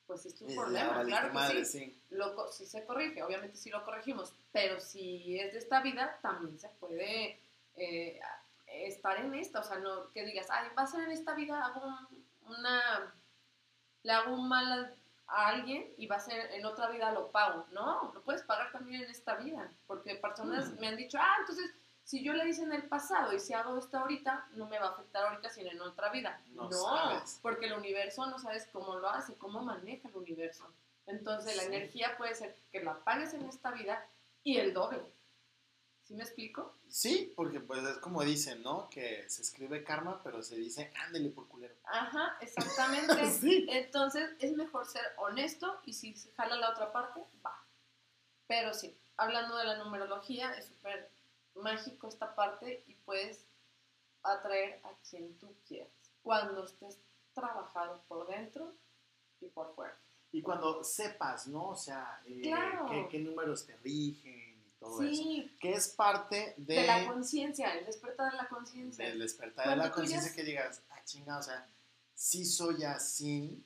pues 0.08 0.26
es 0.26 0.36
tu 0.36 0.46
problema, 0.54 1.04
claro 1.06 1.28
que 1.30 1.34
madre, 1.34 1.66
sí. 1.66 1.80
sí. 1.80 1.98
Lo, 2.12 2.52
sí 2.52 2.66
se 2.66 2.84
corrige, 2.86 3.24
obviamente 3.24 3.56
sí 3.58 3.70
lo 3.70 3.84
corregimos, 3.86 4.34
pero 4.52 4.80
si 4.82 5.40
es 5.40 5.54
de 5.54 5.60
esta 5.60 5.82
vida, 5.82 6.20
también 6.22 6.60
se 6.60 6.68
puede 6.70 7.40
eh, 7.78 8.20
estar 8.68 9.18
en 9.20 9.34
esta, 9.36 9.62
o 9.62 9.64
sea, 9.64 9.78
no 9.80 10.12
que 10.12 10.26
digas, 10.26 10.48
ay, 10.50 10.68
va 10.78 10.84
a 10.84 10.88
ser 10.88 11.04
en 11.04 11.12
esta 11.12 11.34
vida, 11.34 11.66
hago 11.66 11.86
un- 11.88 12.26
una, 12.58 13.14
le 14.04 14.12
hago 14.12 14.34
un 14.34 14.50
mal 14.50 14.94
a, 15.28 15.34
a 15.34 15.48
alguien 15.48 15.94
y 15.98 16.08
va 16.08 16.18
a 16.18 16.20
ser 16.20 16.52
en 16.52 16.66
otra 16.66 16.90
vida 16.90 17.12
lo 17.14 17.32
pago, 17.32 17.66
no, 17.72 18.12
lo 18.14 18.22
puedes 18.24 18.42
pagar 18.44 18.72
también 18.74 19.04
en 19.04 19.10
esta 19.10 19.36
vida, 19.36 19.72
porque 19.88 20.16
personas 20.16 20.72
Mm. 20.72 20.80
me 20.82 20.88
han 20.90 20.98
dicho, 20.98 21.18
ah, 21.22 21.38
entonces, 21.40 21.72
si 22.12 22.22
yo 22.26 22.34
le 22.34 22.46
hice 22.50 22.64
en 22.64 22.74
el 22.74 22.84
pasado 22.90 23.32
y 23.32 23.40
si 23.40 23.54
hago 23.54 23.78
esto 23.78 23.98
ahorita, 23.98 24.50
no 24.52 24.66
me 24.68 24.78
va 24.78 24.88
a 24.88 24.90
afectar 24.92 25.24
ahorita, 25.28 25.50
sino 25.50 25.72
en 25.72 25.80
otra 25.80 26.10
vida. 26.12 26.42
No 26.50 26.64
No, 26.70 26.72
sabes. 26.72 27.40
porque 27.42 27.68
el 27.68 27.74
universo 27.74 28.26
no 28.26 28.38
sabes 28.38 28.68
cómo 28.74 28.98
lo 28.98 29.08
hace, 29.10 29.36
cómo 29.36 29.62
maneja 29.62 30.10
el 30.10 30.18
universo. 30.18 30.70
Entonces 31.06 31.56
la 31.56 31.64
energía 31.64 32.18
puede 32.18 32.36
ser 32.36 32.54
que 32.70 32.84
la 32.84 33.02
pagues 33.06 33.34
en 33.34 33.46
esta 33.46 33.72
vida 33.72 34.06
y 34.44 34.58
el 34.58 34.74
doble. 34.74 35.02
¿Sí 36.04 36.14
me 36.16 36.24
explico? 36.24 36.76
Sí, 36.90 37.32
porque 37.34 37.62
pues 37.62 37.82
es 37.86 37.98
como 38.00 38.22
dicen, 38.24 38.62
¿no? 38.62 38.90
Que 38.90 39.24
se 39.30 39.42
escribe 39.42 39.82
karma, 39.86 40.22
pero 40.22 40.44
se 40.44 40.58
dice, 40.58 40.92
ándele 41.06 41.30
por 41.30 41.48
culero. 41.48 41.76
Ajá, 41.86 42.36
exactamente. 42.42 43.32
Sí. 43.32 43.68
Entonces 43.70 44.32
es 44.40 44.52
mejor 44.58 44.86
ser 44.86 45.14
honesto 45.16 45.80
y 45.86 45.94
si 45.94 46.14
se 46.16 46.30
jala 46.34 46.58
la 46.58 46.72
otra 46.72 46.92
parte, 46.92 47.22
va. 47.46 47.58
Pero 48.48 48.74
sí, 48.74 48.98
hablando 49.16 49.56
de 49.56 49.64
la 49.64 49.78
numerología, 49.78 50.52
es 50.56 50.66
súper 50.66 51.10
mágico 51.56 52.08
esta 52.08 52.34
parte 52.36 52.84
y 52.88 52.96
puedes 52.96 53.46
atraer 54.24 54.80
a 54.86 54.92
quien 55.10 55.38
tú 55.38 55.54
quieras 55.68 55.92
cuando 56.22 56.64
estés 56.66 57.00
trabajado 57.34 58.04
por 58.08 58.28
dentro 58.28 58.74
y 59.40 59.48
por 59.48 59.74
fuera. 59.76 59.98
Y 60.32 60.42
cuando 60.42 60.84
sepas, 60.84 61.48
¿no? 61.48 61.70
O 61.70 61.76
sea, 61.76 62.22
eh, 62.26 62.42
Claro. 62.42 62.88
qué, 62.90 63.08
qué 63.10 63.20
números 63.20 63.66
te 63.66 63.76
rigen 63.78 64.64
y 64.66 64.72
todo 64.80 65.02
eso. 65.02 65.12
Sí, 65.14 65.58
Que 65.60 65.74
es 65.74 65.90
parte 65.90 66.54
de, 66.58 66.76
de 66.76 66.88
la 66.88 67.08
conciencia, 67.08 67.74
el 67.78 67.86
despertar 67.86 68.32
de 68.32 68.38
la 68.38 68.48
conciencia. 68.48 69.06
del 69.08 69.20
despertar 69.20 69.70
de 69.70 69.76
la 69.76 69.92
conciencia 69.92 70.34
que 70.34 70.44
digas, 70.44 70.82
ah, 70.92 71.02
chinga, 71.04 71.38
o 71.40 71.44
sea, 71.44 71.68
sí 72.14 72.46
soy 72.46 72.84
así 72.84 73.62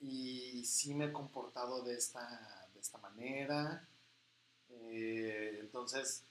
y 0.00 0.64
sí 0.64 0.94
me 0.94 1.06
he 1.06 1.12
comportado 1.12 1.82
de 1.82 1.94
esta, 1.94 2.68
de 2.74 2.80
esta 2.80 2.98
manera. 2.98 3.88
Eh, 4.68 5.58
entonces 5.60 6.24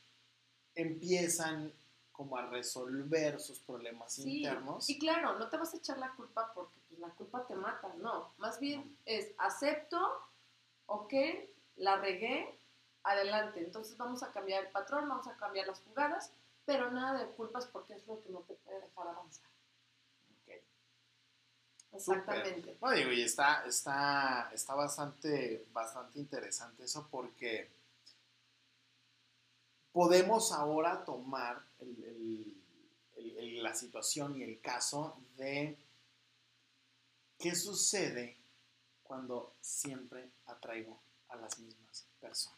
empiezan 0.76 1.74
como 2.12 2.38
a 2.38 2.46
resolver 2.48 3.40
sus 3.40 3.60
problemas 3.60 4.14
Sí, 4.14 4.38
internos. 4.38 4.90
Y 4.90 5.00
claro, 5.00 5.40
no 5.40 5.50
te 5.50 5.58
vas 5.58 5.74
a 5.74 5.78
echar 5.78 5.98
la 5.98 6.12
culpa 6.14 6.52
porque 6.54 6.80
pues, 6.88 7.00
la 7.00 7.10
culpa 7.10 7.46
te 7.48 7.56
mata, 7.56 7.94
no. 7.98 8.34
Más 8.38 8.60
bien 8.60 8.98
es 9.06 9.32
acepto, 9.38 10.00
ok, 10.86 11.14
la 11.78 11.98
regué, 11.98 12.60
adelante. 13.04 13.64
Entonces 13.64 13.98
vamos 13.98 14.24
a 14.24 14.32
cambiar 14.32 14.66
el 14.66 14.72
patrón, 14.72 15.10
vamos 15.10 15.28
a 15.28 15.36
cambiar 15.38 15.68
las 15.68 15.80
jugadas, 15.82 16.32
pero 16.66 16.92
nada 16.92 17.18
de 17.18 17.32
culpas 17.32 17.66
porque 17.68 17.94
es 17.94 18.06
lo 18.08 18.22
que 18.22 18.30
no 18.30 18.40
te 18.40 18.54
puede 18.56 18.82
dejar 18.82 19.08
avanzar. 19.08 19.52
Exactamente. 21.94 22.78
No, 22.82 22.92
digo, 22.92 23.12
y 23.12 23.22
está, 23.22 23.66
está, 23.66 24.50
está 24.54 24.76
bastante, 24.76 25.68
bastante 25.74 26.20
interesante 26.20 26.86
eso 26.86 27.08
porque 27.12 27.70
podemos 29.92 30.52
ahora 30.52 31.04
tomar 31.06 31.62
el- 31.80 32.04
el- 32.04 32.64
el- 33.18 33.38
el- 33.38 33.64
la 33.64 33.74
situación 33.76 34.38
y 34.38 34.44
el 34.44 34.60
caso 34.62 35.18
de 35.38 35.78
qué 37.38 37.56
sucede 37.56 38.38
cuando 39.04 39.56
siempre 39.62 40.32
atraigo 40.46 41.00
a 41.30 41.36
las 41.36 41.60
mismas 41.60 42.06
personas. 42.20 42.58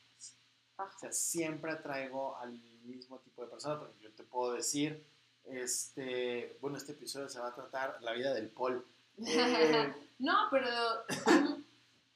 O 0.77 0.81
Ajá. 0.84 0.97
sea, 0.99 1.11
siempre 1.11 1.72
atraigo 1.72 2.35
al 2.38 2.51
mismo 2.84 3.19
tipo 3.19 3.43
de 3.43 3.49
persona, 3.51 3.80
porque 3.80 3.99
yo 4.01 4.11
te 4.14 4.23
puedo 4.23 4.53
decir, 4.53 5.03
este, 5.45 6.57
bueno, 6.61 6.77
este 6.77 6.93
episodio 6.93 7.30
se 7.30 7.39
va 7.39 7.49
a 7.49 7.55
tratar 7.55 8.01
la 8.01 8.14
vida 8.14 8.34
del 8.34 8.49
Paul. 8.49 8.85
Eh, 9.27 9.93
no, 10.19 10.47
pero 10.49 10.68
hay- 11.27 11.65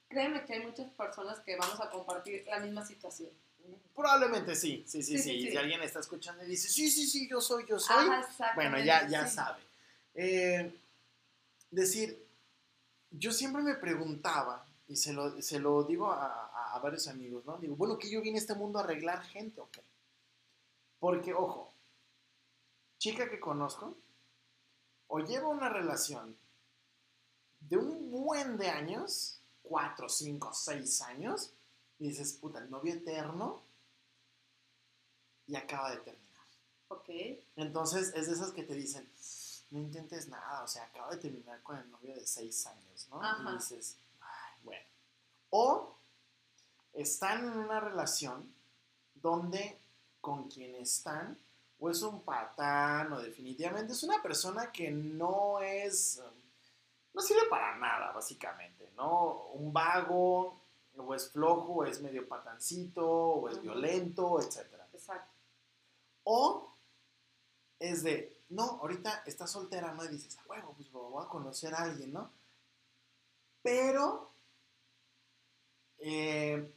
créeme 0.09 0.45
que 0.45 0.53
hay 0.53 0.65
muchas 0.65 0.89
personas 0.93 1.39
que 1.41 1.55
vamos 1.55 1.79
a 1.79 1.89
compartir 1.91 2.43
la 2.47 2.59
misma 2.59 2.83
situación. 2.85 3.29
Probablemente 3.95 4.55
sí, 4.55 4.83
sí, 4.87 5.01
sí, 5.01 5.17
Sí, 5.17 5.23
sí. 5.23 5.41
sí. 5.41 5.51
Si 5.51 5.57
alguien 5.57 5.81
está 5.81 5.99
escuchando 5.99 6.43
y 6.43 6.47
dice, 6.47 6.69
sí, 6.69 6.89
sí, 6.89 7.07
sí, 7.07 7.27
yo 7.27 7.41
soy, 7.41 7.65
yo 7.67 7.79
soy, 7.79 8.07
Ajá, 8.07 8.51
bueno, 8.55 8.77
ya, 8.79 9.07
ya 9.07 9.27
sí. 9.27 9.35
sabe. 9.35 9.59
Eh, 10.13 10.71
decir, 11.71 12.25
yo 13.11 13.31
siempre 13.31 13.63
me 13.63 13.75
preguntaba, 13.75 14.65
y 14.87 14.95
se 14.95 15.13
lo, 15.13 15.41
se 15.41 15.59
lo 15.59 15.83
digo 15.83 16.11
a, 16.11 16.25
a- 16.27 16.75
a 16.75 16.79
varios 16.79 17.07
amigos, 17.07 17.43
¿no? 17.45 17.57
Digo, 17.57 17.75
bueno, 17.75 17.97
que 17.97 18.09
yo 18.09 18.21
vine 18.21 18.37
a 18.37 18.41
este 18.41 18.53
mundo 18.55 18.77
a 18.79 18.83
arreglar 18.83 19.23
gente, 19.23 19.59
¿ok? 19.61 19.77
Porque, 20.99 21.33
ojo, 21.33 21.73
chica 22.99 23.29
que 23.29 23.39
conozco, 23.39 23.95
o 25.07 25.19
lleva 25.19 25.47
una 25.47 25.69
relación 25.69 26.35
de 27.61 27.77
un 27.77 28.11
buen 28.11 28.57
de 28.57 28.69
años, 28.69 29.39
cuatro, 29.63 30.07
cinco, 30.09 30.53
seis 30.53 31.01
años, 31.01 31.51
y 31.99 32.09
dices, 32.09 32.33
puta, 32.33 32.59
el 32.59 32.69
novio 32.69 32.93
eterno, 32.93 33.61
y 35.47 35.55
acaba 35.55 35.91
de 35.91 35.97
terminar. 35.97 36.27
Ok, 36.89 37.09
Entonces 37.55 38.13
es 38.15 38.27
de 38.27 38.33
esas 38.33 38.51
que 38.51 38.63
te 38.63 38.73
dicen, 38.73 39.09
no 39.71 39.79
intentes 39.79 40.27
nada, 40.27 40.63
o 40.63 40.67
sea, 40.67 40.83
acabo 40.83 41.11
de 41.11 41.17
terminar 41.17 41.61
con 41.61 41.77
el 41.77 41.89
novio 41.91 42.15
de 42.15 42.25
seis 42.25 42.65
años, 42.67 43.07
¿no? 43.09 43.21
Ajá. 43.21 43.49
Y 43.51 43.53
dices, 43.57 43.97
"Ay, 44.21 44.53
bueno. 44.63 44.85
O 45.49 45.95
están 46.93 47.45
en 47.45 47.57
una 47.57 47.79
relación 47.79 48.53
donde 49.15 49.77
con 50.21 50.49
quien 50.49 50.75
están, 50.75 51.37
o 51.79 51.89
es 51.89 52.01
un 52.01 52.21
patán, 52.21 53.11
o 53.13 53.19
definitivamente 53.21 53.93
es 53.93 54.03
una 54.03 54.21
persona 54.21 54.71
que 54.71 54.89
no 54.91 55.59
es, 55.59 56.19
um, 56.23 56.41
no 57.13 57.21
sirve 57.21 57.47
para 57.49 57.77
nada, 57.77 58.11
básicamente, 58.11 58.89
¿no? 58.95 59.43
Un 59.53 59.71
vago, 59.71 60.56
o 60.99 61.13
es 61.15 61.31
flojo, 61.31 61.73
o 61.73 61.85
es 61.85 62.01
medio 62.01 62.27
patancito, 62.27 63.07
o 63.09 63.49
es 63.49 63.61
violento, 63.61 64.39
etcétera. 64.41 64.87
exacto. 64.93 65.31
O 66.23 66.73
es 67.79 68.03
de, 68.03 68.41
no, 68.49 68.63
ahorita 68.81 69.23
estás 69.25 69.51
soltera, 69.51 69.93
¿no? 69.93 70.03
Y 70.03 70.09
dices, 70.09 70.37
a 70.39 70.43
huevo, 70.47 70.73
pues 70.75 70.91
voy 70.91 71.23
a 71.23 71.27
conocer 71.29 71.73
a 71.73 71.83
alguien, 71.83 72.11
¿no? 72.13 72.31
Pero 73.61 74.31
eh, 75.99 76.73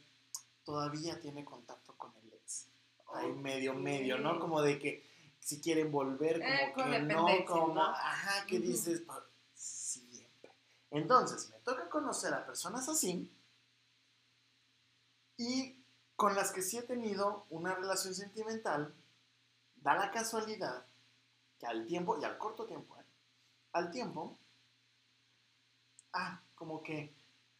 todavía 0.63 1.19
tiene 1.19 1.43
contacto 1.45 1.95
con 1.97 2.13
el 2.17 2.33
ex. 2.33 2.67
Hay 3.13 3.31
medio, 3.33 3.73
medio, 3.73 4.17
¿no? 4.17 4.39
Como 4.39 4.61
de 4.61 4.79
que 4.79 5.03
si 5.39 5.59
quieren 5.59 5.91
volver, 5.91 6.39
como 6.39 6.49
Eh, 6.53 6.73
que 6.75 6.99
no, 7.01 7.27
como, 7.47 7.73
¿no? 7.75 7.81
ajá, 7.83 8.45
Ujú. 8.45 8.59
dices, 8.59 9.01
"Pa- 9.01 9.25
siempre. 9.53 10.51
Entonces, 10.91 11.49
me 11.49 11.57
toca 11.59 11.89
conocer 11.89 12.33
a 12.33 12.45
personas 12.45 12.87
así 12.89 13.31
y 15.41 15.83
con 16.15 16.35
las 16.35 16.51
que 16.51 16.61
sí 16.61 16.77
he 16.77 16.83
tenido 16.83 17.45
una 17.49 17.75
relación 17.75 18.13
sentimental, 18.15 18.93
da 19.77 19.95
la 19.95 20.11
casualidad 20.11 20.85
que 21.59 21.67
al 21.67 21.85
tiempo, 21.87 22.19
y 22.19 22.25
al 22.25 22.37
corto 22.37 22.65
tiempo, 22.65 22.97
¿eh? 22.99 23.05
al 23.73 23.91
tiempo, 23.91 24.37
ah, 26.13 26.41
como 26.55 26.81
que 26.83 26.99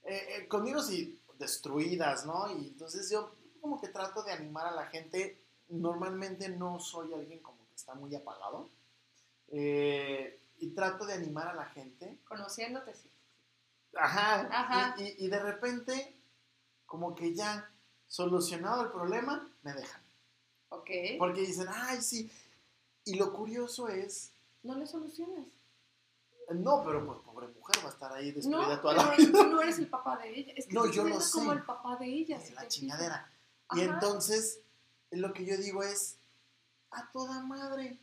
eh, 0.04 0.28
eh, 0.38 0.48
conmigo 0.48 0.82
sí 0.82 1.20
destruidas, 1.38 2.26
¿no? 2.26 2.50
Y 2.52 2.68
entonces 2.70 3.10
yo 3.10 3.36
como 3.62 3.80
que 3.80 3.88
trato 3.90 4.24
de 4.24 4.32
animar 4.32 4.68
a 4.68 4.72
la 4.72 4.88
gente. 4.88 5.38
Normalmente 5.70 6.50
no 6.50 6.80
soy 6.80 7.14
alguien 7.14 7.40
como 7.40 7.66
que 7.70 7.76
está 7.76 7.94
muy 7.96 8.14
apagado. 8.16 8.70
eh, 9.50 10.40
y 10.60 10.70
trato 10.72 11.06
de 11.06 11.14
animar 11.14 11.48
a 11.50 11.54
la 11.56 11.66
gente. 11.66 12.18
Conociéndote, 12.26 12.94
sí. 12.96 13.10
Ajá. 13.96 14.42
Ajá. 14.52 14.96
Y, 15.00 15.04
y- 15.04 15.16
y 15.26 15.30
de 15.30 15.40
repente, 15.40 16.21
como 16.92 17.16
que 17.16 17.34
ya 17.34 17.72
solucionado 18.06 18.82
el 18.82 18.92
problema, 18.92 19.50
me 19.64 19.72
dejan. 19.72 20.02
Ok. 20.68 20.90
Porque 21.18 21.40
dicen, 21.40 21.68
ay, 21.74 22.02
sí. 22.02 22.30
Y 23.06 23.16
lo 23.16 23.32
curioso 23.32 23.88
es, 23.88 24.34
No 24.64 24.76
le 24.76 24.86
soluciones. 24.86 25.48
no, 26.50 26.84
pero 26.84 27.06
pues 27.06 27.20
pobre 27.20 27.48
mujer 27.48 27.78
va 27.86 27.88
a 27.88 27.94
estar 27.94 28.12
ahí 28.12 28.34
No, 28.44 28.78
toda 28.82 28.94
la 28.96 29.16
vida. 29.16 29.44
no 29.46 29.62
eres 29.62 29.80
el 29.80 29.88
papá 29.88 30.18
de 30.18 30.38
ella. 30.38 30.52
Es 30.58 30.68
que 30.68 30.74
No, 30.74 30.86
yo 30.92 31.06
lo 31.06 31.12
como 31.32 31.52
sé. 31.54 31.58
el 31.60 31.64
papá 31.64 31.96
de 31.96 32.08
ella. 32.08 32.38
de 32.40 32.46
si 32.46 32.54
la 32.54 32.68
chingadera. 32.68 33.32
Y 33.74 33.80
entonces, 33.80 34.60
lo 35.12 35.32
que 35.32 35.46
yo 35.46 35.56
digo 35.56 35.82
es, 35.84 36.18
a 36.92 37.10
toda 37.14 37.40
madre, 37.42 37.98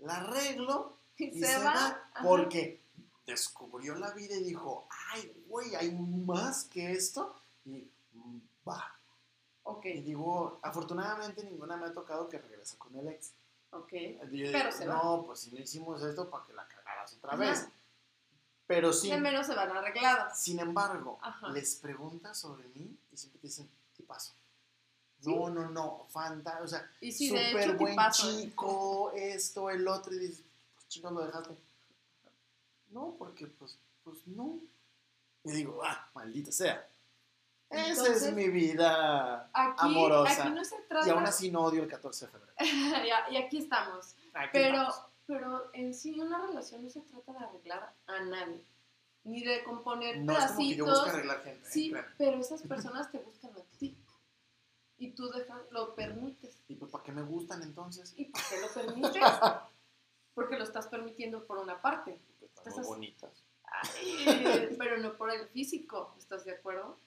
la 0.00 0.16
arreglo 0.18 0.98
Y, 1.16 1.28
y 1.38 1.40
se, 1.42 1.58
va. 1.64 1.72
ajá. 1.72 2.04
porque 2.22 2.82
descubrió 3.26 3.94
la 3.94 4.10
vida 4.12 4.36
y 4.36 4.44
dijo, 4.44 4.86
ay, 5.14 5.44
güey, 5.48 5.74
hay 5.76 5.92
más 5.92 6.64
que 6.64 6.92
esto. 6.92 7.34
Y 7.64 7.88
va. 8.68 8.90
Ok, 9.64 9.86
Y 9.86 10.02
digo, 10.02 10.58
afortunadamente 10.62 11.42
ninguna 11.44 11.76
me 11.76 11.86
ha 11.86 11.92
tocado 11.92 12.28
que 12.28 12.38
regrese 12.38 12.76
con 12.78 12.94
el 12.96 13.08
ex. 13.08 13.32
ok. 13.70 13.92
Y 13.92 14.12
yo 14.14 14.18
Pero 14.20 14.28
digo, 14.30 14.72
se 14.72 14.86
va. 14.86 14.94
no, 15.02 15.24
pues 15.26 15.40
si 15.40 15.50
no 15.50 15.58
hicimos 15.60 16.02
esto 16.02 16.28
para 16.30 16.44
que 16.44 16.52
la 16.52 16.66
cagaras 16.68 17.14
otra 17.14 17.30
Ajá. 17.32 17.38
vez. 17.40 17.68
Pero 18.66 18.92
sí, 18.92 19.10
De 19.10 19.18
menos 19.20 19.46
se 19.46 19.54
van 19.54 19.70
arregladas. 19.76 20.40
sin 20.40 20.58
embargo, 20.58 21.18
Ajá. 21.22 21.48
les 21.50 21.76
preguntas 21.76 22.38
sobre 22.38 22.66
mí 22.68 22.96
y 23.12 23.16
siempre 23.16 23.40
te 23.40 23.46
dicen, 23.48 23.68
tipazo. 23.96 24.32
Sí. 25.20 25.34
No, 25.34 25.48
no, 25.48 25.70
no, 25.70 26.06
fanta, 26.10 26.60
o 26.62 26.66
sea, 26.68 26.80
súper 27.00 27.56
hecho, 27.70 27.76
buen 27.78 27.98
¿eh? 27.98 28.02
chico, 28.12 29.10
esto, 29.14 29.70
el 29.70 29.86
otro, 29.88 30.12
y 30.14 30.18
dices, 30.18 30.42
pues 30.74 30.88
chico, 30.88 31.10
lo 31.10 31.24
dejaste. 31.24 31.56
No, 32.90 33.14
porque 33.18 33.46
pues, 33.46 33.78
pues 34.02 34.26
no. 34.26 34.58
Y 35.44 35.52
digo, 35.52 35.80
ah, 35.84 36.08
maldita 36.14 36.52
sea. 36.52 36.86
Esa 37.76 38.08
es 38.12 38.32
mi 38.32 38.48
vida 38.48 39.50
Aquí, 39.52 39.74
amorosa. 39.78 40.42
aquí 40.44 40.52
no 40.52 40.64
se 40.64 40.76
trata. 40.82 41.06
y 41.06 41.10
aún 41.10 41.24
así 41.24 41.50
no 41.50 41.60
odio 41.62 41.82
el 41.82 41.88
14 41.88 42.26
de 42.26 42.32
febrero. 42.32 42.52
Y 43.30 43.36
aquí 43.36 43.58
estamos. 43.58 44.14
Aquí 44.34 44.50
Pero, 44.52 44.88
pero 45.26 45.70
en 45.72 45.94
sí, 45.94 46.18
una 46.20 46.46
relación 46.46 46.84
no 46.84 46.90
se 46.90 47.00
trata 47.02 47.32
de 47.32 47.38
arreglar 47.44 47.94
a 48.06 48.20
nadie. 48.20 48.64
Ni 49.24 49.42
de 49.42 49.64
componer 49.64 50.18
no 50.18 50.32
es 50.36 50.44
como 50.46 50.58
que 50.58 50.76
yo 50.76 50.84
pedacitos. 50.84 50.90
busque 50.98 51.10
arreglar 51.10 51.42
gente. 51.42 51.66
¿eh? 51.66 51.70
Sí, 51.70 51.90
Créeme. 51.90 52.08
pero 52.18 52.36
esas 52.38 52.62
personas 52.68 53.10
te 53.10 53.18
buscan 53.18 53.52
a 53.52 53.78
ti. 53.78 53.96
Y 54.96 55.10
tú 55.12 55.28
dejas, 55.30 55.60
lo 55.70 55.94
permites. 55.94 56.62
¿Y 56.68 56.76
pues 56.76 56.90
para 56.90 57.02
qué 57.04 57.12
me 57.12 57.22
gustan 57.22 57.62
entonces? 57.62 58.12
¿Y 58.16 58.26
por 58.26 58.40
qué 58.48 58.60
lo 58.60 58.68
permites? 58.68 59.22
Porque 60.34 60.56
lo 60.56 60.64
estás 60.64 60.88
permitiendo 60.88 61.44
por 61.46 61.58
una 61.58 61.80
parte. 61.80 62.20
Pues 62.40 62.50
están 62.56 62.74
muy 62.74 62.84
bonitas. 62.84 63.44
Ay, 63.64 64.74
pero 64.78 64.98
no 64.98 65.14
por 65.14 65.30
el 65.30 65.46
físico, 65.48 66.14
¿estás 66.18 66.44
de 66.44 66.52
acuerdo? 66.52 66.98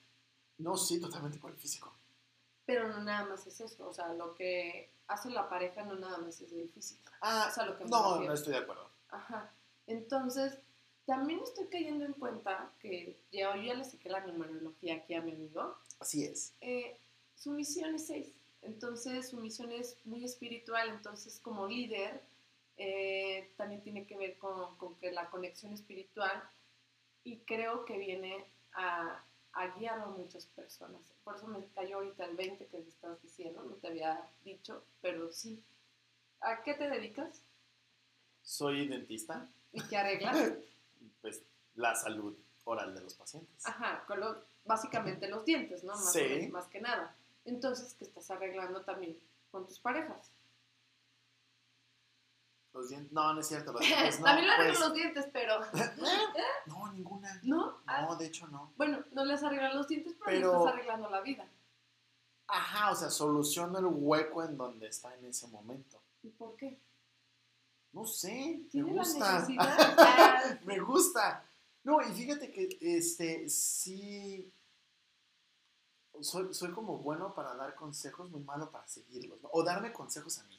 No, 0.58 0.76
sí, 0.78 1.00
totalmente 1.00 1.38
por 1.40 1.52
el 1.52 1.58
físico. 1.58 1.94
Pero 2.66 2.88
no 2.90 3.02
nada 3.04 3.26
más 3.26 3.46
es 3.48 3.60
eso. 3.62 3.88
O 3.88 3.94
sea, 3.94 4.14
lo 4.14 4.34
que 4.36 4.92
hace 5.08 5.30
la 5.30 5.48
pareja 5.50 5.84
no 5.84 5.96
nada 5.96 6.18
más 6.18 6.42
es 6.42 6.52
el 6.52 6.70
físico. 6.70 7.12
Ah, 7.22 7.48
Es 7.50 7.58
a 7.58 7.66
lo 7.66 7.78
que 7.78 7.86
no, 7.86 8.20
no 8.22 8.34
estoy 8.34 8.54
de 8.54 8.60
acuerdo. 8.60 8.90
Ajá. 9.10 9.54
Entonces, 9.86 10.58
también 11.06 11.40
estoy 11.42 11.68
cayendo 11.68 12.06
en 12.06 12.14
cuenta 12.14 12.72
que 12.80 13.18
ya, 13.32 13.56
yo 13.56 13.62
ya 13.62 13.74
le 13.74 13.86
saqué 13.86 14.10
la 14.10 14.26
numerología 14.26 14.96
aquí 14.96 15.14
a 15.14 15.22
mi 15.22 15.32
amigo. 15.32 15.78
Así 16.00 16.26
es. 16.26 16.54
eh, 16.62 17.00
su 17.36 17.52
misión 17.52 17.96
es 17.96 18.08
seis. 18.08 18.34
Entonces, 18.64 19.30
su 19.30 19.38
misión 19.38 19.72
es 19.72 19.98
muy 20.06 20.26
espiritual. 20.26 20.90
Entonces, 20.90 21.40
como 21.40 21.68
líder, 21.68 22.22
eh, 22.76 23.54
también 23.56 23.82
tiene 23.82 24.06
que 24.06 24.18
ver 24.18 24.38
con, 24.38 24.76
con 24.78 24.96
que 24.96 25.12
la 25.12 25.30
conexión 25.30 25.72
espiritual 25.72 26.44
y 27.24 27.38
creo 27.40 27.86
que 27.86 27.98
viene 27.98 28.46
a, 28.74 29.24
a 29.58 29.68
guiar 29.78 30.00
a 30.00 30.06
muchas 30.06 30.46
personas. 30.46 31.02
Por 31.24 31.36
eso 31.36 31.48
me 31.48 31.66
cayó 31.76 31.98
ahorita 31.98 32.26
el 32.26 32.36
20 32.36 32.68
que 32.68 32.78
me 32.80 32.88
estás 32.88 33.22
diciendo, 33.22 33.64
no 33.64 33.76
te 33.76 33.88
había 33.88 34.22
dicho, 34.44 34.84
pero 35.02 35.32
sí. 35.32 35.62
¿A 36.42 36.62
qué 36.64 36.76
te 36.76 36.88
dedicas? 36.90 37.42
Soy 38.44 38.88
dentista. 38.88 39.48
¿Y 39.74 39.82
qué 39.84 39.98
arreglas? 39.98 40.38
Pues 41.22 41.42
la 41.76 41.96
salud 41.96 42.36
oral 42.66 42.94
de 42.94 43.02
los 43.02 43.16
pacientes. 43.16 43.66
Ajá, 43.66 44.04
con 44.08 44.20
lo- 44.20 44.44
básicamente 44.66 45.28
los 45.28 45.44
dientes, 45.46 45.84
¿no? 45.84 45.94
Más, 45.94 46.12
Sí. 46.14 46.20
menos, 46.22 46.50
más 46.52 46.68
que 46.68 46.80
nada. 46.82 47.16
Entonces, 47.46 47.94
¿qué 47.96 48.06
estás 48.06 48.30
arreglando 48.32 48.82
también 48.84 49.18
con 49.52 49.66
tus 49.66 49.80
parejas? 49.80 50.30
Los 52.78 52.90
dientes. 52.90 53.12
No, 53.12 53.34
no 53.34 53.40
es 53.42 53.48
cierto. 53.48 53.74
Los 53.74 53.82
dientes 53.82 54.20
no. 54.20 54.26
también 54.26 54.48
le 54.48 54.54
arreglo 54.54 54.74
pues- 54.74 54.80
los 54.88 54.94
dientes, 54.94 55.28
pero... 55.34 55.60
No, 56.68 56.92
ninguna. 56.94 57.40
¿No? 57.44 57.78
Ah, 57.88 58.04
No, 58.04 58.16
de 58.16 58.28
hecho 58.28 58.48
no. 58.48 58.72
bueno, 58.78 59.00
no 59.12 59.26
les 59.26 59.42
arreglan 59.44 59.76
los 59.76 59.88
dientes, 59.88 60.14
pero, 60.14 60.26
Pero- 60.26 60.52
le 60.52 60.58
estás 60.60 60.74
arreglando 60.74 61.10
la 61.10 61.22
vida. 61.22 61.48
Ajá, 62.50 62.92
o 62.92 62.96
sea, 62.96 63.10
soluciono 63.10 63.80
el 63.80 63.86
hueco 63.88 64.42
en 64.44 64.56
donde 64.56 64.88
está 64.88 65.14
en 65.16 65.26
ese 65.26 65.48
momento. 65.48 66.02
¿Y 66.24 66.30
por 66.30 66.56
qué? 66.56 66.80
No 67.92 68.06
sé, 68.06 68.60
me 68.64 68.70
¿Tiene 68.70 68.94
la 68.94 69.02
gusta. 69.04 69.48
Ah, 69.60 70.44
me 70.64 70.80
gusta. 70.80 71.44
No, 71.84 72.02
y 72.02 72.14
fíjate 72.14 72.52
que 72.52 72.78
este 72.82 73.50
sí 73.50 74.54
soy, 76.22 76.54
soy 76.54 76.72
como 76.72 76.98
bueno 76.98 77.34
para 77.34 77.54
dar 77.56 77.76
consejos, 77.76 78.30
muy 78.30 78.42
malo 78.42 78.72
para 78.72 78.88
seguirlos, 78.88 79.42
¿no? 79.42 79.50
O 79.52 79.64
darme 79.64 79.92
consejos 79.92 80.40
a 80.40 80.44
mí. 80.46 80.57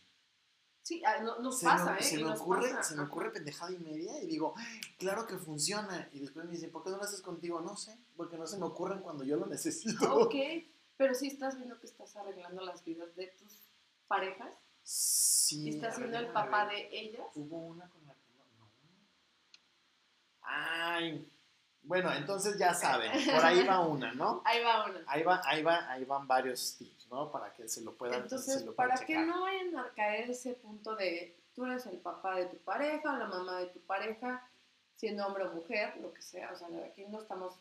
Sí, 0.89 1.02
ah, 1.05 1.20
no- 1.23 1.39
nos 1.40 1.59
se 1.59 1.66
pasa, 1.66 1.93
me, 1.93 1.98
¿eh? 2.01 2.02
se 2.02 2.16
me 2.16 2.23
nos 2.23 2.40
ocurre, 2.40 2.70
pasa, 2.70 2.82
se 2.82 2.97
me 2.97 3.02
ocurre 3.02 3.31
pendejada 3.31 3.70
y 3.73 3.78
media 3.78 4.23
y 4.23 4.27
digo, 4.27 4.55
"Ay, 4.56 4.81
claro 4.98 5.27
que 5.27 5.36
funciona. 5.36 6.09
Y 6.12 6.20
después 6.20 6.47
me 6.47 6.52
dicen, 6.52 6.70
¿por 6.70 6.82
qué 6.82 6.90
no 6.90 6.97
lo 6.97 7.02
haces 7.05 7.20
contigo? 7.20 7.60
No 7.60 7.77
sé, 7.77 7.97
porque 8.16 8.39
no 8.39 8.47
se 8.47 8.56
me 8.59 8.65
ocurren 8.66 9.01
cuando 9.01 9.23
yo 9.24 9.36
lo 9.36 9.47
necesito. 9.47 10.15
Ok, 10.16 10.35
pero 10.97 11.15
sí 11.15 11.27
estás 11.28 11.56
viendo 11.56 11.78
que 11.78 11.86
estás 11.86 12.16
arreglando 12.16 12.62
las 12.65 12.82
vidas 12.85 13.15
de 13.16 13.27
tus 13.39 13.52
parejas 14.09 14.52
Sí. 14.82 15.65
y 15.65 15.69
estás 15.70 15.97
siendo 15.97 16.16
el 16.19 16.28
papá 16.32 16.66
de 16.66 16.89
ellas. 16.90 17.27
Hubo 17.35 17.59
una 17.59 17.86
con 17.90 18.06
la 18.06 18.15
que 18.15 18.20
no. 18.36 18.44
no. 18.65 18.70
Ay. 20.43 21.31
Bueno, 21.89 22.12
entonces 22.12 22.59
ya 22.59 22.74
saben, 22.74 23.10
por 23.35 23.44
ahí 23.44 23.66
va 23.66 23.81
una, 23.81 24.12
¿no? 24.12 24.43
Ahí 24.44 24.62
va 24.62 24.85
una. 24.85 25.01
Ahí 25.06 25.23
va, 25.23 25.40
ahí 25.44 25.62
va, 25.62 25.90
ahí 25.90 26.05
van 26.05 26.27
varios 26.28 26.77
tips, 26.77 27.09
¿no? 27.10 27.32
Para 27.32 27.52
que 27.55 27.66
se 27.66 27.81
lo 27.81 27.94
puedan, 27.94 28.23
Entonces, 28.23 28.60
se 28.60 28.66
lo 28.66 28.74
puedan 28.74 28.93
para 28.94 29.06
que 29.06 29.19
no 29.19 29.40
vayan 29.43 29.77
a 29.78 29.89
caer 29.97 30.31
ese 30.31 30.52
punto 30.55 30.94
de 30.94 31.35
tú 31.55 31.65
eres 31.65 31.86
el 31.86 31.97
papá 31.97 32.36
de 32.36 32.44
tu 32.47 32.59
pareja, 32.59 33.16
la 33.16 33.27
mamá 33.27 33.59
de 33.60 33.66
tu 33.69 33.81
pareja, 33.81 34.47
siendo 34.97 35.27
hombre 35.27 35.44
o 35.44 35.52
mujer, 35.55 35.97
lo 36.02 36.12
que 36.12 36.20
sea, 36.23 36.51
o 36.52 36.56
sea, 36.56 36.69
aquí 36.86 37.05
no 37.09 37.20
estamos, 37.23 37.55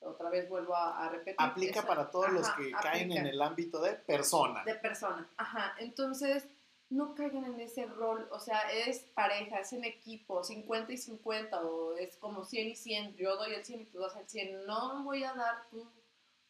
otra 0.00 0.30
vez 0.30 0.48
vuelvo 0.48 0.74
a, 0.76 1.04
a 1.04 1.08
repetir. 1.10 1.36
Aplica 1.38 1.80
esa- 1.80 1.88
para 1.88 2.08
todos 2.10 2.30
los 2.30 2.48
que 2.50 2.70
caen 2.70 3.10
en 3.12 3.26
el 3.26 3.42
ámbito 3.42 3.80
de 3.82 3.94
persona. 3.94 4.62
De 4.64 4.76
persona, 4.76 5.28
ajá, 5.36 5.74
entonces 5.78 6.46
no 6.92 7.14
caigan 7.14 7.44
en 7.44 7.58
ese 7.58 7.86
rol, 7.86 8.28
o 8.30 8.38
sea, 8.38 8.60
es 8.70 9.00
pareja, 9.14 9.60
es 9.60 9.72
en 9.72 9.84
equipo, 9.84 10.44
50 10.44 10.92
y 10.92 10.98
50, 10.98 11.64
o 11.64 11.96
es 11.96 12.16
como 12.18 12.44
100 12.44 12.68
y 12.68 12.74
100, 12.76 13.16
yo 13.16 13.36
doy 13.36 13.54
el 13.54 13.64
100 13.64 13.80
y 13.80 13.84
tú 13.86 14.00
das 14.00 14.14
el 14.16 14.28
100, 14.28 14.66
no 14.66 15.02
voy 15.02 15.24
a 15.24 15.32
dar 15.32 15.68
tu, 15.70 15.86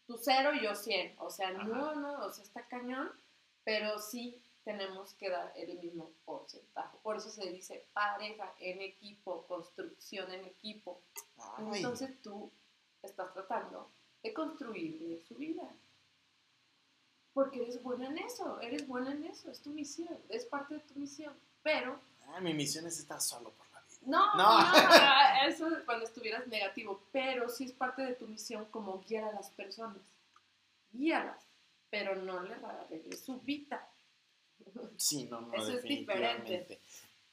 tu 0.07 0.19
0 0.19 0.55
y 0.55 0.65
yo 0.65 0.75
100, 0.75 1.17
o 1.19 1.31
sea, 1.31 1.53
no, 1.53 1.91
Ajá. 1.91 1.95
no, 1.95 2.27
o 2.27 2.31
sea, 2.33 2.43
está 2.43 2.67
cañón, 2.67 3.13
pero 3.63 4.01
sí 4.01 4.43
tenemos 4.65 5.15
que 5.15 5.31
dar 5.31 5.53
el 5.55 5.79
mismo 5.79 6.11
porcentaje, 6.25 6.99
por 7.05 7.17
eso 7.17 7.31
se 7.31 7.49
dice 7.49 7.87
pareja 7.93 8.53
en 8.59 8.83
equipo, 8.83 9.47
construcción 9.47 10.33
en 10.33 10.45
equipo, 10.45 11.03
Ay, 11.37 11.77
entonces 11.77 12.21
tú 12.21 12.51
estás 13.01 13.33
tratando 13.33 13.93
de 14.25 14.35
construirle 14.35 15.21
su 15.21 15.37
vida. 15.37 15.73
Porque 17.35 17.63
eres 17.63 17.83
buena 17.83 18.09
en 18.09 18.19
eso, 18.19 18.61
eres 18.61 18.87
buena 18.87 19.13
en 19.13 19.25
eso, 19.25 19.51
es 19.51 19.61
tu 19.61 19.71
misión, 19.71 20.19
es 20.29 20.45
parte 20.45 20.75
de 20.75 20.81
tu 20.81 20.95
misión. 20.99 21.35
Pero, 21.63 21.99
mi 22.41 22.55
misión 22.55 22.87
es 22.87 22.99
estar 22.99 23.21
solo 23.21 23.51
por 23.51 23.67
la 23.73 23.81
vida. 23.83 23.99
no, 24.03 24.37
No. 24.37 24.73
no, 24.73 25.47
eso 25.47 25.69
es 25.69 25.85
cuando 25.85 26.05
estuvieras 26.05 26.47
negativo, 26.49 27.03
pero 27.13 27.49
sí 27.49 27.65
es 27.65 27.73
parte 27.73 28.03
de 28.03 28.15
tu 28.15 28.27
misión 28.27 28.67
como 28.67 29.01
guiar 29.01 29.25
a 29.25 29.33
las 29.33 29.51
personas. 29.51 30.03
Guíalas, 30.93 31.43
pero 31.89 32.17
no 32.17 32.43
les 32.43 32.63
arregles 32.63 33.21
su 33.21 33.41
vida. 33.41 33.89
Sí, 34.97 35.25
no, 35.25 35.41
no, 35.41 35.55
Eso 35.55 35.69
es 35.69 35.83
definitivamente. 35.83 36.81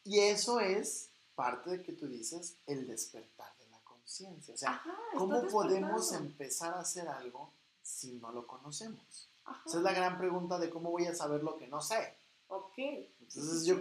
Y 0.05 0.19
eso 0.19 0.59
es 0.59 1.09
parte 1.35 1.69
de 1.69 1.83
que 1.83 1.93
tú 1.93 2.07
dices 2.07 2.57
el 2.65 2.87
despertar 2.87 3.53
de 3.57 3.67
la 3.69 3.79
conciencia. 3.79 4.53
O 4.53 4.57
sea, 4.57 4.71
Ajá, 4.71 4.97
¿cómo 5.17 5.45
podemos 5.47 6.11
empezar 6.13 6.73
a 6.73 6.79
hacer 6.79 7.07
algo 7.07 7.51
si 7.81 8.13
no 8.13 8.31
lo 8.31 8.47
conocemos? 8.47 9.29
Ajá, 9.49 9.63
Esa 9.65 9.77
es 9.77 9.83
la 9.83 9.93
gran 9.93 10.17
pregunta 10.17 10.57
de 10.59 10.69
cómo 10.69 10.91
voy 10.91 11.05
a 11.05 11.15
saber 11.15 11.43
lo 11.43 11.57
que 11.57 11.67
no 11.67 11.81
sé. 11.81 12.15
Ok. 12.47 12.77
Entonces 12.77 13.65
yo 13.65 13.77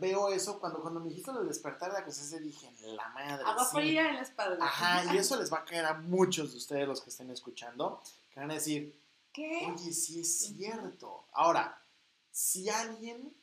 veo 0.00 0.28
eso 0.28 0.58
cuando, 0.58 0.80
cuando 0.80 1.00
me 1.00 1.08
dijiste 1.08 1.32
lo 1.32 1.40
del 1.40 1.48
despertar 1.48 1.90
de 1.90 1.98
la 1.98 2.04
conciencia 2.04 2.38
dije, 2.38 2.70
la 2.94 3.08
madre. 3.10 3.44
Agua 3.44 3.64
sí". 3.64 3.76
fría 3.76 4.08
en 4.08 4.16
la 4.16 4.22
espalda. 4.22 4.64
Ajá, 4.64 5.14
y 5.14 5.18
eso 5.18 5.36
les 5.36 5.52
va 5.52 5.58
a 5.58 5.64
caer 5.64 5.84
a 5.84 5.94
muchos 5.94 6.52
de 6.52 6.58
ustedes 6.58 6.88
los 6.88 7.00
que 7.00 7.10
estén 7.10 7.30
escuchando, 7.30 8.02
que 8.30 8.40
van 8.40 8.50
a 8.50 8.54
decir, 8.54 8.98
¿Qué? 9.32 9.66
oye, 9.70 9.92
sí 9.92 10.20
es 10.20 10.40
cierto. 10.40 11.26
Ahora, 11.32 11.82
si 12.30 12.68
alguien, 12.68 13.34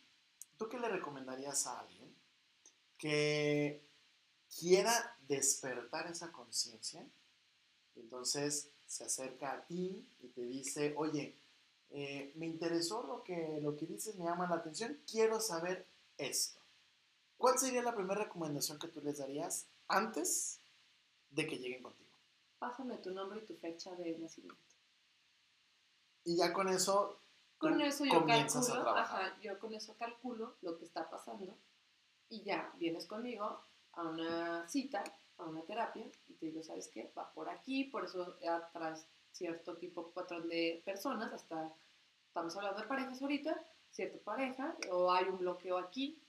¿tú 0.57 0.67
qué 0.67 0.79
le 0.79 0.89
recomendarías 0.89 1.67
a 1.67 1.79
alguien 1.79 2.15
que 2.97 3.85
quiera 4.59 5.17
despertar 5.27 6.07
esa 6.07 6.31
conciencia? 6.31 7.05
Entonces 7.95 8.71
se 8.85 9.05
acerca 9.05 9.53
a 9.53 9.65
ti 9.65 10.07
y 10.19 10.27
te 10.29 10.41
dice, 10.41 10.93
oye, 10.97 11.37
eh, 11.91 12.31
me 12.35 12.45
interesó 12.45 13.03
lo 13.03 13.23
que, 13.23 13.59
lo 13.61 13.75
que 13.75 13.85
dices, 13.85 14.15
me 14.15 14.25
llama 14.25 14.47
la 14.47 14.55
atención, 14.57 14.99
quiero 15.09 15.39
saber 15.39 15.87
esto. 16.17 16.59
¿Cuál 17.37 17.57
sería 17.59 17.81
la 17.81 17.95
primera 17.95 18.23
recomendación 18.23 18.79
que 18.79 18.87
tú 18.87 19.01
les 19.01 19.17
darías 19.17 19.67
antes 19.87 20.59
de 21.35 21.45
que 21.47 21.57
lleguen 21.57 21.83
contigo. 21.83 22.09
Pásame 22.59 22.97
tu 22.97 23.11
nombre 23.11 23.39
y 23.41 23.45
tu 23.45 23.55
fecha 23.55 23.93
de 23.95 24.17
nacimiento. 24.17 24.57
Y 26.23 26.37
ya 26.37 26.53
con 26.53 26.69
eso, 26.69 27.19
Con 27.57 27.79
eso 27.81 28.05
yo 28.05 28.19
comienzas 28.21 28.69
a 28.69 28.73
calculo, 28.73 28.83
trabajar. 28.83 29.21
ajá, 29.23 29.41
yo 29.41 29.59
con 29.59 29.73
eso 29.73 29.95
calculo 29.97 30.55
lo 30.61 30.77
que 30.77 30.85
está 30.85 31.09
pasando 31.09 31.57
y 32.29 32.41
ya 32.43 32.73
vienes 32.77 33.05
conmigo 33.05 33.61
a 33.91 34.03
una 34.03 34.67
cita, 34.67 35.03
a 35.37 35.45
una 35.45 35.61
terapia 35.63 36.05
y 36.27 36.33
te 36.33 36.47
digo, 36.47 36.63
¿sabes 36.63 36.87
qué? 36.87 37.11
Va 37.17 37.31
por 37.33 37.49
aquí, 37.49 37.85
por 37.85 38.05
eso 38.05 38.37
atrás 38.49 39.07
cierto 39.31 39.75
tipo 39.77 40.11
patrón 40.11 40.47
de 40.47 40.81
personas, 40.85 41.33
hasta 41.33 41.73
estamos 42.27 42.55
hablando 42.55 42.81
de 42.81 42.87
parejas 42.87 43.21
ahorita, 43.21 43.61
cierta 43.89 44.17
pareja 44.23 44.75
o 44.91 45.11
hay 45.11 45.25
un 45.25 45.37
bloqueo 45.37 45.77
aquí, 45.77 46.21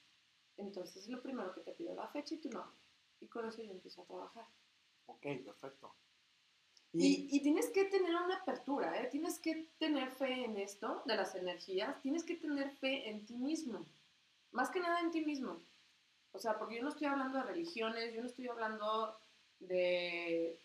entonces 0.57 1.09
lo 1.09 1.23
primero 1.23 1.53
que 1.53 1.61
te 1.61 1.73
pido 1.73 1.95
la 1.95 2.09
fecha 2.09 2.35
y 2.35 2.39
tu 2.39 2.51
nombre 2.51 2.77
y 3.21 3.27
con 3.27 3.47
eso 3.47 3.63
yo 3.63 3.71
empiezo 3.71 4.03
a 4.03 4.07
trabajar. 4.07 4.47
Ok, 5.07 5.23
perfecto. 5.45 5.95
Y, 6.93 7.29
y 7.31 7.41
tienes 7.43 7.69
que 7.71 7.85
tener 7.85 8.15
una 8.15 8.37
apertura, 8.37 9.03
¿eh? 9.03 9.09
tienes 9.09 9.39
que 9.39 9.69
tener 9.79 10.11
fe 10.13 10.45
en 10.45 10.57
esto 10.57 11.03
de 11.05 11.17
las 11.17 11.35
energías, 11.35 12.01
tienes 12.01 12.25
que 12.25 12.37
tener 12.37 12.71
fe 12.71 13.11
en 13.11 13.27
ti 13.27 13.37
mismo, 13.37 13.85
más 14.53 14.71
que 14.71 14.81
nada 14.81 15.01
en 15.01 15.11
ti 15.11 15.23
mismo. 15.23 15.61
O 16.37 16.39
sea, 16.39 16.59
porque 16.59 16.77
yo 16.77 16.83
no 16.83 16.91
estoy 16.91 17.07
hablando 17.07 17.39
de 17.39 17.45
religiones, 17.45 18.13
yo 18.13 18.21
no 18.21 18.27
estoy 18.27 18.47
hablando 18.47 19.19
de, 19.59 20.61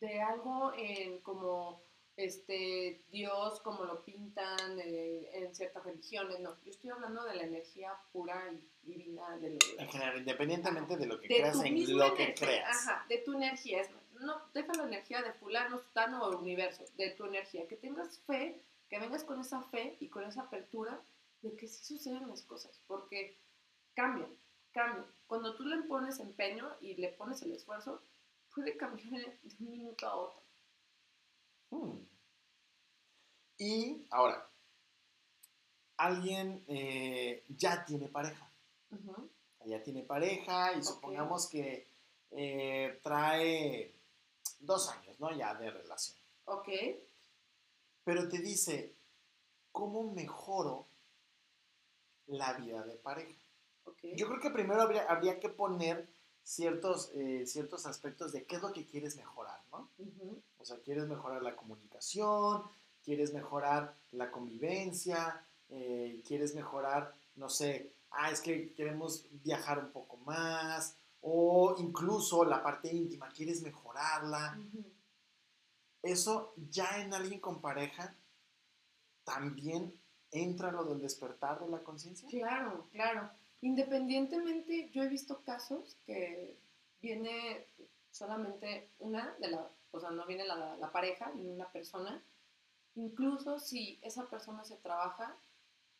de 0.00 0.20
algo 0.20 0.72
en 0.76 1.18
como 1.22 1.82
este 2.14 3.02
Dios 3.10 3.60
como 3.60 3.84
lo 3.84 4.04
pintan 4.04 4.78
eh, 4.80 5.30
en 5.32 5.54
ciertas 5.54 5.82
religiones, 5.84 6.40
no, 6.40 6.56
yo 6.62 6.70
estoy 6.70 6.90
hablando 6.90 7.24
de 7.24 7.34
la 7.36 7.42
energía 7.44 7.92
pura 8.12 8.52
y 8.52 8.62
divina 8.86 9.36
del 9.38 9.58
en 9.78 9.88
general, 9.88 10.18
independientemente 10.18 10.96
de 10.98 11.06
lo 11.06 11.18
que 11.20 11.28
de 11.28 11.36
creas, 11.36 11.60
en 11.62 11.98
lo 11.98 12.14
que 12.14 12.34
creas. 12.34 12.86
Ajá, 12.88 13.06
de 13.08 13.18
tu 13.18 13.32
energía. 13.32 13.80
Es- 13.80 13.90
no, 14.20 14.40
deja 14.54 14.72
la 14.74 14.84
energía 14.84 15.22
de 15.22 15.32
fulano, 15.34 15.78
sutano 15.78 16.22
o 16.24 16.38
universo, 16.38 16.84
de 16.96 17.10
tu 17.10 17.24
energía. 17.26 17.68
Que 17.68 17.76
tengas 17.76 18.18
fe, 18.20 18.62
que 18.88 18.98
vengas 18.98 19.24
con 19.24 19.38
esa 19.40 19.60
fe 19.62 19.96
y 20.00 20.08
con 20.08 20.24
esa 20.24 20.42
apertura 20.42 20.98
de 21.42 21.54
que 21.54 21.68
sí 21.68 21.84
suceden 21.84 22.26
las 22.28 22.42
cosas, 22.42 22.80
porque 22.86 23.36
cambian, 23.96 24.30
cambian. 24.72 25.06
Cuando 25.26 25.56
tú 25.56 25.64
le 25.64 25.82
pones 25.84 26.20
empeño 26.20 26.76
y 26.80 26.94
le 26.94 27.08
pones 27.08 27.42
el 27.42 27.52
esfuerzo, 27.52 28.00
puede 28.54 28.76
cambiar 28.76 29.10
de 29.10 29.56
un 29.60 29.70
minuto 29.70 30.06
a 30.06 30.14
otro. 30.16 30.42
Hmm. 31.70 31.98
Y 33.58 34.06
ahora, 34.10 34.48
alguien 35.96 36.62
eh, 36.68 37.44
ya 37.48 37.84
tiene 37.84 38.08
pareja. 38.08 38.50
Ujú, 38.90 39.30
Ya 39.64 39.82
tiene 39.82 40.02
pareja 40.02 40.74
y 40.74 40.82
supongamos 40.84 41.48
que 41.48 41.88
eh, 42.30 43.00
trae 43.02 43.92
dos 44.60 44.88
años, 44.90 45.18
¿no? 45.18 45.32
Ya 45.36 45.54
de 45.54 45.70
relación. 45.70 46.16
Ok, 46.44 46.68
Pero 48.04 48.28
te 48.28 48.38
dice, 48.38 48.94
¿cómo 49.72 50.12
mejoro 50.12 50.86
la 52.26 52.52
vida 52.54 52.84
de 52.84 52.96
pareja? 52.96 53.45
Ok. 53.86 53.98
Yo 54.16 54.26
creo 54.28 54.40
que 54.40 54.50
primero 54.50 54.82
habría, 54.82 55.04
habría 55.06 55.40
que 55.40 55.48
poner 55.48 56.08
ciertos, 56.42 57.10
eh, 57.14 57.44
ciertos 57.46 57.86
aspectos 57.86 58.32
de 58.32 58.44
qué 58.44 58.56
es 58.56 58.62
lo 58.62 58.72
que 58.72 58.86
quieres 58.86 59.16
mejorar, 59.16 59.60
¿no? 59.72 59.88
Ujú, 59.98 60.42
O 60.58 60.64
sea, 60.64 60.78
quieres 60.78 61.06
mejorar 61.08 61.42
la 61.42 61.56
comunicación, 61.56 62.62
quieres 63.04 63.32
mejorar 63.32 63.94
la 64.12 64.30
convivencia, 64.30 65.42
eh, 65.70 66.22
quieres 66.26 66.54
mejorar, 66.54 67.14
no 67.34 67.48
sé, 67.48 67.92
ah, 68.10 68.30
es 68.30 68.40
que 68.40 68.72
queremos 68.74 69.26
viajar 69.42 69.78
un 69.78 69.90
poco 69.90 70.16
más, 70.18 70.96
o 71.20 71.74
incluso 71.78 72.44
la 72.44 72.62
parte 72.62 72.94
íntima, 72.94 73.28
quieres 73.30 73.62
mejorarla. 73.62 74.56
ujú. 74.58 74.84
Eso 76.02 76.54
ya 76.70 77.00
en 77.00 77.12
alguien 77.12 77.40
con 77.40 77.60
pareja 77.60 78.14
también 79.24 79.92
entra 80.30 80.70
lo 80.70 80.84
del 80.84 81.00
despertar 81.00 81.58
de 81.60 81.68
la 81.68 81.82
conciencia. 81.82 82.28
Claro, 82.28 82.86
claro. 82.92 83.28
Independientemente, 83.66 84.90
yo 84.90 85.02
he 85.02 85.08
visto 85.08 85.42
casos 85.42 85.96
que 86.06 86.56
viene 87.02 87.66
solamente 88.12 88.90
una 89.00 89.34
de 89.40 89.48
la, 89.48 89.68
o 89.90 89.98
sea, 89.98 90.10
no 90.10 90.24
viene 90.24 90.44
la, 90.44 90.76
la 90.76 90.92
pareja 90.92 91.32
ni 91.34 91.48
una 91.48 91.68
persona. 91.72 92.22
Incluso 92.94 93.58
si 93.58 93.98
esa 94.02 94.24
persona 94.26 94.62
se 94.62 94.76
trabaja, 94.76 95.36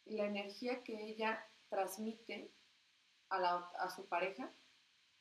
la 0.05 0.27
energía 0.27 0.85
que 0.85 1.09
ella 1.09 1.45
transmite 1.69 2.53
a, 3.31 3.41
la, 3.41 3.57
a 3.81 3.91
su 3.91 4.05
pareja 4.07 4.49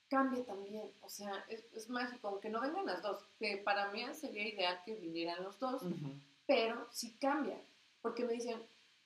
cambia 0.07 0.45
también. 0.45 0.91
O 1.01 1.09
sea, 1.09 1.45
es, 1.49 1.65
es 1.73 1.89
mágico, 1.89 2.27
aunque 2.27 2.51
no 2.51 2.61
vengan 2.61 2.85
las 2.85 3.01
dos, 3.01 3.25
que 3.39 3.57
para 3.57 3.91
mí 3.91 4.03
sería 4.13 4.47
ideal 4.47 4.83
que 4.85 4.93
vinieran 4.93 5.43
los 5.43 5.57
dos, 5.57 5.81
pero 6.45 6.87
sí 6.91 7.17
cambia, 7.19 7.59
porque 8.03 8.23
me 8.23 8.33
dicen, 8.33 8.61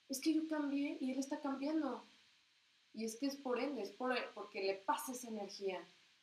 es 0.09 0.19
que 0.19 0.33
yo 0.33 0.45
cambié 0.49 0.97
y 0.99 1.13
él 1.13 1.19
está 1.19 1.39
cambiando. 1.39 2.03
Y 2.99 3.05
es 3.05 3.15
que 3.17 3.27
es 3.27 3.37
por 3.37 3.59
ende, 3.59 3.81
es 3.81 3.91
por, 3.91 4.13
porque 4.33 4.61
le 4.63 4.75
pasa 4.75 5.13
esa 5.13 5.27
energía. 5.29 5.79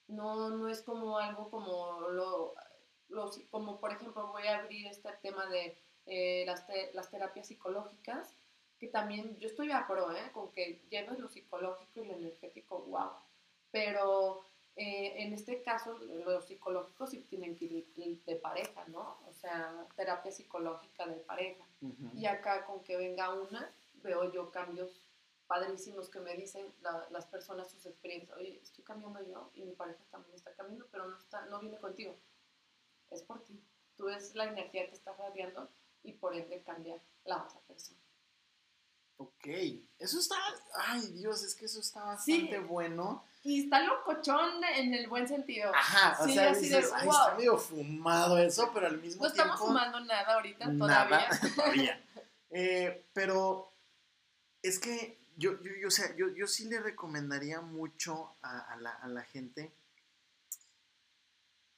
No, 0.08 0.50
no 0.50 0.68
es 0.68 0.82
como 0.82 1.18
algo 1.18 1.50
como 1.50 2.00
lo, 2.10 2.54
lo- 3.08 3.30
como 3.50 3.80
por 3.80 3.92
ejemplo 3.92 4.28
voy 4.28 4.46
a 4.46 4.58
abrir 4.58 4.86
este 4.86 5.10
tema 5.22 5.46
de 5.46 5.76
eh, 6.06 6.44
las, 6.46 6.66
te- 6.66 6.92
las 6.92 7.10
terapias 7.10 7.46
psicológicas, 7.48 8.36
que 8.78 8.88
también 8.88 9.38
yo 9.38 9.48
estoy 9.48 9.70
a 9.72 9.86
pro, 9.86 10.12
¿eh? 10.14 10.30
con 10.32 10.52
que 10.52 10.82
lleves 10.90 11.18
lo 11.18 11.28
psicológico 11.28 12.00
y 12.02 12.06
lo 12.08 12.14
energético, 12.14 12.80
wow. 12.82 13.10
Pero 13.70 14.44
eh, 14.76 15.14
en 15.22 15.32
este 15.32 15.62
caso, 15.62 15.98
los 15.98 16.44
psicológicos 16.46 17.10
sí 17.10 17.20
tienen 17.20 17.56
que 17.56 17.64
ir 17.96 18.22
de 18.24 18.36
pareja, 18.36 18.84
¿no? 18.88 19.16
O 19.26 19.32
sea, 19.32 19.86
terapia 19.96 20.30
psicológica 20.30 21.06
de 21.06 21.16
pareja. 21.16 21.64
Ujú. 21.80 22.10
Y 22.14 22.26
acá 22.26 22.66
con 22.66 22.82
que 22.84 22.96
venga 22.98 23.32
una, 23.32 23.72
veo 24.02 24.30
yo 24.30 24.50
cambios 24.50 25.05
padrísimos 25.46 26.08
que 26.10 26.20
me 26.20 26.34
dicen 26.34 26.74
la- 26.80 27.06
las 27.10 27.26
personas 27.26 27.70
sus 27.70 27.86
experiencias. 27.86 28.36
Oye, 28.36 28.60
estoy 28.62 28.84
cambiando 28.84 29.22
yo 29.22 29.50
y 29.54 29.62
mi 29.62 29.72
pareja 29.72 30.02
también 30.10 30.34
está 30.34 30.52
cambiando, 30.54 30.86
pero 30.90 31.06
no, 31.08 31.16
está, 31.18 31.46
no 31.46 31.60
viene 31.60 31.78
contigo. 31.78 32.16
Es 33.10 33.22
por 33.22 33.42
ti. 33.44 33.62
Tú 33.96 34.06
ves 34.06 34.34
la 34.34 34.44
energía 34.44 34.88
que 34.88 34.94
estás 34.96 35.16
radiando 35.16 35.70
y 36.02 36.12
por 36.12 36.34
ende 36.34 36.62
cambia 36.62 37.00
la 37.24 37.42
otra 37.44 37.60
persona. 37.60 38.00
Ok, 39.18 39.46
eso 39.98 40.18
está, 40.18 40.36
ay 40.74 41.00
Dios, 41.12 41.42
es 41.42 41.54
que 41.54 41.64
eso 41.64 41.80
está 41.80 42.18
Sí. 42.18 42.32
bastante 42.42 42.58
bueno. 42.66 43.24
Y 43.44 43.62
está 43.64 43.80
locochón 43.80 44.62
en 44.62 44.92
el 44.92 45.08
buen 45.08 45.26
sentido. 45.26 45.72
Ajá, 45.74 46.22
o 46.22 46.26
Sí, 46.26 46.34
sea, 46.34 46.50
así 46.50 46.68
de, 46.68 46.76
dices, 46.78 46.92
ay, 46.94 47.06
wow. 47.06 47.14
está 47.16 47.34
medio 47.36 47.56
fumado 47.56 48.36
eso, 48.38 48.70
pero 48.74 48.88
al 48.88 49.00
mismo 49.00 49.22
No 49.22 49.28
estamos 49.28 49.56
tiempo... 49.56 49.66
fumando 49.68 50.00
nada 50.00 50.34
ahorita 50.34 50.66
nada, 50.66 51.08
todavía. 51.28 51.54
todavía. 51.54 52.02
Eh, 52.50 53.04
pero 53.12 53.72
es 54.62 54.78
que 54.78 55.15
yo, 55.36 55.60
yo, 55.62 55.72
yo, 55.80 55.88
o 55.88 55.90
sea, 55.90 56.14
yo, 56.16 56.28
yo 56.30 56.46
sí 56.46 56.64
le 56.66 56.80
recomendaría 56.80 57.60
mucho 57.60 58.34
a, 58.42 58.58
a 58.72 58.76
la, 58.76 58.90
a 58.90 59.08
la 59.08 59.22
gente 59.22 59.72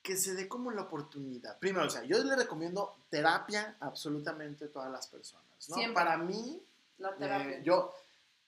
que 0.02 0.16
se 0.16 0.34
dé 0.34 0.48
como 0.48 0.70
la 0.70 0.82
oportunidad. 0.82 1.58
Primero, 1.58 1.86
o 1.86 1.90
sea, 1.90 2.02
yo 2.04 2.22
le 2.24 2.34
recomiendo 2.34 2.96
terapia 3.10 3.76
a 3.78 3.86
absolutamente 3.86 4.68
todas 4.68 4.90
las 4.90 5.06
personas, 5.06 5.68
¿no? 5.68 5.74
Siempre. 5.76 5.94
Para 5.94 6.16
mí, 6.16 6.62
La 6.96 7.10
eh, 7.10 7.14
terapia. 7.18 7.62
yo 7.62 7.92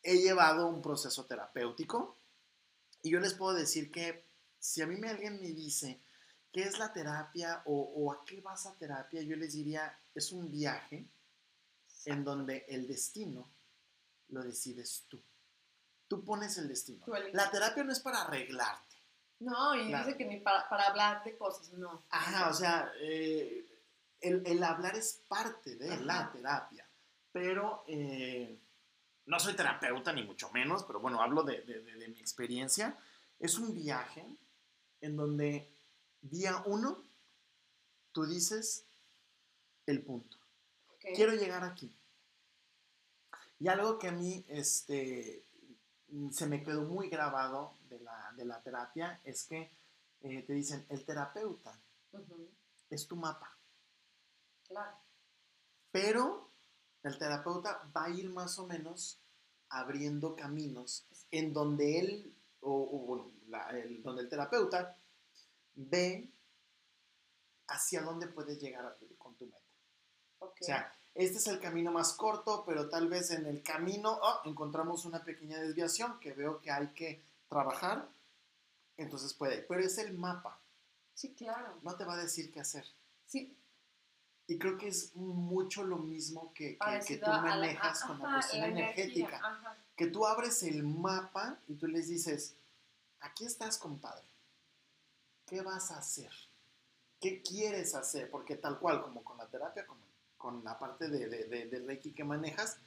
he 0.03 0.17
llevado 0.19 0.69
un 0.69 0.81
proceso 0.81 1.27
terapéutico 1.27 2.17
y 3.03 3.11
yo 3.11 3.21
les 3.21 3.35
puedo 3.35 3.55
decir 3.55 3.91
que 3.91 4.25
si 4.59 4.81
a 4.81 4.87
mí 4.87 4.97
me, 4.97 5.11
alguien 5.11 5.39
me 5.41 5.49
dice 5.49 6.01
qué 6.51 6.63
es 6.63 6.79
la 6.79 6.93
terapia 6.93 7.63
o, 7.67 7.93
o 7.95 8.11
a 8.13 8.25
qué 8.25 8.41
vas 8.41 8.65
a 8.67 8.75
terapia, 8.75 9.21
yo 9.23 9.37
les 9.37 9.53
diría, 9.53 9.99
es 10.15 10.33
un 10.33 10.51
viaje 10.51 11.05
en 12.07 12.25
donde 12.25 12.65
el 12.69 12.87
destino 12.89 13.47
lo 14.31 14.43
decides 14.43 15.05
tú. 15.09 15.23
Tú 16.09 16.25
pones 16.25 16.57
el 16.59 16.69
destino. 16.69 17.05
La 17.33 17.51
terapia 17.51 17.85
no 17.85 17.93
es 17.93 18.01
para 18.01 18.23
arreglarte. 18.23 18.97
No, 19.41 19.75
y 19.75 19.89
Claro. 19.89 20.07
dice 20.07 20.19
que 20.19 20.25
ni 20.27 20.41
para, 20.41 20.69
para 20.69 20.89
hablar 20.89 21.25
de 21.25 21.37
cosas, 21.39 21.73
no. 21.73 22.05
Ajá, 22.11 22.51
o 22.51 22.55
sea, 22.55 22.93
eh, 23.01 23.67
el, 24.21 24.43
el 24.47 24.63
hablar 24.63 24.97
es 24.97 25.23
parte 25.29 25.77
de 25.77 25.97
la 26.05 26.21
Ajá. 26.21 26.33
terapia, 26.33 26.87
pero 27.33 27.85
eh, 27.87 28.61
no 29.27 29.39
soy 29.41 29.55
terapeuta 29.55 30.13
ni 30.13 30.25
mucho 30.25 30.51
menos, 30.51 30.85
pero 30.85 31.01
bueno, 31.01 31.23
hablo 31.23 31.43
de, 31.43 31.63
de- 31.63 31.81
de- 31.81 31.95
de 31.97 32.09
mi 32.09 32.21
experiencia. 32.21 32.99
Es 33.39 33.57
un 33.59 33.75
viaje 33.75 34.27
en 35.01 35.17
donde 35.17 35.73
día 36.21 36.63
uno 36.67 37.03
tú 38.13 38.27
dices 38.27 38.85
el 39.87 40.03
punto. 40.03 40.37
Ok. 40.89 41.07
Quiero 41.15 41.33
llegar 41.33 41.65
aquí. 41.65 41.91
Y 43.61 43.69
algo 43.69 43.99
que 43.99 44.09
a 44.09 44.13
mí 44.13 44.45
este, 44.49 45.45
se 46.33 46.47
me 46.47 46.63
quedó 46.65 46.83
muy 46.83 47.09
grabado 47.11 47.75
de 47.89 48.01
la, 48.01 48.33
de 48.37 48.45
la 48.47 48.61
terapia 48.63 49.21
es 49.25 49.45
que 49.45 49.71
eh, 50.23 50.43
te 50.43 50.53
dicen, 50.55 50.85
el 50.89 51.05
terapeuta 51.05 51.79
es 52.89 53.07
tu 53.07 53.17
mapa. 53.17 53.57
Claro. 54.67 54.97
Pero 55.93 56.51
el 57.03 57.19
terapeuta 57.19 57.91
va 57.95 58.05
a 58.07 58.11
ir 58.11 58.31
más 58.31 58.59
o 58.59 58.67
menos 58.67 59.21
abriendo 59.69 60.35
caminos 60.35 61.07
en 61.31 61.53
donde 61.53 61.99
él, 62.01 62.35
o, 62.61 62.73
o, 62.73 62.99
bueno, 63.07 63.31
la- 63.49 63.69
el- 63.79 64.03
donde 64.03 64.23
el 64.23 64.29
terapeuta 64.29 64.97
ve 65.75 66.31
hacia 67.69 68.03
dónde 68.03 68.27
puedes 68.27 68.59
llegar 68.61 68.85
a 68.85 68.97
con 69.19 69.35
tu 69.37 69.47
meta. 69.47 69.59
Ok. 70.41 70.57
O 70.61 70.65
sea, 70.65 70.93
este 71.15 71.39
es 71.39 71.47
el 71.49 71.61
camino 71.61 71.91
más 71.93 72.13
corto, 72.15 72.65
pero 72.67 72.89
tal 72.89 73.09
vez 73.09 73.31
en 73.31 73.47
el 73.47 73.63
camino 73.63 74.19
oh, 74.23 74.41
encontramos 74.45 75.05
una 75.05 75.23
pequeña 75.25 75.59
desviación 75.59 76.19
que 76.21 76.33
veo 76.33 76.61
que 76.61 76.71
hay 76.71 76.89
que 76.89 77.23
trabajar. 77.49 78.09
Entonces 78.97 79.33
puede, 79.35 79.63
pero 79.63 79.81
es 79.83 79.97
el 79.99 80.17
mapa, 80.17 80.61
sí, 81.15 81.33
claro. 81.35 81.79
no 81.83 81.97
te 81.97 82.05
va 82.05 82.15
a 82.15 82.19
decir 82.19 82.51
qué 82.53 82.61
hacer. 82.61 82.85
Sí, 83.27 83.57
Y 84.47 84.59
creo 84.59 84.77
que 84.77 84.89
es 84.89 85.15
mucho 85.15 85.85
lo 85.85 85.97
mismo 85.97 86.53
que, 86.55 86.77
que- 86.77 87.01
que 87.07 87.17
tú 87.19 87.27
a 87.31 87.37
la- 87.37 87.43
manejas 87.43 88.03
con 88.03 88.19
la 88.19 88.25
ajá, 88.27 88.35
cuestión 88.39 88.65
energía, 88.65 89.05
energética. 89.05 89.37
ajá. 89.37 89.77
Que 89.97 90.07
tú 90.09 90.27
abres 90.27 90.63
el 90.65 90.83
mapa 90.83 91.61
y 91.69 91.75
tú 91.75 91.87
les 91.87 92.09
dices, 92.09 92.57
aquí 93.21 93.45
estás, 93.47 93.79
compadre. 93.79 94.27
¿Qué 95.47 95.61
vas 95.63 95.91
a 95.93 95.99
hacer? 95.99 96.33
¿Qué 97.21 97.43
quieres 97.43 97.95
hacer? 97.95 98.29
Porque 98.31 98.57
tal 98.57 98.79
cual, 98.81 99.03
como 99.03 99.23
con 99.23 99.37
la 99.39 99.47
terapia, 99.47 99.87
como 99.87 100.01
con 100.41 100.65
la 100.65 100.79
parte 100.79 101.09
de, 101.09 101.29
de, 101.29 101.45
de- 101.45 101.67
de 101.67 101.79
Reiki 101.87 102.13
que 102.15 102.25
manejas, 102.25 102.79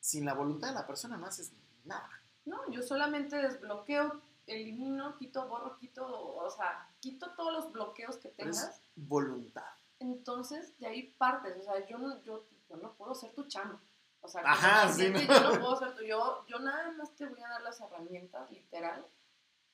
sin 0.00 0.24
la 0.24 0.34
voluntad 0.34 0.68
de 0.68 0.74
la 0.74 0.86
persona 0.86 1.16
no 1.16 1.26
haces 1.26 1.52
nada. 1.84 2.08
No, 2.44 2.70
yo 2.70 2.80
solamente 2.82 3.36
desbloqueo, 3.36 4.22
elimino, 4.46 5.16
quito, 5.16 5.48
borro, 5.48 5.76
quito, 5.78 6.06
o 6.36 6.48
sea, 6.50 6.88
quito 7.00 7.32
todos 7.32 7.52
los 7.52 7.72
bloqueos 7.72 8.16
que 8.18 8.28
Pero 8.28 8.50
es 8.50 8.60
tengas. 8.60 8.80
voluntad. 8.94 9.66
Entonces, 9.98 10.78
de 10.78 10.86
ahí 10.86 11.02
partes. 11.18 11.56
O 11.58 11.62
sea, 11.64 11.84
yo 11.88 11.98
no, 11.98 12.22
yo, 12.22 12.46
yo 12.70 12.76
no 12.76 12.92
puedo 12.94 13.14
ser 13.16 13.32
tu 13.34 13.44
chamo. 13.48 13.80
O 14.20 14.28
sea, 14.28 14.42
Ajá, 14.44 14.92
sí, 14.92 15.08
¿no? 15.10 15.18
yo 15.20 15.40
no 15.54 15.60
puedo 15.60 15.76
ser 15.78 15.96
tu. 15.96 16.04
Yo, 16.04 16.44
yo 16.46 16.58
nada 16.60 16.92
más 16.92 17.10
te 17.16 17.26
voy 17.26 17.40
a 17.42 17.48
dar 17.48 17.62
las 17.62 17.80
herramientas, 17.80 18.48
literal. 18.52 19.04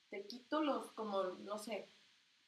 Te 0.09 0.25
quito 0.25 0.61
los, 0.63 0.91
como, 0.93 1.23
no 1.23 1.59
sé, 1.59 1.87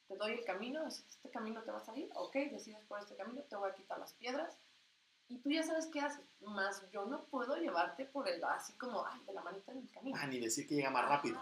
te 0.08 0.16
doy 0.16 0.32
el 0.32 0.44
camino, 0.44 0.86
es- 0.86 1.04
este 1.08 1.30
camino 1.30 1.62
te 1.62 1.70
vas 1.70 1.88
a 1.88 1.96
ir, 1.96 2.08
ok, 2.14 2.34
decides 2.50 2.84
por 2.86 3.00
este 3.00 3.16
camino, 3.16 3.42
te 3.42 3.56
voy 3.56 3.70
a 3.70 3.74
quitar 3.74 3.98
las 3.98 4.12
piedras. 4.14 4.56
Y 5.28 5.38
tú 5.38 5.50
ya 5.50 5.62
sabes 5.64 5.86
qué 5.86 6.00
haces. 6.00 6.24
Más 6.40 6.88
yo 6.92 7.04
no 7.06 7.24
puedo 7.24 7.56
llevarte 7.56 8.06
por 8.06 8.28
el, 8.28 8.42
así 8.44 8.72
como, 8.74 9.04
ay, 9.04 9.20
de 9.26 9.32
la 9.32 9.42
manita 9.42 9.72
en 9.72 9.78
el 9.78 9.90
camino. 9.90 10.16
Ah, 10.20 10.26
ni 10.26 10.38
decir 10.38 10.68
que 10.68 10.76
llega 10.76 10.90
más 10.90 11.08
rápido. 11.08 11.40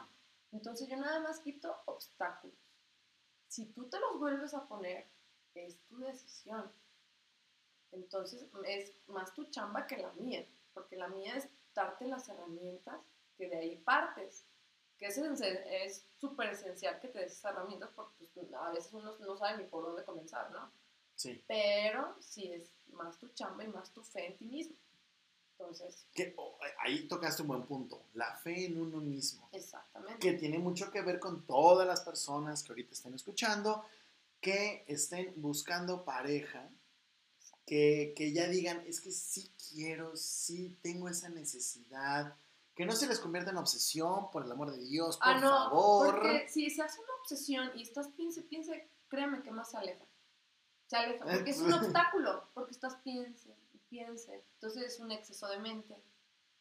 Entonces 0.52 0.88
yo 0.88 0.96
nada 0.96 1.20
más 1.20 1.40
quito 1.40 1.76
obstáculos. 1.84 2.56
Si 3.48 3.66
tú 3.66 3.88
te 3.90 4.00
los 4.00 4.18
vuelves 4.18 4.54
a 4.54 4.66
poner, 4.66 5.06
es 5.54 5.78
tu 5.86 5.98
decisión. 5.98 6.72
Entonces 7.92 8.46
es 8.66 8.92
más 9.08 9.32
tu 9.34 9.44
chamba 9.50 9.86
que 9.86 9.98
la 9.98 10.10
mía, 10.12 10.44
porque 10.72 10.96
la 10.96 11.08
mía 11.08 11.36
es 11.36 11.48
darte 11.74 12.06
las 12.06 12.28
herramientas 12.28 13.00
que 13.36 13.48
de 13.48 13.56
ahí 13.58 13.76
partes. 13.76 14.44
Que 14.98 15.06
es 15.06 15.18
esen- 15.18 15.62
es 15.66 16.04
súper 16.20 16.50
esencial 16.50 17.00
que 17.00 17.08
te 17.08 17.18
des 17.20 17.32
esas 17.32 17.52
herramientas 17.52 17.90
porque 17.94 18.26
pues, 18.34 18.52
a 18.52 18.70
veces 18.70 18.92
uno 18.92 19.16
no 19.18 19.36
sabe 19.36 19.58
ni 19.62 19.68
por 19.68 19.84
dónde 19.84 20.04
comenzar, 20.04 20.50
¿no? 20.52 20.70
Sí. 21.16 21.42
Pero 21.46 22.16
sí 22.20 22.52
es 22.52 22.70
más 22.88 23.18
tu 23.18 23.28
chamba 23.30 23.64
y 23.64 23.68
más 23.68 23.90
tu 23.92 24.02
fe 24.02 24.26
en 24.26 24.36
ti 24.36 24.46
mismo. 24.46 24.76
Entonces, 25.52 26.04
Que, 26.14 26.34
oh, 26.36 26.58
ahí 26.80 27.06
tocaste 27.06 27.42
un 27.42 27.48
buen 27.48 27.62
punto. 27.64 28.02
La 28.14 28.34
fe 28.36 28.66
en 28.66 28.80
uno 28.80 28.98
mismo. 28.98 29.48
exactamente. 29.52 30.18
que 30.18 30.34
tiene 30.36 30.58
mucho 30.58 30.90
que 30.90 31.00
ver 31.02 31.20
con 31.20 31.46
todas 31.46 31.86
las 31.86 32.00
personas 32.00 32.62
que 32.62 32.72
ahorita 32.72 32.92
estén 32.92 33.14
escuchando, 33.14 33.84
que 34.40 34.84
estén 34.88 35.32
buscando 35.36 36.04
pareja, 36.04 36.68
que, 37.66 38.12
que 38.16 38.32
ya 38.32 38.48
digan, 38.48 38.82
es 38.86 39.00
que 39.00 39.10
sí 39.10 39.50
quiero, 39.70 40.16
sí 40.16 40.76
tengo 40.82 41.08
esa 41.08 41.28
necesidad, 41.28 42.34
que 42.74 42.84
no 42.84 42.92
se 42.92 43.06
les 43.06 43.20
convierta 43.20 43.50
en 43.50 43.56
obsesión, 43.58 44.30
por 44.30 44.44
el 44.44 44.50
amor 44.52 44.70
de 44.72 44.78
Dios, 44.84 45.16
por 45.18 45.28
Ah, 45.28 45.34
no, 45.40 45.48
favor. 45.50 46.14
porque 46.20 46.48
si 46.48 46.70
se 46.70 46.82
hace 46.82 47.00
una 47.00 47.14
obsesión 47.20 47.70
y 47.76 47.82
estás 47.82 48.08
piense, 48.08 48.42
piense, 48.42 48.90
créeme 49.08 49.42
que 49.42 49.50
más 49.50 49.70
se 49.70 49.76
aleja. 49.76 50.04
Se 50.86 50.96
aleja, 50.96 51.24
porque 51.24 51.50
es 51.50 51.60
un 51.60 51.72
obstáculo, 52.12 52.48
porque 52.54 52.72
estás 52.72 52.96
piense 52.96 53.54
piense. 53.88 54.44
Entonces 54.54 54.82
es 54.94 54.98
un 54.98 55.12
exceso 55.12 55.46
de 55.46 55.58
mente 55.58 55.94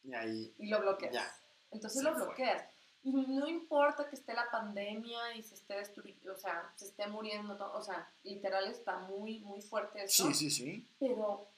Y 0.04 0.14
ahí, 0.14 0.54
y 0.56 0.68
lo 0.68 0.80
bloqueas. 0.80 1.12
Ya. 1.12 1.36
Entonces 1.72 2.00
lo 2.04 2.12
fue. 2.14 2.26
bloqueas. 2.26 2.64
Y 3.02 3.12
no 3.12 3.48
importa 3.48 4.08
que 4.08 4.14
esté 4.14 4.34
la 4.34 4.48
pandemia 4.52 5.34
y 5.34 5.42
se 5.42 5.54
esté 5.56 5.74
destruyendo, 5.74 6.32
o 6.32 6.36
sea, 6.36 6.72
se 6.76 6.84
esté 6.86 7.08
muriendo, 7.08 7.56
todo, 7.56 7.72
o 7.74 7.82
sea, 7.82 8.08
literal 8.22 8.68
está 8.68 9.00
muy, 9.00 9.40
muy 9.40 9.60
fuerte 9.60 10.04
eso. 10.04 10.28
sí, 10.28 10.34
sí, 10.34 10.50
sí. 10.50 10.88
pero 10.98 11.48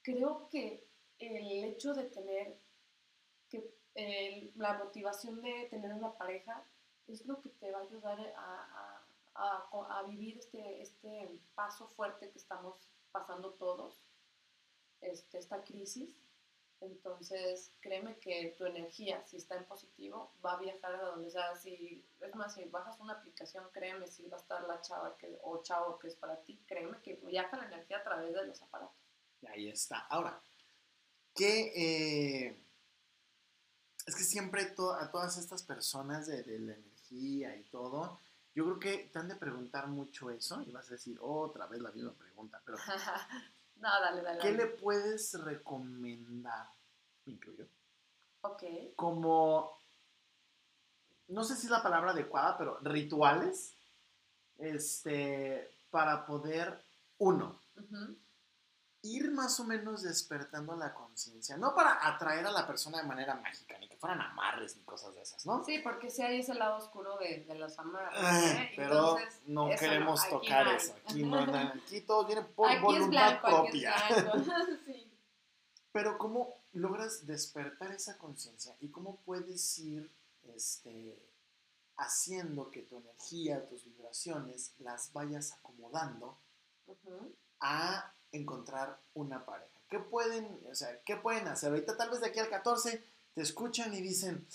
creo 0.00 0.48
que 0.48 0.88
el 1.18 1.64
hecho 1.64 1.92
de 1.92 2.04
tener 2.04 2.58
que 3.50 3.70
el- 3.94 4.52
la 4.56 4.74
motivación 4.78 5.40
de 5.42 5.66
tener 5.70 5.92
una 5.92 6.16
pareja 6.16 6.64
es 7.08 7.26
lo 7.26 7.40
que 7.42 7.50
te 7.50 7.70
va 7.70 7.78
a 7.78 7.82
ayudar 7.82 8.18
a, 8.36 9.04
a- 9.34 9.68
a- 9.72 9.98
a 9.98 10.02
vivir 10.04 10.38
este, 10.38 10.80
este 10.82 11.28
paso 11.54 11.88
fuerte 11.88 12.30
que 12.30 12.38
estamos 12.38 12.88
pasando 13.10 13.54
todos, 13.54 14.00
este, 15.00 15.38
esta 15.38 15.62
crisis. 15.64 16.16
Entonces, 16.80 17.72
créeme 17.80 18.18
que 18.18 18.54
tu 18.58 18.64
energía, 18.66 19.24
si 19.24 19.36
está 19.36 19.56
en 19.56 19.64
positivo, 19.66 20.32
va 20.44 20.54
a 20.54 20.60
viajar 20.60 20.94
a 20.96 21.02
donde 21.04 21.30
sea. 21.30 21.54
Si, 21.54 22.04
es 22.20 22.34
más, 22.34 22.54
si 22.54 22.64
bajas 22.64 22.98
una 22.98 23.12
aplicación, 23.14 23.68
créeme, 23.72 24.08
si 24.08 24.26
va 24.28 24.36
a 24.36 24.40
estar 24.40 24.64
la 24.66 24.80
chava 24.80 25.16
que, 25.16 25.38
o 25.42 25.62
chavo 25.62 25.98
que 26.00 26.08
es 26.08 26.16
para 26.16 26.42
ti, 26.42 26.60
créeme 26.66 27.00
que 27.00 27.14
viaja 27.14 27.56
la 27.56 27.66
energía 27.66 27.98
a 27.98 28.02
través 28.02 28.34
de 28.34 28.46
los 28.46 28.60
aparatos. 28.62 28.96
Ahí 29.46 29.68
está. 29.68 30.00
Ahora, 30.08 30.42
que 31.36 31.72
eh, 32.48 32.60
es 34.06 34.14
que 34.16 34.24
siempre 34.24 34.64
to- 34.66 34.94
a 34.94 35.10
todas 35.10 35.36
estas 35.38 35.62
personas 35.62 36.26
de, 36.26 36.42
de 36.42 36.58
la 36.58 36.74
energía 36.74 37.56
y 37.56 37.62
todo, 37.64 38.18
yo 38.54 38.64
creo 38.64 38.78
que 38.78 39.10
te 39.12 39.18
han 39.18 39.28
de 39.28 39.36
preguntar 39.36 39.86
mucho 39.88 40.30
eso 40.30 40.62
y 40.62 40.70
vas 40.72 40.88
a 40.88 40.92
decir 40.92 41.18
otra 41.20 41.66
vez 41.66 41.80
la 41.80 41.90
misma 41.92 42.12
pregunta, 42.12 42.60
pero 42.64 42.76
no, 43.76 43.88
dale, 44.00 44.22
dale. 44.22 44.38
¿qué 44.40 44.52
dale. 44.52 44.64
le 44.64 44.66
puedes 44.66 45.34
recomendar? 45.40 46.66
Me 47.24 47.32
incluyo. 47.34 47.66
Ok. 48.42 48.62
Como, 48.96 49.78
no 51.28 51.44
sé 51.44 51.56
si 51.56 51.66
es 51.66 51.70
la 51.70 51.82
palabra 51.82 52.10
adecuada, 52.10 52.58
pero 52.58 52.78
rituales, 52.80 53.74
este, 54.58 55.70
para 55.90 56.26
poder, 56.26 56.82
uno. 57.18 57.58
Ir 59.02 59.32
más 59.32 59.58
o 59.58 59.64
menos 59.64 60.02
despertando 60.02 60.76
la 60.76 60.94
conciencia, 60.94 61.56
no 61.56 61.74
para 61.74 62.06
atraer 62.06 62.46
a 62.46 62.52
la 62.52 62.66
persona 62.66 62.98
de 62.98 63.08
manera 63.08 63.34
mágica, 63.34 63.76
ni 63.78 63.88
que 63.88 63.96
fueran 63.96 64.20
amarres 64.20 64.76
ni 64.76 64.84
cosas 64.84 65.14
de 65.14 65.22
esas, 65.22 65.44
¿no? 65.44 65.64
Sí, 65.64 65.80
porque 65.80 66.08
si 66.08 66.22
hay 66.22 66.40
ese 66.40 66.54
lado 66.54 66.76
oscuro 66.76 67.18
de, 67.18 67.44
de 67.44 67.54
los 67.56 67.76
amarres. 67.78 68.20
Ah, 68.22 68.62
¿eh? 68.62 68.72
pero 68.76 69.18
Entonces, 69.18 69.40
no 69.46 69.68
queremos 69.78 70.28
tocar 70.28 70.66
no 70.66 70.72
eso, 70.72 70.94
aquí 71.04 71.22
no, 71.24 71.38
aquí 71.84 72.00
todo 72.02 72.26
viene 72.26 72.42
por 72.42 72.70
Aquí 72.70 72.80
voluntad 72.80 73.40
blanco, 73.40 73.62
propia. 73.62 73.94
sí. 74.86 75.12
Pero 75.90 76.16
¿cómo 76.16 76.62
logras 76.72 77.26
despertar 77.26 77.90
esa 77.90 78.16
conciencia 78.18 78.76
y 78.80 78.88
cómo 78.88 79.16
puedes 79.24 79.78
ir 79.78 80.10
este, 80.54 81.18
haciendo 81.96 82.70
que 82.70 82.82
tu 82.82 82.96
energía, 82.96 83.66
tus 83.66 83.84
vibraciones, 83.84 84.74
las 84.78 85.12
vayas 85.12 85.52
acomodando 85.52 86.38
a 87.60 88.12
encontrar 88.32 88.98
una 89.14 89.44
pareja? 89.44 89.70
¿Qué 89.88 89.98
pueden, 89.98 90.58
o 90.70 90.74
sea, 90.74 91.00
qué 91.02 91.16
pueden 91.16 91.48
hacer? 91.48 91.70
Ahorita 91.70 91.96
tal 91.96 92.10
vez 92.10 92.20
de 92.20 92.28
aquí 92.28 92.38
al 92.38 92.48
14 92.48 93.04
te 93.34 93.40
escuchan 93.40 93.94
y 93.94 94.00
dicen, 94.00 94.46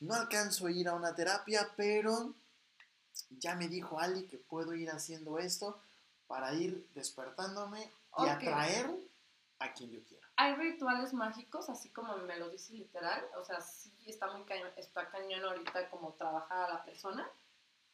no 0.00 0.14
alcanzo 0.14 0.66
a 0.66 0.72
ir 0.72 0.88
a 0.88 0.94
una 0.94 1.14
terapia, 1.14 1.72
pero 1.76 2.34
ya 3.30 3.54
me 3.54 3.68
dijo 3.68 4.00
Ali 4.00 4.26
que 4.26 4.38
puedo 4.38 4.74
ir 4.74 4.90
haciendo 4.90 5.38
esto 5.38 5.80
para 6.26 6.52
ir 6.54 6.88
despertándome 6.94 7.90
y 8.18 8.28
atraer 8.28 8.90
a 9.60 9.72
quien 9.72 9.90
yo 9.90 10.02
quiera. 10.04 10.26
Hay 10.36 10.54
rituales 10.54 11.12
mágicos, 11.12 11.68
así 11.68 11.90
como 11.90 12.16
me 12.16 12.38
lo 12.38 12.48
dice 12.50 12.72
literal. 12.72 13.22
O 13.36 13.44
sea, 13.44 13.60
sí 13.60 13.92
está 14.06 14.32
muy 14.32 14.44
cañón, 14.44 14.70
está 14.76 15.10
cañón 15.10 15.44
ahorita 15.44 15.90
como 15.90 16.14
trabajar 16.14 16.70
a 16.70 16.74
la 16.74 16.84
persona, 16.84 17.28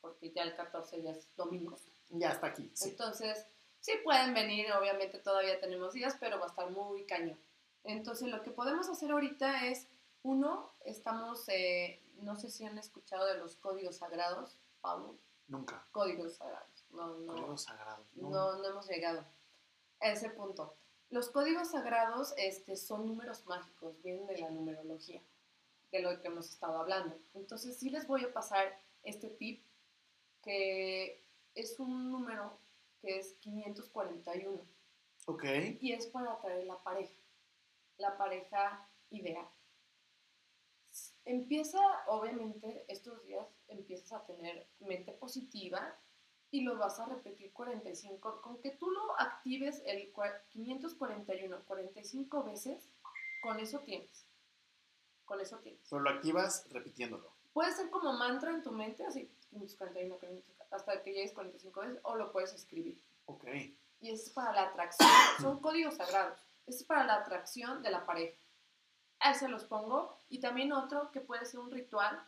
porque 0.01 0.31
ya 0.31 0.43
el 0.43 0.55
14 0.55 1.03
ya 1.03 1.11
es 1.11 1.27
domingo. 1.37 1.77
Ya 2.11 2.31
está 2.31 2.49
aquí, 2.49 2.71
sí. 2.75 2.91
Entonces, 2.91 3.45
sí 3.87 3.93
pueden 4.03 4.35
venir, 4.35 4.67
obviamente 4.73 5.21
todavía 5.21 5.61
tenemos 5.61 5.93
días, 5.93 6.17
pero 6.19 6.41
va 6.41 6.47
a 6.47 6.49
estar 6.49 6.69
muy 6.71 7.05
cañón. 7.05 7.39
Entonces, 7.85 8.29
lo 8.29 8.43
que 8.43 8.51
podemos 8.51 8.89
hacer 8.89 9.13
ahorita 9.13 9.69
es, 9.69 9.87
uno, 10.25 10.73
estamos, 10.85 11.49
eh, 11.49 12.03
no 12.17 12.35
sé 12.35 12.51
si 12.51 12.65
han 12.67 12.79
escuchado 12.79 13.27
de 13.27 13.39
los 13.39 13.55
códigos 13.55 13.99
sagrados, 13.99 14.59
Pablo, 14.81 15.17
Nunca. 15.47 15.87
códigos 15.93 16.35
sagrados. 16.35 16.85
No, 16.91 17.17
no, 17.19 17.33
Códigos 17.33 17.63
sagrados. 17.63 18.05
No. 18.15 18.31
no, 18.31 18.57
no 18.59 18.69
hemos 18.69 18.89
llegado 18.89 19.25
a 20.01 20.09
ese 20.09 20.31
punto. 20.31 20.75
Los 21.11 21.31
códigos 21.31 21.71
sagrados 21.71 22.35
este, 22.39 22.75
son 22.75 23.07
números 23.07 23.47
mágicos, 23.47 24.03
vienen 24.03 24.27
de 24.27 24.39
la 24.39 24.51
numerología, 24.51 25.23
de 25.93 26.01
lo 26.01 26.21
que 26.21 26.27
hemos 26.27 26.51
estado 26.51 26.79
hablando. 26.79 27.17
Entonces, 27.35 27.79
sí 27.79 27.91
les 27.91 28.09
voy 28.09 28.25
a 28.25 28.33
pasar 28.33 28.81
este 29.05 29.31
tip, 29.31 29.65
que 30.43 31.25
es 31.55 31.79
un 31.79 32.11
número 32.11 32.66
que 33.07 33.21
es 33.21 33.35
541 33.35 34.67
Ok. 35.27 35.45
y 35.81 35.93
es 35.93 36.07
para 36.09 36.33
atraer 36.33 36.67
la 36.67 36.83
pareja, 36.83 37.15
la 37.99 38.19
pareja 38.19 38.91
ideal. 39.11 39.49
empieza, 41.25 41.79
obviamente, 42.09 42.85
estos 42.89 43.23
días 43.23 43.47
empiezas 43.69 44.13
a 44.13 44.27
tener 44.27 44.67
mente 44.81 45.13
positiva 45.13 45.97
y 46.51 46.63
lo 46.63 46.79
vas 46.79 46.99
a 46.99 47.07
repetir 47.07 47.53
45. 47.53 48.41
Con 48.43 48.61
que 48.61 48.71
tú 48.73 48.91
lo 48.91 49.21
actives 49.21 49.83
el 49.87 50.13
541, 50.49 51.65
45 51.65 52.45
veces, 52.45 52.91
con 53.43 53.61
eso 53.61 53.81
tienes. 53.81 54.27
Con 55.25 55.41
eso 55.41 55.59
tienes. 55.59 55.87
Pero 55.91 56.03
lo 56.03 56.11
activas 56.11 56.69
repitiéndolo. 56.71 57.33
Puede 57.53 57.73
ser 57.73 57.91
como 57.91 58.13
mantra 58.15 58.51
en 58.51 58.63
tu 58.63 58.71
mente, 58.73 59.05
así, 59.05 59.31
541, 59.51 60.19
541, 60.19 60.56
hasta 60.71 61.03
que 61.03 61.13
llegues 61.13 61.33
45 61.33 61.81
veces, 61.81 62.01
o 62.03 62.17
lo 62.17 62.33
puedes 62.33 62.53
escribir. 62.53 63.03
Ok. 63.27 63.45
Y 64.01 64.11
es 64.11 64.31
para 64.31 64.53
la 64.53 64.63
atracción, 64.63 65.09
son 65.41 65.61
códigos 65.61 65.97
sagrados. 65.97 66.39
Es 66.67 66.83
para 66.85 67.05
la 67.05 67.15
atracción 67.17 67.83
de 67.83 67.91
la 67.91 68.05
pareja. 68.05 68.37
A 69.21 69.33
ese 69.33 69.49
los 69.49 69.65
pongo. 69.65 70.19
Y 70.29 70.41
también 70.41 70.73
otro 70.73 71.11
que 71.11 71.21
puede 71.21 71.45
ser 71.47 71.61
un 71.61 71.71
ritual, 71.71 72.23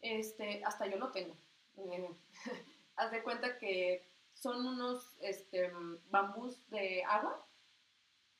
este, 0.00 0.62
hasta 0.64 0.86
yo 0.86 0.98
lo 0.98 1.10
tengo. 1.10 1.36
Haz 2.96 3.10
de 3.10 3.22
cuenta 3.22 3.58
que 3.58 4.06
son 4.34 4.66
unos 4.66 5.16
este, 5.20 5.72
bambús 6.10 6.68
de 6.70 7.02
agua. 7.04 7.44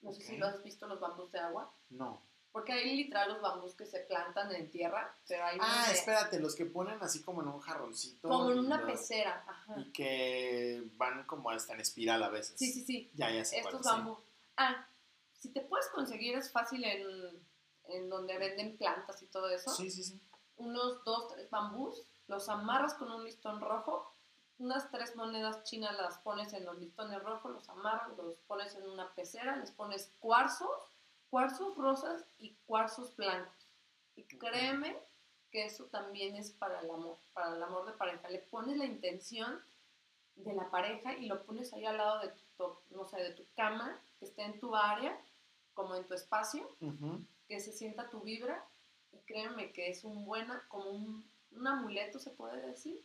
No 0.01 0.13
sé 0.13 0.23
si 0.23 0.37
lo 0.37 0.47
has 0.47 0.63
visto, 0.63 0.87
los 0.87 1.01
bambús 1.01 1.33
de 1.33 1.41
agua. 1.41 1.73
No. 1.91 2.23
Porque 2.53 2.73
hay 2.73 2.97
literal 2.97 3.29
los 3.35 3.41
bambús 3.43 3.75
que 3.75 3.85
se 3.87 4.01
plantan 4.01 4.53
en 4.55 4.71
tierra, 4.71 5.15
pero 5.29 5.45
hay 5.45 5.59
Ah, 5.61 5.85
de- 5.89 5.95
espérate, 5.95 6.41
los 6.41 6.55
que 6.57 6.65
ponen 6.65 6.99
así 7.03 7.23
como 7.23 7.43
en 7.43 7.49
un 7.49 7.61
jarroncito. 7.61 8.29
como 8.29 8.51
en 8.51 8.59
una 8.61 8.85
pecera. 8.87 9.45
Ajá. 9.47 9.75
Y 9.79 9.93
que 9.93 10.83
van 10.97 11.25
como 11.27 11.51
hasta 11.51 11.75
en 11.75 11.81
espiral 11.81 12.23
a 12.23 12.31
veces. 12.31 12.59
Sí, 12.59 12.73
sí, 12.73 12.85
sí. 12.85 13.11
Ya, 13.15 13.31
ya 13.31 13.45
sé 13.45 13.59
Estos 13.61 13.83
bambús. 13.83 14.19
Ah, 14.57 14.87
si 15.39 15.51
te 15.51 15.61
puedes 15.61 15.87
conseguir, 15.89 16.37
es 16.37 16.51
fácil 16.51 16.83
en, 16.85 17.07
en 17.89 18.09
donde 18.09 18.39
venden 18.39 18.77
plantas 18.77 19.23
y 19.23 19.27
todo 19.27 19.49
eso. 19.51 19.71
Sí, 19.75 19.91
sí, 19.91 20.03
sí. 20.03 20.21
Unos 20.57 21.05
dos, 21.05 21.29
tres 21.29 21.49
bambús, 21.51 22.03
los 22.27 22.49
amarras 22.49 22.95
con 22.95 23.13
un 23.13 23.25
listón 23.25 23.61
rojo. 23.61 24.13
Unas 24.59 24.91
tres 24.91 25.15
monedas 25.15 25.63
chinas 25.63 25.95
las 25.97 26.19
pones 26.19 26.53
en 26.55 26.65
los 26.65 26.77
listones 26.79 27.23
rojos, 27.23 27.53
los 27.53 27.69
amarras, 27.69 28.17
los 28.17 28.35
pones 28.49 28.75
en 28.75 28.89
una 28.89 29.15
pecera, 29.15 29.55
les 29.55 29.71
pones 29.71 30.11
cuarzos, 30.19 30.69
cuarzos 31.31 31.77
rosas 31.77 32.25
y 32.39 32.55
cuarzos 32.67 33.15
blancos. 33.17 33.69
Y 34.17 34.25
créeme 34.25 34.97
que 35.51 35.65
eso 35.65 35.85
también 35.87 36.37
es 36.37 36.51
para 36.51 36.81
el 36.81 36.91
amor, 36.91 37.19
para 37.33 37.57
el 37.57 37.63
amor 37.63 37.87
de 37.87 37.93
pareja. 37.93 38.29
Le 38.29 38.39
pones 38.39 38.77
la 38.77 38.85
intención 38.85 39.61
de 40.37 40.55
la 40.55 40.71
pareja 40.71 41.15
y 41.15 41.27
lo 41.27 41.45
pones 41.45 41.73
ahí 41.73 41.85
al 41.85 41.97
lado 41.97 42.21
de 42.21 42.29
tu, 42.29 42.65
no 42.91 43.05
sé, 43.05 43.19
de 43.19 43.33
tu 43.33 43.45
cama, 43.57 44.01
que 44.19 44.27
esté 44.27 44.43
en 44.43 44.59
tu 44.61 44.75
área, 44.75 45.19
como 45.75 45.95
en 45.95 46.05
tu 46.07 46.15
espacio, 46.15 46.69
que 47.49 47.61
se 47.61 47.73
sienta 47.73 48.11
tu 48.11 48.21
vibra 48.21 48.65
y 49.13 49.19
créeme 49.19 49.73
que 49.73 49.89
es 49.89 50.05
un 50.05 50.25
buena, 50.25 50.65
como 50.69 50.91
un, 50.91 51.25
un 51.53 51.67
amuleto 51.67 52.19
se 52.19 52.31
puede 52.31 52.61
decir. 52.67 53.01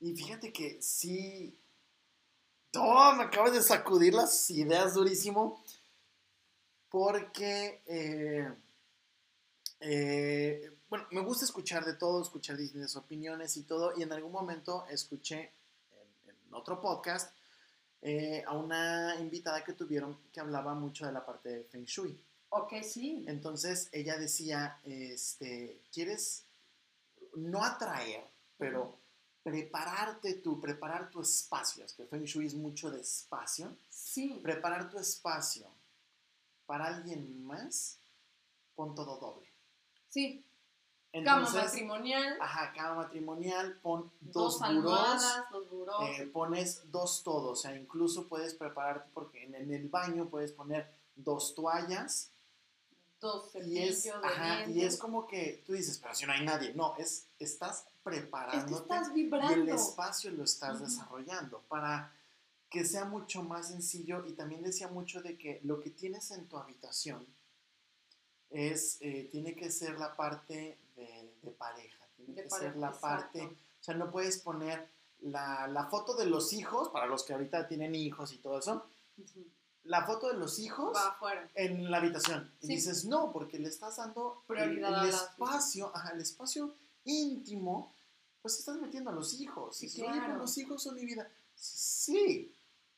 Y 0.00 0.14
fíjate 0.16 0.52
que 0.52 0.80
sí. 0.80 1.58
¡Oh! 2.76 3.12
Me 3.16 3.24
acabas 3.24 3.52
de 3.52 3.62
sacudir 3.62 4.14
las 4.14 4.50
ideas 4.50 4.94
durísimo. 4.94 5.62
Porque. 6.92 7.82
eh, 7.86 8.52
eh, 9.80 10.70
bueno, 10.88 11.06
me 11.10 11.22
gusta 11.22 11.46
escuchar 11.46 11.86
de 11.86 11.94
todo, 11.94 12.20
escuchar 12.20 12.56
distintas 12.56 12.94
opiniones 12.96 13.56
y 13.56 13.62
todo. 13.62 13.94
Y 13.96 14.02
en 14.02 14.12
algún 14.12 14.30
momento 14.30 14.84
escuché 14.90 15.54
en, 15.90 16.30
en 16.30 16.54
otro 16.54 16.82
podcast 16.82 17.34
eh, 18.02 18.44
a 18.46 18.52
una 18.52 19.16
invitada 19.18 19.64
que 19.64 19.72
tuvieron 19.72 20.18
que 20.30 20.40
hablaba 20.40 20.74
mucho 20.74 21.06
de 21.06 21.12
la 21.12 21.24
parte 21.24 21.48
de 21.48 21.64
Feng 21.64 21.84
Shui. 21.84 22.20
Ok, 22.50 22.74
sí. 22.82 23.24
Entonces 23.26 23.88
ella 23.90 24.18
decía, 24.18 24.78
este, 24.84 25.80
¿quieres 25.90 26.44
no 27.36 27.64
atraer, 27.64 28.24
pero 28.58 28.98
prepararte 29.42 30.34
tú, 30.34 30.60
preparar 30.60 31.10
tu 31.10 31.22
espacio? 31.22 31.86
Es 31.86 31.94
que 31.94 32.04
Feng 32.04 32.24
Shui 32.24 32.46
es 32.46 32.54
mucho 32.54 32.90
de 32.90 33.00
espacio. 33.00 33.74
Sí. 33.88 34.38
Preparar 34.42 34.90
tu 34.90 34.98
espacio 34.98 35.66
para 36.66 36.86
alguien 36.86 37.44
más, 37.44 37.98
pon 38.74 38.94
todo 38.94 39.18
doble. 39.18 39.48
Sí. 40.08 40.44
Cama 41.24 41.50
matrimonial, 41.50 42.38
ajá, 42.40 42.72
cama 42.72 42.94
matrimonial, 42.94 43.78
pon 43.82 44.10
dos, 44.20 44.32
dos, 44.32 44.60
burós, 44.60 44.70
almohadas, 44.70 45.50
dos 45.50 45.68
burós. 45.68 46.18
eh, 46.18 46.26
pones 46.32 46.90
dos 46.90 47.22
todos, 47.22 47.58
o 47.58 47.62
sea, 47.62 47.76
incluso 47.76 48.28
puedes 48.28 48.54
prepararte 48.54 49.10
porque 49.12 49.44
en, 49.44 49.54
en 49.54 49.74
el 49.74 49.88
baño 49.90 50.30
puedes 50.30 50.52
poner 50.52 50.90
dos 51.14 51.54
toallas 51.54 52.30
dos 53.20 53.54
y 53.62 53.78
es, 53.78 54.02
de 54.04 54.10
ajá, 54.10 54.64
y 54.68 54.82
es 54.82 54.96
como 54.96 55.26
que 55.26 55.62
tú 55.66 55.74
dices, 55.74 55.98
pero 55.98 56.14
si 56.14 56.24
no 56.26 56.32
hay 56.32 56.44
nadie, 56.44 56.72
no, 56.74 56.96
es 56.96 57.28
estás 57.38 57.80
Es 57.80 57.84
que 57.84 57.90
preparándote 58.04 58.82
estás 58.82 59.08
y 59.08 59.10
el 59.10 59.14
vibrando. 59.14 59.74
espacio 59.74 60.30
lo 60.32 60.44
estás 60.44 60.80
desarrollando 60.80 61.60
para 61.68 62.10
que 62.72 62.84
sea 62.84 63.04
mucho 63.04 63.42
más 63.42 63.68
sencillo 63.68 64.24
y 64.26 64.32
también 64.32 64.62
decía 64.62 64.88
mucho 64.88 65.20
de 65.22 65.36
que 65.36 65.60
lo 65.64 65.78
que 65.80 65.90
tienes 65.90 66.30
en 66.30 66.48
tu 66.48 66.56
habitación 66.56 67.26
es, 68.50 68.98
eh, 69.00 69.28
tiene 69.30 69.54
que 69.54 69.70
ser 69.70 69.98
la 69.98 70.14
parte 70.16 70.78
de, 70.96 71.34
de 71.42 71.50
pareja, 71.52 72.06
tiene 72.16 72.34
De 72.34 72.42
que 72.44 72.48
pareja, 72.48 72.72
ser 72.72 72.80
la 72.80 72.88
exacto. 72.88 73.00
parte, 73.16 73.42
o 73.44 73.82
sea, 73.84 73.94
no 73.94 74.10
puedes 74.10 74.38
poner 74.38 74.88
la, 75.20 75.66
la 75.68 75.86
foto 75.86 76.14
de 76.14 76.26
los 76.26 76.52
hijos, 76.52 76.88
para 76.90 77.06
los 77.06 77.24
que 77.24 77.32
ahorita 77.32 77.66
tienen 77.68 77.94
hijos 77.94 78.32
y 78.32 78.38
todo 78.38 78.58
eso, 78.58 78.86
la 79.84 80.04
foto 80.06 80.28
de 80.28 80.34
los 80.38 80.58
hijos 80.58 80.96
en 81.54 81.90
la 81.90 81.98
habitación. 81.98 82.52
Y 82.60 82.68
dices, 82.68 83.04
no, 83.04 83.32
porque 83.32 83.58
le 83.58 83.68
estás 83.68 83.96
dando 83.96 84.42
el- 84.48 84.54
Prioridad 84.54 85.04
el, 85.04 85.10
las- 85.10 85.22
espacio, 85.30 85.90
ajá, 85.94 86.10
el 86.10 86.20
espacio 86.20 86.74
íntimo, 87.04 87.92
pues 88.42 88.58
estás 88.58 88.76
metiendo 88.80 89.10
a 89.10 89.12
los 89.12 89.34
hijos. 89.40 89.76
Sí, 89.76 89.86
Y 89.94 90.00
"Oye, 90.02 90.10
pero 90.12 90.24
claro. 90.24 90.38
los 90.38 90.56
hijos 90.58 90.82
son 90.82 90.94
mi 90.96 91.04
vida. 91.04 91.28
Sí, 91.54 92.52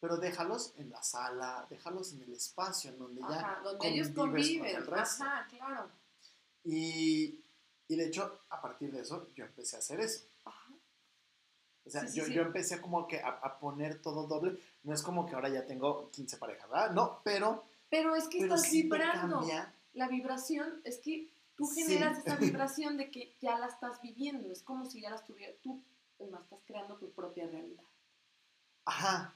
pero 0.05 0.19
déjalos 0.19 0.75
en 0.77 0.91
la 0.91 1.03
sala, 1.03 1.67
déjalos 1.71 2.13
en 2.13 2.21
el 2.21 2.35
espacio 2.35 2.91
en 2.91 2.99
donde 2.99 3.23
ya. 3.23 3.27
Ajá, 3.41 3.61
donde 3.65 3.89
ellos 3.89 4.09
con 4.09 4.33
conviven. 4.33 4.77
el 4.77 4.87
resto. 4.87 5.25
Ajá, 5.25 5.47
claro. 5.49 5.89
Y, 6.63 7.41
y 7.89 7.97
de 7.97 8.05
hecho, 8.09 8.41
a 8.51 8.61
partir 8.61 8.93
de 8.93 9.01
eso, 9.01 9.29
yo 9.35 9.47
empecé 9.47 9.77
a 9.77 9.79
hacer 9.79 10.01
eso. 10.01 10.27
Ajá. 10.45 10.73
O 11.87 11.89
sea, 11.89 12.03
Sí, 12.03 12.09
sí, 12.09 12.19
yo, 12.19 12.27
sí. 12.27 12.35
yo 12.35 12.43
empecé 12.43 12.83
como 12.83 13.09
que 13.09 13.19
a, 13.19 13.29
a 13.31 13.59
poner 13.59 14.03
todo 14.03 14.27
doble. 14.27 14.59
No 14.83 14.93
es 14.93 15.01
como 15.01 15.25
que 15.25 15.37
ahora 15.37 15.49
ya 15.49 15.65
tengo 15.65 16.11
15 16.11 16.37
parejas, 16.37 16.69
¿verdad? 16.69 16.91
No, 16.91 17.23
pero, 17.25 17.65
Pero 17.89 18.15
es 18.15 18.29
que 18.29 18.41
pero 18.41 18.57
estás 18.57 18.71
vibrando. 18.71 19.41
La 19.95 20.09
vibración 20.09 20.83
es 20.85 20.99
que 20.99 21.31
tú 21.57 21.67
generas 21.67 22.19
esa 22.19 22.37
vibración 22.37 22.99
de 22.99 23.11
que 23.11 23.35
ya 23.41 23.59
la 23.59 23.69
estás 23.69 24.03
viviendo. 24.03 24.53
Es 24.53 24.63
como 24.63 24.85
si 24.85 25.01
ya 25.01 25.09
la 25.09 25.17
estuvieras. 25.17 25.57
Tú, 25.63 25.83
además, 26.21 26.43
estás 26.43 26.61
creando 26.67 26.95
tu 26.99 27.11
propia 27.13 27.47
realidad. 27.47 27.85
Ajá. 28.85 29.35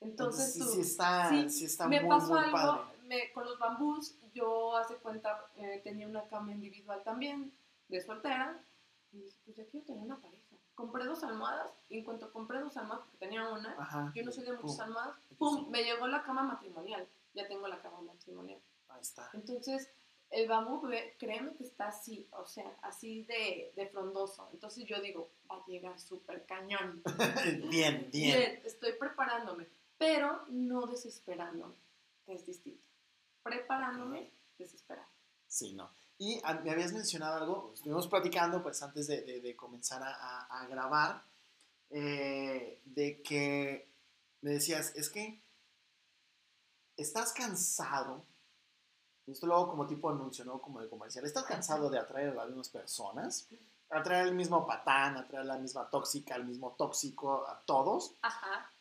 Entonces, 0.00 0.52
sí, 0.52 0.60
tú. 0.60 0.66
sí 0.66 0.80
está, 0.80 1.28
sí, 1.28 1.50
sí 1.50 1.64
está 1.64 1.88
me 1.88 2.00
muy, 2.00 2.08
pasó 2.08 2.28
muy 2.34 2.38
algo 2.38 2.52
padre. 2.52 2.98
me- 3.04 3.32
con 3.32 3.44
los 3.44 3.58
bambús. 3.58 4.14
Yo, 4.34 4.76
hace 4.76 4.94
cuenta, 4.96 5.46
eh, 5.56 5.80
tenía 5.82 6.06
una 6.06 6.24
cama 6.28 6.52
individual 6.52 7.02
también, 7.02 7.52
de 7.88 8.00
soltera. 8.00 8.62
Y 9.12 9.18
dije, 9.22 9.38
pues 9.44 9.56
ya 9.56 9.64
quiero 9.66 9.86
tener 9.86 10.02
una 10.02 10.20
pareja. 10.20 10.44
Compré 10.74 11.04
dos 11.06 11.24
almohadas. 11.24 11.72
Y 11.88 11.98
en 11.98 12.04
cuanto 12.04 12.32
compré 12.32 12.60
dos 12.60 12.76
almohadas, 12.76 13.04
porque 13.06 13.18
tenía 13.26 13.48
una, 13.48 13.74
Ajá. 13.78 14.12
yo 14.14 14.22
no 14.22 14.30
soy 14.30 14.44
de 14.44 14.52
muchas 14.52 14.76
Pum, 14.76 14.80
almohadas, 14.82 15.16
¡pum! 15.38 15.56
sí. 15.64 15.66
Me 15.70 15.82
llegó 15.82 16.06
la 16.06 16.22
cama 16.22 16.42
matrimonial. 16.44 17.08
Ya 17.34 17.48
tengo 17.48 17.66
la 17.66 17.80
cama 17.80 18.00
matrimonial. 18.02 18.60
Ahí 18.88 19.00
está. 19.00 19.28
Entonces, 19.32 19.90
el 20.30 20.46
bambú, 20.46 20.86
créeme 21.18 21.54
que 21.54 21.64
está 21.64 21.88
así, 21.88 22.28
o 22.32 22.44
sea, 22.44 22.70
así 22.82 23.24
de, 23.24 23.72
de 23.74 23.86
frondoso. 23.88 24.48
Entonces 24.52 24.84
yo 24.84 25.00
digo, 25.00 25.30
va 25.50 25.56
a 25.56 25.66
llegar 25.66 25.98
súper 25.98 26.44
cañón. 26.46 27.02
bien, 27.70 28.08
bien. 28.12 28.38
Bien, 28.38 28.60
estoy 28.64 28.92
preparándome, 28.92 29.66
pero 29.98 30.44
no 30.48 30.86
desesperándome, 30.86 31.74
que 32.24 32.34
es 32.34 32.46
distinto. 32.46 32.82
Preparándome, 33.42 34.20
Ok. 34.20 34.58
desesperando. 34.58 35.10
Sí, 35.46 35.72
no. 35.74 35.90
Y 36.18 36.40
ah, 36.44 36.54
me 36.54 36.70
habías 36.70 36.92
mencionado 36.92 37.36
algo, 37.36 37.72
estuvimos 37.74 38.08
platicando 38.08 38.62
pues 38.62 38.82
antes 38.82 39.06
de, 39.06 39.22
de- 39.22 39.40
de 39.40 39.56
comenzar 39.56 40.02
a, 40.04 40.66
grabar, 40.68 41.22
eh, 41.90 42.80
de 42.84 43.22
que 43.22 43.88
me 44.42 44.50
decías, 44.52 44.94
es 44.96 45.08
que 45.08 45.42
estás 46.96 47.32
cansado, 47.32 48.24
esto 49.26 49.46
luego 49.46 49.68
como 49.70 49.86
tipo 49.86 50.10
anuncio, 50.10 50.44
¿no? 50.44 50.60
Como 50.60 50.80
de 50.80 50.88
comercial, 50.88 51.24
estás 51.24 51.44
cansado 51.44 51.88
de 51.90 51.98
atraer 51.98 52.30
a 52.30 52.34
las 52.34 52.48
mismas 52.48 52.68
personas, 52.68 53.48
atraer 53.90 54.26
al 54.28 54.34
mismo 54.34 54.66
patán, 54.66 55.16
atraer 55.16 55.42
a 55.42 55.54
la 55.54 55.58
misma 55.58 55.88
tóxica, 55.88 56.34
al 56.34 56.44
mismo 56.46 56.74
tóxico, 56.76 57.46
a 57.46 57.60
todos. 57.64 58.14
Ajá. 58.22 58.72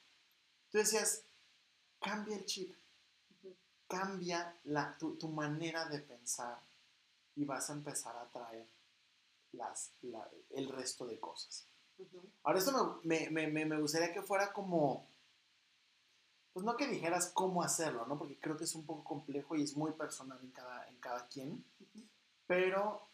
Tú 0.70 0.78
decías, 0.78 1.24
cambia 2.00 2.38
el 2.38 2.46
chip, 2.46 2.76
cambia 3.88 4.56
la, 4.66 4.98
tu, 4.98 5.16
tu 5.18 5.30
manera 5.30 5.86
de 5.88 6.00
pensar 6.00 6.60
y 7.36 7.46
vas 7.46 7.70
a 7.70 7.74
empezar 7.74 8.16
a 8.16 8.22
atraer 8.24 8.68
las, 9.54 9.92
la- 10.02 10.30
el 10.52 10.70
resto 10.70 11.06
de 11.06 11.20
cosas. 11.20 11.68
Ahora, 12.44 12.60
esto 12.60 13.02
me, 13.04 13.30
me- 13.30 13.48
me- 13.48 13.66
me 13.66 13.80
gustaría 13.80 14.14
que 14.14 14.22
fuera 14.22 14.54
como, 14.54 15.08
pues 16.54 16.66
no 16.66 16.76
que 16.76 16.88
dijeras 16.88 17.32
cómo 17.34 17.64
hacerlo, 17.64 18.06
¿no? 18.06 18.18
Porque 18.18 18.40
creo 18.40 18.58
que 18.58 18.66
es 18.66 18.76
un 18.76 18.86
poco 18.86 19.04
complejo 19.04 19.56
y 19.56 19.64
es 19.64 19.76
muy 19.78 19.92
personal 19.94 20.40
en 20.42 20.52
cada, 20.52 20.88
en 20.90 20.98
cada 21.00 21.28
quien, 21.28 21.64
pero 22.48 23.08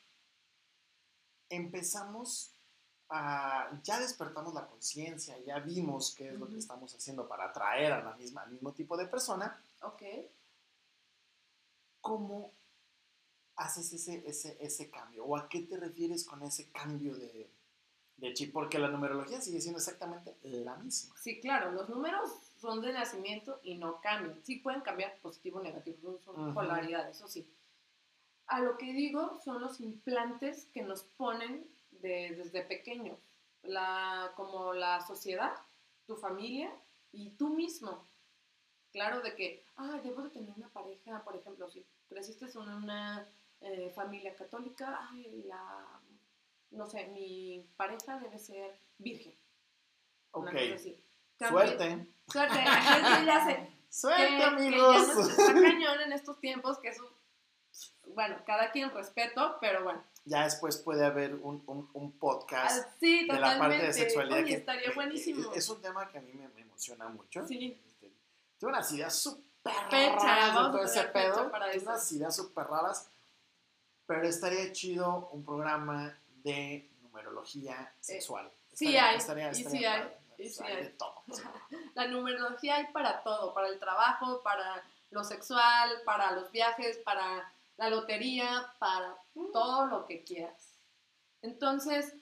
empezamos 1.49 2.51
a, 3.09 3.69
ya 3.83 3.99
despertamos 3.99 4.53
la 4.53 4.65
conciencia, 4.67 5.37
ya 5.39 5.59
vimos 5.59 6.15
qué 6.15 6.29
es 6.29 6.39
lo 6.39 6.47
que 6.47 6.57
estamos 6.57 6.93
haciendo 6.95 7.27
para 7.27 7.45
atraer 7.45 7.91
a 7.93 8.03
la 8.03 8.13
misma, 8.15 8.41
al 8.41 8.51
mismo 8.51 8.71
tipo 8.73 8.97
de 8.97 9.05
persona, 9.07 9.59
Ok. 9.81 10.01
¿cómo 12.01 12.51
haces 13.55 13.93
ese, 13.93 14.23
ese, 14.27 14.57
ese 14.59 14.89
cambio? 14.89 15.25
¿O 15.25 15.37
a 15.37 15.47
qué 15.47 15.61
te 15.61 15.77
refieres 15.77 16.25
con 16.25 16.43
ese 16.43 16.69
cambio 16.71 17.15
de, 17.15 17.49
de 18.17 18.33
chip? 18.33 18.51
Porque 18.51 18.79
la 18.79 18.89
numerología 18.89 19.39
sigue 19.41 19.61
siendo 19.61 19.79
exactamente 19.79 20.35
la 20.43 20.75
misma. 20.77 21.15
Sí, 21.21 21.39
claro, 21.39 21.71
los 21.71 21.89
números 21.89 22.29
son 22.59 22.81
de 22.81 22.93
nacimiento 22.93 23.59
y 23.63 23.75
no 23.75 24.01
cambian. 24.01 24.43
Sí 24.43 24.57
pueden 24.57 24.81
cambiar 24.81 25.17
positivo 25.19 25.59
o 25.59 25.63
negativo, 25.63 26.19
son 26.25 26.53
polaridades, 26.53 27.17
eso 27.17 27.27
sí. 27.27 27.47
A 28.47 28.59
lo 28.59 28.77
que 28.77 28.91
digo 28.91 29.39
son 29.43 29.61
los 29.61 29.79
implantes 29.79 30.65
que 30.73 30.81
nos 30.81 31.03
ponen 31.03 31.65
de- 32.03 32.35
desde 32.35 32.61
pequeños, 32.61 33.17
la, 33.63 34.31
como 34.35 34.73
la 34.73 35.01
sociedad, 35.01 35.53
tu 36.05 36.15
familia 36.15 36.69
y 37.11 37.31
tú 37.31 37.49
mismo. 37.49 38.05
Claro, 38.91 39.21
de 39.21 39.33
que, 39.35 39.63
ah, 39.77 39.99
debo 40.03 40.21
de 40.21 40.29
tener 40.29 40.53
una 40.55 40.69
pareja, 40.69 41.23
por 41.23 41.35
ejemplo, 41.35 41.67
si 41.69 41.83
creciste 42.09 42.45
en 42.45 42.69
una 42.69 43.27
eh, 43.61 43.91
familia 43.95 44.35
católica, 44.35 44.99
ay, 45.11 45.43
la, 45.47 45.99
no 46.71 46.85
sé, 46.87 47.07
mi 47.07 47.65
pareja 47.77 48.19
debe 48.19 48.37
ser 48.37 48.77
virgen. 48.99 49.33
Ok. 50.31 50.49
Suerte. 51.39 52.07
Suerte. 52.27 52.63
Suerte, 53.89 54.23
que, 54.23 54.37
que 54.37 54.43
amigos. 54.43 55.07
ya 55.07 55.13
nos 55.13 55.29
está 55.29 55.53
cañón 55.53 56.01
en 56.01 56.13
estos 56.13 56.39
tiempos, 56.39 56.79
que 56.79 56.89
eso, 56.89 57.07
bueno, 58.07 58.37
cada 58.45 58.71
quien 58.71 58.91
respeto, 58.91 59.57
pero 59.61 59.83
bueno. 59.83 60.03
ya 60.25 60.43
después 60.43 60.77
puede 60.77 61.05
haber 61.05 61.35
un, 61.35 61.63
un, 61.67 61.89
un 61.93 62.11
podcast 62.19 62.85
Ah, 62.85 62.89
sí, 62.99 63.25
de 63.27 63.39
la 63.39 63.57
parte 63.57 63.77
de 63.77 63.93
sexualidad. 63.93 64.37
Oye, 64.39 64.47
que 64.47 64.53
estaría 64.55 64.91
buenísimo. 64.93 65.51
Es 65.53 65.67
un 65.69 65.81
tema 65.81 66.07
que 66.09 66.17
a 66.17 66.21
mí 66.21 66.31
me, 66.33 66.47
me 66.49 66.61
emociona 66.61 67.07
mucho. 67.09 67.45
Sí. 67.47 67.81
Este, 67.87 68.11
tengo 68.59 68.73
unas 68.73 68.91
ideas 68.91 69.15
súper 69.15 69.43
raras 69.91 70.55
vamos 70.55 70.71
todo 70.73 70.83
ese 70.83 71.03
pedo. 71.05 71.49
para 71.51 71.65
Tengo 71.71 71.81
eso. 71.81 71.89
unas 71.91 72.11
ideas 72.11 72.35
súper 72.35 72.67
raras. 72.67 73.07
Pero 74.05 74.27
estaría 74.27 74.71
chido 74.73 75.29
un 75.31 75.45
programa 75.45 76.13
de 76.43 76.89
numerología 77.01 77.93
sexual. 78.01 78.47
Eh, 78.47 78.51
sí 78.73 78.85
Estaría- 78.95 79.09
hay, 79.09 79.17
estaría- 79.17 79.47
y 79.47 79.61
estaría 79.61 79.79
sí 79.79 79.85
hay, 79.85 80.45
y 80.45 80.49
sí 80.49 80.63
Hay 80.63 80.73
hay. 80.73 80.83
de 80.83 80.89
todo. 80.89 81.23
sí. 81.31 81.41
La 81.95 82.07
numerología 82.07 82.75
hay 82.75 82.87
para 82.91 83.23
todo, 83.23 83.53
para 83.53 83.69
el 83.69 83.79
trabajo, 83.79 84.41
para 84.43 84.83
lo 85.11 85.23
sexual, 85.23 85.89
para 86.05 86.31
los 86.31 86.51
viajes, 86.51 86.97
para 86.97 87.52
la 87.77 87.89
lotería, 87.89 88.73
para 88.79 89.17
todo 89.51 89.87
lo 89.87 90.05
que 90.05 90.23
quieras. 90.23 90.79
Entonces, 91.41 92.13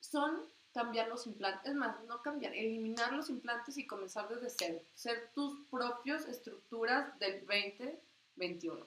son 0.00 0.46
cambiar 0.74 1.08
los 1.08 1.26
implantes, 1.26 1.70
es 1.70 1.76
más, 1.76 2.02
no 2.04 2.20
cambiar, 2.20 2.52
eliminar 2.52 3.12
los 3.12 3.30
implantes 3.30 3.78
y 3.78 3.86
comenzar 3.86 4.28
desde 4.28 4.50
cero, 4.50 4.80
ser 4.94 5.30
tus 5.32 5.66
propias 5.68 6.26
estructuras 6.26 7.16
del 7.20 7.46
2021, 7.46 8.84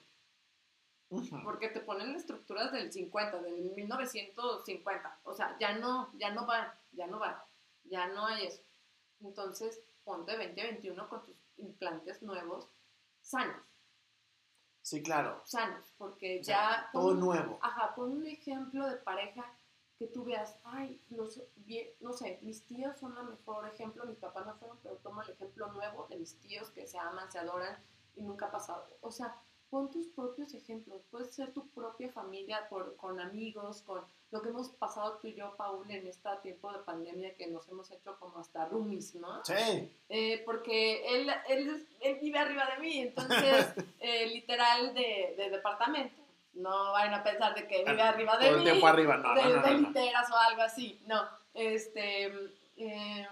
Ujú. 1.08 1.42
porque 1.42 1.68
te 1.68 1.80
ponen 1.80 2.14
estructuras 2.14 2.72
del 2.72 2.92
50, 2.92 3.40
del 3.40 3.72
1950, 3.74 5.20
o 5.24 5.34
sea, 5.34 5.56
ya 5.58 5.78
no, 5.78 6.10
ya 6.18 6.30
no 6.30 6.46
va, 6.46 6.78
ya 6.92 7.06
no 7.06 7.18
va, 7.18 7.42
ya 7.84 8.06
no 8.08 8.26
hay 8.26 8.46
eso. 8.46 8.62
Entonces, 9.20 9.80
ponte 10.04 10.36
2021 10.36 11.08
con 11.08 11.24
tus 11.24 11.36
implantes 11.56 12.20
nuevos, 12.20 12.68
sanos, 13.22 13.62
Sí, 14.88 15.02
claro. 15.02 15.42
sanos, 15.44 15.84
porque 15.98 16.40
O 16.40 16.44
sea, 16.44 16.70
ya... 16.82 16.90
todo 16.92 17.14
nuevo. 17.14 17.58
Ajá, 17.62 17.94
pon 17.94 18.12
un 18.12 18.26
ejemplo 18.26 18.86
de 18.88 18.96
pareja 18.96 19.44
que 19.98 20.06
tú 20.06 20.24
veas, 20.24 20.58
ay, 20.64 21.02
los, 21.10 21.42
bien- 21.56 21.90
no 22.00 22.12
sé, 22.12 22.38
mis 22.42 22.64
tíos 22.66 22.96
son 22.98 23.16
el 23.18 23.24
mejor 23.26 23.66
ejemplo, 23.68 24.04
mis 24.06 24.18
papás 24.18 24.46
no 24.46 24.54
fueron, 24.56 24.78
pero 24.82 24.96
tomo 24.98 25.22
el 25.22 25.30
ejemplo 25.30 25.72
nuevo 25.72 26.06
de 26.08 26.16
mis 26.18 26.38
tíos 26.40 26.70
que 26.70 26.86
se 26.86 26.98
aman, 26.98 27.30
se 27.32 27.38
adoran 27.40 27.76
y 28.14 28.22
nunca 28.22 28.46
ha 28.46 28.50
pasado. 28.52 28.86
O 29.00 29.10
sea, 29.10 29.36
pon 29.70 29.90
tus 29.90 30.08
propios 30.08 30.54
ejemplos, 30.54 31.02
puedes 31.10 31.34
ser 31.34 31.52
tu 31.52 31.68
propia 31.68 32.10
familia 32.10 32.68
por, 32.68 32.96
con 32.96 33.20
amigos, 33.20 33.82
con 33.82 34.02
lo 34.30 34.42
que 34.42 34.48
hemos 34.48 34.70
pasado 34.70 35.18
tú 35.20 35.28
y 35.28 35.34
yo, 35.34 35.54
Paul, 35.56 35.90
en 35.90 36.06
este 36.06 36.28
tiempo 36.42 36.72
de 36.72 36.80
pandemia 36.80 37.34
que 37.34 37.46
nos 37.46 37.68
hemos 37.68 37.90
hecho 37.90 38.18
como 38.18 38.38
hasta 38.38 38.66
roomies, 38.66 39.14
¿no? 39.14 39.44
Sí. 39.44 39.90
Eh, 40.08 40.42
porque 40.44 41.02
él, 41.14 41.30
él, 41.48 41.86
él 42.00 42.18
vive 42.20 42.38
arriba 42.38 42.68
de 42.74 42.82
mí, 42.82 43.00
entonces, 43.00 43.66
eh, 44.00 44.26
literal 44.26 44.94
de, 44.94 45.34
de 45.36 45.50
departamento. 45.50 46.22
No 46.54 46.92
vayan 46.92 47.14
a 47.14 47.22
pensar 47.22 47.54
de 47.54 47.68
que 47.68 47.84
vive 47.84 48.02
arriba 48.02 48.36
de 48.36 48.46
Todo 48.46 48.56
el 48.56 48.64
mí, 48.64 48.70
tiempo 48.70 48.86
arriba. 48.86 49.16
No, 49.16 49.34
de, 49.34 49.44
no, 49.44 49.56
no, 49.56 49.62
de 49.62 49.74
literas 49.78 50.30
o 50.30 50.36
algo 50.36 50.62
así. 50.62 51.00
No, 51.06 51.22
este, 51.54 52.32
eh, 52.76 53.28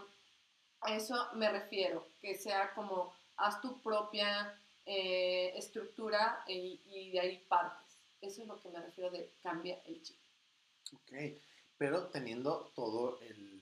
a 0.81 0.95
eso 0.95 1.29
me 1.35 1.51
refiero, 1.51 2.07
que 2.21 2.37
sea 2.37 2.73
como, 2.75 3.13
haz 3.37 3.61
tu 3.61 3.81
propia 3.81 4.57
eh, 4.87 5.53
estructura 5.57 6.43
y, 6.47 6.81
y 6.87 7.11
de 7.11 7.21
ahí 7.21 7.39
partes. 7.49 7.97
Eso 8.21 8.43
es 8.43 8.49
lo 8.49 8.61
que 8.61 8.69
me 8.71 8.81
refiero 8.81 9.11
de 9.11 9.31
cambia 9.43 9.81
el 9.85 10.03
chip. 10.03 10.17
Ok. 10.95 11.13
Pero 11.79 12.07
teniendo 12.07 12.73
todo 12.75 13.21
el, 13.21 13.61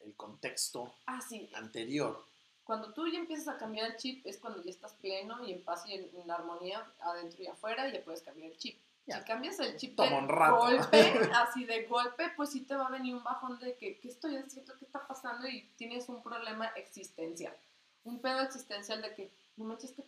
el 0.00 0.14
contexto 0.14 0.92
Ah, 1.06 1.20
sí, 1.20 1.48
anterior. 1.54 2.26
Cuando 2.64 2.92
tú 2.92 3.06
ya 3.08 3.18
empiezas 3.18 3.48
a 3.48 3.58
cambiar 3.58 3.90
el 3.90 3.96
chip 3.96 4.26
es 4.26 4.38
cuando 4.38 4.62
ya 4.62 4.70
estás 4.70 4.92
pleno 4.94 5.46
y 5.46 5.52
en 5.52 5.62
paz 5.62 5.84
y 5.86 5.94
en, 5.94 6.10
en 6.16 6.30
armonía 6.30 6.84
adentro 7.00 7.42
y 7.42 7.46
afuera 7.46 7.88
y 7.88 7.92
ya 7.92 8.02
puedes 8.02 8.22
cambiar 8.22 8.50
el 8.50 8.58
chip. 8.58 8.78
Ya. 9.06 9.18
Si 9.20 9.24
cambias 9.26 9.60
el 9.60 9.76
chip 9.76 9.96
Toma 9.96 10.10
de 10.10 10.16
un 10.16 10.28
rato. 10.28 10.56
golpe, 10.56 10.98
así 11.34 11.64
de 11.66 11.84
golpe, 11.84 12.30
pues 12.36 12.50
sí 12.50 12.62
te 12.62 12.74
va 12.74 12.86
a 12.86 12.90
venir 12.90 13.14
un 13.14 13.22
bajón 13.22 13.58
de 13.58 13.76
que 13.76 13.98
qué 14.00 14.08
estoy 14.08 14.36
haciendo, 14.36 14.74
qué 14.78 14.86
está 14.86 15.06
pasando 15.06 15.46
y 15.46 15.62
tienes 15.76 16.08
un 16.08 16.22
problema 16.22 16.66
existencial. 16.68 17.54
Un 18.04 18.20
pedo 18.20 18.40
existencial 18.40 19.02
de 19.02 19.14
que 19.14 19.30
no 19.56 19.64
manches, 19.66 19.92
¿qué 19.92 20.02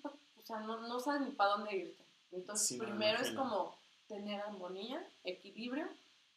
sea, 0.46 0.60
no, 0.60 0.80
no 0.88 1.00
sabes 1.00 1.22
ni 1.22 1.30
para 1.32 1.50
dónde 1.50 1.76
irte. 1.76 2.04
Entonces, 2.32 2.68
Sí, 2.68 2.78
primero 2.78 3.20
es 3.22 3.30
como 3.32 3.76
tener 4.08 4.40
armonía, 4.40 5.04
equilibrio 5.24 5.88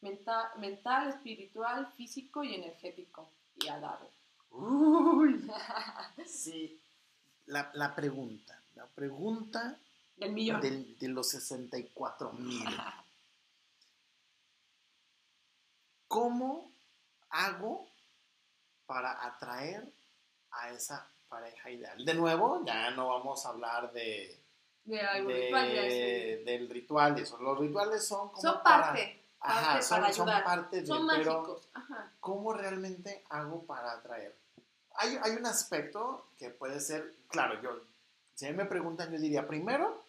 mental, 0.02 0.50
mental, 0.58 1.10
espiritual, 1.10 1.92
físico 1.96 2.44
y 2.44 2.56
energético. 2.56 3.30
Y 3.62 3.68
a 3.68 3.80
darle. 3.80 4.08
Uy. 4.52 5.50
Sí. 6.26 6.80
La, 7.48 7.70
la 7.74 7.94
pregunta. 7.96 8.60
La 8.76 8.86
pregunta 8.88 9.78
Del 10.16 10.32
millón. 10.32 10.62
del- 10.62 10.98
de 10.98 11.08
los 11.10 11.30
64 11.30 12.32
mil. 12.34 12.66
¿Cómo 16.08 16.72
hago 17.30 17.88
para 18.86 19.26
atraer 19.26 19.92
a 20.52 20.72
esa 20.72 21.08
pareja 21.30 21.70
ideal? 21.70 22.04
De 22.04 22.14
nuevo, 22.14 22.64
ya 22.66 22.92
no 22.92 23.08
vamos 23.10 23.46
a 23.46 23.50
hablar 23.50 23.92
de, 23.94 24.38
De 24.84 25.00
algo 25.02 25.30
de- 25.30 25.42
ritual, 25.46 26.46
del 26.46 26.70
ritual. 26.70 27.20
Eso. 27.20 27.38
Los 27.38 27.58
rituales 27.60 28.06
son 28.08 28.30
como 28.30 28.42
Son 28.42 28.62
para- 28.64 28.88
parte, 28.88 29.24
Ajá, 29.40 29.66
parte 29.68 29.84
son, 29.84 30.00
para 30.02 30.14
son 30.14 30.30
ayudar. 30.30 30.44
parte 30.44 30.82
de, 30.82 30.88
son 30.88 31.08
pero 31.08 31.34
mágicos. 31.42 31.70
Ajá. 31.74 32.12
¿cómo 32.20 32.54
realmente 32.54 33.24
hago 33.30 33.64
para 33.66 33.92
atraer? 33.94 34.36
Hay, 34.96 35.18
hay 35.24 35.32
un 35.34 35.46
aspecto 35.46 36.28
que 36.38 36.50
puede 36.50 36.80
ser, 36.82 37.14
claro, 37.30 37.62
yo, 37.62 37.80
si 38.36 38.48
a 38.48 38.52
mí 38.52 38.58
me 38.58 38.66
preguntan, 38.66 39.12
yo 39.12 39.18
diría, 39.20 39.48
primero, 39.48 40.04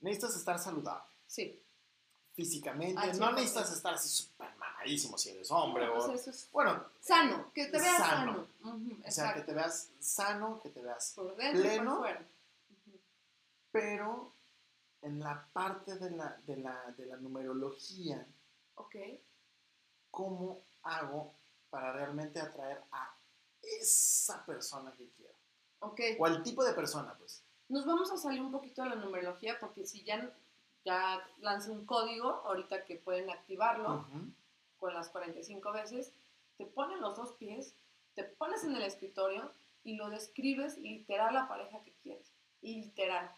necesitas 0.00 0.36
estar 0.36 0.58
saludable 0.58 1.04
Sí. 1.26 1.62
Físicamente, 2.42 3.00
Ah, 3.02 3.12
sí, 3.12 3.18
no 3.18 3.28
sí, 3.30 3.34
necesitas 3.34 3.68
sí. 3.68 3.74
estar 3.74 3.94
así 3.94 4.08
súper 4.08 4.48
mamadísimo 4.58 5.18
si 5.18 5.30
eres 5.30 5.50
hombre, 5.50 5.86
No, 5.86 5.94
o, 5.94 6.06
pues 6.06 6.28
es 6.28 6.48
bueno, 6.52 6.84
sano, 7.00 7.50
que 7.52 7.66
te 7.66 7.80
veas 7.80 7.96
Sano. 7.96 8.46
sano. 8.62 8.74
Ujú, 8.76 8.96
o 9.04 9.10
sea, 9.10 9.34
que 9.34 9.40
te 9.40 9.52
veas 9.52 9.88
sano, 9.98 10.60
que 10.62 10.68
te 10.70 10.80
veas, 10.80 11.14
Por 11.16 11.34
dentro 11.34 11.60
pleno. 11.62 11.90
por 11.90 11.98
fuera. 11.98 12.20
Ujú. 12.70 12.98
pero 13.72 14.32
en 15.02 15.18
la 15.18 15.48
parte 15.52 15.96
de 15.96 16.10
la, 16.12 16.36
de 16.46 16.56
la, 16.58 16.94
de 16.96 17.06
la 17.06 17.16
numerología, 17.16 18.24
Ok. 18.76 18.94
¿cómo 20.12 20.62
hago 20.84 21.34
para 21.70 21.92
realmente 21.92 22.38
atraer 22.40 22.80
a 22.92 23.12
esa 23.62 24.46
persona 24.46 24.92
que 24.96 25.08
quiero? 25.16 25.34
Ok. 25.80 26.00
O 26.20 26.26
al 26.26 26.40
tipo 26.44 26.62
de 26.64 26.72
persona, 26.72 27.14
pues. 27.18 27.42
Nos 27.68 27.84
vamos 27.84 28.12
a 28.12 28.16
salir 28.16 28.40
un 28.40 28.52
poquito 28.52 28.82
de 28.84 28.90
la 28.90 28.94
numerología 28.94 29.58
porque 29.58 29.84
si 29.84 30.04
ya, 30.04 30.32
ya 30.88 31.22
lanza 31.40 31.70
un 31.70 31.84
código, 31.84 32.28
ahorita 32.46 32.84
que 32.86 32.96
pueden 32.96 33.28
activarlo 33.30 34.06
con 34.78 34.94
las 34.94 35.08
45 35.10 35.72
veces, 35.72 36.12
te 36.56 36.64
ponen 36.66 37.00
los 37.00 37.16
dos 37.16 37.32
pies, 37.32 37.74
te 38.14 38.24
pones 38.24 38.64
en 38.64 38.74
el 38.74 38.82
escritorio 38.82 39.52
y 39.84 39.96
lo 39.96 40.08
describes 40.08 40.78
literal 40.78 41.28
a 41.36 41.40
la 41.42 41.48
pareja 41.48 41.82
que 41.82 41.92
quieres. 42.02 42.32
Literal. 42.62 43.30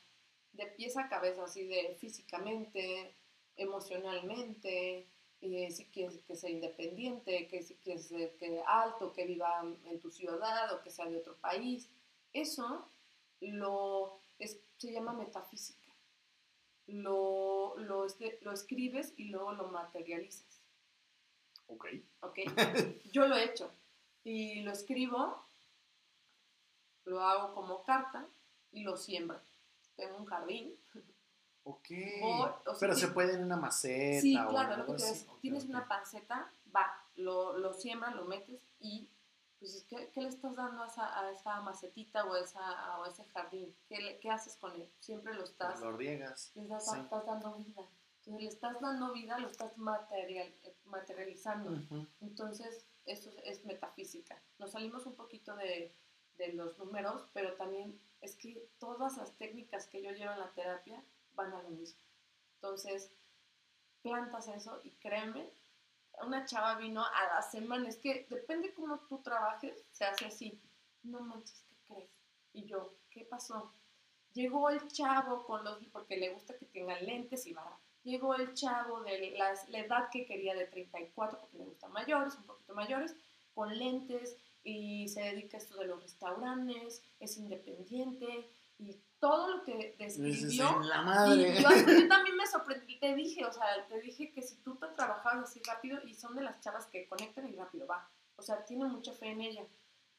De 0.53 0.67
pies 0.67 0.97
a 0.97 1.09
cabeza, 1.09 1.45
así 1.45 1.65
de 1.67 1.97
físicamente, 2.01 3.15
emocionalmente, 3.57 5.07
eh, 5.43 5.71
si 5.71 5.87
quieres 5.87 6.23
que 6.25 6.37
sea 6.37 6.51
independiente, 6.51 7.49
que 7.49 7.63
si 7.63 7.75
quieres 7.77 8.07
ser 8.09 8.37
que 8.37 8.63
alto, 8.67 9.13
que 9.13 9.25
viva 9.27 9.65
en 9.85 10.01
tu 10.01 10.11
ciudad 10.11 10.73
o 10.75 10.83
que 10.83 10.91
sea 10.91 11.07
de 11.07 11.17
otro 11.19 11.37
país. 11.37 11.89
Eso 12.33 12.87
lo 13.41 14.19
es- 14.39 14.61
se 14.79 14.93
llama 14.93 15.13
metafísica. 15.13 15.80
Lo, 16.93 17.77
lo, 17.79 18.05
este- 18.07 18.39
lo 18.43 18.53
escribes 18.53 19.13
y 19.17 19.25
luego 19.25 19.53
lo 19.53 19.69
materializas. 19.69 20.61
Ok. 21.67 21.87
¿ok? 22.21 22.39
Yo 23.13 23.27
lo 23.29 23.37
he 23.37 23.45
hecho 23.45 23.71
y 24.25 24.63
lo 24.63 24.73
escribo, 24.73 25.45
lo 27.05 27.21
hago 27.23 27.55
como 27.55 27.83
carta 27.85 28.27
y 28.73 28.83
lo 28.83 28.97
siembro. 28.97 29.41
Tengo 29.97 30.17
un 30.19 30.27
jardín. 30.27 30.75
Ok. 31.65 31.89
O- 32.23 32.45
o 32.67 32.75
sea, 32.75 32.81
Pero 32.81 32.95
se 32.97 33.09
puede 33.09 33.35
en 33.35 33.45
una 33.45 33.57
maceta 33.57 34.21
Sí, 34.21 34.37
o 34.37 34.49
claro, 34.49 34.75
algo 34.75 34.93
lo 34.93 34.97
que 34.99 35.03
te 35.03 35.27
tienes 35.41 35.65
ok. 35.65 35.71
una 35.71 35.87
panceta, 35.89 36.51
va, 36.75 37.05
lo, 37.17 37.57
lo 37.59 37.73
siembras, 37.75 38.15
lo 38.17 38.25
metes 38.25 38.63
y 38.81 39.09
pues 39.61 39.85
¿qué, 39.89 40.11
qué 40.13 40.23
le 40.23 40.29
estás 40.29 40.57
dando 40.57 40.83
a 40.83 40.87
esa, 40.87 41.21
a 41.21 41.31
esa 41.31 41.61
macetita 41.61 42.25
o, 42.25 42.33
a 42.33 42.41
esa, 42.41 42.97
a 43.05 43.09
ese 43.09 43.25
jardín? 43.27 43.77
¿Qué, 43.89 44.01
le- 44.01 44.19
qué 44.19 44.31
haces 44.31 44.57
con 44.57 44.73
él? 44.75 44.91
Siempre 45.01 45.35
lo 45.35 45.45
estás, 45.45 45.79
Lo 45.81 45.93
riegas. 45.93 46.51
le 46.55 46.63
estás, 46.63 46.91
sí. 46.91 46.99
estás 46.99 47.25
dando 47.27 47.55
vida. 47.57 47.87
Entonces 48.19 48.43
le 48.43 48.49
estás 48.49 48.81
dando 48.81 49.13
vida, 49.13 49.39
lo 49.39 49.49
estás 49.49 49.77
material, 49.79 50.53
materializando. 50.85 51.71
Ujú. 51.73 52.07
Entonces, 52.21 52.87
eso 53.05 53.31
es, 53.31 53.37
es 53.45 53.65
metafísica. 53.65 54.43
Nos 54.59 54.73
salimos 54.73 55.07
un 55.07 55.15
poquito 55.15 55.55
de, 55.57 55.95
de 56.37 56.53
los 56.55 56.77
números, 56.79 57.29
pero 57.33 57.55
también 57.55 58.01
es 58.21 58.37
que 58.37 58.69
todas 58.79 59.17
las 59.17 59.33
técnicas 59.39 59.87
que 59.87 60.03
yo 60.03 60.11
llevo 60.13 60.33
en 60.33 60.41
la 60.41 60.51
terapia 60.53 61.03
van 61.35 61.53
a 61.55 61.63
lo 61.63 61.71
mismo. 61.71 62.01
Entonces, 62.57 63.11
plantas 64.03 64.49
eso 64.49 64.81
y 64.85 64.91
créeme, 64.93 65.51
una 66.23 66.45
chava 66.45 66.75
vino 66.77 67.05
a 67.05 67.35
la 67.35 67.43
semana, 67.43 67.89
es 67.89 67.97
que 67.97 68.27
depende 68.29 68.73
cómo 68.75 68.99
tú 69.09 69.19
trabajes, 69.23 69.85
se 69.93 70.05
hace 70.05 70.27
así. 70.27 70.61
No 71.03 71.21
manches, 71.21 71.65
¿qué 71.69 71.77
crees? 71.95 72.11
Y 72.53 72.65
yo, 72.67 72.95
¿qué 73.11 73.25
pasó? 73.25 73.73
Llegó 74.33 74.71
el 74.71 74.87
chavo 74.89 75.45
con 75.45 75.65
los, 75.65 75.79
porque 75.93 76.17
le 76.17 76.31
gusta 76.33 76.57
que 76.57 76.67
tengan 76.67 77.05
lentes 77.05 77.47
y 77.47 77.53
barba. 77.55 77.79
Llegó 78.05 78.35
el 78.35 78.55
chavo 78.55 79.01
de 79.03 79.33
las- 79.33 79.69
la 79.69 79.81
edad 79.81 80.09
que 80.11 80.25
quería 80.25 80.55
de 80.55 80.67
34, 80.67 81.41
porque 81.41 81.59
le 81.59 81.65
gustan 81.65 81.93
mayores, 81.93 82.35
un 82.37 82.45
poquito 82.45 82.75
mayores, 82.75 83.15
con 83.55 83.77
lentes 83.79 84.37
y 84.63 85.09
se 85.09 85.23
dedica 85.23 85.57
a 85.57 85.61
esto 85.61 85.77
de 85.79 85.87
los 85.87 86.03
restaurantes, 86.03 87.03
es 87.19 87.37
independiente 87.37 88.49
y 88.79 88.97
todo 89.21 89.57
lo 89.57 89.63
que 89.65 89.95
describió. 89.99 90.69
"En 90.81 90.89
la 90.89 91.03
madre. 91.03 91.59
Y 91.59 91.63
yo, 91.63 91.69
también 92.09 92.37
me 92.37 92.47
sorprendí, 92.47 92.99
te 92.99 93.15
dije, 93.15 93.45
o 93.45 93.53
sea, 93.53 93.67
te 93.89 94.01
dije 94.01 94.33
que 94.33 94.43
si 94.43 94.57
tú 94.57 94.77
te 94.77 94.87
trabajabas 94.89 95.45
así 95.51 95.61
rápido 95.67 96.01
y 96.05 96.15
son 96.15 96.35
de 96.35 96.43
las 96.43 96.59
chavas 96.61 96.87
que 96.87 97.07
conectan 97.07 97.49
y 97.49 97.53
rápido 97.55 97.87
va, 97.87 98.09
o 98.37 98.43
sea, 98.43 98.65
tiene 98.65 98.87
mucha 98.87 99.13
fe 99.13 99.29
en 99.29 99.43
ella. 99.43 99.65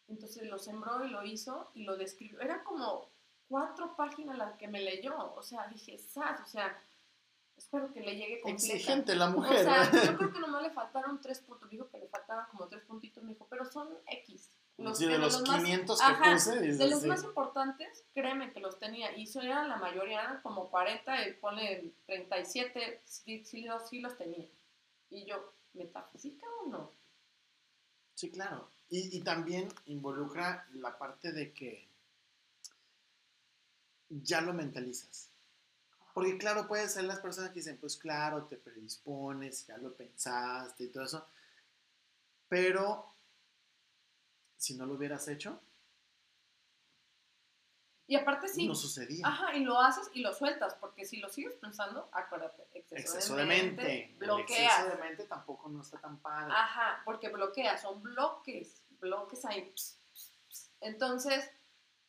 Entonces 0.07 0.43
lo 0.49 0.59
sembró 0.59 1.03
y 1.05 1.09
lo 1.09 1.23
hizo 1.23 1.71
y 1.73 1.83
lo 1.83 1.97
describió. 1.97 2.39
Era 2.41 2.63
como 2.63 3.09
cuatro 3.47 3.95
páginas 3.95 4.37
las 4.37 4.53
que 4.57 4.67
me 4.67 4.81
leyó, 4.81 5.33
o 5.35 5.41
sea, 5.41 5.67
dije, 5.67 5.97
sas, 5.97 6.39
o 6.41 6.45
sea, 6.45 6.79
espero 7.57 7.91
que 7.93 8.01
le 8.01 8.15
llegue 8.15 8.41
completa. 8.41 8.73
Exigente 8.73 9.15
la 9.15 9.27
O 9.29 9.31
mujer. 9.31 9.63
sea, 9.63 9.83
¿eh? 9.83 9.89
yo 10.05 10.17
creo 10.17 10.31
que 10.33 10.39
nomás 10.39 10.61
le 10.63 10.69
faltaron 10.71 11.19
tres 11.21 11.39
puntos, 11.39 11.69
dijo 11.69 11.89
que 11.89 11.97
le 11.97 12.07
faltaban 12.07 12.45
como 12.51 12.67
tres 12.67 12.83
puntitos, 12.83 13.23
me 13.23 13.33
dijo, 13.33 13.47
pero 13.49 13.65
son 13.65 13.89
X. 14.05 14.51
sí, 14.95 15.05
de 15.05 15.17
los, 15.17 15.41
más- 15.47 15.61
500 15.63 15.99
que 15.99 16.05
Ajá, 16.05 16.33
puse, 16.33 16.59
de 16.59 16.89
los 16.89 17.03
más 17.05 17.23
importantes, 17.23 18.03
créeme 18.13 18.51
que 18.51 18.59
los 18.59 18.79
tenía. 18.79 19.15
Y 19.17 19.23
eso 19.23 19.41
eran 19.41 19.69
la 19.69 19.77
mayoría, 19.77 20.21
eran 20.21 20.41
como 20.41 20.69
40, 20.69 21.27
y 21.27 21.33
ponle 21.33 21.93
37, 22.05 23.01
sí, 23.05 23.43
sí, 23.45 23.61
los, 23.63 23.87
sí 23.89 23.99
los 24.01 24.17
tenía. 24.17 24.47
Y 25.09 25.25
yo, 25.25 25.53
¿metafísica 25.73 26.45
o 26.63 26.69
no? 26.69 26.91
Sí, 28.15 28.29
claro. 28.29 28.69
Y, 28.89 29.17
y 29.17 29.21
también 29.21 29.69
involucra 29.85 30.67
la 30.73 30.97
parte 30.97 31.31
de 31.31 31.53
que 31.53 31.87
ya 34.09 34.41
lo 34.41 34.53
mentalizas. 34.53 35.29
Porque 36.13 36.37
claro, 36.37 36.67
puede 36.67 36.89
ser 36.89 37.05
las 37.05 37.19
personas 37.19 37.51
que 37.51 37.59
dicen, 37.59 37.77
pues 37.77 37.95
claro, 37.95 38.43
te 38.45 38.57
predispones, 38.57 39.65
ya 39.67 39.77
lo 39.77 39.93
pensaste 39.93 40.83
y 40.85 40.87
todo 40.89 41.05
eso. 41.05 41.25
Pero 42.49 43.10
si 44.61 44.75
no 44.75 44.85
lo 44.85 44.93
hubieras 44.93 45.27
hecho, 45.27 45.59
Y 48.07 48.15
aparte 48.15 48.47
sí. 48.49 48.67
no 48.67 48.75
sucedía. 48.75 49.25
Ajá, 49.25 49.55
y 49.55 49.63
lo 49.63 49.79
haces 49.79 50.11
y 50.13 50.19
lo 50.21 50.33
sueltas, 50.33 50.75
porque 50.75 51.05
si 51.05 51.17
lo 51.17 51.29
sigues 51.29 51.55
pensando, 51.55 52.09
acuérdate, 52.11 52.67
exceso, 52.73 52.95
exceso 53.01 53.35
de 53.35 53.41
de 53.43 53.47
mente, 53.47 53.83
mente. 53.83 54.03
El 54.11 54.15
bloqueas. 54.17 54.79
exceso 54.79 54.97
de 54.97 55.03
mente 55.03 55.23
tampoco 55.25 55.69
no 55.69 55.81
está 55.81 55.97
tan 55.99 56.19
padre. 56.19 56.51
Ajá, 56.53 57.01
porque 57.05 57.29
bloqueas, 57.29 57.81
son 57.81 58.03
bloques, 58.03 58.83
bloques 58.99 59.45
ahí. 59.45 59.71
ps, 59.71 59.97
ps, 60.13 60.31
ps. 60.49 60.71
Entonces, 60.81 61.49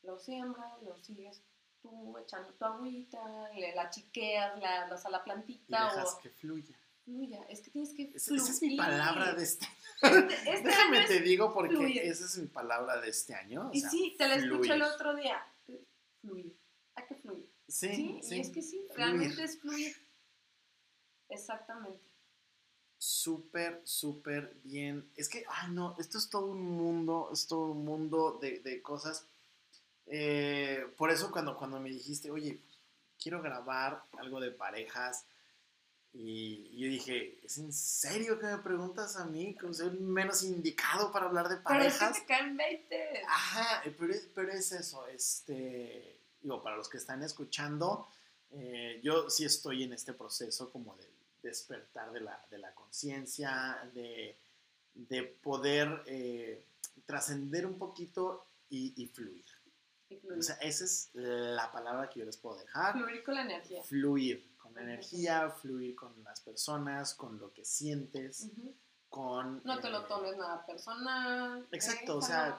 lo 0.02 0.18
siembras, 0.18 0.82
lo 0.82 0.96
sigues 0.96 1.42
tú 1.80 2.18
echando 2.18 2.52
tu 2.54 2.64
agüita, 2.64 3.50
le, 3.54 3.74
la 3.74 3.88
chiqueas, 3.88 4.58
la 4.58 4.88
das 4.88 5.06
a 5.06 5.10
la 5.10 5.18
y 5.18 5.22
plantita 5.22 5.84
dejas 5.84 6.14
o 6.14 6.18
que 6.18 6.30
fluya. 6.30 6.76
Fluya. 7.04 7.40
Es 7.48 7.60
que 7.62 7.70
tienes 7.70 7.92
que 7.94 8.12
Esa, 8.14 8.34
esa 8.34 8.50
es 8.52 8.62
mi 8.62 8.68
fluir. 8.68 8.76
palabra 8.78 9.34
de 9.34 9.42
este 9.44 9.66
Este, 10.02 10.34
este 10.50 10.50
año 10.50 10.62
Déjame 10.64 11.06
te 11.06 11.20
digo 11.20 11.52
porque 11.54 11.74
fluir. 11.76 11.98
esa 12.02 12.24
es 12.24 12.38
mi 12.38 12.46
palabra 12.48 13.00
de 13.00 13.08
este 13.08 13.34
año. 13.34 13.68
o 13.68 13.70
Y 13.72 13.80
sea, 13.80 13.90
sí, 13.90 14.14
te 14.18 14.28
la 14.28 14.34
escuché 14.36 14.56
fluir. 14.56 14.72
el 14.72 14.82
otro 14.82 15.14
día. 15.16 15.44
Fluir. 16.20 16.56
Hay 16.94 17.06
que 17.06 17.14
fluir. 17.16 17.48
Sí, 17.68 17.88
Sí, 17.94 18.20
sí. 18.22 18.36
y 18.36 18.40
es 18.40 18.50
que 18.50 18.62
sí, 18.62 18.78
fluir. 18.78 18.96
realmente 18.96 19.42
es 19.44 19.58
fluir. 19.58 19.96
Exactamente. 21.28 22.00
Súper, 22.98 23.80
súper 23.84 24.54
bien. 24.62 25.10
Es 25.16 25.28
que, 25.28 25.44
ay 25.48 25.72
no, 25.72 25.96
esto 25.98 26.18
es 26.18 26.28
todo 26.30 26.46
un 26.46 26.62
mundo, 26.62 27.30
es 27.32 27.46
todo 27.46 27.72
un 27.72 27.84
mundo 27.84 28.38
de, 28.40 28.60
de 28.60 28.80
cosas. 28.82 29.26
Eh, 30.06 30.84
por 30.96 31.10
eso 31.10 31.30
cuando, 31.32 31.56
cuando 31.56 31.80
me 31.80 31.88
dijiste, 31.88 32.30
oye, 32.30 32.60
quiero 33.20 33.40
grabar 33.42 34.04
algo 34.18 34.40
de 34.40 34.50
parejas, 34.52 35.24
y 36.14 36.76
yo 36.78 36.88
dije, 36.88 37.38
¿es 37.42 37.56
en 37.58 37.72
serio 37.72 38.38
que 38.38 38.46
me 38.46 38.58
preguntas 38.58 39.16
a 39.16 39.24
mí? 39.24 39.54
Como 39.54 39.72
soy 39.72 39.90
menos 39.98 40.42
indicado 40.42 41.10
para 41.10 41.26
hablar 41.26 41.48
de 41.48 41.56
Pero 41.56 41.82
es 41.84 41.94
que 41.94 41.98
parejas. 42.00 42.20
te 42.20 42.26
caen 42.26 42.56
20. 42.56 43.22
Ajá, 43.26 43.82
pero 43.98 44.12
es, 44.12 44.28
pero 44.34 44.52
es 44.52 44.72
eso, 44.72 45.06
este, 45.08 46.18
digo, 46.42 46.62
para 46.62 46.76
los 46.76 46.88
que 46.90 46.98
están 46.98 47.22
escuchando, 47.22 48.08
eh, 48.50 49.00
yo 49.02 49.30
sí 49.30 49.46
estoy 49.46 49.84
en 49.84 49.94
este 49.94 50.12
proceso 50.12 50.70
como 50.70 50.94
de 50.96 51.08
despertar 51.42 52.12
de 52.12 52.20
la, 52.20 52.44
de 52.50 52.58
la 52.58 52.74
conciencia, 52.74 53.90
de, 53.94 54.36
de 54.94 55.22
poder 55.22 56.02
eh, 56.06 56.66
trascender 57.06 57.64
un 57.64 57.78
poquito 57.78 58.46
y, 58.68 58.92
y 59.02 59.06
fluir. 59.06 59.46
Y 60.10 60.16
fluir. 60.16 60.38
O 60.38 60.42
sea, 60.42 60.56
esa 60.56 60.84
es 60.84 61.08
la 61.14 61.72
palabra 61.72 62.10
que 62.10 62.20
yo 62.20 62.26
les 62.26 62.36
puedo 62.36 62.58
dejar. 62.58 62.92
fluir 62.92 63.24
con 63.24 63.34
la 63.34 63.42
energía. 63.42 63.82
Fluir 63.82 64.51
con 64.72 64.74
la 64.74 64.80
Ujú. 64.82 64.90
energía, 64.90 65.50
fluir 65.50 65.94
con 65.94 66.22
las 66.24 66.40
personas, 66.40 67.14
con 67.14 67.38
lo 67.38 67.52
que 67.52 67.64
sientes, 67.64 68.50
con... 69.08 69.60
No 69.64 69.78
te 69.80 69.90
lo 69.90 70.00
eh, 70.02 70.06
tomes 70.08 70.36
nada 70.36 70.64
personal. 70.66 71.66
Exacto, 71.72 72.16
o 72.18 72.22
sea, 72.22 72.58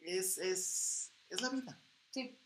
Es, 0.00 0.38
es, 0.38 1.12
es 1.30 1.40
la 1.40 1.48
vida. 1.50 1.78
Sí, 2.10 2.38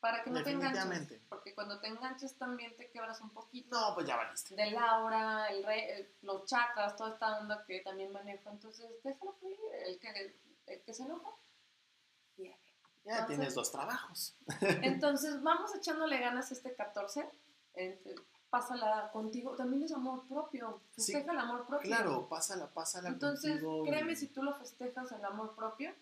para 0.00 0.22
que 0.22 0.30
no 0.30 0.42
te 0.42 0.50
enganches. 0.50 1.20
Porque 1.28 1.54
cuando 1.54 1.80
te 1.80 1.88
enganches 1.88 2.36
también 2.36 2.76
te 2.76 2.90
quebras 2.90 3.20
un 3.20 3.30
poquito. 3.30 3.78
No, 3.78 3.94
pues 3.94 4.06
ya 4.06 4.16
valiste. 4.16 4.54
De 4.56 4.70
Laura, 4.72 5.46
el 5.48 5.64
re- 5.64 5.92
el- 6.00 6.14
los 6.22 6.44
chakras, 6.46 6.96
toda 6.96 7.14
esta 7.14 7.38
onda 7.40 7.64
que 7.66 7.80
también 7.80 8.12
manejo. 8.12 8.50
Entonces, 8.50 8.86
déjalo 9.04 9.32
fluir. 9.34 9.58
El 9.86 9.98
que, 9.98 10.36
el 10.66 10.82
que 10.82 10.92
se 10.94 11.02
enoja. 11.04 11.30
Ya 13.04 13.12
Entonces- 13.14 13.26
tienes 13.28 13.54
dos 13.54 13.72
trabajos. 13.72 14.36
Entonces, 14.60 15.42
vamos 15.42 15.74
echándole 15.74 16.18
ganas 16.18 16.52
este 16.52 16.74
14. 16.74 17.28
Este, 17.78 18.14
pásala 18.50 19.10
contigo. 19.12 19.54
También 19.56 19.84
es 19.84 19.92
amor 19.92 20.26
propio. 20.26 20.80
Sí, 20.96 21.12
Festeja 21.12 21.32
el 21.32 21.38
amor 21.38 21.66
propio. 21.66 21.86
Claro, 21.88 22.28
pásala, 22.28 22.66
pásala 22.72 23.08
Entonces, 23.10 23.52
contigo. 23.62 23.84
y- 23.84 23.88
créeme, 23.88 24.16
si 24.16 24.28
tú 24.28 24.42
lo 24.42 24.54
festejas 24.54 25.12
el 25.12 25.24
amor 25.24 25.54
propio, 25.54 25.94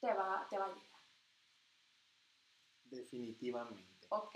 te 0.00 0.12
va, 0.12 0.46
te 0.48 0.58
va 0.58 0.66
a 0.66 0.68
llegar. 0.68 1.00
Definitivamente. 2.84 4.06
¿Ok? 4.10 4.34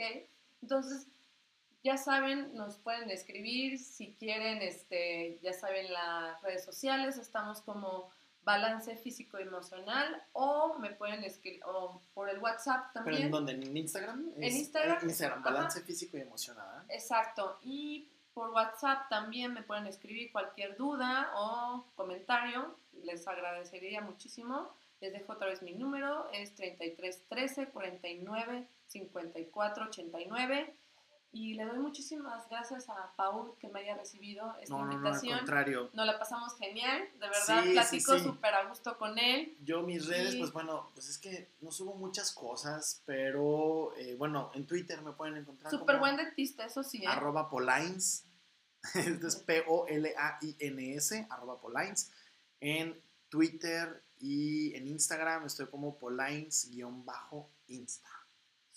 Entonces, 0.62 1.06
ya 1.84 1.96
saben, 1.96 2.54
nos 2.54 2.76
pueden 2.78 3.10
escribir 3.10 3.78
si 3.78 4.14
quieren, 4.14 4.60
este, 4.62 5.38
ya 5.42 5.52
saben 5.52 5.92
las 5.92 6.40
redes 6.42 6.64
sociales, 6.64 7.16
estamos 7.18 7.60
como 7.62 8.10
balance 8.48 8.96
físico 8.96 9.36
emocional 9.38 10.22
o 10.32 10.78
me 10.78 10.90
pueden 10.90 11.22
escribir 11.22 11.60
o 11.66 12.00
por 12.14 12.30
el 12.30 12.38
WhatsApp 12.38 12.86
¿Pero 12.94 13.04
también. 13.04 13.24
en 13.26 13.30
dónde? 13.30 13.52
¿En 13.52 13.76
Instagram? 13.76 14.32
En 14.36 14.42
Es- 14.44 14.54
Instagram. 14.56 14.98
en 15.02 15.08
Instagram, 15.10 15.40
Ajá. 15.40 15.50
balance 15.50 15.80
físico 15.82 16.16
y 16.16 16.20
emocional. 16.22 16.84
Exacto. 16.88 17.58
Y 17.62 18.08
por 18.32 18.50
WhatsApp 18.50 19.08
también 19.10 19.52
me 19.52 19.62
pueden 19.62 19.86
escribir 19.86 20.32
cualquier 20.32 20.76
duda 20.76 21.30
o 21.36 21.84
comentario. 21.94 22.74
Les 23.04 23.28
agradecería 23.28 24.00
muchísimo. 24.00 24.72
Les 25.00 25.12
dejo 25.12 25.34
otra 25.34 25.48
vez 25.48 25.60
mi 25.62 25.72
número. 25.74 26.28
Es 26.32 26.54
3313 26.54 27.68
49 27.68 28.66
54 28.86 29.84
89. 29.84 30.74
Y 31.30 31.54
le 31.54 31.66
doy 31.66 31.78
muchísimas 31.78 32.48
gracias 32.48 32.88
a 32.88 33.12
Paul 33.14 33.52
que 33.60 33.68
me 33.68 33.80
haya 33.80 33.96
recibido 33.96 34.54
esta 34.62 34.74
No, 34.74 34.80
no, 34.80 34.84
no, 34.86 34.90
al 34.90 34.96
invitación. 34.96 35.38
contrario. 35.38 35.90
Nos 35.92 36.06
la 36.06 36.18
pasamos 36.18 36.56
genial. 36.56 37.02
De 37.20 37.28
verdad, 37.28 37.64
Sí, 37.64 37.72
platico 37.72 38.18
sí. 38.18 38.24
súper 38.24 38.54
a 38.54 38.66
gusto 38.68 38.96
con 38.96 39.18
él. 39.18 39.54
Yo 39.62 39.82
mis 39.82 40.06
redes, 40.06 40.36
pues 40.36 40.52
bueno, 40.52 40.88
pues 40.94 41.08
es 41.10 41.18
que 41.18 41.50
no 41.60 41.70
subo 41.70 41.94
muchas 41.94 42.32
cosas, 42.32 43.02
pero 43.04 43.94
eh, 43.98 44.14
bueno, 44.16 44.50
en 44.54 44.66
Twitter 44.66 45.02
me 45.02 45.12
pueden 45.12 45.36
encontrar 45.36 45.70
Súper 45.70 45.98
buen 45.98 46.16
dentista, 46.16 46.64
eso 46.64 46.82
sí. 46.82 47.04
¿eh? 47.04 47.06
arroba 47.06 47.50
polines. 47.50 48.24
Este 48.94 49.26
es 49.26 49.36
P-O-L-A-I-N-S, 49.36 51.26
arroba 51.30 51.60
Polines. 51.60 52.10
En 52.60 52.98
Twitter 53.28 54.02
y 54.20 54.74
en 54.74 54.86
Instagram 54.88 55.44
estoy 55.46 55.66
como 55.66 55.96
Polines-insta. 55.98 58.08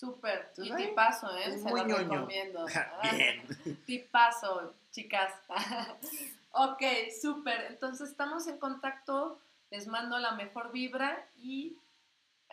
Súper. 0.01 0.51
Y 0.57 0.71
ahí, 0.71 0.87
tipazo, 0.87 1.29
¿eh? 1.37 1.43
es 1.45 1.61
Se 1.61 1.69
muy 1.69 1.81
lo 1.81 1.87
ñoño. 1.89 2.11
recomiendo. 2.15 2.65
Bien. 3.03 3.85
Tipazo, 3.85 4.73
chicas. 4.89 5.31
ok, 6.53 6.81
súper. 7.21 7.65
Entonces 7.69 8.09
estamos 8.09 8.47
en 8.47 8.57
contacto. 8.57 9.39
Les 9.69 9.85
mando 9.85 10.17
la 10.17 10.31
mejor 10.31 10.71
vibra 10.71 11.29
y 11.35 11.77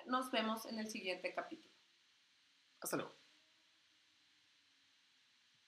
nos 0.04 0.30
vemos 0.30 0.66
en 0.66 0.78
el 0.78 0.90
siguiente 0.90 1.32
capítulo. 1.32 1.72
Hasta 2.82 2.98
luego. 2.98 3.17